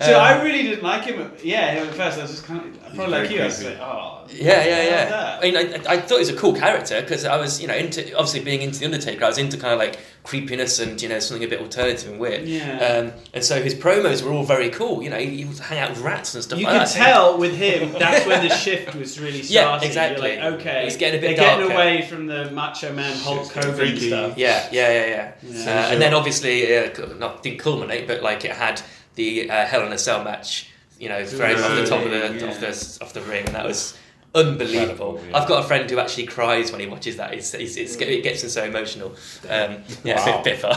so 0.01 0.19
I 0.19 0.43
really 0.43 0.63
didn't 0.63 0.83
like 0.83 1.05
him. 1.05 1.31
Yeah, 1.43 1.85
at 1.87 1.95
first 1.95 2.19
I 2.19 2.23
was 2.23 2.31
just 2.31 2.45
kind 2.45 2.61
of 2.65 2.95
probably 2.95 3.19
like 3.19 3.31
you. 3.31 3.41
I 3.41 3.45
was 3.45 3.65
like, 3.65 3.79
oh, 3.79 4.27
Yeah, 4.31 4.65
yeah, 4.65 4.83
yeah. 4.83 5.09
that. 5.09 5.43
I 5.43 5.51
mean, 5.51 5.57
I, 5.57 5.93
I 5.95 6.01
thought 6.01 6.17
he 6.17 6.21
was 6.21 6.29
a 6.31 6.37
cool 6.37 6.55
character 6.55 7.01
because 7.01 7.25
I 7.25 7.37
was, 7.37 7.61
you 7.61 7.69
know, 7.69 7.75
into 7.75 8.13
obviously 8.15 8.41
being 8.41 8.63
into 8.63 8.79
the 8.81 8.87
Undertaker. 8.87 9.25
I 9.25 9.29
was 9.29 9.39
into 9.39 9.57
kind 9.57 9.73
of 9.75 9.79
like 9.79 9.99
creepiness 10.25 10.81
and 10.81 11.01
you 11.03 11.09
know 11.09 11.19
something 11.19 11.47
a 11.47 11.51
bit 11.51 11.61
alternative 11.61 12.11
and 12.11 12.19
weird. 12.19 12.49
Yeah. 12.49 12.79
Um, 12.79 13.13
and 13.35 13.45
so 13.45 13.63
his 13.63 13.75
promos 13.75 14.23
were 14.23 14.33
all 14.33 14.45
very 14.45 14.71
cool. 14.71 15.03
You 15.03 15.11
know, 15.11 15.19
he, 15.19 15.37
he 15.37 15.45
would 15.45 15.59
hang 15.59 15.79
out 15.79 15.91
with 15.91 16.01
rats 16.01 16.35
and 16.35 16.43
stuff 16.43 16.59
You 16.59 16.65
like 16.65 16.79
could 16.79 16.89
that. 16.89 16.93
tell 16.95 17.39
with 17.39 17.55
him 17.55 17.93
that's 17.99 18.27
when 18.27 18.47
the 18.47 18.55
shift 18.55 18.95
was 18.95 19.21
really 19.21 19.41
Yeah, 19.43 19.81
exactly. 19.83 20.35
You're 20.35 20.51
like, 20.51 20.61
okay, 20.61 20.83
It 20.83 20.87
was 20.87 20.97
getting 20.97 21.19
a 21.19 21.21
bit 21.21 21.37
they're 21.37 21.57
getting 21.59 21.71
away 21.71 22.07
from 22.09 22.27
the 22.27 22.51
Macho 22.53 22.93
Man 22.95 23.15
Hulk 23.19 23.53
Hogan 23.53 23.97
stuff. 23.99 24.39
Yeah, 24.39 24.67
yeah, 24.73 24.93
yeah, 24.93 25.07
yeah. 25.07 25.33
Yeah. 25.43 25.65
Uh, 25.65 25.93
and 25.93 26.01
then 26.01 26.15
obviously, 26.15 26.75
uh, 26.77 26.89
not 27.19 27.43
didn't 27.43 27.59
culminate, 27.61 28.07
but 28.07 28.23
like 28.23 28.45
it 28.45 28.53
had 28.53 28.81
the 29.15 29.51
uh, 29.51 29.67
Hell 29.67 29.87
in 29.87 29.93
a 29.93 29.99
Cell 29.99 30.23
match. 30.25 30.71
You 30.99 31.09
know, 31.09 31.25
thrown 31.27 31.57
off 31.61 31.75
the 31.75 31.87
top 31.87 32.05
of 32.05 32.11
the 32.11 32.39
Yeah. 32.45 32.51
off 32.51 32.61
the 32.61 32.99
off 33.03 33.13
the 33.13 33.23
ring, 33.23 33.47
and 33.47 33.55
that 33.55 33.65
was 33.67 33.97
unbelievable. 34.35 35.21
Yeah. 35.29 35.39
I've 35.39 35.49
got 35.49 35.65
a 35.65 35.67
friend 35.67 35.89
who 35.91 35.99
actually 35.99 36.27
cries 36.27 36.71
when 36.73 36.81
he 36.81 36.87
watches 36.87 37.17
that. 37.19 37.35
It's, 37.35 37.55
it's, 37.55 37.77
it's, 37.77 37.95
it 37.97 38.23
gets 38.23 38.43
him 38.43 38.49
so 38.49 38.65
emotional. 38.65 39.15
Um, 39.49 39.83
yeah, 40.05 40.17
Wow. 40.27 40.41
a 40.41 40.45
bit, 40.45 40.45
bit 40.45 40.59
far. 40.61 40.77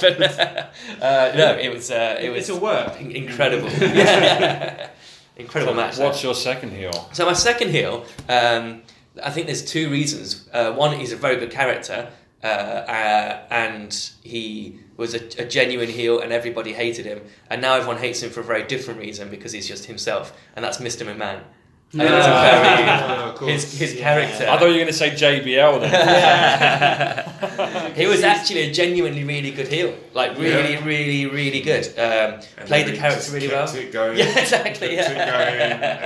but, 0.00 0.72
uh, 1.02 1.32
no, 1.36 1.56
it 1.58 1.72
was 1.72 1.90
uh, 1.90 2.18
it 2.20 2.30
was 2.30 2.48
It's 2.48 2.58
a 2.58 2.60
work. 2.60 3.00
in- 3.00 3.12
incredible. 3.12 3.68
Yeah. 3.70 4.88
incredible 5.36 5.74
match. 5.74 5.96
that. 5.96 6.04
What's 6.04 6.22
your 6.22 6.34
second 6.34 6.70
heel? 6.72 7.08
So 7.12 7.26
my 7.26 7.32
second 7.32 7.70
heel, 7.70 8.04
um, 8.28 8.82
I 9.22 9.30
think 9.30 9.46
there's 9.46 9.64
two 9.64 9.90
reasons. 9.90 10.48
Uh, 10.52 10.72
one, 10.72 10.96
he's 10.98 11.12
a 11.12 11.16
very 11.16 11.36
good 11.36 11.50
character, 11.50 12.08
uh, 12.42 12.46
uh, 12.46 13.42
and 13.50 14.10
he 14.22 14.78
was 15.00 15.14
a, 15.14 15.42
a 15.42 15.44
genuine 15.46 15.88
heel, 15.88 16.20
and 16.20 16.32
everybody 16.32 16.72
hated 16.72 17.06
him. 17.06 17.20
And 17.50 17.60
now 17.60 17.74
everyone 17.74 17.98
hates 17.98 18.22
him 18.22 18.30
for 18.30 18.38
a 18.40 18.44
very 18.44 18.62
different 18.62 19.00
reason 19.00 19.28
because 19.30 19.50
he's 19.52 19.66
just 19.66 19.86
himself, 19.86 20.32
and 20.54 20.64
that's 20.64 20.78
Mr. 20.78 21.04
McMahon. 21.06 21.40
I 21.92 21.96
think 21.98 22.08
that's 22.08 22.26
Ah, 22.28 22.54
a 22.54 22.60
very 23.26 23.36
course. 23.38 23.50
his 23.50 23.64
his 23.80 23.94
character. 24.00 24.46
I 24.48 24.56
thought 24.58 24.66
you 24.66 24.74
were 24.78 24.84
going 24.84 24.86
to 24.86 24.92
say 24.92 25.10
JBL 25.10 25.80
then. 25.80 25.92
he 27.96 28.06
was 28.06 28.22
actually 28.22 28.60
a 28.68 28.72
genuinely 28.72 29.24
really 29.24 29.50
good 29.50 29.66
heel, 29.66 29.92
like 30.14 30.38
really, 30.38 30.74
Yeah. 30.74 30.84
really, 30.84 31.26
really 31.26 31.60
good. 31.62 31.86
Um, 31.98 32.38
played 32.66 32.86
the 32.86 32.96
character 32.96 33.32
really 33.32 33.48
kept 33.48 33.72
well. 33.72 33.82
It 33.82 33.90
going, 33.92 34.18
Yeah, 34.18 34.38
exactly. 34.38 34.94
Kept 34.94 35.10
Yeah. 35.16 35.24
it 35.24 35.30
going, 35.32 35.60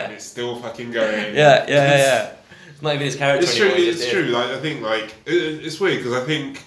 and 0.04 0.12
it's 0.14 0.24
still 0.24 0.56
fucking 0.56 0.90
going. 0.92 1.34
Yeah, 1.34 1.36
yeah, 1.36 1.66
yeah, 1.68 1.96
yeah. 1.98 2.30
It's 2.72 2.80
not 2.82 2.94
even 2.94 3.04
his 3.06 3.16
character 3.16 3.44
It's 3.44 3.54
true. 3.56 3.66
anymore. 3.68 3.88
It's 3.90 3.98
just 4.00 4.10
true. 4.10 4.24
Like 4.38 4.50
I 4.50 4.58
think, 4.60 4.80
like 4.80 5.14
it, 5.26 5.64
it's 5.66 5.78
weird 5.80 5.98
because 5.98 6.14
I 6.14 6.24
think 6.24 6.62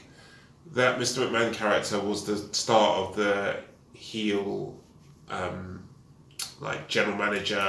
that 0.78 1.00
Mr. 1.00 1.28
McMahon 1.28 1.54
character 1.54 2.00
was 2.00 2.26
the 2.26 2.38
start 2.54 3.00
of 3.00 3.16
the 3.16 3.58
heel, 3.94 4.76
um, 5.30 5.84
like 6.62 6.88
general 6.88 7.18
manager, 7.18 7.60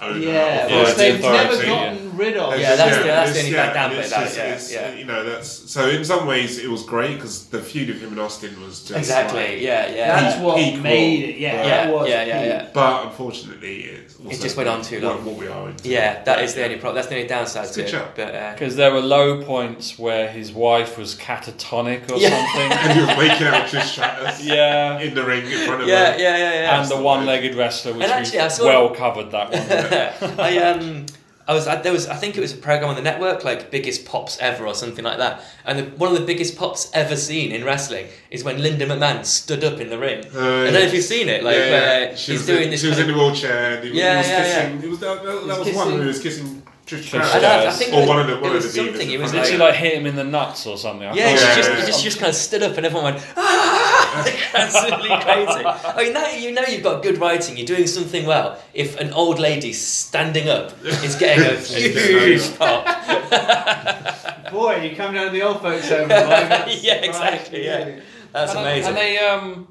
owner. 0.00 0.18
Yeah, 0.18 0.82
which 0.82 0.96
they've 0.96 1.20
never 1.20 1.52
authority, 1.52 1.66
gotten 1.68 2.13
rid 2.16 2.36
of. 2.36 2.58
Yeah, 2.58 2.76
that's 2.76 2.96
the- 2.98 3.04
that's 3.04 3.32
the 3.32 3.38
only 3.40 3.50
yeah, 3.52 3.66
bad 3.66 3.72
down 3.74 3.90
and 3.92 4.00
bit 4.00 4.08
about 4.12 4.26
it, 4.26 4.36
yeah, 4.72 4.88
yeah. 4.90 4.94
You 4.94 5.04
know, 5.04 5.24
that's 5.24 5.48
so. 5.70 5.88
In 5.88 6.04
some 6.04 6.26
ways, 6.26 6.58
it 6.58 6.68
was 6.70 6.82
great 6.84 7.14
because 7.16 7.46
the 7.46 7.60
feud 7.60 7.90
of 7.90 8.00
him 8.00 8.10
and 8.12 8.20
Austin 8.20 8.60
was 8.62 8.80
just 8.80 8.98
Exactly. 8.98 9.40
like- 9.54 9.60
yeah, 9.60 9.88
yeah. 9.94 10.20
That's 10.20 10.40
what 10.40 10.58
Equal. 10.58 10.82
made 10.82 11.28
it. 11.30 11.36
Yeah, 11.38 11.54
Yeah, 11.54 11.62
that 11.86 11.94
was 11.94 12.08
yeah, 12.08 12.24
yeah, 12.24 12.44
yeah. 12.44 12.68
But 12.72 13.06
unfortunately, 13.06 13.76
it, 13.84 14.14
also 14.24 14.42
just 14.42 14.56
went 14.56 14.68
on 14.68 14.82
too 14.82 15.00
long. 15.00 15.16
What, 15.24 15.34
what 15.34 15.36
we 15.40 15.48
are 15.48 15.68
into. 15.68 15.88
Yeah, 15.88 16.22
that 16.24 16.42
is 16.42 16.54
the 16.54 16.64
only 16.64 16.76
problem. 16.76 16.96
That's 16.96 17.08
the 17.08 17.16
only 17.16 17.28
downside 17.28 17.64
It's 17.66 17.74
to 17.74 17.80
it. 17.80 17.84
good 17.84 17.90
show. 17.90 18.08
But 18.16 18.34
uh, 18.34 18.52
Because 18.52 18.76
there 18.76 18.92
were 18.92 19.00
low 19.00 19.42
points 19.42 19.98
where 19.98 20.28
his 20.28 20.52
wife 20.52 20.96
was 20.98 21.14
catatonic 21.16 22.10
or 22.10 22.16
Yeah. 22.16 22.30
something. 22.30 22.72
and 22.78 22.92
he 22.92 23.00
was 23.00 23.16
making 23.18 23.46
out 23.46 23.62
with 23.64 23.72
Trish 23.72 23.92
Stratus 23.92 24.44
Yeah. 24.44 24.98
in 25.00 25.14
the 25.14 25.24
ring 25.24 25.44
in 25.44 25.66
front 25.66 25.82
of 25.82 25.88
yeah, 25.88 26.12
her. 26.12 26.18
yeah, 26.18 26.36
yeah, 26.36 26.52
yeah. 26.52 26.80
And 26.80 26.90
the 26.90 26.96
one-legged 27.00 27.54
wrestler, 27.54 27.92
which 27.92 28.02
And 28.04 28.12
actually, 28.12 28.40
I 28.40 28.48
we 28.60 28.64
well 28.66 28.90
covered 28.94 29.30
that 29.32 29.50
one. 29.50 30.40
I 30.40 30.58
um. 30.58 31.06
I 31.46 31.54
was 31.54 31.66
I, 31.66 31.80
there 31.82 31.92
was 31.92 32.06
I 32.06 32.16
think 32.16 32.36
it 32.36 32.40
was 32.40 32.52
a 32.52 32.56
program 32.56 32.90
on 32.90 32.96
the 32.96 33.02
network 33.02 33.44
like 33.44 33.70
biggest 33.70 34.06
pops 34.06 34.38
ever 34.38 34.66
or 34.66 34.74
something 34.74 35.04
like 35.04 35.18
that 35.18 35.42
and 35.64 35.78
the, 35.78 35.84
one 35.96 36.10
of 36.12 36.18
the 36.18 36.24
biggest 36.24 36.56
pops 36.56 36.90
ever 36.94 37.16
seen 37.16 37.52
in 37.52 37.64
wrestling 37.64 38.06
is 38.30 38.42
when 38.44 38.62
Linda 38.62 38.86
McMahon 38.86 39.24
stood 39.24 39.62
up 39.62 39.80
in 39.80 39.90
the 39.90 39.98
ring 39.98 40.24
Uh, 40.34 40.38
I 40.38 40.64
don't 40.64 40.72
know 40.72 40.78
if 40.80 40.94
you've 40.94 41.04
seen 41.04 41.28
it 41.28 41.44
like 41.44 41.56
yeah, 41.56 41.98
yeah. 42.10 42.14
She 42.14 42.32
he's 42.32 42.40
was 42.40 42.46
doing 42.46 42.62
in, 42.64 42.70
this 42.70 42.80
She 42.80 42.88
was 42.88 42.98
in 42.98 43.06
the 43.08 43.14
wheelchair. 43.14 43.76
And 43.76 43.84
he, 43.84 43.98
Yeah, 43.98 44.12
he 44.12 44.18
was 44.18 44.28
yeah, 44.28 44.42
kissing. 44.42 44.82
It 44.82 44.90
was 44.90 45.00
that, 45.00 45.22
that, 45.22 45.46
that 45.46 45.58
was 45.58 45.66
He's 45.68 45.76
one 45.76 45.90
who 45.92 46.06
was 46.06 46.22
kissing 46.22 46.62
Trish 46.86 46.98
Trish 46.98 47.04
Stratus. 47.24 47.34
I, 47.34 47.40
don't, 47.40 47.66
I 47.68 47.70
think 47.72 47.92
or 47.94 48.02
it 48.02 48.08
one 48.08 48.16
was, 48.18 48.26
of 48.26 48.30
the 48.30 48.36
one 48.42 48.44
it 48.52 48.56
of 48.56 48.62
was 48.64 48.74
the 48.74 48.80
divas 48.80 48.86
something 48.86 49.08
in 49.08 49.14
it 49.14 49.20
was 49.22 49.30
front 49.30 49.32
Did 49.32 49.40
of 49.42 49.46
she 49.46 49.52
her. 49.54 49.58
like 49.70 49.74
hit 49.74 49.94
him 49.94 50.06
in 50.06 50.16
the 50.16 50.24
nuts 50.24 50.66
or 50.66 50.76
something? 50.76 51.08
I 51.08 51.14
Yeah, 51.14 51.34
thought 51.34 51.38
she 51.38 51.44
it 51.44 51.56
just, 51.56 51.70
was 51.70 51.80
she 51.80 51.86
just, 51.92 52.04
just 52.04 52.18
kind 52.18 52.28
of 52.30 52.34
stood 52.36 52.62
up 52.62 52.76
and 52.76 52.84
everyone 52.86 53.14
went, 53.14 53.26
ah! 53.36 54.24
absolutely 54.54 55.08
crazy. 55.08 55.64
I 55.66 56.02
mean, 56.04 56.12
now 56.12 56.28
you 56.30 56.52
know 56.52 56.62
you've 56.68 56.82
got 56.82 57.02
good 57.02 57.18
writing, 57.18 57.56
you're 57.56 57.66
doing 57.66 57.86
something 57.86 58.26
well. 58.26 58.62
If 58.74 58.96
an 58.98 59.12
old 59.12 59.38
lady 59.38 59.72
standing 59.72 60.48
up 60.50 60.72
is 60.84 61.14
getting 61.16 61.44
a 61.46 61.56
huge 61.60 62.56
pop. 62.58 62.84
Boy, 64.52 64.82
you 64.88 64.94
come 64.94 65.14
down 65.14 65.26
to 65.26 65.32
the 65.32 65.42
old 65.42 65.60
folks 65.62 65.88
home. 65.88 66.08
yeah, 66.10 66.66
yeah, 66.68 66.94
exactly, 66.96 67.64
yeah. 67.64 68.00
That's 68.32 68.52
And- 68.52 68.60
amazing. 68.60 68.88
And 68.90 68.96
they 68.96 69.18
um, 69.18 69.68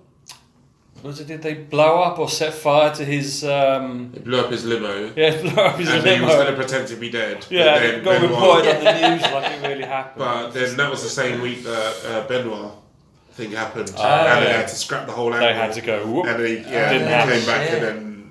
was 1.03 1.19
it? 1.19 1.27
Did 1.27 1.41
they 1.41 1.53
blow 1.53 2.01
up 2.01 2.17
or 2.19 2.29
set 2.29 2.53
fire 2.53 2.93
to 2.95 3.03
his 3.05 3.43
um? 3.43 4.11
He 4.13 4.19
blew 4.19 4.39
up 4.39 4.49
his 4.51 4.63
limo. 4.65 5.11
Yeah, 5.15 5.41
blow 5.41 5.65
up 5.65 5.77
his 5.77 5.89
limo. 5.89 5.99
and 6.07 6.19
he 6.19 6.25
was 6.25 6.35
going 6.35 6.47
to 6.47 6.55
pretend 6.55 6.87
to 6.89 6.95
be 6.95 7.09
dead. 7.09 7.45
Yeah, 7.49 7.73
but 7.73 7.83
it 7.83 7.91
then 7.91 8.03
got 8.03 8.21
Benoit- 8.21 8.31
reported 8.31 8.77
on 8.77 8.83
the 8.83 9.09
news 9.09 9.21
like 9.21 9.51
it 9.51 9.67
really 9.67 9.83
happened. 9.85 10.19
But 10.19 10.49
then 10.51 10.77
that 10.77 10.89
was 10.89 11.03
the 11.03 11.09
same 11.09 11.41
week 11.41 11.63
that 11.63 12.05
uh, 12.07 12.27
Benoit 12.27 12.71
thing 13.31 13.51
happened, 13.51 13.91
Oh, 13.97 14.03
and 14.03 14.43
they 14.45 14.49
yeah. 14.49 14.57
had 14.57 14.67
to 14.67 14.75
scrap 14.75 15.05
the 15.07 15.11
whole 15.11 15.33
angle. 15.33 15.47
They 15.47 15.53
had 15.53 15.73
to 15.73 15.81
go. 15.81 16.05
Whoop. 16.05 16.25
and 16.27 16.39
then 16.39 16.47
he, 16.47 16.55
yeah, 16.71 16.93
Didn't 16.93 17.07
he 17.29 17.37
came 17.37 17.45
back, 17.47 17.69
Yeah. 17.69 17.75
and 17.75 17.83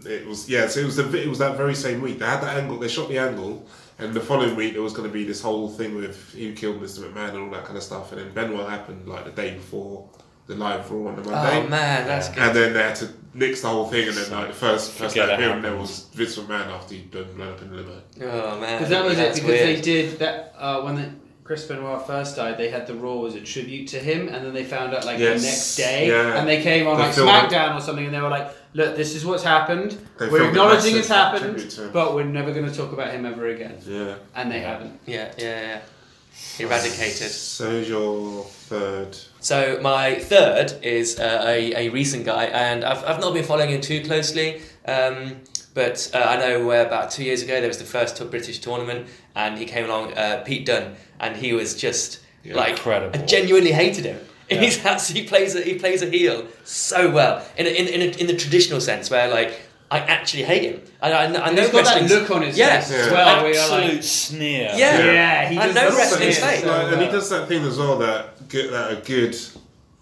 then 0.04 0.12
it 0.12 0.26
was 0.26 0.48
yeah. 0.48 0.66
So 0.68 0.80
it 0.80 0.84
was 0.86 0.96
the, 0.96 1.22
it 1.22 1.28
was 1.28 1.38
that 1.38 1.56
very 1.56 1.74
same 1.74 2.00
week. 2.00 2.18
They 2.18 2.26
had 2.26 2.40
that 2.42 2.56
angle. 2.56 2.78
They 2.78 2.88
shot 2.88 3.08
the 3.08 3.18
angle, 3.18 3.66
and 3.98 4.14
the 4.14 4.20
following 4.20 4.54
week 4.56 4.72
there 4.74 4.82
was 4.82 4.92
going 4.92 5.08
to 5.08 5.12
be 5.12 5.24
this 5.24 5.40
whole 5.42 5.68
thing 5.68 5.94
with 5.96 6.32
who 6.32 6.52
killed 6.54 6.80
Mr. 6.80 7.00
McMahon 7.00 7.30
and 7.30 7.38
all 7.38 7.50
that 7.50 7.64
kind 7.64 7.76
of 7.76 7.82
stuff. 7.82 8.12
And 8.12 8.20
then 8.20 8.32
Benoit 8.32 8.68
happened 8.68 9.08
like 9.08 9.24
the 9.24 9.30
day 9.32 9.54
before 9.54 10.08
the 10.46 10.54
live 10.56 10.90
Raw 10.90 11.08
on 11.10 11.16
the 11.16 11.22
Monday. 11.30 11.58
Oh 11.64 11.68
man, 11.68 12.06
that's 12.06 12.28
good. 12.28 12.38
And 12.38 12.56
then 12.56 12.72
they 12.72 12.82
had 12.82 12.96
to 12.96 13.08
nix 13.34 13.60
the 13.62 13.68
whole 13.68 13.86
thing, 13.88 14.08
and 14.08 14.16
then 14.16 14.30
like 14.30 14.48
the 14.48 14.54
first 14.54 14.92
first 14.92 15.14
Forget 15.14 15.38
time 15.40 15.58
it 15.58 15.62
there 15.62 15.76
was 15.76 16.06
Vince 16.12 16.36
McMahon 16.38 16.66
after 16.68 16.94
he'd 16.94 17.10
been 17.10 17.32
blown 17.34 17.52
up 17.52 17.62
in 17.62 17.70
the 17.70 17.76
limo. 17.76 18.02
Oh 18.22 18.60
man, 18.60 18.76
Because 18.78 18.90
that 18.90 19.04
was 19.04 19.16
that's 19.16 19.38
it. 19.38 19.42
Because 19.42 19.60
weird. 19.60 19.76
they 19.78 19.80
did 19.80 20.18
that 20.18 20.54
uh, 20.58 20.82
when 20.82 20.96
the, 20.96 21.10
Chris 21.44 21.66
Benoit 21.66 22.06
first 22.06 22.36
died. 22.36 22.56
They 22.56 22.68
had 22.70 22.86
the 22.86 22.94
Raw 22.94 23.24
as 23.24 23.34
a 23.34 23.40
tribute 23.40 23.88
to 23.88 23.98
him, 23.98 24.28
and 24.28 24.44
then 24.46 24.54
they 24.54 24.62
found 24.64 24.94
out 24.94 25.04
like 25.04 25.18
Yes, 25.18 25.40
the 25.40 25.46
next 25.48 25.76
day, 25.76 26.08
yeah. 26.08 26.38
and 26.38 26.48
they 26.48 26.62
came 26.62 26.86
on 26.86 26.96
They 26.98 27.02
like 27.06 27.14
filmed 27.14 27.30
it. 27.30 27.32
SmackDown 27.56 27.76
or 27.76 27.80
something, 27.80 28.04
and 28.06 28.14
they 28.14 28.20
were 28.20 28.28
like, 28.28 28.50
"Look, 28.74 28.96
this 28.96 29.14
is 29.16 29.24
what's 29.26 29.42
happened. 29.42 29.98
They 30.18 30.28
we're 30.28 30.48
acknowledging 30.48 30.96
it's 30.96 31.08
happened, 31.08 31.42
tribute 31.56 31.70
to 31.70 31.84
him. 31.86 31.92
but 31.92 32.14
we're 32.14 32.24
never 32.24 32.52
going 32.52 32.66
to 32.70 32.74
talk 32.74 32.92
about 32.92 33.12
him 33.12 33.26
ever 33.26 33.46
again." 33.48 33.76
Yeah. 33.84 34.14
And 34.36 34.50
they 34.52 34.60
haven't. 34.60 35.00
Yeah, 35.04 35.32
yeah, 35.36 35.60
yeah. 35.60 35.80
Eradicated. 36.66 37.30
So 37.30 37.70
who's 37.70 37.88
your 37.88 38.44
third? 38.44 39.16
So 39.42 39.80
my 39.82 40.14
third 40.20 40.72
is 40.82 41.18
uh, 41.18 41.42
a, 41.46 41.86
a 41.86 41.88
recent 41.90 42.24
guy, 42.24 42.44
and 42.44 42.84
I've, 42.84 43.04
I've 43.04 43.20
not 43.20 43.34
been 43.34 43.44
following 43.44 43.70
him 43.70 43.80
too 43.80 44.02
closely. 44.04 44.62
Um, 44.86 45.40
but 45.74 46.10
uh, 46.14 46.18
I 46.18 46.36
know 46.36 46.70
uh, 46.70 46.84
about 46.86 47.10
two 47.10 47.24
years 47.24 47.42
ago 47.42 47.58
there 47.60 47.68
was 47.68 47.78
the 47.78 47.84
first 47.84 48.18
British 48.30 48.60
tournament, 48.60 49.08
and 49.34 49.58
he 49.58 49.64
came 49.64 49.84
along, 49.86 50.12
uh, 50.14 50.42
Pete 50.46 50.64
Dunne, 50.66 50.94
and 51.18 51.36
he 51.36 51.52
was 51.52 51.74
just 51.74 52.20
like 52.44 52.70
Incredible. 52.70 53.20
I 53.20 53.24
genuinely 53.26 53.72
hated 53.72 54.04
him. 54.04 54.18
Yeah. 54.50 54.60
He's 54.60 54.84
actually 54.84 55.20
he 55.22 55.26
plays 55.26 55.54
a, 55.54 55.62
he 55.62 55.78
plays 55.78 56.02
a 56.02 56.10
heel 56.10 56.46
so 56.64 57.10
well 57.10 57.42
in 57.56 57.64
a, 57.64 57.70
in 57.70 57.88
in, 57.88 58.00
a, 58.02 58.18
in 58.18 58.26
the 58.26 58.36
traditional 58.36 58.82
sense 58.82 59.08
where 59.08 59.28
like 59.28 59.58
I 59.90 60.00
actually 60.00 60.42
hate 60.42 60.62
him. 60.74 60.82
I, 61.00 61.10
I, 61.12 61.22
I 61.22 61.24
And 61.24 61.56
know 61.56 61.62
he's 61.62 61.70
got 61.70 61.84
that 61.86 62.10
look 62.10 62.30
on 62.30 62.42
his 62.42 62.58
yeah. 62.58 62.80
face 62.80 62.90
as 62.90 63.06
Yeah. 63.06 63.12
well. 63.12 63.42
where 63.44 63.52
you're 63.54 63.62
Absolute 63.62 63.92
like, 63.94 64.02
sneer. 64.02 64.70
Yeah. 64.74 65.04
yeah, 65.06 65.48
he 65.48 65.56
I 65.58 65.66
does 65.68 65.74
know 65.74 65.90
that 65.96 66.18
face, 66.18 66.38
so 66.38 66.46
fake. 66.46 66.64
And 66.66 67.00
he 67.00 67.08
does 67.08 67.30
that 67.30 67.48
thing 67.48 67.64
as 67.64 67.78
well 67.78 67.96
that 67.98 68.31
good, 68.52 68.72
that 68.72 68.92
a 68.92 68.96
good 68.96 69.36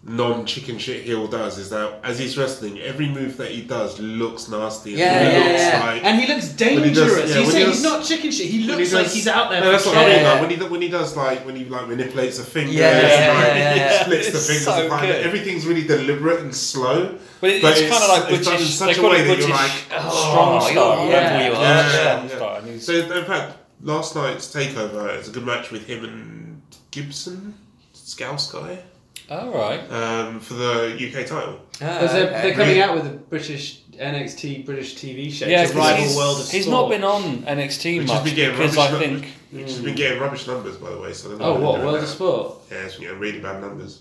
non-chicken 0.02 0.78
shit 0.78 1.04
heel 1.04 1.26
does 1.26 1.58
is 1.58 1.68
that 1.68 2.00
as 2.02 2.18
he's 2.18 2.38
wrestling, 2.38 2.78
every 2.80 3.06
move 3.06 3.36
that 3.36 3.50
he 3.50 3.60
does 3.60 3.98
looks 4.00 4.48
nasty. 4.48 4.92
Yeah, 4.92 5.12
and 5.12 5.26
he 5.28 5.32
yeah, 5.38 5.44
looks 5.50 5.60
yeah. 5.60 5.80
like. 5.92 6.04
And 6.04 6.20
he 6.20 6.26
looks 6.26 6.48
When 6.48 6.68
he 6.70 6.74
dangerous. 6.84 6.96
does- 6.96 7.30
yeah, 7.30 7.36
he's 7.36 7.36
when 7.36 7.44
he 7.44 7.50
saying 7.52 7.66
does- 7.66 7.74
he's 7.76 7.84
not 7.84 8.04
chicken 8.04 8.30
shit. 8.32 8.46
He 8.46 8.58
when 8.66 8.78
looks 8.78 8.90
he 8.90 8.96
like 8.96 9.04
does- 9.04 9.14
he's 9.14 9.28
out 9.28 9.50
there. 9.50 9.60
No, 9.60 9.70
that's 9.72 9.84
for 9.84 9.90
what 9.90 9.98
I 9.98 10.08
mean. 10.16 10.24
Like 10.24 10.40
when 10.40 10.50
he 10.50 10.56
do- 10.56 10.66
when 10.66 10.80
he 10.82 10.88
does 10.88 11.16
like 11.18 11.44
when 11.44 11.54
he 11.56 11.64
like 11.66 11.86
manipulates 11.88 12.38
a 12.38 12.44
finger, 12.44 12.72
Yeah, 12.72 12.88
and, 12.88 13.08
yeah, 13.08 13.32
like, 13.34 13.46
yeah, 13.56 13.74
yeah. 13.74 14.02
splits 14.04 14.30
the 14.30 14.38
It's 14.38 14.46
fingers 14.46 14.64
so 14.64 14.86
apart. 14.86 15.02
good. 15.02 15.16
Everything's 15.26 15.66
really 15.66 15.84
deliberate 15.84 16.40
and 16.40 16.54
slow. 16.54 17.18
But 17.42 17.50
it's, 17.50 17.62
But 17.62 17.74
kind 17.90 18.02
of 18.04 18.08
like 18.08 18.32
it's 18.32 18.44
done 18.46 18.54
in 18.54 18.60
British. 18.60 18.74
such 18.74 18.94
they 18.94 18.98
a 18.98 19.02
call 19.02 19.10
way 19.10 19.16
it 19.16 19.18
that 19.20 19.26
British 19.26 19.46
you're 19.48 19.56
like, 19.56 19.70
strong 19.70 20.56
oh, 20.56 20.60
style. 20.60 20.74
you're- 20.74 20.84
don't 20.84 21.08
yeah, 21.10 21.38
they? 21.38 21.46
you 21.46 21.52
are, 21.52 21.60
Yeah, 21.62 21.88
Strong 21.90 22.28
yeah. 22.30 22.36
style. 22.36 22.56
And 22.56 22.66
he's- 22.68 22.84
So 22.86 22.92
in 22.94 23.24
fact, 23.26 23.52
last 23.82 24.16
night's 24.16 24.46
takeover 24.54 25.18
is 25.20 25.28
a 25.28 25.30
good 25.30 25.44
match 25.44 25.70
with 25.70 25.86
him 25.86 26.04
and 26.04 26.62
Gibson, 26.90 27.54
Scouse 28.10 28.50
guy, 28.52 28.78
All 29.30 29.50
right. 29.50 29.80
um, 29.92 30.40
for 30.40 30.54
the 30.54 30.94
UK 30.96 31.26
title. 31.26 31.60
Ah, 31.82 32.00
Because 32.00 32.12
they're, 32.12 32.30
they're 32.30 32.54
coming 32.54 32.80
out 32.80 32.94
with 32.96 33.06
a 33.06 33.10
British 33.10 33.82
NXT 33.96 34.64
British 34.66 34.96
TV 34.96 35.30
show 35.32 35.46
Yeah, 35.46 35.62
to 35.62 35.66
'cause 35.68 35.76
rival 35.76 36.02
he's, 36.04 36.16
World 36.16 36.40
of 36.40 36.50
he's 36.50 36.64
Sport. 36.66 36.72
not 36.82 36.90
been 36.90 37.04
on 37.04 37.42
NXT 37.46 37.98
Which 37.98 38.08
has 38.08 38.16
much 38.16 38.24
been 38.24 38.34
getting 38.34 38.56
because 38.56 38.76
rubbish 38.76 38.92
I 38.94 38.98
nu- 39.10 39.18
think 39.20 39.32
Which 39.52 39.62
has 39.70 39.80
been 39.80 39.94
getting 39.94 40.20
rubbish 40.20 40.46
numbers, 40.46 40.76
by 40.76 40.90
the 40.90 40.98
way. 41.00 41.12
So 41.12 41.28
I 41.28 41.30
don't 41.32 41.38
know 41.40 41.44
Oh, 41.44 41.52
they're 41.54 41.62
what 41.66 41.72
doing 41.74 41.84
World 41.86 41.96
that. 41.98 42.02
of 42.04 42.08
Sport? 42.08 42.54
Yeah, 42.70 42.76
it's 42.78 42.94
been 42.96 43.04
getting 43.04 43.18
really 43.20 43.40
bad 43.40 43.60
numbers. 43.60 44.00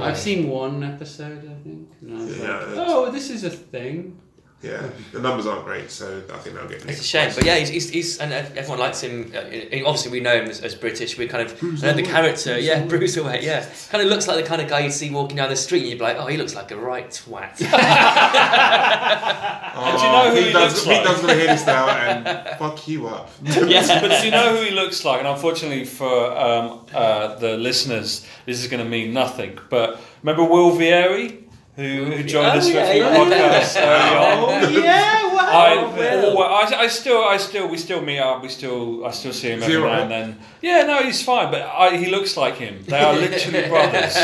I've 0.00 0.16
seen 0.18 0.48
one 0.48 0.82
episode, 0.84 1.38
I 1.38 1.62
think. 1.62 1.88
And 2.02 2.12
I 2.20 2.24
was 2.24 2.38
Yeah, 2.38 2.42
like, 2.52 2.62
it's- 2.68 2.76
oh, 2.88 3.10
this 3.10 3.30
is 3.30 3.44
a 3.44 3.50
thing. 3.50 4.18
Yeah, 4.62 4.88
the 5.12 5.20
numbers 5.20 5.46
aren't 5.46 5.64
great, 5.64 5.90
so 5.90 6.22
I 6.32 6.38
think 6.38 6.56
they'll 6.56 6.66
get. 6.66 6.84
It's 6.86 7.00
a 7.00 7.04
shame, 7.04 7.30
but 7.34 7.44
yeah, 7.44 7.56
he's, 7.56 7.68
he's, 7.68 7.90
he's 7.90 8.18
and 8.18 8.32
everyone 8.32 8.78
likes 8.78 9.02
him. 9.02 9.30
Uh, 9.34 9.38
obviously, 9.84 10.10
we 10.10 10.20
know 10.20 10.34
him 10.34 10.48
as, 10.48 10.60
as 10.62 10.74
British. 10.74 11.18
We 11.18 11.28
kind 11.28 11.46
of 11.48 11.62
know 11.82 11.92
the 11.92 12.02
character. 12.02 12.58
Yeah, 12.58 12.82
Bruiserweight. 12.86 13.42
Yeah, 13.42 13.66
kind 13.90 14.02
of 14.02 14.08
looks 14.08 14.26
like 14.26 14.42
the 14.42 14.48
kind 14.48 14.62
of 14.62 14.68
guy 14.68 14.80
you'd 14.80 14.92
see 14.92 15.10
walking 15.10 15.36
down 15.36 15.50
the 15.50 15.56
street, 15.56 15.82
and 15.82 15.90
you'd 15.90 15.98
be 15.98 16.04
like, 16.04 16.16
oh, 16.18 16.26
he 16.26 16.38
looks 16.38 16.54
like 16.54 16.70
a 16.70 16.76
right 16.76 17.08
twat. 17.10 17.60
Oh, 19.78 19.98
do 19.98 20.06
you 20.06 20.10
know 20.10 20.30
who 20.30 20.36
Pete 20.36 20.46
he 20.46 20.52
Dunne's- 20.54 20.72
looks 20.72 20.84
Pete 20.84 20.92
like? 20.94 21.04
Dunne's 21.04 21.20
gonna 21.20 21.34
hear 21.34 21.46
this 21.48 21.66
now 21.66 21.88
and 21.90 22.58
fuck 22.58 22.88
you 22.88 23.06
up. 23.08 23.30
yes, 23.42 23.88
but 23.88 24.20
do 24.20 24.24
you 24.24 24.30
know 24.30 24.56
who 24.56 24.62
he 24.64 24.70
looks 24.70 25.04
like? 25.04 25.18
And 25.18 25.28
unfortunately 25.28 25.84
for 25.84 26.34
um, 26.34 26.86
uh, 26.94 27.34
the 27.34 27.58
listeners, 27.58 28.26
this 28.46 28.62
is 28.62 28.68
going 28.70 28.82
to 28.82 28.88
mean 28.88 29.12
nothing. 29.12 29.58
But 29.68 30.00
remember 30.22 30.44
Will 30.44 30.70
Vieri, 30.70 31.42
who, 31.76 32.04
who 32.06 32.22
joined 32.24 32.46
Oh, 32.46 32.58
us 32.58 32.68
for 32.68 32.74
yeah, 32.74 32.84
a 32.84 32.92
few 32.92 33.02
yeah, 33.02 33.16
podcasts 33.16 33.76
early 33.80 34.16
on. 34.16 34.64
Oh, 34.64 34.80
yeah, 34.80 35.34
wow. 35.34 35.36
I, 35.46 35.96
Will. 35.96 36.38
always, 36.38 36.72
I, 36.72 36.80
I 36.82 36.86
still, 36.88 37.22
I 37.24 37.36
still, 37.36 37.68
we 37.68 37.76
still 37.76 38.00
meet 38.02 38.18
up. 38.18 38.42
We 38.42 38.48
still, 38.48 39.04
I 39.06 39.10
still 39.10 39.32
see 39.32 39.50
him 39.50 39.60
Is 39.60 39.66
he 39.66 39.74
every 39.76 39.88
now 39.88 40.00
and 40.02 40.10
then. 40.10 40.38
Yeah, 40.62 40.82
no, 40.82 41.02
he's 41.02 41.22
fine, 41.22 41.50
but 41.52 41.62
I, 41.62 41.96
he 41.96 42.06
looks 42.06 42.36
like 42.36 42.56
him. 42.56 42.82
They 42.86 42.98
are 42.98 43.12
literally 43.14 43.68
brothers. 43.68 44.14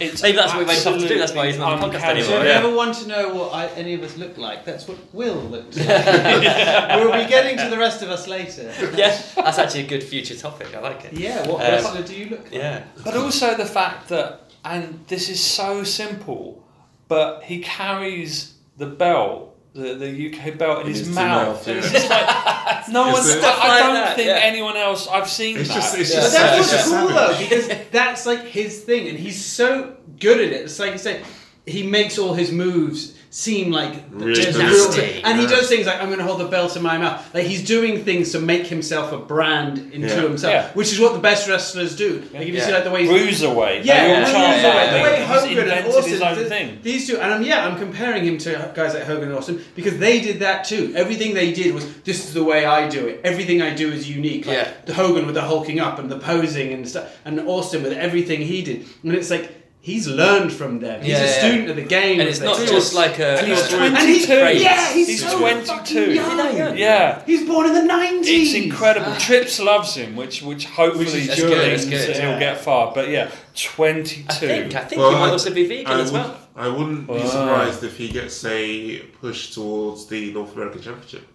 It's 0.00 0.22
Maybe 0.22 0.36
that's 0.36 0.52
what 0.52 0.60
he 0.60 0.66
went 0.66 0.86
off 0.86 0.98
to 1.00 1.08
do, 1.08 1.18
that's 1.18 1.32
why 1.34 1.46
he's 1.46 1.58
not 1.58 1.74
on 1.74 1.80
the 1.90 1.96
podcast 1.98 2.02
absolutely 2.02 2.22
So 2.24 2.28
if 2.28 2.40
anymore, 2.40 2.44
you 2.44 2.50
yeah. 2.50 2.58
ever 2.66 2.76
want 2.76 2.94
to 2.96 3.08
know 3.08 3.34
what 3.34 3.54
I, 3.54 3.66
any 3.68 3.94
of 3.94 4.02
us 4.02 4.16
look 4.16 4.36
like, 4.36 4.64
that's 4.64 4.86
what 4.88 4.98
Will 5.14 5.36
looks 5.36 5.76
like. 5.78 6.96
we'll 6.96 7.12
be 7.12 7.28
getting 7.28 7.56
to 7.58 7.68
the 7.70 7.78
rest 7.78 8.02
of 8.02 8.10
us 8.10 8.26
later. 8.28 8.72
yeah, 8.96 9.20
that's 9.36 9.58
actually 9.58 9.84
a 9.84 9.88
good 9.88 10.02
future 10.02 10.36
topic. 10.36 10.74
I 10.74 10.80
like 10.80 11.04
it. 11.04 11.12
Yeah, 11.14 11.46
what 11.48 11.64
Um, 11.64 11.70
wrestler 11.72 12.02
do 12.02 12.14
you 12.16 12.26
look 12.30 12.42
like? 12.44 12.52
Yeah. 12.54 12.84
But 13.04 13.16
also 13.16 13.56
the 13.56 13.66
fact 13.66 14.08
that, 14.08 14.47
and 14.64 15.04
this 15.08 15.28
is 15.28 15.40
so 15.40 15.84
simple, 15.84 16.64
but 17.08 17.42
he 17.44 17.60
carries 17.60 18.54
the 18.76 18.86
belt, 18.86 19.56
the, 19.74 19.94
the 19.94 20.32
UK 20.32 20.56
belt 20.58 20.80
in, 20.80 20.86
In 20.86 20.92
his, 20.92 21.06
his 21.06 21.14
mouth. 21.14 21.46
mouth, 21.48 21.68
yeah. 21.68 21.74
it's 21.74 21.90
just 21.92 22.10
like, 22.10 22.88
no 22.92 23.08
It's 23.10 23.18
one's. 23.18 23.26
the- 23.26 23.32
I, 23.32 23.36
I 23.36 23.40
Stuff 23.40 23.58
like 23.64 23.78
don't 23.82 23.94
that, 23.94 24.16
think 24.16 24.28
yeah. 24.28 24.34
anyone 24.42 24.76
else. 24.76 25.08
I've 25.08 25.28
seen 25.28 25.56
It's 25.58 25.68
that. 25.68 25.74
just, 25.74 25.98
it's 25.98 26.10
Yeah. 26.14 26.20
But 26.20 26.22
just, 26.22 26.34
that's 26.36 26.58
what's 26.58 26.70
just 26.72 26.88
cool 26.90 27.08
though, 27.08 27.38
because 27.38 27.90
that's 27.90 28.26
like 28.26 28.44
his 28.44 28.80
thing, 28.82 29.08
and 29.08 29.18
he's 29.18 29.42
so 29.44 29.96
good 30.20 30.38
at 30.38 30.46
it. 30.52 30.62
It's 30.62 30.78
like 30.78 30.92
you 30.92 30.98
say, 30.98 31.22
he 31.66 31.82
makes 31.86 32.18
all 32.18 32.34
his 32.34 32.50
moves 32.52 33.14
seem 33.30 33.70
like 33.70 33.92
Really 34.10 34.34
just 34.34 34.58
and 34.58 35.38
he 35.38 35.46
does 35.46 35.68
things 35.68 35.86
like 35.86 36.00
I'm 36.00 36.06
going 36.06 36.18
to 36.18 36.24
hold 36.24 36.40
the 36.40 36.46
belt 36.48 36.76
in 36.76 36.82
my 36.82 36.96
mouth. 36.96 37.34
Like 37.34 37.44
he's 37.44 37.62
doing 37.64 38.02
things 38.04 38.32
to 38.32 38.40
make 38.40 38.66
himself 38.66 39.12
a 39.12 39.18
brand 39.18 39.92
into 39.92 40.08
Yeah. 40.08 40.22
himself, 40.22 40.52
Yeah. 40.52 40.70
which 40.72 40.92
is 40.92 40.98
what 40.98 41.12
the 41.12 41.18
best 41.18 41.46
wrestlers 41.48 41.94
do. 41.94 42.22
Like 42.32 42.42
if 42.42 42.48
you 42.48 42.54
Yeah. 42.54 42.66
see 42.66 42.72
like 42.72 42.84
the 42.84 42.90
way 42.90 43.02
he's 43.06 43.10
Bruiserweight. 43.42 43.84
Yeah, 43.84 44.06
they 44.06 44.14
all 44.14 44.20
Bruiserweight, 44.22 44.92
the 44.92 45.02
way 45.02 45.18
He's 45.18 45.26
Hogan 45.26 45.48
and 45.50 45.58
invented 45.58 45.94
Austin, 45.94 46.12
his 46.12 46.22
own 46.22 46.34
th- 46.36 46.48
thing. 46.48 46.78
these 46.82 47.06
two, 47.06 47.18
and 47.18 47.34
I'm 47.34 47.42
yeah, 47.42 47.66
I'm 47.66 47.76
comparing 47.78 48.24
him 48.24 48.38
to 48.38 48.72
guys 48.74 48.94
like 48.94 49.02
Hogan 49.04 49.28
and 49.28 49.36
Austin 49.36 49.62
because 49.76 49.98
they 49.98 50.20
did 50.20 50.40
that 50.40 50.64
too. 50.64 50.92
Everything 50.96 51.34
they 51.34 51.52
did 51.52 51.74
was 51.74 51.84
this 52.04 52.24
is 52.26 52.32
the 52.32 52.44
way 52.44 52.64
I 52.64 52.88
do 52.88 53.06
it. 53.08 53.20
Everything 53.24 53.60
I 53.60 53.74
do 53.74 53.90
is 53.92 54.08
unique. 54.08 54.46
Like 54.46 54.56
Yeah. 54.56 54.68
the 54.86 54.94
Hogan 54.94 55.26
with 55.26 55.34
the 55.34 55.42
hulking 55.42 55.80
up 55.80 55.98
and 55.98 56.10
the 56.10 56.18
posing 56.18 56.72
and 56.72 56.88
stuff, 56.88 57.14
and 57.26 57.38
Austin 57.40 57.82
with 57.82 57.92
everything 57.92 58.40
he 58.40 58.62
did, 58.62 58.86
and 59.02 59.12
it's 59.14 59.30
like 59.30 59.50
he's 59.90 60.06
learned 60.22 60.52
from 60.52 60.72
them. 60.84 61.00
He's 61.02 61.10
Yeah, 61.12 61.18
a 61.18 61.26
yeah. 61.26 61.38
student 61.38 61.68
of 61.70 61.76
the 61.76 61.82
game, 61.98 62.20
And 62.20 62.28
it's 62.28 62.40
not 62.40 62.58
they 62.58 62.66
just 62.66 62.94
like 63.02 63.18
a. 63.18 63.38
And 63.38 63.46
he's 63.48 63.68
22. 63.68 64.32
And 64.32 64.48
he's- 64.48 64.62
yeah, 64.62 64.92
he's 64.96 65.08
He's 65.08 65.22
so 65.30 65.38
22. 65.38 66.12
young. 66.12 66.24
Is 66.26 66.30
he 66.30 66.36
that 66.42 66.54
young? 66.60 66.78
Yeah. 66.78 67.22
He's 67.30 67.44
born 67.50 67.64
in 67.66 67.74
the 67.74 67.82
nineties. 67.82 68.54
It's 68.54 68.64
incredible. 68.64 69.12
Ah. 69.12 69.18
Trips 69.28 69.58
loves 69.60 69.94
him, 69.94 70.10
which 70.16 70.36
which 70.42 70.64
hopefully 70.66 71.04
Which 71.06 71.14
is 71.14 71.26
means 71.28 71.40
good, 71.40 72.06
good, 72.06 72.16
he'll 72.16 72.30
yeah. 72.30 72.38
get 72.38 72.60
far. 72.60 72.92
But 72.94 73.08
yeah, 73.08 73.30
twenty-two. 73.56 74.26
I 74.28 74.34
think. 74.34 74.74
I 74.74 74.84
think 74.84 75.00
Well, 75.00 75.10
he 75.10 75.16
might 75.16 75.28
I- 75.28 75.36
also 75.38 75.52
be 75.52 75.66
vegan 75.66 75.86
I, 75.92 76.00
as 76.00 76.12
would, 76.12 76.18
well. 76.20 76.36
I 76.56 76.68
wouldn't 76.68 77.06
be 77.06 77.20
surprised 77.26 77.82
if 77.84 77.96
he 77.96 78.08
gets 78.08 78.44
a 78.44 78.98
push 79.20 79.40
towards 79.54 80.06
the 80.06 80.32
North 80.32 80.54
American 80.54 80.82
Championship. 80.82 81.26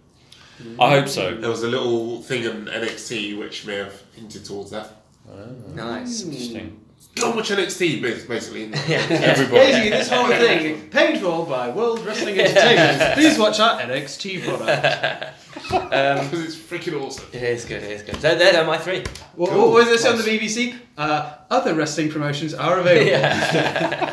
I 0.78 0.90
hope 0.90 1.08
so. 1.08 1.34
There 1.34 1.50
was 1.50 1.62
a 1.64 1.68
little 1.68 2.22
thing 2.22 2.44
in 2.44 2.66
NXT 2.66 3.38
which 3.38 3.66
may 3.66 3.76
have 3.76 3.94
hinted 4.14 4.44
towards 4.44 4.70
that. 4.70 4.88
Ah. 5.28 5.34
Nice. 5.74 6.22
Interesting. 6.22 6.78
Not 7.16 7.36
much 7.36 7.50
NXT, 7.50 8.02
bas- 8.02 8.24
basically. 8.24 8.64
Everybody. 8.74 9.48
Basically, 9.50 9.90
this 9.90 10.08
whole 10.10 10.26
thing 10.28 10.88
paid 10.90 11.20
for 11.20 11.46
by 11.46 11.68
World 11.70 12.04
Wrestling 12.04 12.38
Entertainment. 12.40 13.14
Please 13.14 13.38
watch 13.38 13.60
our 13.60 13.80
NXT 13.80 14.44
product. 14.44 15.40
Because 15.64 16.44
it's 16.44 16.56
freaking 16.56 17.00
awesome. 17.00 17.24
It 17.32 17.42
is 17.42 17.64
good, 17.64 17.82
it 17.82 17.90
is 17.92 18.02
good. 18.02 18.16
They're, 18.16 18.34
they're 18.36 18.66
my 18.66 18.76
three. 18.76 19.02
What, 19.34 19.50
Cool. 19.50 19.58
what 19.60 19.70
was 19.72 19.86
this 19.86 20.04
on 20.04 20.18
the 20.18 20.22
BBC? 20.24 20.76
Uh, 20.98 21.36
other 21.48 21.74
wrestling 21.74 22.10
promotions 22.10 22.52
are 22.54 22.80
available. 22.80 23.12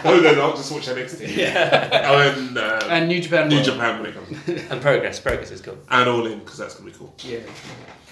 Oh, 0.06 0.16
no, 0.16 0.22
they're 0.22 0.36
not. 0.36 0.56
Just 0.56 0.72
watch 0.72 0.88
NXT. 0.88 1.36
Yeah. 1.36 2.06
Oh, 2.10 2.20
and 2.40 2.58
uh, 2.58 2.80
And 2.90 3.10
New 3.10 3.20
Japan. 3.20 3.50
New 3.50 3.56
World. 3.56 3.66
Japan 3.66 4.02
when 4.02 4.12
it 4.12 4.16
comes. 4.16 4.70
And 4.72 4.82
progress, 4.82 5.20
progress 5.20 5.52
is 5.52 5.62
cool. 5.62 5.78
And 5.90 6.08
All 6.08 6.26
In, 6.28 6.40
because 6.40 6.58
that's 6.60 6.76
going 6.76 6.92
to 6.94 6.98
be 6.98 7.04
cool. 7.06 7.14
Yeah. 7.24 7.40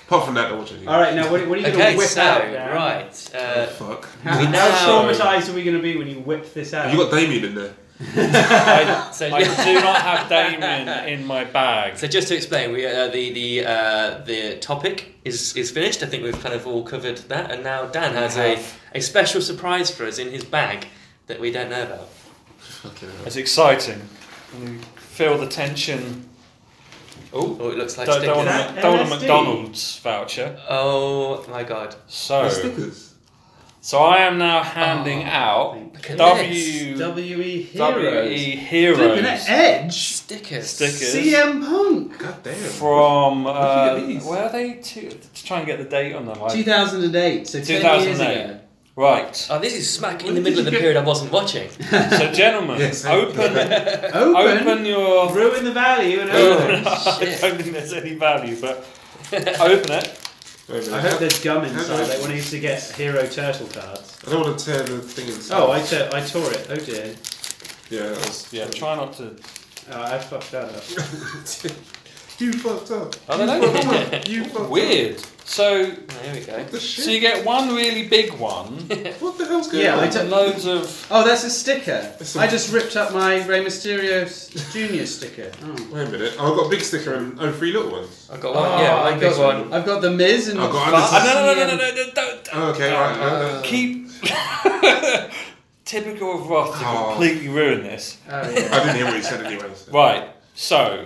Apart 0.09 0.25
from 0.25 0.33
that, 0.33 0.49
don't 0.49 0.57
watch 0.57 0.71
anything. 0.71 0.87
All 0.87 0.99
right, 0.99 1.13
now 1.13 1.29
what, 1.31 1.47
what 1.47 1.59
are 1.59 1.61
you 1.61 1.67
going 1.67 1.77
to 1.77 1.83
Okay, 1.89 1.95
whip 1.95 2.07
so, 2.07 2.19
out? 2.19 2.41
Dan? 2.41 2.75
right. 2.75 3.31
Oh, 3.35 3.37
Uh, 3.37 3.67
fuck. 3.67 4.09
How, 4.23 4.39
We 4.39 4.45
how 4.45 4.51
know- 4.51 5.11
traumatized 5.13 5.49
are 5.49 5.53
we 5.53 5.63
going 5.63 5.77
to 5.77 5.83
be 5.83 5.97
when 5.97 6.07
you 6.07 6.15
whip 6.21 6.51
this 6.51 6.73
out? 6.73 6.85
Have 6.85 6.93
you 6.95 7.03
got 7.03 7.11
Damien 7.11 7.45
in 7.45 7.53
there? 7.53 7.73
I, 8.15 9.11
So- 9.13 9.27
I 9.27 9.43
do 9.43 9.73
not 9.75 10.01
have 10.01 10.27
Damien 10.27 10.87
in 11.07 11.27
my 11.27 11.43
bag. 11.43 11.95
So 11.99 12.07
just 12.07 12.27
to 12.29 12.35
explain, 12.35 12.71
we 12.71 12.87
uh, 12.87 13.09
the 13.09 13.31
the 13.33 13.65
uh, 13.67 14.17
the 14.25 14.57
topic 14.57 15.13
is 15.25 15.55
is 15.55 15.69
finished. 15.69 16.01
I 16.01 16.07
think 16.07 16.23
we've 16.23 16.41
kind 16.41 16.55
of 16.55 16.65
all 16.65 16.81
covered 16.83 17.17
that, 17.27 17.51
and 17.51 17.63
now 17.63 17.85
Dan 17.85 18.13
has 18.15 18.35
a, 18.35 18.57
a 18.95 19.01
special 19.01 19.41
surprise 19.41 19.91
for 19.91 20.05
us 20.05 20.17
in 20.17 20.31
his 20.31 20.43
bag 20.43 20.87
that 21.27 21.39
we 21.39 21.51
don't 21.51 21.69
know 21.69 21.83
about? 21.83 22.07
Fucking 22.57 23.09
hell. 23.09 23.25
It's 23.27 23.35
exciting. 23.35 24.01
You 24.59 24.79
feel 24.95 25.37
the 25.37 25.45
tension. 25.45 26.28
Oh, 27.31 27.57
Oh, 27.59 27.69
it 27.69 27.77
looks 27.77 27.97
like 27.97 28.07
don't, 28.07 28.21
don't, 28.23 28.37
want 28.45 28.49
stickers. 28.49 28.77
a, 28.77 28.81
don't 28.81 28.97
want 28.97 29.07
a 29.11 29.15
McDonald's 29.15 29.99
voucher. 29.99 30.59
Oh 30.69 31.45
my 31.49 31.63
god. 31.63 31.95
So, 32.07 32.43
The 32.43 32.49
stickers. 32.49 33.13
so 33.81 33.99
I 33.99 34.17
am 34.19 34.37
now 34.39 34.63
handing 34.63 35.23
out 35.23 35.77
Look 35.93 36.09
at 36.09 36.17
W 36.17 36.97
WE 36.97 37.61
Heroes. 37.61 38.29
WE 38.29 38.55
Heroes 38.55 39.19
it, 39.19 39.49
Edge. 39.49 39.93
Stickers. 39.93 40.69
stickers 40.69 41.15
CM 41.15 41.65
Punk. 41.65 42.17
God 42.17 42.43
damn. 42.43 42.55
from 42.55 43.45
uh, 43.47 43.99
where 44.21 44.43
are 44.45 44.51
they? 44.51 44.73
To, 44.75 45.09
to 45.09 45.43
try 45.43 45.57
and 45.59 45.67
get 45.67 45.77
the 45.77 45.85
date 45.85 46.13
on 46.13 46.25
them. 46.25 46.39
Like, 46.39 46.53
2008. 46.53 47.47
So 47.47 47.59
10 47.61 47.67
years 47.67 47.81
2008. 47.81 48.43
ago. 48.45 48.59
Right. 48.99 49.47
Oh, 49.49 49.59
this 49.59 49.73
is 49.73 49.91
smack 49.91 50.23
in 50.25 50.35
the 50.35 50.41
middle 50.41 50.59
of 50.59 50.65
the 50.65 50.71
get- 50.71 50.79
period 50.81 50.97
I 50.97 51.03
wasn't 51.03 51.31
watching. 51.31 51.69
So, 52.19 52.31
gentlemen, 52.33 52.79
Yes, 52.79 53.05
open, 53.05 53.39
Open. 53.39 54.35
open 54.67 54.85
your. 54.85 55.33
Ruin 55.33 55.63
the 55.63 55.71
value 55.71 56.19
and 56.21 56.29
Oh, 56.31 56.53
open. 56.57 56.75
I 56.87 57.37
don't 57.41 57.61
think 57.61 57.73
there's 57.73 57.93
any 57.93 58.15
value, 58.15 58.55
but 58.59 58.85
open 59.33 59.91
it. 59.91 60.07
I 60.71 60.75
a 60.75 60.95
I 60.97 60.99
hope 61.01 61.19
there's 61.19 61.43
gum 61.43 61.63
inside. 61.65 62.01
I- 62.03 62.07
Like 62.09 62.21
when 62.21 62.31
I 62.31 62.35
used 62.35 62.51
to 62.51 62.59
get 62.59 62.81
hero 62.95 63.25
turtle 63.25 63.67
cards. 63.67 64.17
I 64.27 64.31
don't 64.31 64.41
want 64.45 64.59
to 64.59 64.65
tear 64.65 64.83
the 64.83 64.99
thing 64.99 65.27
inside. 65.27 65.57
Oh, 65.59 65.71
I 65.71 65.81
tore 66.21 66.51
it. 66.53 66.67
Oh 66.69 66.75
dear. 66.75 67.15
Yeah, 67.89 68.09
that 68.09 68.17
was. 68.27 68.53
Yeah, 68.53 68.67
try 68.67 68.95
not 68.95 69.13
to. 69.13 69.35
Oh, 69.91 70.01
I 70.03 70.19
fucked 70.19 70.51
that 70.51 70.65
up. 70.65 70.83
you 72.39 72.53
fucked 72.53 72.91
up. 72.91 73.15
I 73.27 73.37
don't 73.37 73.47
know. 73.47 74.21
You 74.27 74.45
fucked 74.45 74.69
Weird. 74.69 75.19
So, 75.49 75.83
There 75.89 76.33
we 76.35 76.41
go. 76.41 76.63
The 76.63 76.79
so 76.79 77.09
you 77.09 77.19
get 77.19 77.43
one 77.43 77.73
really 77.73 78.07
big 78.07 78.33
one, 78.33 78.67
what 79.19 79.35
the 79.39 79.47
hell's 79.47 79.67
going 79.67 79.83
Yeah, 79.83 79.93
on? 79.95 79.99
I 80.01 80.03
and 80.03 80.13
took- 80.13 80.29
loads 80.29 80.67
of. 80.67 81.07
Oh, 81.09 81.25
that's 81.25 81.43
a 81.43 81.49
sticker. 81.49 82.13
It's 82.19 82.35
a- 82.35 82.41
I 82.41 82.45
just 82.47 82.71
ripped 82.71 82.95
up 82.95 83.13
my 83.15 83.43
Rey 83.47 83.65
Mysterio 83.65 84.27
Junior 84.71 85.07
sticker. 85.07 85.51
Oh. 85.63 85.73
Wait 85.91 86.07
a 86.07 86.11
minute. 86.11 86.35
Oh, 86.37 86.51
I've 86.51 86.57
got 86.59 86.67
a 86.67 86.69
big 86.69 86.81
sticker 86.81 87.15
and 87.15 87.39
oh, 87.39 87.51
three 87.51 87.73
little 87.73 87.91
ones. 87.91 88.29
I've 88.31 88.39
got 88.41 88.53
one. 88.53 88.63
Oh, 88.63 88.77
yeah, 88.83 88.95
I 88.95 89.09
I've 89.09 89.19
got 89.19 89.35
got 89.37 89.55
one. 89.63 89.73
I've 89.73 89.85
got 89.87 90.01
the 90.03 90.11
Miz 90.11 90.49
and 90.49 90.59
I've 90.61 90.71
got 90.71 90.91
Fox 90.91 91.13
others. 91.13 91.31
Oh, 91.33 91.45
no, 91.45 91.53
no, 91.55 91.67
no, 91.67 91.75
no, 91.77 91.83
and- 91.87 91.95
no, 91.97 92.03
no, 92.05 92.11
don't. 92.13 92.47
Oh, 92.53 92.69
okay, 92.73 92.93
alright. 92.95 93.17
no, 93.17 93.25
uh, 93.25 93.51
no. 93.53 93.61
Keep. 93.63 94.07
Typical 95.85 96.35
of 96.43 96.47
Roth 96.47 96.77
to 96.79 96.85
Oh. 96.87 97.07
completely 97.09 97.47
ruin 97.49 97.81
this. 97.81 98.17
Oh, 98.29 98.33
yeah. 98.51 98.69
I 98.71 98.79
didn't 98.83 98.95
hear 98.97 99.05
what 99.05 99.15
you 99.15 99.23
said 99.23 99.43
anyway. 99.43 99.71
So. 99.73 99.91
Right, 99.91 100.29
so. 100.53 101.05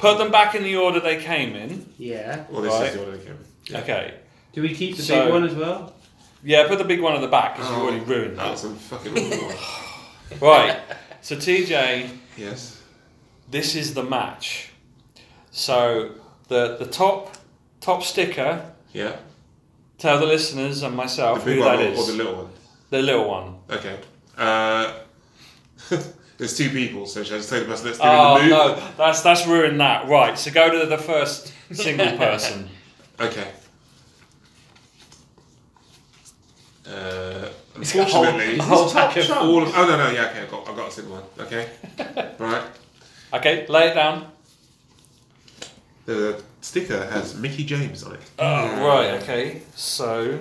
Put 0.00 0.18
them 0.18 0.30
back 0.30 0.54
in 0.54 0.62
the 0.64 0.76
order 0.76 0.98
they 1.00 1.16
came 1.18 1.54
in. 1.54 1.86
yeah. 1.98 2.44
Well, 2.50 2.62
this 2.62 2.72
Right. 2.72 2.88
is 2.88 2.94
the 2.94 3.00
order 3.04 3.16
they 3.16 3.24
came. 3.24 3.32
in. 3.34 3.44
Yeah. 3.66 3.78
Okay. 3.80 4.14
Do 4.52 4.62
we 4.62 4.74
keep 4.74 4.96
the 4.96 5.02
So- 5.02 5.24
big 5.24 5.32
one 5.32 5.44
as 5.44 5.54
well? 5.54 5.92
Yeah, 6.42 6.66
put 6.66 6.78
the 6.78 6.84
big 6.84 7.00
one 7.00 7.14
at 7.14 7.20
the 7.20 7.28
back 7.28 7.56
because 7.56 7.70
you 7.70 7.76
Oh, 7.76 7.82
already 7.82 8.00
ruined 8.00 8.38
That 8.38 8.44
that. 8.44 8.50
was 8.52 8.64
a 8.64 8.70
fucking 8.70 9.12
awful 9.12 9.46
one. 9.46 9.56
Right, 10.40 10.78
so 11.22 11.34
TJ, 11.36 12.08
Yes. 12.36 12.78
this 13.50 13.74
is 13.74 13.94
the 13.94 14.02
match. 14.02 14.70
So 15.50 16.12
the 16.48 16.76
the 16.78 16.86
top 16.86 17.36
top 17.80 18.02
sticker. 18.02 18.64
Yeah. 18.92 19.16
Tell 19.98 20.18
the 20.18 20.26
listeners 20.26 20.82
and 20.82 20.92
The 20.92 20.96
myself 20.96 21.44
big 21.44 21.58
who 21.58 21.64
one 21.64 21.76
that 21.76 21.84
or, 21.84 21.88
is. 21.92 21.98
or 21.98 22.06
the 22.12 22.16
little 22.18 22.34
one? 22.36 22.48
the 22.90 23.02
little 23.02 23.28
one. 23.28 23.56
Okay. 23.70 23.96
Uh, 24.38 24.92
there's 26.40 26.56
two 26.56 26.70
people, 26.70 27.04
so 27.06 27.22
should 27.22 27.34
I 27.34 27.36
just 27.36 27.50
take 27.50 27.60
the 27.64 27.68
person 27.68 27.84
that's 27.86 27.98
doing 27.98 28.10
Oh 28.10 28.34
the 28.36 28.40
move? 28.44 28.50
no, 28.50 28.88
that's 28.96 29.20
that's 29.20 29.46
ruined 29.46 29.78
that. 29.80 30.08
Right, 30.08 30.36
so 30.38 30.50
go 30.50 30.80
to 30.80 30.86
the 30.86 30.96
first 30.98 31.52
single 31.72 32.16
person. 32.26 32.68
Okay. 33.20 33.46
Uh, 36.88 37.48
It's 37.76 37.92
got 37.92 38.08
a 38.08 38.10
whole- 38.12 38.24
unfortunately, 38.24 38.58
a 38.58 38.62
whole 38.62 38.90
pack 38.90 39.16
of- 39.16 39.30
all 39.30 39.62
of, 39.62 39.72
oh 39.76 39.86
no 39.86 39.96
no 39.96 40.10
yeah 40.10 40.30
okay 40.30 40.42
I 40.42 40.46
got 40.46 40.68
I 40.68 40.74
got 40.74 40.88
a 40.88 40.92
single 40.92 41.12
one 41.18 41.24
okay 41.38 41.68
right 42.38 42.64
Okay, 43.32 43.66
lay 43.68 43.88
it 43.90 43.94
down. 43.94 44.26
the 46.06 46.42
sticker 46.62 47.06
has 47.10 47.36
Mickie 47.36 47.64
James 47.64 48.02
on 48.02 48.14
it 48.14 48.20
Oh, 48.38 48.64
right, 48.88 49.22
okay. 49.22 49.62
So 49.76 50.38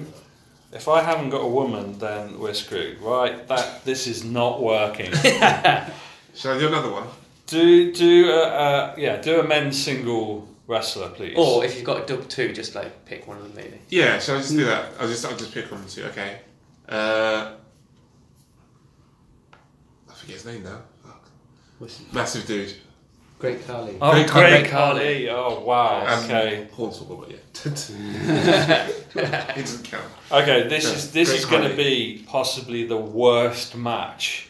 if 0.71 0.87
I 0.87 1.01
haven't 1.01 1.29
got 1.29 1.41
a 1.41 1.47
woman, 1.47 1.97
then 1.99 2.39
we're 2.39 2.53
screwed. 2.53 2.99
Right, 3.01 3.47
that 3.47 3.83
this 3.85 4.07
is 4.07 4.23
not 4.23 4.61
working. 4.61 5.11
shall 6.35 6.55
I 6.55 6.59
do 6.59 6.67
another 6.67 6.91
one 6.91 7.07
do 7.49 7.91
do 7.91 8.31
a, 8.31 8.43
uh, 8.43 8.95
yeah, 8.97 9.17
do 9.17 9.39
a 9.39 9.43
men's 9.47 9.81
single 9.81 10.47
wrestler, 10.67 11.09
please. 11.09 11.35
Or 11.35 11.65
if 11.65 11.75
you've 11.75 11.83
got 11.83 12.03
a 12.03 12.05
double 12.05 12.25
two, 12.25 12.53
just 12.53 12.75
like 12.75 13.05
pick 13.05 13.27
one 13.27 13.37
of 13.37 13.43
them 13.43 13.53
maybe. 13.55 13.79
yeah 13.89 14.19
so 14.19 14.35
I 14.35 14.37
just 14.37 14.51
do 14.51 14.65
that 14.65 14.93
I'll 14.99 15.07
just 15.07 15.25
I'll 15.25 15.35
just 15.35 15.53
pick 15.53 15.71
one 15.71 15.81
or 15.81 15.87
two 15.87 16.03
okay 16.05 16.41
uh, 16.87 17.53
I 20.09 20.13
forget 20.13 20.35
his 20.35 20.45
name 20.45 20.63
now 20.63 20.81
Fuck. 21.03 21.29
massive 22.13 22.45
dude 22.45 22.73
Great 23.39 23.65
Khali. 23.65 23.97
oh, 24.01 24.11
Great 24.11 24.27
great, 24.27 24.65
Khali. 24.67 24.99
Khali. 24.99 25.29
Oh 25.29 25.61
wow. 25.61 26.05
Um, 26.05 26.25
Okay. 26.25 26.67
Hornswoggle 26.75 27.19
but 27.21 27.31
yeah 27.31 27.37
it 29.15 29.55
doesn't 29.55 29.83
count 29.85 30.03
Okay, 30.31 30.67
this 30.67 30.83
Yeah, 30.85 30.91
is 30.91 31.11
this 31.11 31.29
Great 31.29 31.39
is 31.39 31.45
going 31.45 31.69
to 31.69 31.75
be 31.75 32.23
possibly 32.27 32.85
the 32.85 32.97
worst 32.97 33.75
match 33.75 34.47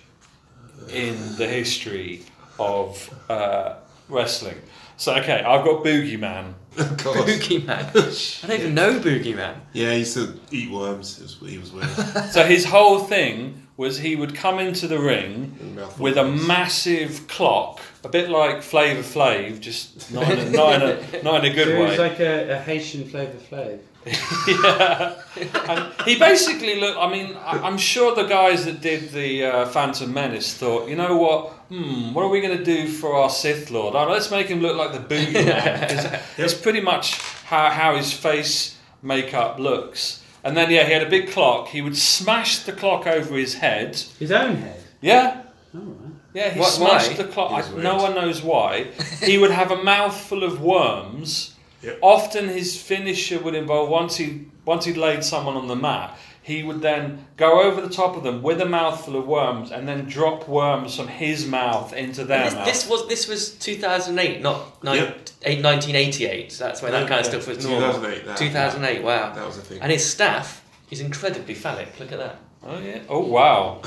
in 0.92 1.16
the 1.38 1.48
history 1.48 2.24
of 2.60 3.10
uh, 3.30 3.76
wrestling. 4.10 4.58
So 4.98 5.16
okay, 5.16 5.42
I've 5.44 5.64
got 5.64 5.84
Boogeyman. 5.86 6.54
God. 6.76 7.28
Boogeyman. 7.28 8.44
I 8.44 8.48
don't 8.48 8.60
even 8.60 8.74
know 8.76 9.00
Boogeyman. 9.00 9.56
yeah 9.74 9.92
he 9.94 10.00
used 10.00 10.16
to 10.16 10.40
eat 10.52 10.70
worms 10.72 11.20
it 11.20 11.24
was, 11.24 11.38
he 11.52 11.58
was 11.58 11.72
weird 11.72 11.90
So 12.32 12.44
his 12.44 12.66
whole 12.66 13.00
thing 13.00 13.68
was 13.78 13.98
he 14.00 14.16
would 14.16 14.36
come 14.36 14.60
into 14.60 14.88
the 14.88 15.00
ring 15.00 15.78
with 15.98 16.18
a 16.18 16.26
massive 16.26 17.28
clock, 17.28 17.80
a 18.04 18.10
bit 18.10 18.30
like 18.30 18.62
Flavor 18.64 19.02
Flav, 19.02 19.60
just 19.60 20.12
not 20.14 20.30
in 20.32 20.39
a, 20.39 20.50
not 20.52 20.82
in 20.82 20.82
a, 20.89 21.24
not 21.24 21.43
in 21.45 21.52
a 21.52 21.56
good 21.56 21.68
way. 21.68 21.86
It 21.86 21.89
was 21.89 22.00
like 22.00 22.20
a, 22.20 22.52
a 22.52 22.60
Haitian 22.60 23.06
Flavor 23.10 23.38
Flav. 23.50 23.80
yeah. 24.47 25.22
And 25.70 25.93
he 26.08 26.18
basically 26.18 26.80
looked. 26.80 26.97
I 26.97 27.10
mean, 27.12 27.36
I, 27.36 27.60
I'm 27.60 27.78
sure 27.78 28.16
the 28.16 28.24
guys 28.24 28.66
that 28.66 28.82
did 28.82 29.12
the 29.12 29.43
uh, 29.45 29.66
Phantom 29.68 30.12
Menace 30.14 30.54
thought, 30.54 30.88
you 30.89 30.95
know 30.95 31.18
what? 31.18 31.50
Hmm, 31.70 32.14
what 32.14 32.24
are 32.24 32.30
we 32.30 32.41
going 32.41 32.58
to 32.58 32.64
do 32.64 32.88
for 32.88 33.14
our 33.16 33.30
Sith 33.30 33.70
Lord? 33.72 33.95
Oh, 33.95 34.10
let's 34.10 34.32
make 34.32 34.47
him 34.47 34.62
look 34.62 34.78
like 34.78 34.93
the 34.93 35.00
Boogeyman. 35.16 35.89
'Cause 35.89 36.22
It's 36.38 36.54
pretty 36.54 36.82
much 36.82 37.16
how, 37.45 37.70
how 37.70 37.95
his 37.97 38.12
face 38.14 38.78
makeup 39.04 39.60
looks. 39.60 40.24
And 40.43 40.56
then, 40.56 40.72
yeah, 40.72 40.86
he 40.86 40.93
had 40.93 41.04
a 41.04 41.10
big 41.10 41.30
clock. 41.30 41.68
He 41.68 41.82
would 41.82 41.97
smash 41.97 42.60
the 42.60 42.72
clock 42.72 43.06
over 43.06 43.36
his 43.36 43.56
head. 43.56 43.97
His 44.18 44.32
own 44.32 44.56
head. 44.56 44.82
Yeah. 45.02 45.41
Oh, 45.76 45.80
right. 45.80 46.09
Yeah, 46.40 46.50
he 46.52 46.60
Why- 46.60 46.66
smashed 46.70 47.12
why? 47.12 47.18
the 47.18 47.24
clock. 47.26 47.50
He 47.52 47.56
was 47.58 47.68
I, 47.80 47.82
no 47.84 47.98
weird. 47.98 48.02
one 48.08 48.16
knows 48.16 48.42
why. 48.42 48.72
he 49.24 49.38
would 49.38 49.52
have 49.52 49.72
a 49.72 49.84
mouthful 49.84 50.44
of 50.44 50.62
worms. 50.62 51.56
Yep. 51.82 52.00
Often 52.02 52.50
his 52.50 52.82
finisher 52.82 53.40
would 53.40 53.56
involve 53.56 53.90
once 53.90 54.18
he 54.18 54.46
once 54.66 54.86
he'd 54.86 54.98
laid 54.98 55.24
someone 55.24 55.56
on 55.56 55.68
the 55.68 55.76
mat, 55.76 56.18
he 56.42 56.62
would 56.64 56.82
then 56.82 57.26
go 57.38 57.62
over 57.64 57.80
the 57.82 57.90
top 58.02 58.16
of 58.18 58.24
them 58.24 58.42
with 58.44 58.60
a 58.62 58.66
mouthful 58.66 59.16
of 59.18 59.26
worms 59.28 59.72
and 59.72 59.88
then 59.88 60.06
drop 60.06 60.48
worms 60.48 60.96
from 60.96 61.08
his 61.08 61.46
mouth 61.48 61.94
into 61.94 62.24
their 62.26 62.44
This, 62.46 62.54
mouth. 62.54 62.66
this 62.66 62.90
was 62.90 63.08
this 63.08 63.28
was 63.28 63.52
2008, 63.56 64.42
not 64.42 64.84
nine, 64.84 64.98
Yep. 64.98 65.30
eight- 65.44 65.64
1988. 65.64 66.52
So 66.52 66.66
that's 66.66 66.82
when 66.82 66.92
that 66.92 67.08
kind 67.08 67.20
of 67.22 67.26
stuff 67.26 67.48
was 67.48 67.66
normal. 67.66 67.94
2008 67.94 68.26
that, 68.28 68.38
2008. 68.38 69.04
Wow. 69.04 69.34
that 69.34 69.46
was 69.48 69.58
a 69.58 69.62
thing 69.62 69.80
And 69.82 69.92
his 69.92 70.06
staff 70.10 70.62
is 70.92 71.00
incredibly 71.02 71.54
phallic. 71.54 71.98
Look 72.00 72.12
at 72.12 72.20
that. 72.20 72.36
oh 72.68 72.80
yeah. 72.80 73.00
Oh 73.10 73.22
wow. 73.26 73.82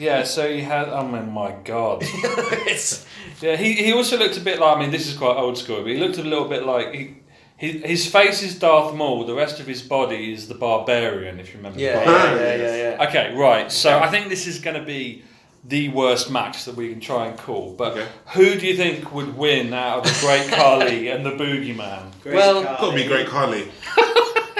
Yeah. 0.00 0.24
So 0.24 0.50
he 0.50 0.60
had. 0.62 0.88
Oh 0.88 1.06
my, 1.06 1.20
my 1.20 1.52
god. 1.64 1.98
it's, 2.02 3.06
Yeah. 3.40 3.56
He 3.56 3.74
he 3.74 3.92
also 3.92 4.16
looked 4.18 4.36
a 4.36 4.40
bit 4.40 4.58
like. 4.58 4.76
I 4.76 4.80
mean, 4.80 4.90
this 4.90 5.06
is 5.06 5.16
quite 5.16 5.36
old 5.36 5.56
school, 5.58 5.82
but 5.82 5.88
he 5.92 5.98
looked 5.98 6.18
a 6.18 6.22
little 6.24 6.48
bit 6.48 6.64
like 6.64 6.94
he. 6.94 7.16
His, 7.56 7.82
his 7.84 8.06
face 8.10 8.42
is 8.42 8.58
Darth 8.58 8.94
Maul. 8.94 9.26
The 9.26 9.34
rest 9.34 9.60
of 9.60 9.66
his 9.66 9.82
body 9.82 10.32
is 10.32 10.48
the 10.48 10.54
Barbarian. 10.54 11.38
If 11.38 11.50
you 11.52 11.58
remember. 11.58 11.78
yeah, 11.78 12.02
Barbarian. 12.04 12.38
yeah, 12.60 12.66
yeah, 12.66 12.76
yeah, 12.76 12.96
yeah. 12.98 13.06
Okay, 13.08 13.34
right. 13.36 13.70
So 13.70 13.98
I 13.98 14.08
think 14.08 14.30
this 14.30 14.46
is 14.46 14.58
going 14.60 14.76
to 14.80 14.82
be 14.86 15.24
the 15.64 15.90
worst 15.90 16.30
match 16.30 16.64
that 16.64 16.74
we 16.74 16.88
can 16.88 17.00
try 17.00 17.26
and 17.26 17.38
call. 17.38 17.74
But 17.74 17.92
Okay. 17.92 18.08
who 18.28 18.54
do 18.58 18.66
you 18.66 18.74
think 18.76 19.12
would 19.12 19.36
win 19.36 19.74
out 19.74 19.98
of 19.98 20.04
the 20.04 20.18
Great 20.26 20.48
Khali 20.56 21.08
and 21.08 21.22
the 21.26 21.32
Boogeyman? 21.32 22.10
Great 22.22 22.34
Well- 22.36 22.62
Khali. 22.64 22.76
Got 22.78 22.90
to 22.90 22.96
be 22.96 23.04
Great 23.06 23.26
Khali. 23.26 23.70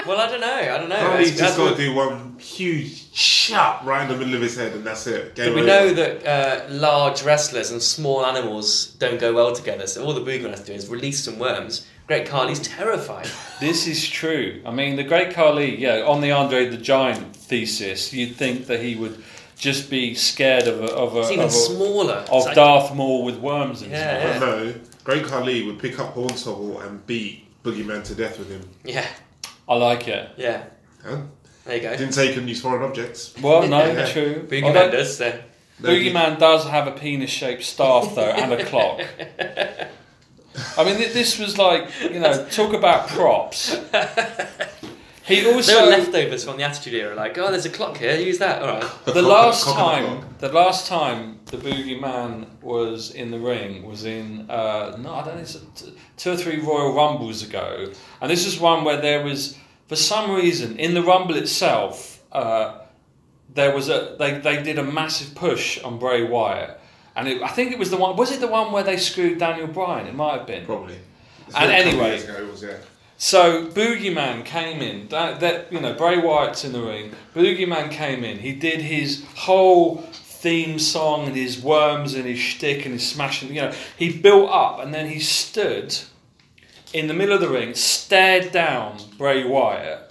Well, 0.07 0.19
I 0.19 0.27
don't 0.29 0.41
know. 0.41 0.47
I 0.47 0.77
don't 0.77 0.89
know. 0.89 0.95
Khali's 0.95 1.31
That's- 1.31 1.39
just 1.39 1.57
got 1.57 1.75
to 1.75 1.77
do 1.77 1.93
one 1.93 2.37
huge 2.39 3.13
shot 3.13 3.85
right 3.85 4.03
in 4.03 4.07
the 4.09 4.15
middle 4.17 4.35
of 4.35 4.41
his 4.41 4.55
head, 4.57 4.73
and 4.73 4.83
that's 4.85 5.05
it. 5.07 5.35
Game 5.35 5.53
But 5.53 5.55
we 5.55 5.61
over. 5.61 5.67
know 5.67 5.93
that 5.93 6.25
uh, 6.25 6.73
large 6.73 7.23
wrestlers 7.23 7.71
and 7.71 7.81
small 7.81 8.25
animals 8.25 8.87
don't 8.99 9.19
go 9.19 9.33
well 9.33 9.53
together, 9.53 9.85
so 9.87 10.03
all 10.03 10.13
the 10.13 10.21
Boogeyman 10.21 10.49
has 10.51 10.61
to 10.61 10.67
do 10.67 10.73
is 10.73 10.87
release 10.89 11.23
some 11.23 11.37
worms. 11.39 11.85
Great 12.07 12.27
Khali's 12.27 12.59
terrified. 12.59 13.27
This 13.61 13.85
is 13.85 14.09
true. 14.09 14.59
I 14.65 14.71
mean, 14.71 14.95
the 14.95 15.03
Great 15.03 15.35
Khali, 15.35 15.79
yeah, 15.79 15.99
on 16.07 16.19
the 16.19 16.31
Andre 16.31 16.67
the 16.67 16.77
Giant 16.77 17.35
thesis, 17.35 18.11
you'd 18.11 18.35
think 18.35 18.65
that 18.65 18.79
he 18.81 18.95
would 18.95 19.23
just 19.55 19.87
be 19.87 20.15
scared 20.15 20.67
of 20.67 20.81
a, 20.81 20.91
of 20.95 21.15
a, 21.15 21.19
It's 21.19 21.29
even 21.31 21.45
of, 21.45 21.51
a, 21.51 21.53
smaller. 21.53 22.13
of 22.15 22.23
It's 22.37 22.45
like- 22.47 22.55
Darth 22.55 22.95
Maul 22.95 23.23
with 23.23 23.37
worms 23.37 23.83
in 23.83 23.91
Yeah, 23.91 24.19
his 24.33 24.41
mouth. 24.41 24.49
But 24.63 24.63
no, 24.65 24.73
Great 25.03 25.25
Khali 25.25 25.63
would 25.67 25.77
pick 25.77 25.99
up 25.99 26.15
Hornswoggle 26.15 26.83
and 26.87 27.05
beat 27.05 27.45
Boogeyman 27.63 28.03
to 28.05 28.15
death 28.15 28.39
with 28.39 28.49
him. 28.49 28.67
Yeah, 28.83 29.05
I 29.71 29.75
like 29.75 30.07
it. 30.07 30.29
yeah. 30.37 30.63
And 31.05 31.29
There 31.65 31.75
you 31.77 31.81
go. 31.81 31.91
Didn't 31.91 32.11
say 32.13 32.27
he 32.27 32.33
couldn't 32.33 32.49
use 32.49 32.61
foreign 32.61 32.83
objects. 32.83 33.33
Well, 33.41 33.67
no, 33.67 34.05
true. 34.11 34.45
Boogeyman 34.49 34.63
Although- 34.65 34.91
does, 34.91 35.17
so. 35.17 35.39
Boogeyman 35.81 36.37
does 36.37 36.67
have 36.67 36.85
a 36.87 36.91
penis-shaped 36.91 37.63
staff 37.63 38.13
though, 38.15 38.29
and 38.29 38.51
a 38.53 38.63
clock. 38.71 39.01
I 40.77 40.83
mean, 40.83 40.97
th- 40.97 41.13
this 41.13 41.39
was 41.39 41.57
like 41.57 41.89
you 42.01 42.19
know, 42.19 42.45
talk 42.49 42.73
about 42.73 43.07
props. 43.07 43.75
He 45.23 45.41
There 45.41 45.53
also 45.53 45.83
were 45.85 45.89
leftovers 45.91 46.43
from 46.43 46.57
the 46.57 46.63
Attitude 46.63 46.93
Era, 46.95 47.15
like, 47.15 47.37
oh, 47.37 47.51
there's 47.51 47.65
a 47.65 47.69
clock 47.69 47.97
here, 47.97 48.15
use 48.17 48.39
that. 48.39 48.61
All 48.61 48.67
right. 48.79 49.05
the 49.05 49.21
last 49.21 49.63
Cock 49.63 49.77
and 49.97 50.19
time, 50.21 50.35
the 50.39 50.49
last 50.51 50.87
time 50.87 51.39
the 51.45 51.57
Boogeyman 51.57 52.47
was 52.61 53.11
in 53.11 53.31
the 53.31 53.39
ring 53.39 53.85
was 53.85 54.03
in 54.05 54.49
uh, 54.49 54.97
no, 54.99 55.13
I 55.13 55.23
don't 55.23 55.35
know, 55.35 55.41
it's 55.41 55.53
t- 55.75 55.93
two 56.17 56.31
or 56.31 56.37
three 56.37 56.59
Royal 56.59 56.93
Rumbles 56.93 57.43
ago, 57.43 57.91
and 58.19 58.29
this 58.29 58.45
is 58.45 58.59
one 58.59 58.83
where 58.83 58.97
there 58.99 59.23
was 59.23 59.55
for 59.91 59.97
some 59.97 60.31
reason 60.31 60.79
in 60.79 60.93
the 60.93 61.03
Rumble 61.03 61.35
itself, 61.35 62.23
uh, 62.31 62.79
there 63.53 63.75
was 63.75 63.89
a 63.89 64.15
they 64.17 64.39
they 64.39 64.63
did 64.63 64.79
a 64.79 64.83
massive 64.83 65.35
push 65.35 65.83
on 65.83 65.99
Bray 65.99 66.23
Wyatt, 66.23 66.79
and 67.13 67.27
it, 67.27 67.41
I 67.41 67.49
think 67.49 67.73
it 67.73 67.77
was 67.77 67.89
the 67.89 67.97
one. 67.97 68.15
Was 68.15 68.31
it 68.31 68.39
the 68.39 68.47
one 68.47 68.71
where 68.71 68.83
they 68.83 68.95
screwed 68.95 69.37
Daniel 69.37 69.67
Bryan? 69.67 70.07
It 70.07 70.15
might 70.15 70.37
have 70.37 70.47
been. 70.47 70.65
Probably. 70.65 70.95
And 71.53 71.69
anyway- 71.69 72.23
was, 72.49 72.63
yeah. 72.63 72.77
So 73.17 73.67
Boogeyman 73.67 74.45
came 74.45 74.81
in. 74.81 75.09
That, 75.09 75.41
that 75.41 75.73
you 75.73 75.81
know, 75.81 75.93
Bray 75.93 76.17
Wyatt's 76.19 76.63
in 76.63 76.71
the 76.71 76.81
ring. 76.81 77.11
Boogeyman 77.35 77.91
came 77.91 78.23
in. 78.23 78.39
He 78.39 78.53
did 78.53 78.79
his 78.81 79.25
whole 79.35 79.97
theme 79.97 80.79
song 80.79 81.27
and 81.27 81.35
his 81.35 81.61
worms 81.61 82.13
and 82.13 82.25
his 82.25 82.39
shtick 82.39 82.85
and 82.85 82.93
his 82.93 83.05
smashing. 83.05 83.53
You 83.53 83.63
know, 83.63 83.73
he 83.97 84.17
built 84.17 84.49
up 84.49 84.79
and 84.79 84.93
then 84.93 85.09
he 85.09 85.19
stood 85.19 85.93
in 86.93 87.07
the 87.07 87.13
middle 87.13 87.33
of 87.35 87.41
the 87.41 87.49
ring, 87.49 87.73
stared 87.73 88.51
down 88.51 88.97
Bray 89.17 89.43
Wyatt. 89.43 90.07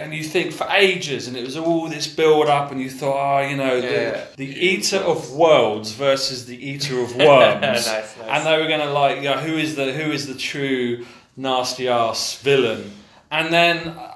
And 0.00 0.14
you 0.14 0.22
think 0.22 0.52
for 0.52 0.68
ages, 0.70 1.26
and 1.26 1.36
it 1.36 1.44
was 1.44 1.56
all 1.56 1.88
this 1.88 2.06
build 2.06 2.46
up, 2.46 2.70
and 2.70 2.80
you 2.80 2.88
thought, 2.88 3.40
oh, 3.42 3.48
you 3.48 3.56
know, 3.56 3.74
Yeah. 3.74 4.24
the, 4.36 4.46
the 4.46 4.46
eater 4.66 4.98
of 4.98 5.32
worlds 5.32 5.92
versus 5.92 6.46
the 6.46 6.56
eater 6.56 7.00
of 7.00 7.16
worms, 7.16 7.60
Nice, 7.60 7.86
nice. 7.88 8.16
and 8.28 8.46
they 8.46 8.56
were 8.56 8.68
going 8.68 8.80
to 8.80 8.92
like, 8.92 9.16
you 9.16 9.24
know, 9.24 9.38
who 9.38 9.56
is 9.56 9.74
the 9.74 9.92
who 9.92 10.12
is 10.12 10.28
the 10.28 10.34
true 10.34 11.04
nasty 11.36 11.88
ass 11.88 12.36
villain? 12.40 12.92
And 13.32 13.52
then 13.52 13.88
uh, 13.88 14.14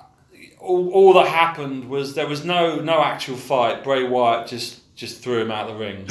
all, 0.60 0.90
all 0.90 1.12
that 1.14 1.26
happened 1.26 1.88
was 1.90 2.14
there 2.14 2.28
was 2.28 2.44
no 2.44 2.76
no 2.76 3.02
actual 3.02 3.36
fight. 3.36 3.82
Bray 3.82 4.04
Wyatt 4.04 4.46
just 4.46 4.78
just 4.94 5.22
threw 5.22 5.40
him 5.42 5.50
out 5.50 5.68
of 5.68 5.74
the 5.76 5.84
ring, 5.84 6.06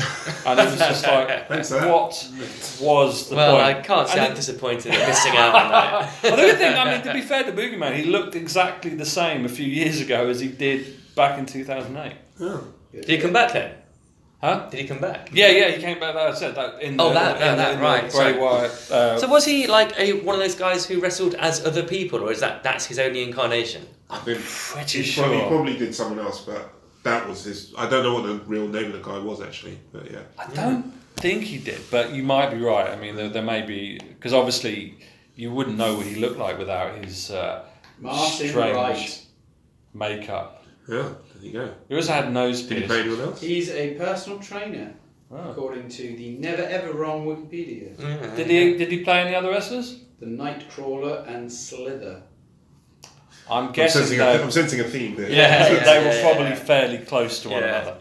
and 0.46 0.60
it 0.60 0.66
was 0.66 0.78
just 0.78 1.08
like, 1.08 1.48
Thanks 1.48 1.70
for 1.70 1.76
that. 1.76 1.88
what 1.88 2.30
was 2.82 3.30
the 3.30 3.36
Well, 3.36 3.56
point? 3.56 3.66
I 3.78 3.82
can't 3.82 4.08
say 4.10 4.14
And 4.16 4.22
I'm 4.26 4.32
it- 4.34 4.36
disappointed 4.36 4.94
at 4.94 5.08
missing 5.08 5.38
out 5.38 5.56
on 5.56 5.72
that. 5.72 6.14
well, 6.24 6.36
the 6.36 6.42
good 6.42 6.58
thing, 6.58 6.74
I 6.78 6.92
mean, 6.94 7.02
to 7.04 7.14
be 7.14 7.22
fair 7.22 7.44
to 7.44 7.52
Boogeyman, 7.54 7.96
he 7.96 8.04
looked 8.04 8.36
exactly 8.36 8.92
the 8.96 9.06
same 9.06 9.46
a 9.46 9.50
few 9.50 9.66
years 9.68 10.02
ago 10.02 10.28
as 10.28 10.40
he 10.42 10.50
did 10.50 10.98
back 11.16 11.40
in 11.40 11.46
2008. 11.46 12.14
Oh. 12.42 12.68
Did 12.92 13.06
he 13.08 13.18
come 13.20 13.32
back 13.34 13.54
then? 13.54 13.76
Huh? 14.42 14.68
Did 14.70 14.82
he 14.82 14.88
come 14.88 15.00
back? 15.00 15.30
Yeah, 15.32 15.48
yeah, 15.48 15.70
he 15.70 15.82
came 15.82 16.02
back. 16.02 16.14
That 16.16 16.28
I 16.28 16.34
said 16.34 16.54
that 16.56 16.82
in 16.82 16.98
the, 16.98 17.04
Oh, 17.04 17.14
that- 17.14 17.36
in 17.36 17.40
that- 17.40 17.52
the- 17.52 17.56
that, 17.56 17.72
in 17.76 17.78
the 17.80 17.84
right, 17.86 18.12
Bray. 18.12 18.38
Wyatt. 18.38 18.92
Uh, 18.92 19.18
So 19.18 19.30
was 19.30 19.46
he 19.46 19.68
like 19.68 19.98
a, 19.98 20.12
one 20.26 20.36
of 20.36 20.42
those 20.42 20.56
guys 20.56 20.86
who 20.86 21.00
wrestled 21.00 21.36
as 21.36 21.66
other 21.66 21.84
people, 21.84 22.20
or 22.22 22.32
is 22.34 22.42
that 22.42 22.62
that's 22.64 22.86
his 22.86 23.00
only 23.00 23.24
incarnation? 23.24 23.88
I 24.10 24.18
think 24.18 24.40
pretty 24.44 25.04
sure. 25.04 25.24
he 25.24 25.30
probably, 25.30 25.40
sure. 25.40 25.48
probably 25.48 25.78
did 25.78 25.96
someone 25.96 26.20
else, 26.20 26.42
but 26.42 26.70
that 27.04 27.28
was 27.28 27.44
his. 27.44 27.74
I 27.78 27.90
don't 27.90 28.04
know 28.04 28.14
what 28.16 28.24
the 28.26 28.36
real 28.46 28.68
name 28.68 28.86
of 28.86 28.94
the 28.94 29.00
guy 29.02 29.18
was 29.20 29.42
actually, 29.42 29.78
but 29.92 30.10
yeah. 30.12 30.22
I 30.38 30.48
don't 30.54 30.92
think 31.18 31.44
he 31.44 31.58
did, 31.58 31.82
but 31.92 32.12
you 32.14 32.24
might 32.24 32.50
be 32.52 32.58
right. 32.60 32.90
I 32.90 32.96
mean, 32.96 33.16
there, 33.16 33.30
there 33.30 33.44
may 33.44 33.62
be 33.62 33.98
because 34.00 34.34
obviously 34.34 34.98
you 35.36 35.52
wouldn't 35.52 35.78
know 35.78 35.96
what 35.98 36.06
he 36.06 36.16
looked 36.16 36.38
like 36.40 36.58
without 36.58 37.04
his 37.04 37.32
uh, 37.32 37.66
Martin 38.00 38.48
strange 38.50 38.76
Wright. 38.76 39.26
makeup. 39.94 40.66
Yeah, 40.88 41.10
there 41.36 41.46
you 41.46 41.52
go. 41.54 41.74
He 41.88 41.96
also 41.96 42.12
had 42.14 42.32
nose 42.34 42.64
Did 42.64 42.70
he 42.70 42.76
piercing. 42.76 42.88
play 42.88 43.00
anyone 43.02 43.22
else? 43.22 43.42
He's 43.42 43.70
a 43.70 43.94
personal 43.96 44.40
trainer, 44.40 44.94
Oh. 45.32 45.52
according 45.52 45.88
to 45.90 46.16
the 46.16 46.38
never 46.38 46.62
ever 46.64 46.94
wrong 46.94 47.26
Wikipedia. 47.26 48.00
Yeah. 48.00 48.36
Did 48.36 48.48
he? 48.50 48.78
Did 48.78 48.92
he 48.92 49.04
play 49.04 49.22
any 49.22 49.36
other 49.36 49.50
wrestlers? 49.50 50.02
The 50.20 50.26
Nightcrawler 50.28 51.28
and 51.28 51.52
Slither. 51.52 52.22
I'm 53.50 53.68
I'm 53.68 53.72
guessing 53.74 54.02
sensing, 54.02 54.20
a, 54.20 54.24
they. 54.24 54.44
I'm 54.44 54.52
sensing 54.52 54.80
a 54.80 54.84
theme 54.86 55.16
there. 55.16 55.30
Yeah, 55.30 55.72
Yeah, 55.72 55.84
they 55.86 56.04
were 56.06 56.22
probably 56.22 56.50
yeah. 56.52 56.56
fairly 56.56 56.98
close 57.00 57.42
to 57.44 57.50
one 57.50 57.62
Yeah. 57.62 57.82
another. 57.82 57.98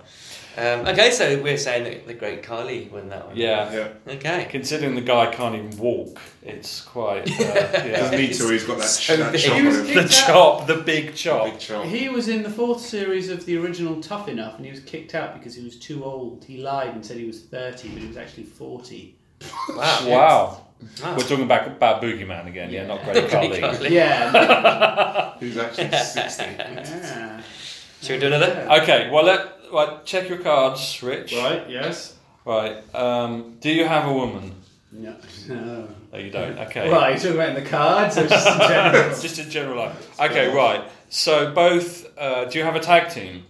Um, 0.54 0.86
okay, 0.86 1.10
so 1.10 1.40
we're 1.42 1.56
saying 1.56 1.84
that 1.84 2.06
the 2.06 2.12
great 2.12 2.42
Khali 2.42 2.86
won 2.92 3.08
that 3.08 3.26
one. 3.26 3.34
Yeah. 3.36 3.72
Yeah. 3.72 3.88
Okay. 4.14 4.46
Considering 4.50 4.94
the 4.94 5.00
guy 5.00 5.32
can't 5.32 5.54
even 5.54 5.74
walk, 5.78 6.18
it's 6.42 6.82
quite. 6.82 7.22
Uh, 7.40 7.44
yeah. 7.72 8.00
Doesn't 8.00 8.18
need 8.18 8.34
to. 8.34 8.48
He's 8.50 8.64
got 8.64 8.76
that, 8.76 8.84
So 8.84 9.16
that 9.16 9.34
chop 9.38 9.56
He 9.56 9.62
was 9.66 9.82
the 9.88 10.00
out. 10.02 10.10
chop, 10.10 10.66
the 10.66 10.76
big 10.76 11.14
chop. 11.14 11.46
Big 11.46 11.58
chop. 11.58 11.86
He 11.86 12.10
was 12.10 12.28
in 12.28 12.42
the 12.42 12.50
fourth 12.50 12.82
series 12.82 13.30
of 13.30 13.46
the 13.46 13.56
original 13.56 14.02
Tough 14.02 14.28
Enough, 14.28 14.56
and 14.56 14.66
he 14.66 14.70
was 14.70 14.80
kicked 14.80 15.14
out 15.14 15.32
because 15.38 15.54
he 15.54 15.64
was 15.64 15.78
too 15.78 16.04
old. 16.04 16.44
He 16.44 16.58
lied 16.58 16.90
and 16.90 17.04
said 17.04 17.16
he 17.16 17.24
was 17.26 17.40
thirty, 17.40 17.88
but 17.88 18.02
he 18.02 18.08
was 18.08 18.18
actually 18.18 18.44
forty. 18.44 19.16
Wow. 19.70 19.98
Wow. 20.06 20.66
Wow. 21.02 21.16
We're 21.16 21.22
talking 21.22 21.44
about, 21.44 21.66
about 21.68 22.02
Boogeyman 22.02 22.46
again, 22.46 22.70
yeah, 22.70 22.86
not 22.86 23.02
Great 23.04 23.14
Great 23.30 23.30
Khali. 23.30 23.60
Khali. 23.76 23.94
Yeah. 23.94 25.34
Who's 25.38 25.56
actually 25.56 25.90
60. 25.96 26.42
yeah. 26.44 27.42
Should 28.02 28.10
we 28.14 28.18
do 28.20 28.26
another? 28.34 28.66
Okay, 28.82 29.10
well, 29.10 29.24
let 29.24 29.48
right, 29.72 30.04
check 30.04 30.28
your 30.28 30.38
cards, 30.38 31.02
Rich. 31.02 31.32
Right. 31.34 31.68
Yes. 31.70 32.16
Right. 32.44 32.82
Um, 32.94 33.56
do 33.60 33.70
you 33.70 33.86
have 33.86 34.08
a 34.08 34.12
woman? 34.12 34.54
No. 34.90 35.16
No. 35.48 35.88
No, 36.12 36.18
you 36.18 36.30
don't. 36.30 36.58
Okay. 36.58 36.90
Right. 36.90 37.10
You're 37.10 37.18
talking 37.18 37.34
about 37.34 37.48
in 37.56 37.64
the 37.64 37.70
cards 37.70 38.18
or 38.18 38.26
just 38.26 38.46
in 38.46 38.58
general? 38.68 39.08
Just 39.20 39.38
in 39.38 39.48
general 39.50 39.76
life. 39.78 40.20
Okay, 40.20 40.52
right. 40.54 40.82
So 41.08 41.52
both. 41.54 42.06
Uh, 42.18 42.44
do 42.46 42.58
you 42.58 42.64
have 42.64 42.76
a 42.76 42.80
tag 42.80 43.08
team? 43.10 43.44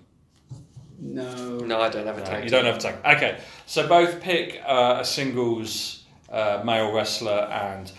no. 1.01 1.59
No, 1.59 1.81
I 1.81 1.89
don't 1.89 2.07
have 2.07 2.17
a 2.19 2.21
No, 2.21 2.27
tag. 2.27 2.45
you 2.45 2.51
don't 2.51 2.65
have 2.65 2.77
a 2.77 2.79
tag. 2.79 3.17
Okay. 3.17 3.39
So 3.67 3.89
both 3.89 4.21
pick 4.21 4.61
uh, 4.65 4.99
a 5.01 5.05
singles 5.05 6.02
uh, 6.33 6.63
male 6.65 6.93
wrestler 6.93 7.49
and 7.53 7.93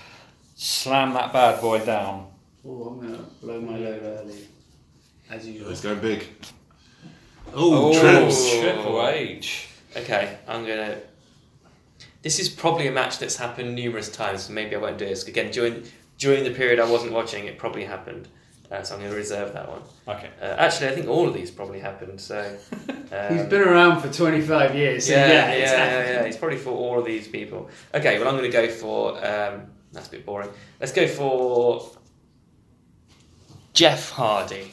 slam 0.56 1.14
that 1.14 1.32
bad 1.32 1.62
boy 1.62 1.86
down. 1.86 2.28
Oh, 2.68 2.84
I'm 2.86 3.02
gonna 3.02 3.24
blow 3.42 3.62
my 3.62 3.78
load 3.78 4.02
early, 4.04 4.48
as 5.30 5.48
usual. 5.48 5.70
He's 5.70 5.82
going 5.82 6.00
big. 6.00 6.26
Oh, 7.54 7.94
Oh, 7.94 8.00
trips. 8.00 8.50
Triple 8.60 9.08
H. 9.08 9.68
Okay, 9.96 10.38
I'm 10.48 10.66
gonna. 10.66 10.98
This 12.22 12.40
is 12.40 12.50
probably 12.50 12.88
a 12.88 12.92
match 12.92 13.20
that's 13.20 13.36
happened 13.36 13.76
numerous 13.76 14.10
times. 14.10 14.44
So 14.44 14.54
maybe 14.54 14.76
I 14.76 14.80
won't 14.80 14.98
do 14.98 15.06
this 15.06 15.28
again 15.28 15.52
during 15.52 15.84
during 16.18 16.44
the 16.44 16.52
period 16.52 16.80
I 16.80 16.90
wasn't 16.90 17.12
watching. 17.12 17.46
It 17.46 17.58
probably 17.58 17.84
happened, 17.86 18.28
uh, 18.74 18.84
so 18.84 18.96
I'm 18.96 19.02
going 19.02 19.12
to 19.12 19.18
reserve 19.18 19.54
that 19.54 19.70
one. 19.70 19.82
Okay. 20.08 20.30
Uh, 20.42 20.46
actually, 20.46 20.88
I 20.88 20.96
think 20.96 21.08
all 21.08 21.28
of 21.28 21.34
these 21.34 21.52
probably 21.52 21.80
happened. 21.80 22.20
So 22.20 22.58
um, 22.90 23.38
He's 23.38 23.46
been 23.46 23.62
around 23.62 24.02
for 24.02 24.12
25 24.12 24.76
years. 24.76 25.06
So 25.06 25.14
yeah, 25.14 25.28
yeah, 25.28 25.34
yeah, 25.34 25.52
it's 25.52 25.72
yeah, 25.72 26.12
yeah, 26.12 26.26
He's 26.26 26.38
probably 26.38 26.58
for 26.58 26.72
all 26.72 26.98
of 26.98 27.06
these 27.06 27.28
people. 27.28 27.70
Okay, 27.94 28.18
well, 28.18 28.28
I'm 28.28 28.36
going 28.38 28.50
to 28.50 28.58
go 28.58 28.68
for. 28.70 29.18
Um, 29.18 29.68
that's 29.92 30.08
a 30.08 30.12
bit 30.12 30.26
boring. 30.26 30.50
Let's 30.80 30.92
go 30.92 31.08
for 31.08 31.92
Jeff 33.74 34.10
Hardy. 34.10 34.72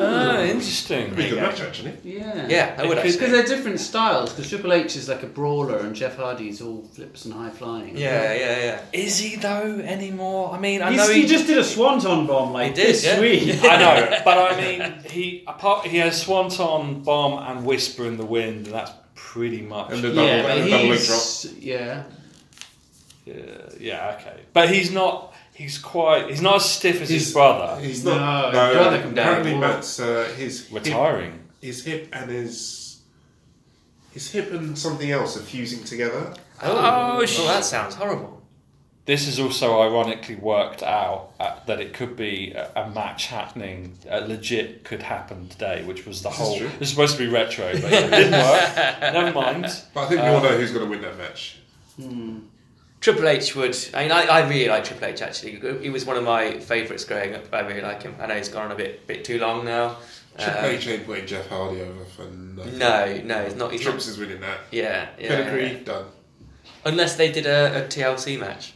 Ah, 0.00 0.42
interesting. 0.42 1.12
Pretty 1.12 1.30
good 1.30 1.42
match, 1.42 1.60
actually. 1.60 1.92
Yeah. 2.04 2.46
Yeah, 2.48 2.74
I 2.78 2.86
would 2.86 2.96
Because- 2.96 3.14
actually. 3.16 3.30
They're 3.32 3.56
different 3.56 3.80
styles. 3.80 4.30
Because 4.32 4.48
Triple 4.50 4.72
H 4.72 4.96
is 4.96 5.08
like 5.08 5.22
a 5.22 5.26
brawler 5.26 5.78
and 5.78 5.94
Jeff 5.94 6.16
Hardy's 6.16 6.60
all 6.60 6.84
flips 6.92 7.24
and 7.24 7.34
high 7.34 7.50
flying. 7.50 7.96
Yeah, 7.96 8.32
yeah, 8.34 8.58
yeah. 8.58 8.80
Is 8.92 9.18
he 9.18 9.36
though 9.36 9.80
anymore? 9.80 10.52
I 10.52 10.58
mean, 10.58 10.82
I 10.82 10.92
He's- 10.92 11.08
know 11.08 11.12
he, 11.14 11.26
just 11.26 11.46
did 11.46 11.58
a 11.58 11.64
swanton 11.64 12.26
bomb 12.26 12.52
like 12.52 12.68
He 12.76 12.82
did, 12.82 12.88
this 12.94 13.04
yeah. 13.04 13.20
week. 13.20 13.58
I 13.64 13.76
know, 13.76 14.18
but 14.24 14.38
I 14.52 14.60
mean, 14.60 14.94
he 15.10 15.44
apart 15.46 15.86
he 15.86 15.98
has 15.98 16.20
Swanton, 16.20 17.02
Bomb, 17.02 17.38
and 17.48 17.64
Whisper 17.66 18.06
in 18.06 18.16
the 18.16 18.26
Wind, 18.26 18.66
and 18.66 18.74
that's 18.74 18.92
pretty 19.14 19.62
much. 19.62 19.92
And 19.92 20.02
the 20.02 20.08
double, 20.10 20.24
yeah, 20.26 20.42
but 20.42 20.50
and 20.58 20.66
the 20.66 20.70
double 20.70 20.88
leg 20.90 20.98
drop. 21.04 21.20
he's 21.20 21.54
yeah. 21.58 22.04
yeah, 23.24 23.34
yeah, 23.80 24.16
okay, 24.20 24.40
but 24.52 24.68
he's 24.70 24.90
not. 24.92 25.27
He's 25.58 25.76
quite. 25.76 26.30
He's 26.30 26.40
not 26.40 26.56
as 26.56 26.70
stiff 26.70 27.02
as 27.02 27.08
his 27.08 27.22
He's- 27.22 27.32
brother. 27.32 27.80
He's 27.80 28.04
No, 28.04 28.16
not. 28.16 28.44
his 28.46 28.54
No, 28.54 28.72
brother 28.74 29.02
come 29.02 29.14
down. 29.14 29.28
apparently 29.28 29.54
Matt's 29.58 29.98
uh, 29.98 30.32
his 30.36 30.66
hip, 30.68 30.84
Retiring. 30.84 31.40
his 31.60 31.84
hip 31.84 32.08
and 32.12 32.30
his 32.30 33.00
his 34.12 34.30
hip 34.30 34.52
and 34.52 34.78
something 34.78 35.10
else 35.10 35.36
are 35.36 35.40
fusing 35.42 35.82
together. 35.82 36.32
Oh, 36.62 37.18
Oh, 37.20 37.26
sh- 37.26 37.38
that 37.38 37.64
sounds 37.64 37.96
horrible. 37.96 38.36
This 39.04 39.26
is 39.26 39.40
also 39.40 39.80
ironically 39.80 40.36
worked 40.36 40.82
out 40.84 41.30
uh, 41.40 41.56
that 41.66 41.80
it 41.80 41.92
could 41.92 42.14
be 42.14 42.52
a, 42.52 42.70
a 42.76 42.90
match 42.90 43.26
happening. 43.26 43.98
Uh, 44.08 44.18
legit 44.18 44.84
could 44.84 45.02
happen 45.02 45.48
today, 45.48 45.82
which 45.84 46.06
was 46.06 46.22
the 46.22 46.28
is 46.28 46.36
whole. 46.36 46.58
true. 46.58 46.66
It 46.68 46.78
was 46.78 46.90
supposed 46.90 47.16
to 47.16 47.24
be 47.24 47.26
retro, 47.32 47.72
but 47.72 47.92
it 47.92 48.10
didn't 48.10 48.32
work. 48.32 49.00
Never 49.00 49.32
mind. 49.32 49.66
But 49.94 50.00
I 50.04 50.08
think 50.08 50.20
we 50.22 50.28
all 50.28 50.40
know 50.42 50.56
who's 50.56 50.70
going 50.72 50.84
to 50.84 50.90
win 50.90 51.00
that 51.02 51.16
match. 51.18 51.58
Triple 53.00 53.28
H 53.28 53.54
would. 53.54 53.76
I 53.94 54.02
mean, 54.02 54.12
I, 54.12 54.22
I 54.26 54.48
really 54.48 54.68
like 54.68 54.84
Triple 54.84 55.06
H 55.06 55.22
actually. 55.22 55.60
He 55.80 55.90
was 55.90 56.04
one 56.04 56.16
of 56.16 56.24
my 56.24 56.58
favourites 56.58 57.04
growing 57.04 57.34
up. 57.34 57.52
I 57.52 57.60
really 57.60 57.80
like 57.80 58.02
him. 58.02 58.14
I 58.20 58.26
know 58.26 58.34
he's 58.34 58.48
gone 58.48 58.66
on 58.66 58.72
a 58.72 58.74
bit 58.76 59.06
bit 59.06 59.24
too 59.24 59.38
long 59.38 59.64
now. 59.64 59.96
Triple 60.38 60.58
Um, 60.60 60.64
H 60.66 60.86
ain't 60.88 61.06
putting 61.06 61.26
Jeff 61.26 61.48
Hardy 61.48 61.80
over 61.80 62.04
for 62.04 62.24
nothing. 62.24 62.78
no, 62.78 63.20
no, 63.24 63.44
he's 63.44 63.54
not. 63.56 63.72
He's 63.72 63.80
Trips 63.82 64.06
not. 64.06 64.12
is 64.12 64.18
winning 64.18 64.40
that. 64.40 64.58
Yeah, 64.70 65.08
yeah, 65.18 65.28
Pedigree 65.28 65.72
yeah. 65.72 65.78
done. 65.84 66.04
Unless 66.84 67.16
they 67.16 67.30
did 67.32 67.46
a, 67.46 67.84
a 67.84 67.86
TLC 67.88 68.38
match. 68.38 68.74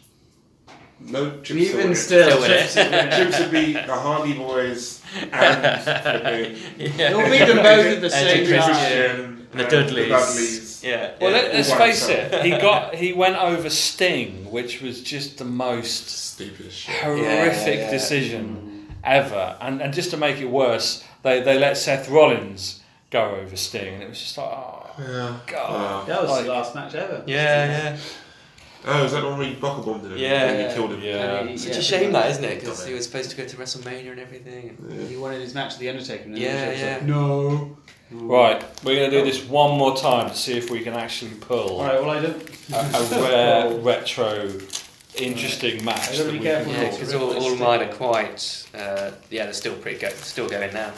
No, 1.01 1.31
Trips 1.41 1.51
Even 1.63 1.89
would- 1.89 1.97
still, 1.97 2.25
Still 2.31 2.41
with 2.41 2.49
Trips 2.49 2.77
it. 2.77 2.85
would 2.91 2.93
win. 2.93 3.11
Trips 3.11 3.39
would 3.41 3.51
be 3.51 3.73
the 3.73 3.83
Hardy 3.95 4.35
Boys 4.35 5.03
and 5.33 5.83
flipping 5.83 7.01
It'll 7.01 7.23
be 7.31 7.39
them 7.39 7.57
both 7.63 7.87
at 7.87 8.01
the 8.01 8.11
Eddie 8.15 8.47
same 8.47 8.47
Christian. 8.47 8.75
time. 8.75 8.77
Christian 8.77 9.49
The 9.53 9.63
and 9.63 9.71
Dudleys. 9.71 10.72
Dudleys. 10.83 11.01
Yeah. 11.01 11.15
Well, 11.21 11.31
yeah. 11.31 11.37
let, 11.43 11.55
let's 11.55 11.73
face 11.73 12.07
by 12.07 12.13
it. 12.13 12.45
He 12.45 12.51
got 12.51 12.95
he 12.95 13.13
went 13.13 13.37
over 13.37 13.71
Sting, 13.71 14.51
which 14.51 14.81
was 14.83 15.03
just 15.03 15.39
the 15.39 15.45
most 15.45 16.09
Stupid 16.09 16.67
as 16.67 16.73
shit. 16.73 16.95
horrific 16.97 17.79
yeah. 17.79 17.91
decision 17.91 18.89
ever. 19.05 19.57
And 19.61 19.81
and 19.81 19.93
just 19.95 20.11
to 20.11 20.17
make 20.17 20.39
it 20.41 20.47
worse, 20.51 21.05
they 21.23 21.41
they 21.41 21.59
let 21.59 21.77
Seth 21.77 22.09
Rollins 22.09 22.81
go 23.11 23.37
over 23.37 23.57
Sting, 23.57 23.95
and 23.95 24.03
it 24.03 24.09
was 24.09 24.19
just 24.21 24.39
like, 24.39 24.49
oh 24.49 24.91
Yeah. 24.99 25.39
god. 25.47 26.07
That 26.09 26.23
was 26.23 26.31
Like- 26.31 26.45
the 26.47 26.53
last 26.53 26.75
match 26.75 26.95
ever. 26.95 27.23
yeah, 27.27 27.67
yeah. 27.93 27.99
Oh, 28.85 29.05
is 29.05 29.13
that 29.13 29.21
the 29.21 29.29
one 29.29 29.39
where 29.39 29.47
you 29.47 29.55
buckle 29.57 29.85
bombed 29.85 30.05
him? 30.05 30.17
Yeah. 30.17 30.51
And 30.51 30.69
you 30.69 30.75
killed 30.75 30.91
him. 30.93 31.03
Yeah. 31.03 31.45
He- 31.47 31.57
Such 31.57 31.75
yeah, 31.75 31.79
a 31.79 31.83
shame 31.83 32.13
that, 32.15 32.31
isn't 32.33 32.43
it? 32.45 32.59
Because 32.59 32.85
he 32.85 32.93
was 32.95 33.05
supposed 33.07 33.31
to 33.31 33.37
go 33.37 33.45
to 33.47 33.57
WrestleMania 33.57 34.11
and 34.11 34.19
everything. 34.19 34.71
and- 34.91 35.09
He 35.09 35.17
wanted 35.17 35.41
his 35.41 35.55
match 35.55 35.73
with 35.75 35.79
the 35.81 35.89
Undertaker. 35.91 36.25
And 36.25 36.35
the 36.35 36.41
Yeah, 36.41 36.49
Undertaker's 36.51 36.81
yeah. 36.81 36.95
Like, 36.95 37.03
no. 37.05 37.77
Right, 38.15 38.63
we're 38.85 38.97
going 38.97 39.11
to 39.11 39.19
do 39.19 39.25
this 39.25 39.45
one 39.49 39.79
more 39.79 39.97
time 39.97 40.29
to 40.31 40.37
see 40.37 40.57
if 40.59 40.71
we 40.71 40.81
can 40.83 40.95
actually 40.95 41.33
pull 41.41 41.81
All 41.81 41.85
right. 41.87 42.01
Well, 42.01 42.11
I 42.11 42.21
don't. 42.21 42.51
a, 42.73 43.17
a 43.17 43.23
rare 43.23 43.79
retro 43.79 44.51
interesting 45.17 45.85
match. 45.85 46.09
I 46.11 46.13
gotta 46.13 46.25
that 46.25 46.33
be 46.33 46.39
we 46.39 46.45
careful. 46.45 46.73
Yeah, 46.73 46.89
pull. 46.89 46.91
because 46.99 47.15
all, 47.15 47.37
all 47.37 47.57
mine 47.57 47.83
are 47.83 47.93
quite. 47.93 48.67
Uh, 48.75 49.13
yeah, 49.31 49.45
they're 49.45 49.53
still 49.53 49.75
pretty 49.75 49.99
go, 49.99 50.09
still 50.11 50.49
going 50.49 50.73
now. 50.73 50.93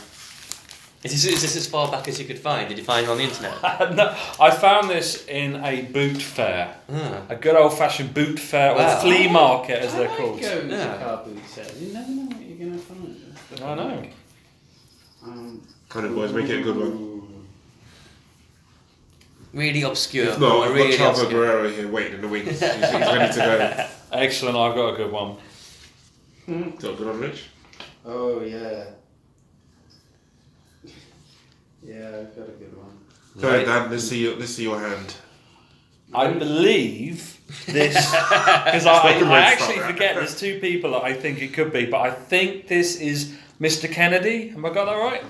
Is 1.05 1.23
this, 1.23 1.27
is 1.27 1.43
this 1.43 1.57
as 1.57 1.67
far 1.67 1.91
back 1.93 2.09
as 2.09 2.19
you 2.19 2.25
could 2.25 2.39
find? 2.39 2.67
Did 2.69 2.79
you 2.79 2.85
find 2.85 3.05
them 3.05 3.13
on 3.13 3.19
the 3.19 3.25
internet? 3.25 3.61
no, 3.95 4.17
I 4.41 4.51
found 4.51 4.89
this 4.89 5.27
in 5.27 5.57
a 5.57 5.83
boot 5.83 6.23
fair, 6.23 6.75
Ah. 6.91 7.23
a 7.29 7.37
good 7.37 7.55
old 7.55 7.77
fashioned 7.77 8.15
boot 8.15 8.39
fair 8.41 8.75
Wow. 8.75 8.97
or 8.97 9.01
flea 9.03 9.29
market 9.29 9.83
as 9.83 9.93
they're 9.95 10.09
I 10.11 10.17
called. 10.17 10.41
Go 10.41 10.61
to 10.63 10.67
Yeah. 10.67 10.97
car 10.97 11.23
boot 11.25 11.47
sales. 11.47 11.79
You 11.79 11.93
never 11.93 12.11
know 12.11 12.23
what 12.35 12.41
you're 12.47 12.67
gonna 12.69 12.79
find. 12.79 13.37
I 13.63 13.75
know. 13.75 14.03
Um, 15.25 15.63
Kind 15.95 16.07
of 16.07 16.17
boys, 16.17 16.33
make 16.33 16.49
it 16.49 16.59
a 16.59 16.63
good 16.65 16.77
one. 16.77 17.47
Really 19.53 19.83
obscure. 19.83 20.27
If 20.27 20.41
not, 20.41 20.67
I've 20.67 20.75
really 20.75 20.97
got 20.99 21.15
Chavo 21.15 21.23
obscure. 21.23 21.31
Guerrero 21.31 21.71
here 21.71 21.87
waiting 21.87 22.15
in 22.15 22.21
the 22.21 22.27
wings. 22.27 22.49
He's, 22.49 22.61
he's 22.61 22.93
ready 22.93 23.33
to 23.33 23.39
go. 23.39 23.87
Excellent, 24.19 24.57
I've 24.57 24.75
got 24.75 24.95
a 24.95 24.97
good 24.97 25.13
one. 25.13 25.37
Got 26.49 26.95
a 26.95 26.97
good 26.97 27.07
one, 27.07 27.21
Rich? 27.21 27.45
Oh 28.05 28.41
yeah. 28.41 28.87
Yeah, 31.85 32.09
I've 32.09 32.35
got 32.35 32.49
a 32.49 32.53
good 32.59 32.77
one. 32.77 32.99
Go 33.41 33.49
ahead, 33.51 33.67
Dan. 33.67 33.89
Let's 33.89 34.09
see 34.09 34.25
your, 34.25 34.35
let's 34.35 34.51
see 34.51 34.65
your 34.65 34.81
hand. 34.81 35.15
I 36.13 36.33
believe 36.33 37.39
this 37.67 37.95
because 38.11 38.85
I, 38.85 39.13
Fucking 39.13 39.29
I 39.29 39.39
actually 39.39 39.79
forget 39.79 40.17
there's 40.17 40.37
two 40.41 40.59
people 40.59 40.91
that 40.91 41.05
I 41.05 41.13
think 41.13 41.41
it 41.41 41.53
could 41.53 41.73
be, 41.73 41.87
but 41.87 42.01
I 42.01 42.11
think 42.11 42.67
this 42.67 42.97
is 42.97 43.37
Mr. 43.61 43.89
Kennedy. 43.89 44.49
Have 44.49 44.65
I 44.65 44.75
got 44.75 44.87
that 44.87 44.97
right? 44.97 45.23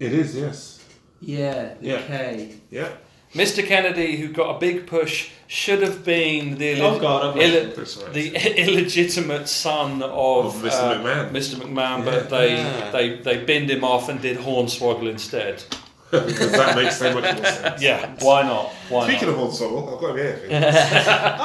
It 0.00 0.12
is, 0.12 0.34
yes. 0.34 0.84
Yeah. 1.20 1.74
The 1.80 1.86
Yeah. 1.88 2.02
K. 2.02 2.54
Yeah. 2.70 2.88
Mr. 3.34 3.64
Kennedy, 3.64 4.16
who 4.16 4.28
got 4.32 4.56
a 4.56 4.58
big 4.58 4.88
push, 4.88 5.28
should 5.46 5.82
have 5.82 6.04
been 6.04 6.58
the 6.58 6.80
Oh, 6.80 6.98
God, 6.98 7.26
I've 7.26 7.34
got 7.36 7.42
ille- 7.44 7.76
That's 7.76 7.96
right. 7.98 8.12
the 8.12 8.34
illegitimate 8.66 9.48
son 9.48 10.02
of, 10.02 10.56
Of 10.56 10.62
Mr. 10.62 10.72
uh, 10.72 10.94
McMahon. 10.98 11.30
Mr. 11.30 11.54
McMahon, 11.54 12.04
but 12.04 12.28
they, 12.28 12.54
Yeah. 12.56 12.90
they 12.90 13.16
they 13.18 13.36
binned 13.44 13.70
him 13.70 13.84
off 13.84 14.08
and 14.08 14.20
did 14.20 14.38
Hornswoggle 14.38 15.08
instead. 15.08 15.62
because 16.10 16.50
that 16.50 16.74
makes 16.74 16.96
so 16.98 17.14
much 17.14 17.36
more 17.36 17.44
sense. 17.44 17.80
Yeah, 17.80 18.16
why 18.18 18.42
not? 18.42 18.70
Why 18.88 19.06
Speaking 19.06 19.28
not? 19.28 19.38
of 19.38 19.50
Hornswoggle, 19.52 19.94
I've 19.94 20.00
got 20.00 20.10
him 20.10 20.16
here. 20.16 20.40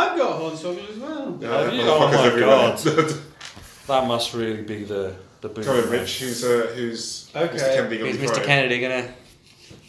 I've 0.02 0.18
got 0.18 0.42
Hornswoggle 0.42 0.90
as 0.90 0.98
well. 0.98 1.38
Yeah, 1.40 1.64
Have 1.66 1.74
you? 1.74 1.82
motherfucker's 1.82 2.16
Oh 2.16 2.88
my 2.90 2.96
everywhere. 2.96 3.22
That 3.88 4.08
must 4.08 4.34
really 4.34 4.64
be 4.64 4.84
the 4.86 5.14
the 5.42 5.50
boot. 5.50 5.66
Come 5.66 5.90
Rich. 5.90 6.20
Who's, 6.20 6.44
uh, 6.44 6.72
who's 6.76 7.30
Okay. 7.36 7.56
Mr. 7.58 7.76
Kennedy 7.76 7.98
going 7.98 8.12
Is 8.12 8.18
to 8.32 8.40
Mr. 8.40 8.44
Kennedy 8.44 8.80
gonna? 8.80 9.14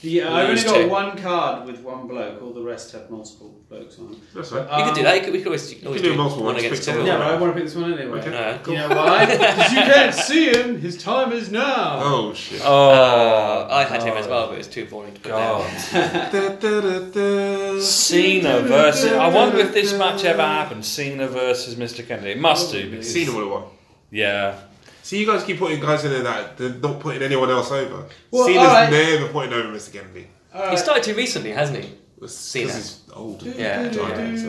Yeah, 0.03 0.33
I've 0.33 0.43
only 0.45 0.55
Lose 0.57 0.65
got 0.65 0.75
two. 0.77 0.89
one 0.89 1.17
card 1.19 1.67
with 1.67 1.81
one 1.81 2.07
bloke. 2.07 2.41
All 2.43 2.53
the 2.53 2.63
rest 2.63 2.93
have 2.93 3.11
multiple 3.11 3.59
blokes 3.69 3.99
on. 3.99 4.15
That's 4.35 4.53
right. 4.53 4.79
You 4.79 4.85
could 4.85 4.95
do 4.95 5.03
that. 5.03 5.15
You 5.17 5.21
could, 5.23 5.33
we 5.33 5.39
could 5.39 5.47
always, 5.49 5.71
you 5.73 5.79
could 5.79 5.87
always 5.87 6.03
do 6.03 6.11
do, 6.11 6.17
multiple 6.17 6.45
one 6.45 6.55
ones, 6.55 6.65
against 6.67 6.83
pick 6.87 6.95
two. 6.95 7.01
someone. 7.01 7.07
Yeah, 7.07 7.19
but 7.19 7.27
I 7.35 7.41
want 7.41 7.55
to 7.55 7.61
pick 7.61 7.65
this 7.65 7.75
one 7.75 7.99
anyway. 7.99 8.19
Okay. 8.21 8.31
No. 8.31 8.61
You 8.67 8.75
know 8.79 8.89
why? 8.91 9.27
Because 9.37 9.73
you 9.73 9.79
can't 9.79 10.15
see 10.15 10.51
him. 10.51 10.81
His 10.81 11.03
time 11.03 11.33
is 11.33 11.51
now. 11.51 11.99
Oh, 12.03 12.35
shit. 12.35 12.61
Oh, 12.63 13.67
I 13.71 13.85
had 13.85 14.03
him 14.03 14.17
as 14.17 14.29
well, 14.29 14.49
but 14.49 14.55
it 14.55 14.59
was 14.59 14.69
too 14.69 14.85
boring 14.85 15.15
to 15.15 15.21
put 15.21 15.31
God. 15.31 15.67
down. 15.93 16.59
Da. 17.13 17.81
Cena 17.81 18.61
versus. 18.61 19.13
I 19.13 19.29
wonder 19.29 19.59
if 19.59 19.73
this 19.73 19.93
match 19.99 20.25
ever 20.25 20.43
happened. 20.43 20.85
Cena 20.85 21.27
versus 21.27 21.75
Mr. 21.75 22.07
Kennedy. 22.07 22.33
It 22.33 22.39
must 22.41 22.71
do. 22.71 22.91
Because, 22.91 23.13
Cena 23.13 23.33
would 23.33 23.43
have 23.43 23.51
won. 23.51 23.63
Yeah. 24.11 24.61
See, 25.07 25.21
you 25.21 25.27
guys 25.27 25.45
keep 25.45 25.61
putting 25.61 25.79
guys 25.79 26.05
in 26.05 26.11
there 26.11 26.25
that 26.25 26.57
they're 26.57 26.71
not 26.71 26.99
putting 26.99 27.23
anyone 27.23 27.49
else 27.49 27.71
over. 27.71 28.07
Well, 28.33 28.49
Cena's 28.49 28.59
alright. 28.65 28.91
never 28.91 29.29
putting 29.29 29.53
over 29.53 29.69
Mr. 29.69 29.93
Kennedy. 29.93 30.27
He 30.71 30.77
started 30.77 31.05
to 31.05 31.15
recently, 31.15 31.53
hasn't 31.53 31.85
he? 31.85 31.93
Because 32.17 32.37
Cena. 32.37 32.73
he's 32.73 33.03
old. 33.13 33.41
Yeah. 33.45 33.83
and 33.83 33.95
giant, 33.95 34.39
so. 34.41 34.49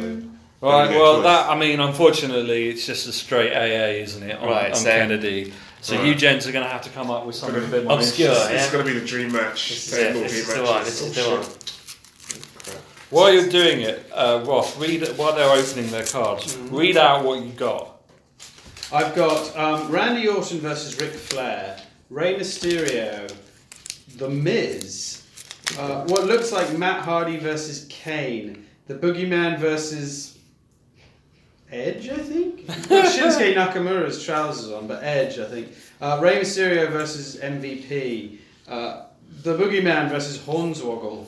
Right. 0.68 0.90
Well, 0.90 1.22
that. 1.22 1.48
I 1.52 1.56
mean, 1.56 1.80
unfortunately, 1.80 2.70
it's 2.70 2.88
just 2.88 3.08
a 3.08 3.12
straight 3.14 3.54
AA, 3.54 4.02
isn't 4.02 4.24
it? 4.24 4.36
On, 4.40 4.50
Right, 4.50 4.72
on 4.72 4.76
so- 4.76 4.90
Kennedy. 4.90 5.54
So 5.82 5.96
Right. 5.96 6.06
you 6.08 6.16
gents 6.16 6.48
are 6.48 6.52
going 6.52 6.66
to 6.66 6.72
have 6.72 6.82
to 6.82 6.90
come 6.90 7.12
up 7.12 7.28
with 7.28 7.36
something 7.36 7.64
a 7.64 7.68
bit 7.68 7.84
more 7.84 8.00
Obscure. 8.00 8.32
It's 8.32 8.50
yeah. 8.50 8.72
going 8.72 8.84
to 8.84 8.92
be 8.92 9.00
the 9.00 9.06
dream 9.06 9.32
match. 9.32 9.70
This 9.70 9.94
is 9.94 10.00
Ten 10.00 10.16
it. 10.18 10.24
This 10.24 10.34
is 10.34 10.56
the 10.56 10.64
one. 10.64 10.84
This 10.84 11.02
is 11.04 11.14
the 11.14 11.22
Oh, 11.24 11.36
one. 11.38 11.46
While 13.12 13.32
you're 13.32 13.48
doing 13.48 13.82
it, 13.82 14.10
uh, 14.12 14.42
Ross, 14.44 14.76
read 14.78 15.08
while 15.18 15.36
they're 15.36 15.48
opening 15.56 15.92
their 15.92 16.04
cards. 16.04 16.56
Mm-hmm. 16.56 16.76
Read 16.76 16.98
out 16.98 17.24
what 17.24 17.44
you 17.44 17.52
got. 17.52 17.97
I've 18.92 19.14
got 19.16 19.54
um, 19.58 19.92
Randy 19.92 20.30
Orton 20.30 20.60
versus 20.60 20.98
Ric 20.98 21.12
Flair, 21.12 21.78
Rey 22.10 22.36
Mysterio, 22.36 23.30
The 24.16 24.30
Miz, 24.30 25.24
uh, 25.78 26.06
what 26.06 26.26
looks 26.26 26.54
like 26.54 26.78
Matt 26.78 27.02
Hardy 27.02 27.38
versus 27.38 27.86
Kane, 27.90 28.66
The 28.86 28.96
Boogeyman 28.96 29.60
versus 29.60 30.38
Edge, 31.70 32.08
I 32.08 32.16
think. 32.16 32.66
Got 32.88 33.14
Shinsuke 33.14 33.56
Nakamura's 33.56 34.24
trousers 34.24 34.72
on, 34.72 34.88
but 34.88 35.04
Edge, 35.04 35.38
I 35.38 35.46
think. 35.46 35.68
Uh, 36.00 36.20
Rey 36.22 36.40
Mysterio 36.40 36.90
versus 36.90 37.36
MVP, 37.42 38.38
uh, 38.70 39.08
The 39.44 39.58
Boogeyman 39.58 40.10
versus 40.10 40.38
Hornswoggle. 40.38 41.26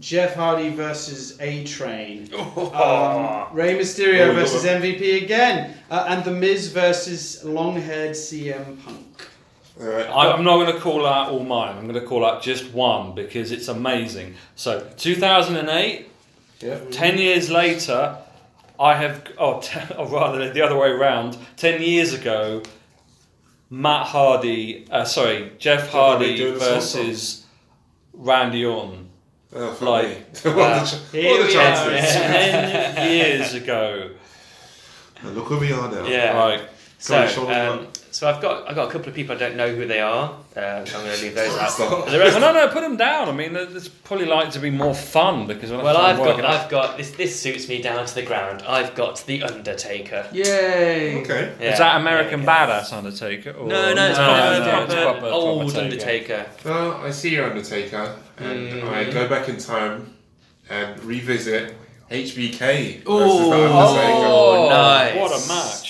Jeff 0.00 0.34
Hardy 0.34 0.70
versus 0.70 1.36
A 1.40 1.64
Train. 1.64 2.28
Um, 2.32 3.48
Rey 3.52 3.76
Mysterio 3.78 4.28
Oh, 4.28 4.34
versus 4.34 4.64
yeah. 4.64 4.80
MVP 4.80 5.24
again. 5.24 5.74
Uh, 5.90 6.04
and 6.08 6.24
The 6.24 6.30
Miz 6.30 6.68
versus 6.72 7.42
long 7.44 7.80
haired 7.80 8.12
CM 8.12 8.82
Punk. 8.84 9.28
Alright. 9.80 10.06
I- 10.06 10.32
I'm 10.32 10.44
not 10.44 10.56
going 10.64 10.72
to 10.74 10.80
call 10.80 11.06
out 11.06 11.30
all 11.30 11.42
mine. 11.44 11.76
I'm 11.76 11.86
going 11.88 12.00
to 12.00 12.06
call 12.06 12.24
out 12.24 12.42
just 12.42 12.72
one 12.72 13.14
because 13.14 13.50
it's 13.52 13.68
amazing. 13.68 14.34
So, 14.56 14.86
2008, 14.96 16.06
Yep. 16.60 16.90
10 16.90 17.18
years 17.18 17.50
later, 17.50 18.18
I 18.80 18.94
have, 18.94 19.24
oh, 19.38 19.60
t- 19.62 19.78
or 19.96 20.06
rather 20.08 20.52
the 20.52 20.60
other 20.62 20.76
way 20.76 20.88
around, 20.88 21.36
10 21.56 21.80
years 21.82 22.12
ago, 22.12 22.62
Matt 23.70 24.06
Hardy, 24.06 24.86
uh, 24.90 25.04
sorry, 25.04 25.52
Jeff 25.58 25.90
Hardy 25.90 26.24
Hardy 26.26 26.36
doing 26.36 26.54
the 26.58 26.80
song 26.80 27.04
versus 27.06 27.46
Randy 28.12 28.64
Orton. 28.64 29.07
Oh, 29.54 29.76
Like, 29.80 30.36
what 30.44 30.44
the, 30.44 30.84
ch- 30.86 31.14
what 31.24 31.46
the 31.46 31.52
chances? 31.52 32.12
10 32.94 33.10
years 33.12 33.54
ago. 33.54 34.10
And 35.22 35.34
Look 35.34 35.50
where 35.50 35.58
we 35.58 35.72
are 35.72 35.90
now. 35.90 36.06
Yeah. 36.06 36.36
Right. 36.36 36.60
So, 36.98 37.16
on, 37.46 37.78
um? 37.78 37.86
So 38.18 38.28
I've 38.28 38.42
got 38.42 38.68
I've 38.68 38.74
got 38.74 38.88
a 38.88 38.90
couple 38.90 39.08
of 39.08 39.14
people 39.14 39.36
I 39.36 39.38
don't 39.38 39.54
know 39.56 39.72
who 39.72 39.86
they 39.86 40.00
are. 40.00 40.36
Uh, 40.56 40.60
I'm 40.60 40.84
going 40.86 41.16
to 41.16 41.22
leave 41.22 41.36
those 41.36 41.56
out. 41.56 41.70
Stop. 41.76 42.04
But 42.04 42.10
the 42.10 42.18
rest- 42.18 42.36
Well, 42.40 42.52
no, 42.52 42.66
no, 42.66 42.72
put 42.72 42.80
them 42.80 42.96
down. 42.96 43.28
I 43.28 43.32
mean, 43.32 43.54
it's 43.54 43.86
probably 43.86 44.26
like 44.26 44.50
to 44.52 44.58
be 44.58 44.70
more 44.70 44.92
fun 44.94 45.46
because 45.46 45.70
well, 45.70 45.96
I 45.96 46.10
I've 46.10 46.16
got. 46.16 46.44
I've 46.44 46.68
got 46.68 46.96
this. 46.96 47.12
This 47.12 47.40
suits 47.40 47.68
me 47.68 47.80
down 47.80 48.04
to 48.06 48.14
the 48.16 48.22
ground. 48.22 48.62
I've 48.66 48.96
got 48.96 49.24
the 49.26 49.44
Undertaker. 49.44 50.26
Yay! 50.32 51.20
Okay. 51.22 51.54
Yeah, 51.60 51.72
Is 51.74 51.78
that 51.78 52.00
American 52.00 52.42
yeah, 52.42 52.66
Badass 52.66 52.92
Undertaker? 52.92 53.52
Or 53.52 53.68
No, 53.68 53.94
no, 53.94 54.08
it's 54.08 54.18
no, 54.18 54.24
proper, 54.24 54.58
no, 54.58 54.70
proper, 54.70 54.84
it's 54.94 54.94
proper- 55.04 55.26
old 55.26 55.72
proper 55.72 55.84
Undertaker. 55.84 56.46
Well, 56.64 56.92
I 56.96 57.10
see 57.12 57.30
your 57.30 57.44
Undertaker, 57.48 58.16
and 58.38 58.68
Mhm. 58.82 58.88
I 58.88 59.04
go 59.12 59.28
back 59.28 59.48
in 59.48 59.58
time 59.58 60.12
and 60.68 61.00
revisit 61.04 61.72
HBK 62.10 63.04
versus 63.04 63.06
Ooh. 63.06 63.50
the 63.50 63.70
Undertaker. 63.72 64.26
Oh, 64.26 64.66
nice. 64.70 65.14
What 65.16 65.30
a 65.30 65.48
match! 65.48 65.87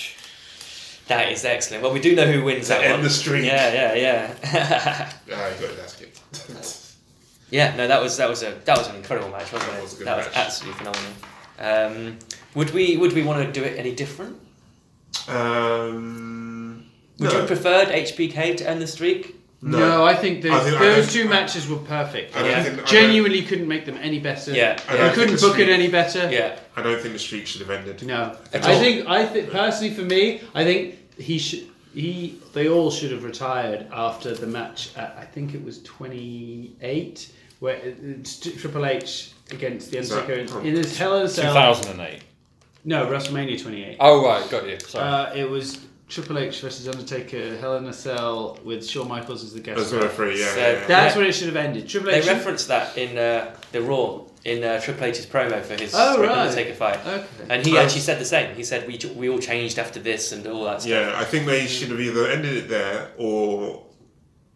That 1.08 1.32
is 1.32 1.44
excellent. 1.44 1.82
Well, 1.82 1.92
we 1.92 2.00
do 2.00 2.14
know 2.14 2.30
who 2.30 2.44
wins 2.44 2.68
To 2.68 2.74
that 2.74 2.90
one. 2.90 3.02
the 3.02 3.10
streak. 3.10 3.44
Yeah, 3.44 3.72
yeah, 3.72 3.94
yeah. 3.94 4.34
Ah, 4.44 5.14
you 5.26 5.34
got 5.34 5.70
it, 5.70 5.76
that's 5.76 5.96
good. 5.96 6.10
yeah, 7.50 7.74
no, 7.76 7.88
that 7.88 8.00
was 8.02 8.16
that 8.18 8.28
was 8.28 8.42
a 8.42 8.54
that 8.66 8.76
was 8.78 8.88
an 8.88 8.96
incredible 8.96 9.30
match, 9.30 9.50
wasn't 9.52 9.70
That 9.72 9.78
it? 9.78 9.82
was 9.82 9.98
that 9.98 10.04
match. 10.16 10.26
was 10.26 10.36
absolutely 10.36 10.78
phenomenal. 10.78 11.12
Um, 11.58 12.18
would 12.54 12.70
we 12.72 12.96
would 12.98 13.12
we 13.14 13.22
want 13.22 13.44
to 13.44 13.50
do 13.60 13.64
it 13.66 13.78
any 13.78 13.94
different? 13.94 14.36
um, 15.28 16.84
Would 17.18 17.32
no. 17.32 17.40
you 17.40 17.46
preferred 17.46 17.88
HBK 17.88 18.56
to 18.58 18.68
end 18.68 18.80
the 18.82 18.86
streak? 18.86 19.37
No, 19.60 20.04
I 20.04 20.14
think, 20.14 20.42
those, 20.42 20.52
I 20.52 20.60
think- 20.60 20.76
I 20.76 20.78
those 20.84 21.06
don't- 21.06 21.22
two 21.24 21.28
matches 21.28 21.68
were 21.68 21.76
perfect. 21.78 22.36
I 22.36 22.42
don't 22.42 22.50
Yeah. 22.50 22.62
think- 22.62 22.74
I 22.74 22.76
don't- 22.78 22.88
Genuinely 22.88 23.42
couldn't 23.42 23.66
make 23.66 23.86
them 23.86 23.98
any 24.00 24.20
better. 24.20 24.52
Yeah, 24.52 24.78
I 24.88 24.92
You 24.92 24.98
don't 24.98 25.06
yeah, 25.08 25.12
couldn't 25.14 25.28
think 25.30 25.40
the 25.40 25.46
book 25.48 25.58
it 25.58 25.62
streak- 25.64 25.68
any 25.78 25.88
better. 25.88 26.28
yeah. 26.30 26.56
I 26.76 26.82
don't 26.82 27.00
think 27.00 27.14
the 27.14 27.18
streak 27.18 27.46
should 27.48 27.60
have 27.62 27.70
ended. 27.70 28.02
No, 28.06 28.36
At 28.52 28.64
I 28.64 28.74
all. 28.74 28.80
think 28.80 29.08
I 29.08 29.26
think 29.26 29.50
personally 29.50 29.92
for 29.94 30.02
me, 30.02 30.42
I 30.54 30.62
think 30.64 30.94
he 31.18 31.38
should. 31.38 31.64
He 31.94 32.36
they 32.52 32.68
all 32.68 32.90
should 32.92 33.10
have 33.10 33.24
retired 33.24 33.86
after 33.92 34.32
the 34.32 34.46
match. 34.46 34.90
At, 34.96 35.16
I 35.20 35.24
think 35.24 35.54
it 35.54 35.64
was 35.64 35.82
twenty 35.82 36.70
eight, 36.80 37.26
where 37.58 37.74
it- 37.76 37.98
it's 38.20 38.36
T- 38.36 38.52
Triple 38.52 38.86
H 38.86 39.30
against 39.50 39.90
the 39.90 39.98
Is 39.98 40.10
that- 40.10 40.20
Undertaker 40.20 40.60
in 40.60 40.76
his 40.76 40.96
Hell 40.96 41.16
in 41.18 41.26
a 41.26 41.28
Cell. 41.28 41.52
2008. 41.52 42.20
No, 42.84 43.06
WrestleMania 43.06 43.60
twenty 43.60 43.82
eight. 43.84 43.96
Oh 43.98 44.24
right, 44.24 44.48
got 44.48 44.68
you. 44.68 44.78
Sorry. 44.86 45.04
Uh, 45.04 45.34
it 45.34 45.50
was 45.50 45.78
Triple 46.08 46.38
H 46.38 46.60
versus 46.62 46.88
Undertaker, 46.88 47.56
Hell 47.58 47.76
in 47.76 47.84
a 47.86 47.92
Cell 47.92 48.58
with 48.64 48.86
Shawn 48.88 49.08
Michaels 49.08 49.44
as 49.44 49.52
the 49.52 49.60
guest. 49.60 49.78
As 49.80 49.92
a 49.92 50.00
referee, 50.00 50.40
yeah. 50.40 50.46
So- 50.46 50.56
yeah, 50.58 50.72
yeah. 50.72 50.86
That's 50.86 51.14
Yeah. 51.14 51.18
when 51.20 51.28
it 51.28 51.32
should 51.34 51.46
have 51.48 51.56
ended. 51.56 51.88
Triple 51.88 52.10
H. 52.10 52.24
should- 52.24 52.32
referenced 52.32 52.68
that 52.68 52.96
in 52.96 53.18
uh, 53.18 53.54
the 53.72 53.82
Raw 53.82 54.22
in 54.44 54.64
uh, 54.64 54.80
Triple 54.80 55.04
H's 55.04 55.26
promo 55.26 55.62
for 55.62 55.74
his 55.74 55.92
Oh, 55.94 56.20
right. 56.22 56.30
Undertaker 56.30 56.72
fight, 56.74 56.98
Okay. 57.06 57.24
and 57.50 57.66
he 57.66 57.76
Oh. 57.76 57.80
actually 57.82 58.00
said 58.00 58.18
the 58.18 58.24
same. 58.24 58.54
He 58.56 58.64
said 58.64 58.86
we 58.86 58.98
we 59.16 59.28
all 59.28 59.38
changed 59.38 59.78
after 59.78 60.00
this 60.00 60.32
and 60.32 60.46
all 60.46 60.64
that 60.64 60.80
stuff. 60.80 60.90
Yeah, 60.90 61.12
I 61.16 61.24
think 61.24 61.44
they 61.46 61.66
should 61.66 61.90
have 61.90 62.00
either 62.00 62.26
ended 62.26 62.56
it 62.56 62.68
there 62.70 63.10
or 63.18 63.82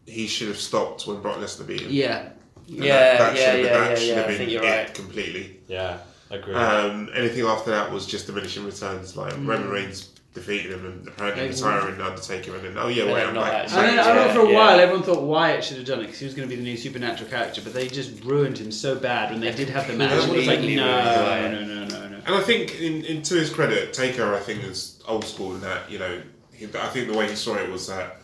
he 0.06 0.26
should 0.26 0.48
have 0.48 0.58
stopped 0.58 1.06
when 1.06 1.20
Brock 1.20 1.36
Lesnar 1.38 1.66
beat 1.66 1.82
him. 1.82 1.90
Yeah. 1.90 2.28
And 2.68 2.84
Yeah, 2.84 2.94
that, 2.94 3.18
that 3.18 3.36
yeah, 3.36 3.40
should 3.40 3.46
have 3.46 3.56
been, 3.56 3.64
yeah, 3.64 3.88
that 3.94 4.02
yeah, 4.06 4.14
yeah, 4.14 4.22
I 4.22 4.34
think 4.38 4.50
you're 4.50 4.62
right. 4.62 4.94
completely. 4.94 5.56
yeah, 5.68 5.98
agree. 6.30 6.54
Um, 6.54 7.10
anything 7.14 7.44
after 7.44 7.70
that 7.72 7.92
was 7.92 8.06
just 8.06 8.26
diminishing 8.26 8.64
returns. 8.64 9.16
Like 9.16 9.34
Mm. 9.34 9.46
Roman 9.46 9.68
Reigns 9.68 10.08
defeated 10.34 10.72
him 10.72 10.86
and 10.86 11.08
apparently 11.08 11.42
They- 11.48 11.48
retiring 11.54 11.98
the 11.98 12.06
Undertaker, 12.06 12.54
and 12.56 12.64
then 12.64 12.78
oh 12.78 12.88
yeah, 12.88 13.04
wait, 13.04 13.14
then 13.14 13.28
I'm 13.28 13.34
not 13.34 13.44
back. 13.50 13.64
actually. 13.64 13.78
And 13.80 13.88
then 13.88 13.98
I 13.98 14.02
Yeah, 14.02 14.08
remember 14.20 14.34
for 14.40 14.46
a 14.46 14.50
yeah. 14.50 14.56
while 14.56 14.80
everyone 14.80 15.02
thought 15.04 15.22
Wyatt 15.22 15.62
should 15.64 15.76
have 15.76 15.86
done 15.86 15.98
it 16.00 16.04
because 16.04 16.18
he 16.20 16.24
was 16.24 16.34
going 16.34 16.48
to 16.48 16.54
be 16.54 16.56
the 16.56 16.66
new 16.66 16.76
supernatural 16.76 17.28
character, 17.28 17.60
but 17.62 17.74
they 17.74 17.86
just 17.88 18.24
ruined 18.24 18.56
him 18.58 18.72
so 18.72 18.94
bad 18.94 19.30
when 19.30 19.40
they 19.40 19.52
did 19.52 19.68
have 19.68 19.86
the 19.86 19.92
match. 19.94 20.26
It 20.28 20.34
was 20.34 20.46
like, 20.46 20.60
no, 20.60 20.66
no, 20.66 21.50
no, 21.50 21.64
no, 21.64 21.84
no, 21.86 22.08
no. 22.08 22.16
And 22.24 22.34
I 22.34 22.40
think, 22.40 22.80
in, 22.80 23.04
in 23.04 23.22
to 23.22 23.34
his 23.34 23.50
credit, 23.50 23.92
Taker, 23.92 24.34
I 24.34 24.38
think 24.40 24.64
is 24.64 25.02
old 25.06 25.24
school 25.24 25.54
in 25.54 25.60
that 25.62 25.90
you 25.90 25.98
know, 25.98 26.22
he, 26.52 26.64
I 26.66 26.88
think 26.88 27.08
the 27.10 27.16
way 27.18 27.28
he 27.28 27.34
saw 27.36 27.56
it 27.56 27.68
was 27.70 27.86
that 27.88 28.16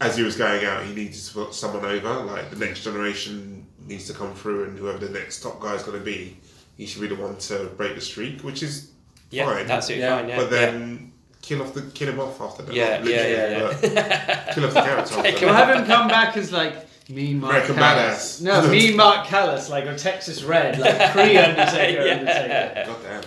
as 0.00 0.16
he 0.16 0.22
was 0.24 0.36
going 0.36 0.64
out, 0.64 0.84
he 0.84 0.92
needed 0.94 1.14
to 1.14 1.32
put 1.32 1.54
someone 1.54 1.84
over. 1.84 2.08
Like 2.24 2.50
the 2.50 2.56
next 2.56 2.82
generation 2.82 3.66
needs 3.86 4.06
to 4.08 4.14
come 4.14 4.34
through, 4.34 4.64
and 4.64 4.78
whoever 4.78 4.98
the 4.98 5.10
next 5.10 5.42
top 5.42 5.60
guy 5.60 5.74
is 5.74 5.82
going 5.82 5.98
to 5.98 6.04
be, 6.04 6.36
he 6.76 6.86
should 6.86 7.02
be 7.02 7.06
the 7.06 7.14
one 7.14 7.36
to 7.36 7.66
break 7.76 7.94
the 7.94 8.00
streak, 8.00 8.40
which 8.42 8.62
is 8.62 8.90
Yeah, 9.34 9.44
fine. 9.46 9.70
absolutely 9.70 10.04
Yeah. 10.04 10.16
fine. 10.18 10.28
Yeah, 10.28 10.36
but 10.36 10.50
then 10.50 11.12
kill 11.42 11.62
off 11.62 11.74
the 11.74 11.82
kill 11.82 12.08
him 12.08 12.20
off 12.20 12.40
after 12.40 12.62
that. 12.62 12.74
yeah, 12.74 13.02
yeah, 13.04 13.26
yeah, 13.26 13.48
yeah. 13.82 14.52
Kill 14.54 14.64
off 14.66 14.74
the 14.74 14.80
character. 14.82 15.14
Take 15.22 15.34
after 15.34 15.38
him 15.40 15.46
We'll 15.46 15.54
have 15.54 15.76
him 15.76 15.86
come 15.86 16.08
back 16.08 16.36
as 16.36 16.52
like 16.52 16.74
me, 17.10 17.34
Mark 17.34 17.52
American 17.52 17.74
Callous. 17.76 18.40
Badass. 18.40 18.42
No, 18.42 18.68
me, 18.70 18.94
Mark 18.94 19.26
Callous, 19.26 19.68
like 19.68 19.84
a 19.86 19.96
Texas 19.96 20.42
Red, 20.42 20.78
like 20.78 21.12
pre 21.12 21.36
Undertaker. 21.36 22.02
Yeah. 22.06 22.14
Undertaker. 22.14 22.82
God 22.86 23.02
damn. 23.02 23.22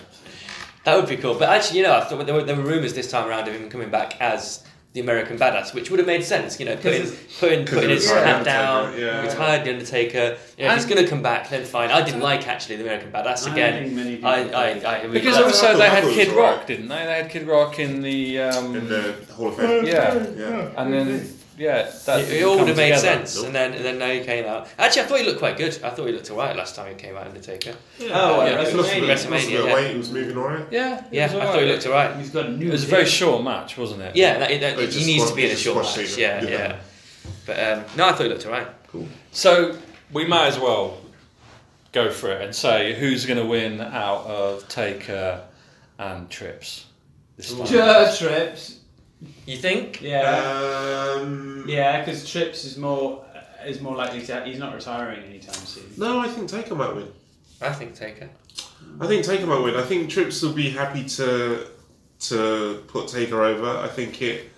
That 0.86 0.96
would 0.96 1.10
be 1.10 1.18
cool. 1.18 1.36
But 1.36 1.50
actually, 1.50 1.80
you 1.80 1.84
know, 1.86 1.96
I 1.96 2.06
thought 2.06 2.26
there 2.26 2.34
were, 2.34 2.44
there 2.44 2.56
were 2.56 2.64
rumours 2.64 2.94
this 2.94 3.12
time 3.12 3.28
around 3.28 3.48
of 3.50 3.54
him 3.54 3.70
coming 3.70 3.90
back 3.90 4.20
as 4.22 4.64
the 4.94 5.02
American 5.02 5.38
Badass, 5.38 5.74
which 5.76 5.92
would 5.92 6.00
have 6.00 6.08
made 6.08 6.24
sense. 6.24 6.60
You 6.60 6.66
know, 6.66 6.76
putting 6.76 7.04
it's- 7.04 7.14
putting, 7.40 7.66
'Cause 7.66 7.76
putting 7.76 7.90
his 7.92 8.06
retired 8.08 8.26
hat 8.28 8.44
down, 8.46 8.98
yeah. 9.00 9.22
retired 9.22 9.64
the 9.66 9.72
Undertaker. 9.74 10.38
You 10.58 10.66
know, 10.66 10.72
if 10.72 10.78
he's 10.78 10.86
going 10.86 11.04
to 11.04 11.08
come 11.10 11.22
back, 11.22 11.50
then 11.50 11.64
fine. 11.66 11.92
I 11.92 12.02
didn't 12.02 12.22
like 12.22 12.48
actually 12.48 12.78
the 12.78 12.84
American 12.84 13.12
Badass 13.12 13.52
again. 13.52 13.84
think 13.84 13.94
many 13.94 14.24
I, 14.24 14.42
I. 14.50 14.96
I, 15.04 15.08
because 15.08 15.38
also 15.38 15.68
thought- 15.68 15.78
they 15.78 15.84
I 15.86 15.90
had 15.90 16.04
thought 16.04 16.14
it 16.14 16.16
Kid 16.16 16.28
Rock, 16.36 16.52
alright. 16.52 16.68
didn't 16.68 16.88
they? 16.88 16.96
They 17.06 17.14
had 17.22 17.30
Kid 17.30 17.48
Rock 17.48 17.80
in 17.80 18.02
the 18.02 18.40
um, 18.40 18.76
In 18.76 18.88
the 18.90 19.14
Hall 19.36 19.50
of 19.50 19.58
Fame. 19.58 19.86
yeah, 19.86 20.26
Yeah. 20.36 20.70
and 20.78 20.94
then 20.94 21.37
yeah, 21.58 21.92
that 22.06 22.22
it, 22.22 22.34
it 22.34 22.44
all 22.46 22.58
would 22.60 22.68
have 22.68 22.78
made 22.78 22.96
together. 22.96 23.26
sense, 23.26 23.42
and 23.44 23.54
then 23.56 23.74
and 23.74 23.84
then 23.84 23.98
now 24.00 24.10
he 24.12 24.22
came 24.22 24.46
out. 24.46 24.68
Actually, 24.78 25.02
I 25.02 25.06
thought 25.06 25.20
he 25.20 25.26
looked 25.26 25.40
quite 25.40 25.58
good. 25.58 25.74
I 25.84 25.90
thought 25.90 26.06
he 26.06 26.12
looked 26.12 26.30
alright 26.32 26.56
last 26.56 26.76
time 26.76 26.90
he 26.90 26.96
came 26.96 27.16
out 27.18 27.26
Undertaker. 27.28 27.74
Oh, 28.02 28.06
Yeah, 28.06 28.62
yeah, 28.62 28.70
He 28.70 28.74
lost 28.78 28.92
a 28.94 29.00
bit- 29.00 29.04
WrestleMania, 29.10 29.10
lost 29.10 29.26
a 29.26 29.30
bit 29.30 29.66
yeah. 29.66 29.74
weight, 29.74 29.92
He 29.92 29.98
was 29.98 30.12
moving 30.12 30.38
alright. 30.38 30.66
Yeah, 30.72 31.00
it 31.00 31.04
Yeah, 31.12 31.26
I 31.26 31.34
alright. 31.34 31.50
thought 31.50 31.60
he 31.62 31.66
looked 31.68 31.86
alright. 31.88 32.16
He's 32.18 32.30
got 32.30 32.46
a 32.46 32.50
new. 32.52 32.68
It 32.68 32.72
was 32.72 32.84
a 32.84 32.88
very 32.88 33.06
short 33.06 33.44
match, 33.44 33.78
wasn't 33.78 34.02
it? 34.02 34.16
Yeah, 34.16 34.38
that, 34.40 34.60
that, 34.62 34.78
he 34.80 34.86
just 34.86 35.06
needs 35.06 35.30
to 35.30 35.36
be 35.36 35.44
in 35.46 35.48
a 35.48 35.52
just 35.54 35.64
short 35.64 35.84
match. 35.86 35.98
it, 35.98 36.18
Yeah, 36.18 36.44
yeah. 36.44 36.50
yeah. 36.50 36.80
But 37.46 37.60
um, 37.60 37.86
no, 37.98 38.08
I 38.08 38.12
thought 38.12 38.22
he 38.24 38.30
looked 38.30 38.46
alright. 38.46 38.68
Cool. 38.88 39.08
So 39.32 39.78
we 40.14 40.26
might 40.26 40.48
as 40.48 40.60
well 40.60 41.00
go 41.92 42.12
for 42.12 42.32
it 42.32 42.42
and 42.42 42.54
say 42.56 42.94
who's 43.00 43.26
going 43.26 43.40
to 43.40 43.46
win 43.46 43.82
out 43.82 44.26
of 44.26 44.68
Taker 44.68 45.42
and 45.98 46.30
Trips. 46.30 46.86
This 47.38 47.54
time. 47.54 47.66
Sure, 47.66 48.16
Trips. 48.16 48.77
You 49.48 49.58
think? 49.58 50.02
Yeah. 50.02 51.16
Um, 51.16 51.64
Yeah, 51.68 52.00
because 52.04 52.30
Trips 52.30 52.66
is 52.66 52.78
more 52.78 53.24
is 53.66 53.82
more 53.82 53.96
likely 53.96 54.22
to. 54.28 54.44
He's 54.46 54.60
not 54.60 54.74
retiring 54.76 55.24
anytime 55.24 55.56
soon. 55.66 55.86
No, 55.98 56.20
I 56.20 56.28
think 56.28 56.50
Taker 56.50 56.76
might 56.76 56.94
win. 56.96 57.08
I 57.62 57.72
think 57.74 57.96
Taker. 57.96 58.30
I 59.02 59.08
think 59.08 59.26
Taker 59.26 59.46
might 59.48 59.60
win. 59.62 59.76
I 59.76 59.84
think 59.84 60.10
Trips 60.10 60.42
will 60.42 60.54
be 60.54 60.70
happy 60.70 61.04
to 61.20 61.68
to 62.30 62.84
put 62.88 63.08
Taker 63.08 63.42
over. 63.44 63.70
I 63.78 63.88
think 63.88 64.22
it 64.22 64.52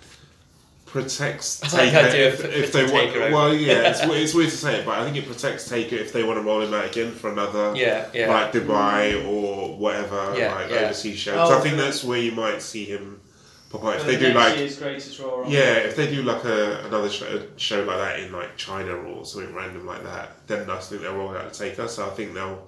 protects 0.86 1.62
I 1.74 1.86
like 1.86 1.92
Taker 2.12 2.18
if, 2.18 2.46
if 2.46 2.72
they 2.74 2.84
putting 2.86 2.96
want. 2.96 3.16
Over. 3.16 3.32
Well, 3.32 3.54
yeah, 3.54 3.74
it's, 3.92 4.02
it's 4.04 4.34
weird 4.34 4.50
to 4.50 4.58
say 4.58 4.80
it, 4.80 4.86
but 4.86 4.98
I 5.00 5.04
think 5.06 5.18
it 5.18 5.28
protects 5.28 5.70
Taker 5.70 5.96
if 5.98 6.12
they 6.14 6.24
want 6.24 6.40
to 6.40 6.44
roll 6.44 6.62
him 6.62 6.74
out 6.74 6.86
again 6.86 7.12
for 7.12 7.30
another. 7.32 7.74
Yeah, 7.76 8.08
yeah. 8.14 8.28
Like 8.30 8.52
Dubai 8.54 9.24
or 9.28 9.76
whatever, 9.78 10.34
Yeah, 10.38 10.54
like 10.56 10.70
yeah. 10.72 10.78
overseas 10.78 11.20
show. 11.20 11.36
'Cause 11.36 11.52
I 11.52 11.58
Oh, 11.58 11.62
think 11.62 11.78
that's 11.78 12.04
where 12.04 12.20
you 12.20 12.32
might 12.32 12.62
see 12.62 12.86
him 12.86 13.22
pop 13.70 13.84
out. 13.84 13.96
If 13.98 14.06
they 14.06 14.18
do 14.18 14.34
like 14.34 14.58
year's 14.58 14.78
greatest 14.78 15.20
Raw. 15.20 15.44
on- 15.44 15.52
yeah, 15.52 15.74
if 15.78 15.96
they 15.96 16.10
do 16.14 16.24
like 16.24 16.44
a 16.46 16.86
another 16.86 17.10
show, 17.10 17.42
show 17.58 17.84
like 17.84 17.98
that 17.98 18.20
in 18.20 18.32
like 18.32 18.58
China 18.58 18.94
or 18.96 19.26
something 19.26 19.54
random 19.54 19.86
like 19.86 20.04
that, 20.04 20.46
then 20.48 20.70
I 20.70 20.78
think 20.80 21.02
they'll 21.02 21.16
roll 21.16 21.36
out 21.36 21.52
the 21.52 21.58
Taker. 21.58 21.88
So 21.88 22.06
I 22.08 22.10
think 22.12 22.34
they'll 22.34 22.68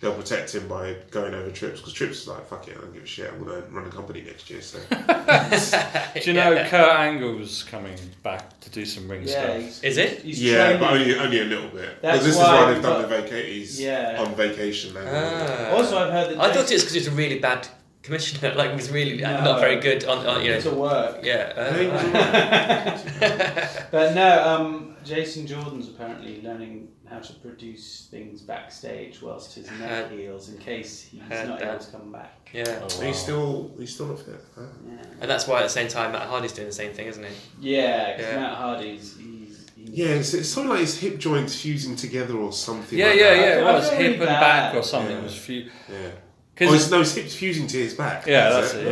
they'll 0.00 0.12
protect 0.14 0.54
him 0.54 0.68
by 0.68 0.94
going 1.10 1.32
over 1.32 1.50
Trips 1.50 1.80
because 1.80 1.92
Trips 1.94 2.18
is 2.22 2.28
like 2.28 2.46
fuck 2.46 2.68
it, 2.68 2.76
I 2.76 2.80
don't 2.82 2.92
give 2.92 3.02
a 3.02 3.06
shit. 3.06 3.32
I'm 3.32 3.42
gonna 3.44 3.62
run 3.70 3.86
a 3.86 3.90
company 3.90 4.20
next 4.22 4.48
year. 4.50 4.60
So 4.62 4.78
Do 4.90 6.20
you 6.30 6.32
know 6.34 6.54
Kurt 6.68 6.96
Angle's 6.98 7.62
coming 7.64 7.96
back 8.22 8.58
to 8.60 8.70
do 8.70 8.84
some 8.84 9.08
ring 9.08 9.22
Yeah, 9.24 9.30
stuff? 9.44 9.56
he's, 9.62 9.82
Is 9.84 9.96
it? 9.98 10.22
He's 10.22 10.42
yeah, 10.42 10.64
training. 10.76 10.80
but 10.80 10.92
only 10.92 11.18
only 11.18 11.40
a 11.40 11.44
little 11.44 11.68
bit. 11.70 12.02
That's 12.02 12.18
Because 12.18 12.24
this 12.26 12.34
is 12.36 12.40
why 12.40 12.54
why 12.54 12.66
we've 12.66 12.74
they've 12.74 12.82
done 12.82 13.02
got- 13.02 13.08
the 13.10 13.22
vacate. 13.22 13.52
He's 13.54 13.80
Yeah. 13.80 14.16
on 14.24 14.34
vacation 14.34 14.94
now. 14.94 15.00
Ah. 15.06 15.70
Also, 15.76 15.96
I've 15.98 16.12
heard 16.12 16.30
that. 16.36 16.40
I 16.40 16.52
thought 16.52 16.68
Jason- 16.68 16.70
it 16.70 16.74
was 16.74 16.82
because 16.82 16.92
he 16.94 16.98
was 17.00 17.08
a 17.08 17.10
really 17.12 17.38
bad 17.38 17.66
commissioner. 18.06 18.54
Like 18.54 18.70
he 18.70 18.76
was 18.76 18.90
really 18.90 19.22
uh, 19.22 19.38
No. 19.38 19.44
not 19.52 19.60
very 19.60 19.80
good 19.80 20.04
on, 20.04 20.26
on 20.26 20.44
you 20.44 20.58
to 20.60 20.70
know. 20.70 20.74
work. 20.78 21.20
Yeah. 21.22 21.52
uh, 21.56 21.70
I 21.70 21.72
think 21.74 21.92
it 21.92 21.92
was 21.92 23.20
right. 23.20 23.86
But 23.90 24.14
no, 24.14 24.44
um, 24.48 24.96
Jason 25.04 25.46
Jordan's 25.46 25.88
apparently 25.88 26.40
learning 26.42 26.88
how 27.08 27.18
to 27.20 27.32
produce 27.34 28.08
things 28.10 28.42
backstage 28.42 29.22
whilst 29.22 29.54
his 29.54 29.66
neck 29.72 29.78
Heard- 29.90 30.10
heals 30.18 30.48
in 30.48 30.58
case 30.58 31.02
he's 31.02 31.20
heard 31.22 31.48
not 31.48 31.60
that. 31.60 31.68
able 31.74 31.84
to 31.84 31.90
come 31.92 32.10
back. 32.12 32.50
yeah. 32.52 32.80
Oh, 32.82 33.00
He's 33.00 33.16
still 33.18 33.70
he's 33.78 33.94
still 33.94 34.06
not 34.06 34.18
fit. 34.18 34.40
Huh? 34.56 34.62
Yeah, 34.88 35.02
And 35.20 35.30
that's 35.30 35.46
why 35.46 35.58
at 35.60 35.62
the 35.62 35.68
same 35.68 35.88
time 35.88 36.12
Matt 36.12 36.26
Hardy's 36.26 36.52
doing 36.52 36.66
the 36.68 36.74
same 36.74 36.92
thing, 36.92 37.06
isn't 37.06 37.24
he? 37.24 37.30
yeah, 37.76 38.16
'cause 38.16 38.24
Yeah. 38.26 38.36
Matt 38.40 38.54
Hardy's 38.56 39.16
he's, 39.16 39.66
he's 39.76 39.88
Yeah, 39.90 40.06
it's, 40.18 40.34
it's 40.34 40.48
something 40.48 40.70
like 40.70 40.80
his 40.80 40.98
hip 40.98 41.18
joints 41.18 41.54
fusing 41.60 41.94
together 41.94 42.34
or 42.36 42.52
something. 42.52 42.98
Yeah, 42.98 43.06
like 43.10 43.16
yeah, 43.20 43.34
that. 43.34 43.40
yeah. 43.40 43.60
It 43.60 43.72
was 43.72 43.90
hip 43.90 44.16
and 44.16 44.26
back 44.26 44.74
or 44.74 44.82
something. 44.82 45.12
Yeah. 45.12 45.18
It 45.18 45.22
was 45.22 45.38
few. 45.38 45.70
Yeah. 45.88 46.10
Oh, 46.56 46.58
Because 46.58 46.74
it's, 46.82 46.90
no, 46.90 46.98
his 47.00 47.14
hips 47.14 47.34
fusing 47.34 47.66
to 47.66 47.76
his 47.76 47.94
back. 47.94 48.26
Yeah, 48.26 48.48
That's 48.50 48.72
that's 48.72 48.84
it, 48.84 48.86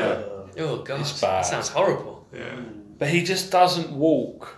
yeah. 0.56 0.62
Oh 0.64 0.82
god, 0.82 1.00
It's 1.00 1.18
bad. 1.20 1.38
that 1.44 1.46
sounds 1.46 1.68
horrible. 1.68 2.26
Yeah. 2.34 2.56
but 2.98 3.08
he 3.08 3.22
just 3.22 3.50
doesn't 3.50 3.90
walk 3.92 4.56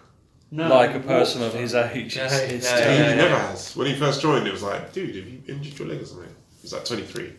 no, 0.50 0.68
like 0.68 0.94
a 0.94 1.00
person 1.00 1.42
of 1.42 1.52
his 1.54 1.74
age. 1.74 2.16
No, 2.16 2.24
It's, 2.24 2.34
it's 2.34 2.70
no, 2.70 2.76
He 2.76 2.82
yeah, 2.82 3.08
yeah. 3.10 3.14
never 3.14 3.38
has. 3.38 3.76
When 3.76 3.86
he 3.86 3.94
first 3.94 4.20
joined, 4.22 4.46
it 4.46 4.52
was 4.52 4.62
like, 4.62 4.92
dude, 4.92 5.14
have 5.16 5.26
you 5.26 5.42
injured 5.48 5.78
your 5.78 5.88
leg 5.88 6.02
or 6.02 6.06
something? 6.06 6.34
He's 6.62 6.72
like 6.72 6.84
23. 6.84 7.32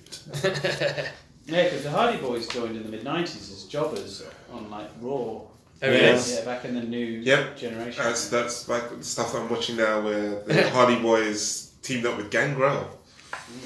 Yeah, 1.49 1.64
because 1.64 1.84
the 1.84 1.91
Hardy 1.91 2.18
Boys 2.18 2.45
joined 2.48 2.76
in 2.76 2.84
the 2.84 2.89
mid 2.89 3.06
'90s 3.06 3.49
as 3.53 3.64
jobbers 3.69 4.22
on 4.52 4.69
like 4.69 4.89
Raw. 4.99 5.11
Oh. 5.14 5.49
Yes. 5.81 6.35
Yeah, 6.39 6.44
back 6.44 6.65
in 6.65 6.76
the 6.76 6.81
new 6.81 7.06
Yep. 7.06 7.56
generation. 7.57 8.03
That's 8.03 8.27
that's 8.30 8.68
like 8.68 8.98
the 8.98 9.03
stuff 9.03 9.34
I'm 9.34 9.48
watching 9.49 9.77
now 9.77 10.02
where 10.02 10.41
the 10.44 10.69
Hardy 10.72 10.99
Boys 11.02 11.72
teamed 11.81 12.06
up 12.06 12.18
with 12.18 12.31
Gangrel. 12.31 12.96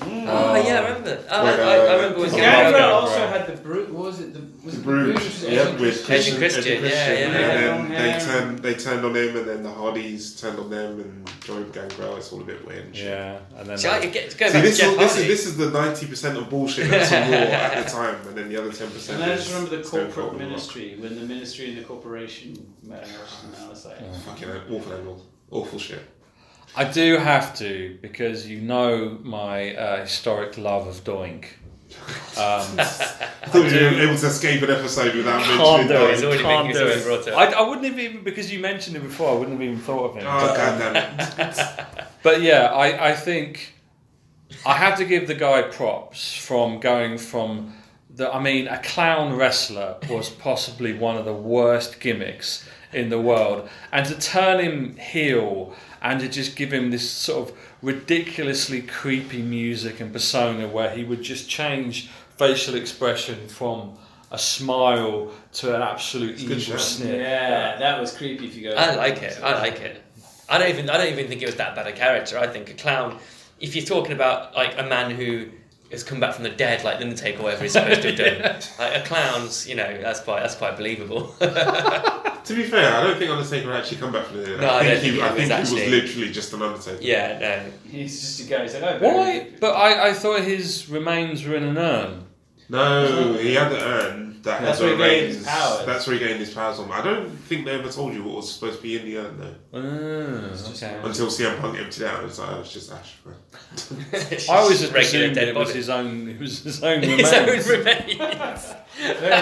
Oh 0.03 0.55
yeah, 0.55 0.79
I 0.79 0.87
remember. 0.87 1.23
Oh, 1.29 1.41
I, 1.41 1.43
With, 1.43 1.59
I, 1.59 1.63
I 1.63 1.77
uh, 1.77 1.95
remember 1.97 2.19
when 2.19 2.29
Gangrel 2.31 2.41
Gangrel 2.41 2.71
Gangrel. 2.71 2.91
also 2.91 3.27
had 3.27 3.47
the 3.47 3.61
Brood. 3.61 3.91
What 3.91 4.03
was 4.05 4.19
it? 4.19 4.33
The, 4.33 4.41
was 4.65 4.75
The 4.75 4.79
it 4.81 4.83
Brood, 4.83 5.13
was 5.15 5.43
yeah, 5.43 5.75
with 5.79 6.09
Asian 6.09 6.37
Christian, 6.37 6.37
Christian, 6.37 6.83
yeah, 6.83 6.89
yeah, 6.89 7.25
and 7.25 7.33
yeah. 7.33 7.39
then 7.39 7.77
Long 7.77 7.89
they 7.89 8.19
turned 8.19 8.59
they 8.59 8.73
turned 8.75 9.05
on 9.05 9.15
him, 9.15 9.37
and 9.37 9.47
then 9.47 9.63
the 9.63 9.71
Hardys 9.71 10.39
turned 10.39 10.59
on 10.59 10.69
them 10.69 10.99
and 10.99 11.29
joined 11.41 11.73
Gangrel. 11.73 12.17
It's 12.17 12.31
all 12.31 12.41
a 12.41 12.43
bit 12.43 12.65
weird. 12.65 12.95
Yeah, 12.95 13.39
and 13.57 13.67
then 13.69 13.77
See, 13.77 13.87
I, 13.87 14.05
get, 14.07 14.37
going 14.37 14.51
See, 14.51 14.57
back 14.57 14.63
this, 14.65 14.79
to 14.79 14.85
is, 14.85 14.91
Jeff 14.91 14.99
this, 14.99 15.17
is, 15.17 15.27
this 15.27 15.45
is 15.47 15.57
the 15.57 15.71
90% 15.71 16.37
of 16.37 16.49
bullshit 16.49 16.89
that's 16.89 17.11
on 17.11 17.31
Raw 17.31 17.37
at 17.37 17.83
the 17.83 17.89
time, 17.91 18.27
and 18.27 18.35
then 18.37 18.49
the 18.49 18.57
other 18.57 18.69
10% 18.71 19.13
And 19.13 19.23
I 19.23 19.35
just 19.35 19.53
remember 19.53 19.77
the 19.77 19.83
corporate 19.83 20.13
Cold 20.13 20.31
Rock. 20.33 20.37
ministry 20.39 20.95
when 20.99 21.15
the 21.15 21.21
ministry 21.25 21.69
and 21.69 21.77
the 21.77 21.83
corporation 21.83 22.73
merged, 22.83 23.07
and 23.45 23.55
I 23.63 23.69
was 23.69 23.85
like, 23.85 23.97
Fucking 24.25 24.49
awful 24.49 24.93
angle. 24.93 25.25
Awful 25.51 25.79
shit. 25.79 26.01
I 26.75 26.85
do 26.85 27.17
have 27.17 27.55
to 27.57 27.97
because 28.01 28.47
you 28.47 28.61
know 28.61 29.17
my 29.23 29.75
uh, 29.75 30.01
historic 30.01 30.57
love 30.57 30.87
of 30.87 31.03
Doink. 31.03 31.45
Um, 32.37 32.61
thought 32.77 33.53
you 33.53 33.61
were 33.81 34.01
able 34.01 34.17
to 34.17 34.27
escape 34.27 34.61
an 34.61 34.69
episode 34.71 35.13
without 35.13 35.43
Can't 35.43 35.57
mentioning 35.57 35.87
do 35.87 36.05
it. 36.05 36.13
He's 36.15 36.23
already 36.23 36.43
Can't 36.43 36.67
been- 36.67 36.67
he's 36.67 36.77
do 36.79 36.87
it. 36.87 37.03
brought 37.23 37.27
up. 37.27 37.37
I, 37.37 37.59
I 37.59 37.61
wouldn't 37.67 37.85
have 37.87 37.99
even 37.99 38.23
because 38.23 38.51
you 38.51 38.59
mentioned 38.59 38.95
it 38.95 39.01
before. 39.03 39.31
I 39.31 39.33
wouldn't 39.33 39.59
have 39.59 39.61
even 39.61 39.79
thought 39.79 40.11
of 40.11 40.15
him. 40.15 40.23
Oh, 40.25 40.39
But- 40.47 40.55
god 40.55 41.35
damn 41.35 41.49
it. 41.49 42.05
But 42.23 42.41
yeah, 42.41 42.67
I, 42.67 43.09
I 43.09 43.13
think 43.15 43.73
I 44.65 44.73
have 44.73 44.97
to 44.99 45.05
give 45.05 45.27
the 45.27 45.35
guy 45.35 45.63
props 45.63 46.33
from 46.37 46.79
going 46.79 47.17
from 47.17 47.73
the. 48.09 48.33
I 48.33 48.41
mean, 48.41 48.67
a 48.69 48.81
clown 48.81 49.35
wrestler 49.35 49.97
was 50.09 50.29
possibly 50.29 50.93
one 50.93 51.17
of 51.17 51.25
the 51.25 51.33
worst 51.33 51.99
gimmicks 51.99 52.67
in 52.93 53.09
the 53.09 53.19
world, 53.19 53.69
and 53.91 54.05
to 54.05 54.17
turn 54.19 54.59
him 54.59 54.95
heel 54.97 55.73
and 56.01 56.19
to 56.19 56.27
just 56.27 56.55
give 56.55 56.71
him 56.73 56.91
this 56.91 57.09
sort 57.09 57.49
of 57.49 57.57
ridiculously 57.81 58.81
creepy 58.81 59.41
music 59.41 59.99
and 59.99 60.11
persona 60.11 60.67
where 60.67 60.89
he 60.89 61.03
would 61.03 61.21
just 61.21 61.49
change 61.49 62.09
facial 62.37 62.75
expression 62.75 63.47
from 63.47 63.93
a 64.31 64.37
smile 64.37 65.31
to 65.53 65.75
an 65.75 65.81
absolute 65.81 66.37
good 66.37 66.57
evil 66.57 66.77
shout. 66.77 66.79
sneer. 66.79 67.21
Yeah, 67.21 67.77
that 67.77 67.99
was 67.99 68.15
creepy 68.15 68.47
if 68.47 68.55
you 68.55 68.69
go. 68.69 68.75
I 68.75 68.95
like 68.95 69.21
it. 69.21 69.39
I 69.43 69.59
like 69.59 69.79
it. 69.81 70.01
I 70.49 70.57
don't 70.57 70.69
even. 70.69 70.89
I 70.89 70.97
don't 70.97 71.11
even 71.11 71.27
think 71.27 71.41
it 71.41 71.45
was 71.45 71.55
that 71.55 71.75
bad 71.75 71.87
a 71.87 71.91
character. 71.91 72.37
I 72.37 72.47
think 72.47 72.69
a 72.69 72.73
clown. 72.73 73.19
If 73.59 73.75
you're 73.75 73.85
talking 73.85 74.13
about 74.13 74.55
like 74.55 74.77
a 74.77 74.83
man 74.83 75.11
who 75.11 75.47
has 75.91 76.03
come 76.03 76.19
back 76.19 76.33
from 76.33 76.43
the 76.43 76.49
dead, 76.49 76.83
like 76.83 76.97
the 76.99 77.03
Undertaker, 77.03 77.39
or 77.39 77.43
whatever 77.43 77.63
he's 77.63 77.73
supposed 77.73 78.01
to 78.01 78.13
have 78.13 78.17
done, 78.17 78.61
like 78.79 79.03
a 79.03 79.05
clown's, 79.05 79.67
you 79.67 79.75
know, 79.75 80.01
that's 80.01 80.21
quite 80.21 80.41
that's 80.41 80.55
quite 80.55 80.77
believable. 80.77 81.35
To 82.45 82.55
be 82.55 82.63
fair, 82.63 82.91
I 82.91 83.03
don't 83.03 83.19
think 83.19 83.29
Undertaker 83.29 83.71
actually 83.71 83.97
come 83.97 84.11
back 84.11 84.25
from 84.25 84.37
the 84.37 84.45
dead. 84.45 84.61
No, 84.61 84.69
I 84.71 84.83
don't 84.83 84.99
think 84.99 85.01
think 85.01 85.13
he, 85.13 85.19
he 85.19 85.21
I 85.21 85.59
was 85.59 85.69
think 85.69 85.85
he 85.85 85.91
was 85.93 86.03
literally 86.03 86.31
just 86.31 86.53
an 86.53 86.61
Undertaker. 86.63 86.97
yeah, 86.99 87.37
no. 87.39 87.71
He's 87.91 88.19
just 88.19 88.39
a 88.41 88.43
guy. 88.49 88.63
He's 88.63 88.73
like, 88.73 88.83
oh, 88.83 88.97
Why? 88.99 89.47
But 89.59 89.73
I, 89.73 90.09
I 90.09 90.13
thought 90.13 90.41
his 90.41 90.89
remains 90.89 91.45
were 91.45 91.55
in 91.55 91.63
an 91.63 91.77
urn. 91.77 92.25
No, 92.67 93.33
he 93.33 93.53
had 93.53 93.69
the 93.69 93.79
urn 93.79 94.30
that 94.43 94.61
That's 94.61 94.79
where 94.79 94.91
he 94.91 94.97
gained 94.97 95.27
his 95.33 95.45
powers. 95.45 95.85
That's 95.85 96.07
where 96.07 96.17
he 96.17 96.25
gained 96.25 96.39
his 96.39 96.53
powers 96.53 96.79
on. 96.79 96.91
I 96.91 97.01
don't 97.03 97.29
think 97.29 97.65
they 97.65 97.71
ever 97.71 97.89
told 97.91 98.13
you 98.13 98.23
what 98.23 98.37
was 98.37 98.51
supposed 98.53 98.77
to 98.77 98.83
be 98.83 98.97
in 98.97 99.05
the 99.05 99.17
urn 99.17 99.37
though. 99.37 99.55
Oh, 99.73 100.71
okay. 100.71 100.99
Until 101.03 101.27
CM 101.27 101.59
Punk 101.59 101.77
emptied 101.79 102.03
out, 102.05 102.21
it 102.23 102.25
was 102.25 102.39
like, 102.39 102.49
oh, 102.51 102.59
it's 102.61 102.73
just 102.73 102.91
ash. 102.91 103.15
I 104.49 104.55
always 104.57 104.79
just 104.81 104.93
Regular 104.93 105.33
dead 105.33 105.47
it 105.49 105.55
was 105.55 105.73
his 105.73 105.89
own. 105.89 106.27
It 106.27 106.39
was 106.39 106.63
his 106.63 106.83
own 106.83 107.01
His 107.03 107.31
own 107.33 107.45
remains. 107.47 107.67
remains. 107.67 108.73
very. 108.97 109.41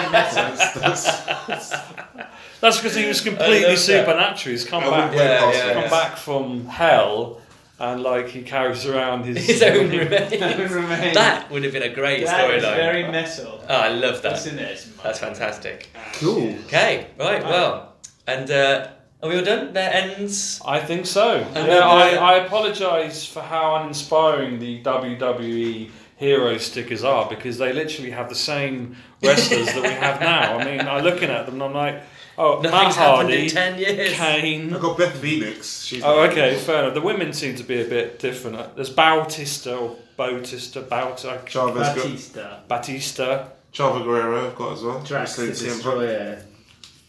That's 2.60 2.76
because 2.76 2.94
he 2.94 3.06
was 3.06 3.20
completely 3.22 3.60
that. 3.74 3.78
supernatural. 3.78 4.50
He's 4.52 4.64
come 4.66 4.84
I 4.84 4.90
back, 4.90 5.10
wouldn't 5.10 5.12
put 5.12 5.20
it 5.20 5.24
Yeah, 5.24 5.52
yeah, 5.66 5.72
come 5.72 5.82
yeah. 5.84 5.90
back 5.90 6.16
from 6.18 6.66
hell, 6.66 7.39
and 7.80 8.02
like 8.02 8.28
he 8.28 8.42
carries 8.42 8.86
around 8.86 9.24
his 9.24 9.38
His 9.46 9.62
own 9.62 9.88
remains. 9.90 10.32
Remains. 10.72 11.14
That 11.14 11.50
would 11.50 11.64
have 11.64 11.72
been 11.72 11.82
a 11.82 11.88
great 11.92 12.24
That 12.26 12.50
is 12.50 12.62
storyline. 12.62 12.76
very 12.76 13.02
metal. 13.10 13.64
Oh, 13.68 13.74
I 13.74 13.88
love 13.88 14.22
What's 14.22 14.44
that. 14.44 14.52
in 14.52 14.56
That's 15.02 15.18
fantastic. 15.18 15.88
Cool. 16.14 16.54
Okay, 16.66 17.06
right, 17.18 17.42
well, 17.42 17.94
and 18.26 18.50
uh, 18.50 18.88
are 19.22 19.28
we 19.28 19.36
all 19.38 19.44
done? 19.44 19.72
That 19.72 19.94
ends. 19.94 20.60
I 20.64 20.78
think 20.80 21.06
so. 21.06 21.38
And 21.38 21.54
yeah, 21.54 21.66
then, 21.66 21.82
I, 21.82 22.14
uh, 22.16 22.20
I 22.20 22.34
apologise 22.44 23.24
for 23.26 23.40
how 23.42 23.76
uninspiring 23.76 24.58
the 24.58 24.82
WWE 24.82 25.90
hero 26.16 26.58
stickers 26.58 27.02
are 27.02 27.28
because 27.30 27.56
they 27.56 27.72
literally 27.72 28.10
have 28.10 28.28
the 28.28 28.34
same 28.34 28.94
wrestlers 29.22 29.66
that 29.66 29.82
we 29.82 29.88
have 29.88 30.20
now. 30.20 30.58
I 30.58 30.64
mean, 30.64 30.80
I'm 30.80 31.02
looking 31.02 31.30
at 31.30 31.46
them 31.46 31.54
and 31.54 31.62
I'm 31.62 31.72
like, 31.72 32.02
oh, 32.38 32.60
Matt 32.60 32.72
Nothing's 32.72 32.96
happened 32.96 33.28
Hardy, 33.30 33.42
in 33.44 33.48
ten 33.50 33.78
years. 33.78 34.12
Kane. 34.14 34.74
I've 34.74 34.80
got 34.80 34.98
Beth 34.98 35.16
Phoenix. 35.16 35.82
She's 35.84 36.02
Oh, 36.04 36.20
okay, 36.22 36.56
fair 36.56 36.82
enough. 36.84 36.94
The 36.94 37.00
women 37.00 37.32
seem 37.32 37.54
to 37.56 37.62
be 37.62 37.80
a 37.80 37.84
bit 37.84 38.18
different. 38.18 38.56
Uh, 38.56 38.68
There's 38.74 38.90
Bautista 38.90 39.76
or 39.76 39.96
Bautista, 40.16 40.82
Bauta, 40.82 41.44
Chavez 41.46 41.74
got 41.74 41.94
Batista. 41.96 42.60
Batista. 42.68 43.48
Chavo 43.72 44.02
Guerrero. 44.04 44.48
I've 44.48 44.56
got 44.56 44.72
as 44.72 44.82
well. 44.82 45.00
Drax 45.02 45.36
the 45.36 45.46
Wrestling 45.46 45.70
CM 45.70 45.82
Punk. 45.82 46.00
Destroyer. 46.00 46.42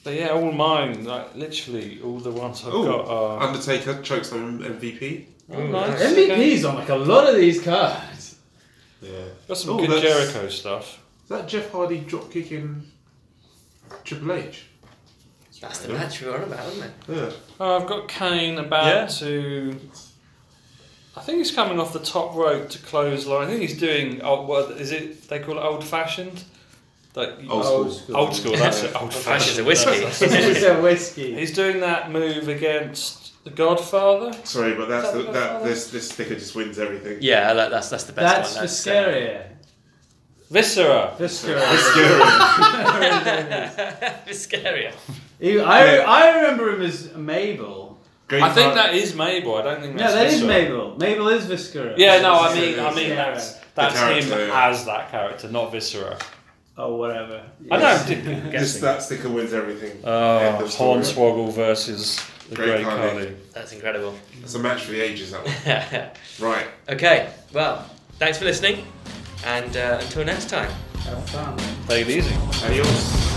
But 0.03 0.13
yeah, 0.15 0.29
all 0.29 0.51
mine, 0.51 1.03
like 1.05 1.35
literally 1.35 1.99
all 2.03 2.19
the 2.19 2.31
ones 2.31 2.63
I've 2.65 2.73
Ooh, 2.73 2.85
got 2.85 3.07
are. 3.07 3.43
Undertaker 3.43 3.95
chokeslam 3.95 4.59
MVP. 4.79 5.25
Oh, 5.53 5.67
nice. 5.67 6.01
MVP's 6.01 6.65
on 6.65 6.75
like 6.75 6.89
a 6.89 6.95
lot 6.95 7.29
of 7.29 7.35
these 7.35 7.61
cards. 7.61 8.37
Yeah. 9.01 9.11
Got 9.47 9.57
some 9.57 9.71
Oh, 9.71 9.77
good 9.79 9.89
that's- 9.91 10.31
Jericho 10.31 10.49
stuff. 10.49 10.99
Is 11.23 11.29
that 11.29 11.47
Jeff 11.47 11.71
Hardy 11.71 11.99
drop 11.99 12.31
kicking 12.31 12.83
Triple 14.03 14.31
H? 14.33 14.65
That's 15.61 15.79
the 15.79 15.93
match 15.93 16.21
we 16.21 16.27
were 16.27 16.37
on 16.37 16.43
about, 16.43 16.67
isn't 16.69 16.83
it? 16.83 16.91
Yeah. 17.07 17.29
Oh, 17.59 17.77
I've 17.79 17.87
got 17.87 18.07
Kane 18.07 18.57
about 18.57 18.85
Yeah. 18.87 19.05
to. 19.05 19.79
I 21.15 21.21
think 21.21 21.37
he's 21.37 21.51
coming 21.51 21.79
off 21.79 21.93
the 21.93 21.99
top 21.99 22.35
rope 22.35 22.69
to 22.69 22.79
close 22.79 23.27
line. 23.27 23.43
I 23.43 23.51
think 23.51 23.61
he's 23.61 23.77
doing. 23.79 24.21
Oh, 24.23 24.41
what 24.41 24.71
is 24.71 24.91
it? 24.91 25.27
They 25.29 25.39
call 25.39 25.57
it 25.57 25.61
old 25.61 25.83
fashioned. 25.83 26.43
Like 27.13 27.29
Old 27.49 27.65
oh, 27.65 27.89
school. 27.89 28.17
Old 28.17 28.35
school. 28.35 28.55
That's 28.55 28.83
it. 28.83 28.95
Old 28.95 29.03
Old 29.03 29.13
fashioned's 29.13 29.59
fashioned. 29.59 29.59
a 29.59 29.63
whiskey. 29.65 30.25
it's 30.25 30.63
a 30.63 30.81
whiskey. 30.81 31.35
He's 31.35 31.53
doing 31.53 31.81
that 31.81 32.09
move 32.09 32.47
against 32.47 33.43
the 33.43 33.49
Godfather. 33.49 34.33
Sorry, 34.45 34.73
but 34.73 34.87
that's 34.87 35.11
that 35.11 35.17
the, 35.17 35.23
the 35.23 35.31
that 35.31 35.63
this 35.63 35.91
this 35.91 36.09
sticker 36.09 36.35
just 36.35 36.55
wins 36.55 36.79
everything. 36.79 37.17
Yeah, 37.21 37.53
that, 37.53 37.69
that's 37.69 37.89
that's 37.89 38.05
the 38.05 38.13
best 38.13 38.55
That's 38.55 38.55
one. 38.55 38.67
for 38.67 38.71
scarier. 38.71 39.45
Uh, 39.45 39.47
Viscera. 40.49 41.15
Viscera. 41.17 41.61
Viscaria. 44.27 44.93
He- 45.41 45.59
I, 45.59 45.97
I 45.97 46.35
remember 46.37 46.73
him 46.73 46.81
as 46.83 47.13
Mabel. 47.15 47.99
Great 48.27 48.43
I 48.43 48.53
think 48.53 48.75
that 48.75 48.93
is 48.93 49.13
Mabel. 49.13 49.55
I 49.55 49.61
don't 49.63 49.81
think 49.81 49.95
No, 49.95 50.03
that's 50.03 50.13
that 50.13 50.27
is 50.27 50.33
Viscera. 50.41 50.47
Mabel. 50.47 50.97
Mabel 50.97 51.27
is 51.29 51.45
Viscera. 51.47 51.93
Yeah, 51.97 52.21
no, 52.21 52.33
I 52.39 52.53
mean, 52.55 52.79
I 52.79 52.93
mean 52.95 53.09
Yeah. 53.09 53.15
that's 53.15 53.57
that's 53.75 53.95
character, 53.99 54.37
him 54.43 54.47
yeah. 54.49 54.69
as 54.69 54.85
that 54.85 55.11
character, 55.11 55.49
not 55.49 55.71
Viscera. 55.73 56.17
Oh, 56.77 56.95
whatever. 56.95 57.43
I 57.69 57.77
know. 57.77 57.85
I'm 57.85 58.05
this, 58.07 58.51
guessing. 58.51 58.81
that 58.83 59.03
sticker 59.03 59.29
wins 59.29 59.51
everything. 59.53 59.91
End 59.91 60.05
Oh, 60.05 60.59
of 60.63 60.71
story. 60.71 60.99
Hornswoggle 61.01 61.53
versus 61.53 62.17
the 62.49 62.55
Great 62.55 62.67
Great 62.67 62.85
Khali. 62.85 63.09
Khali. 63.09 63.35
That's 63.53 63.73
incredible. 63.73 64.15
It's 64.41 64.55
a 64.55 64.59
match 64.59 64.83
for 64.83 64.91
the 64.93 65.01
ages. 65.01 65.31
That 65.31 65.43
one. 66.39 66.49
Right. 66.53 66.67
okay, 66.89 67.31
well, 67.53 67.85
thanks 68.19 68.37
for 68.37 68.45
listening, 68.45 68.85
and 69.45 69.75
uh, 69.75 69.99
until 70.01 70.23
next 70.23 70.49
time. 70.49 70.71
Have 71.03 71.29
fun. 71.29 71.57
Take 71.87 72.07
it 72.07 72.17
easy. 72.17 72.35
Adios. 72.65 73.30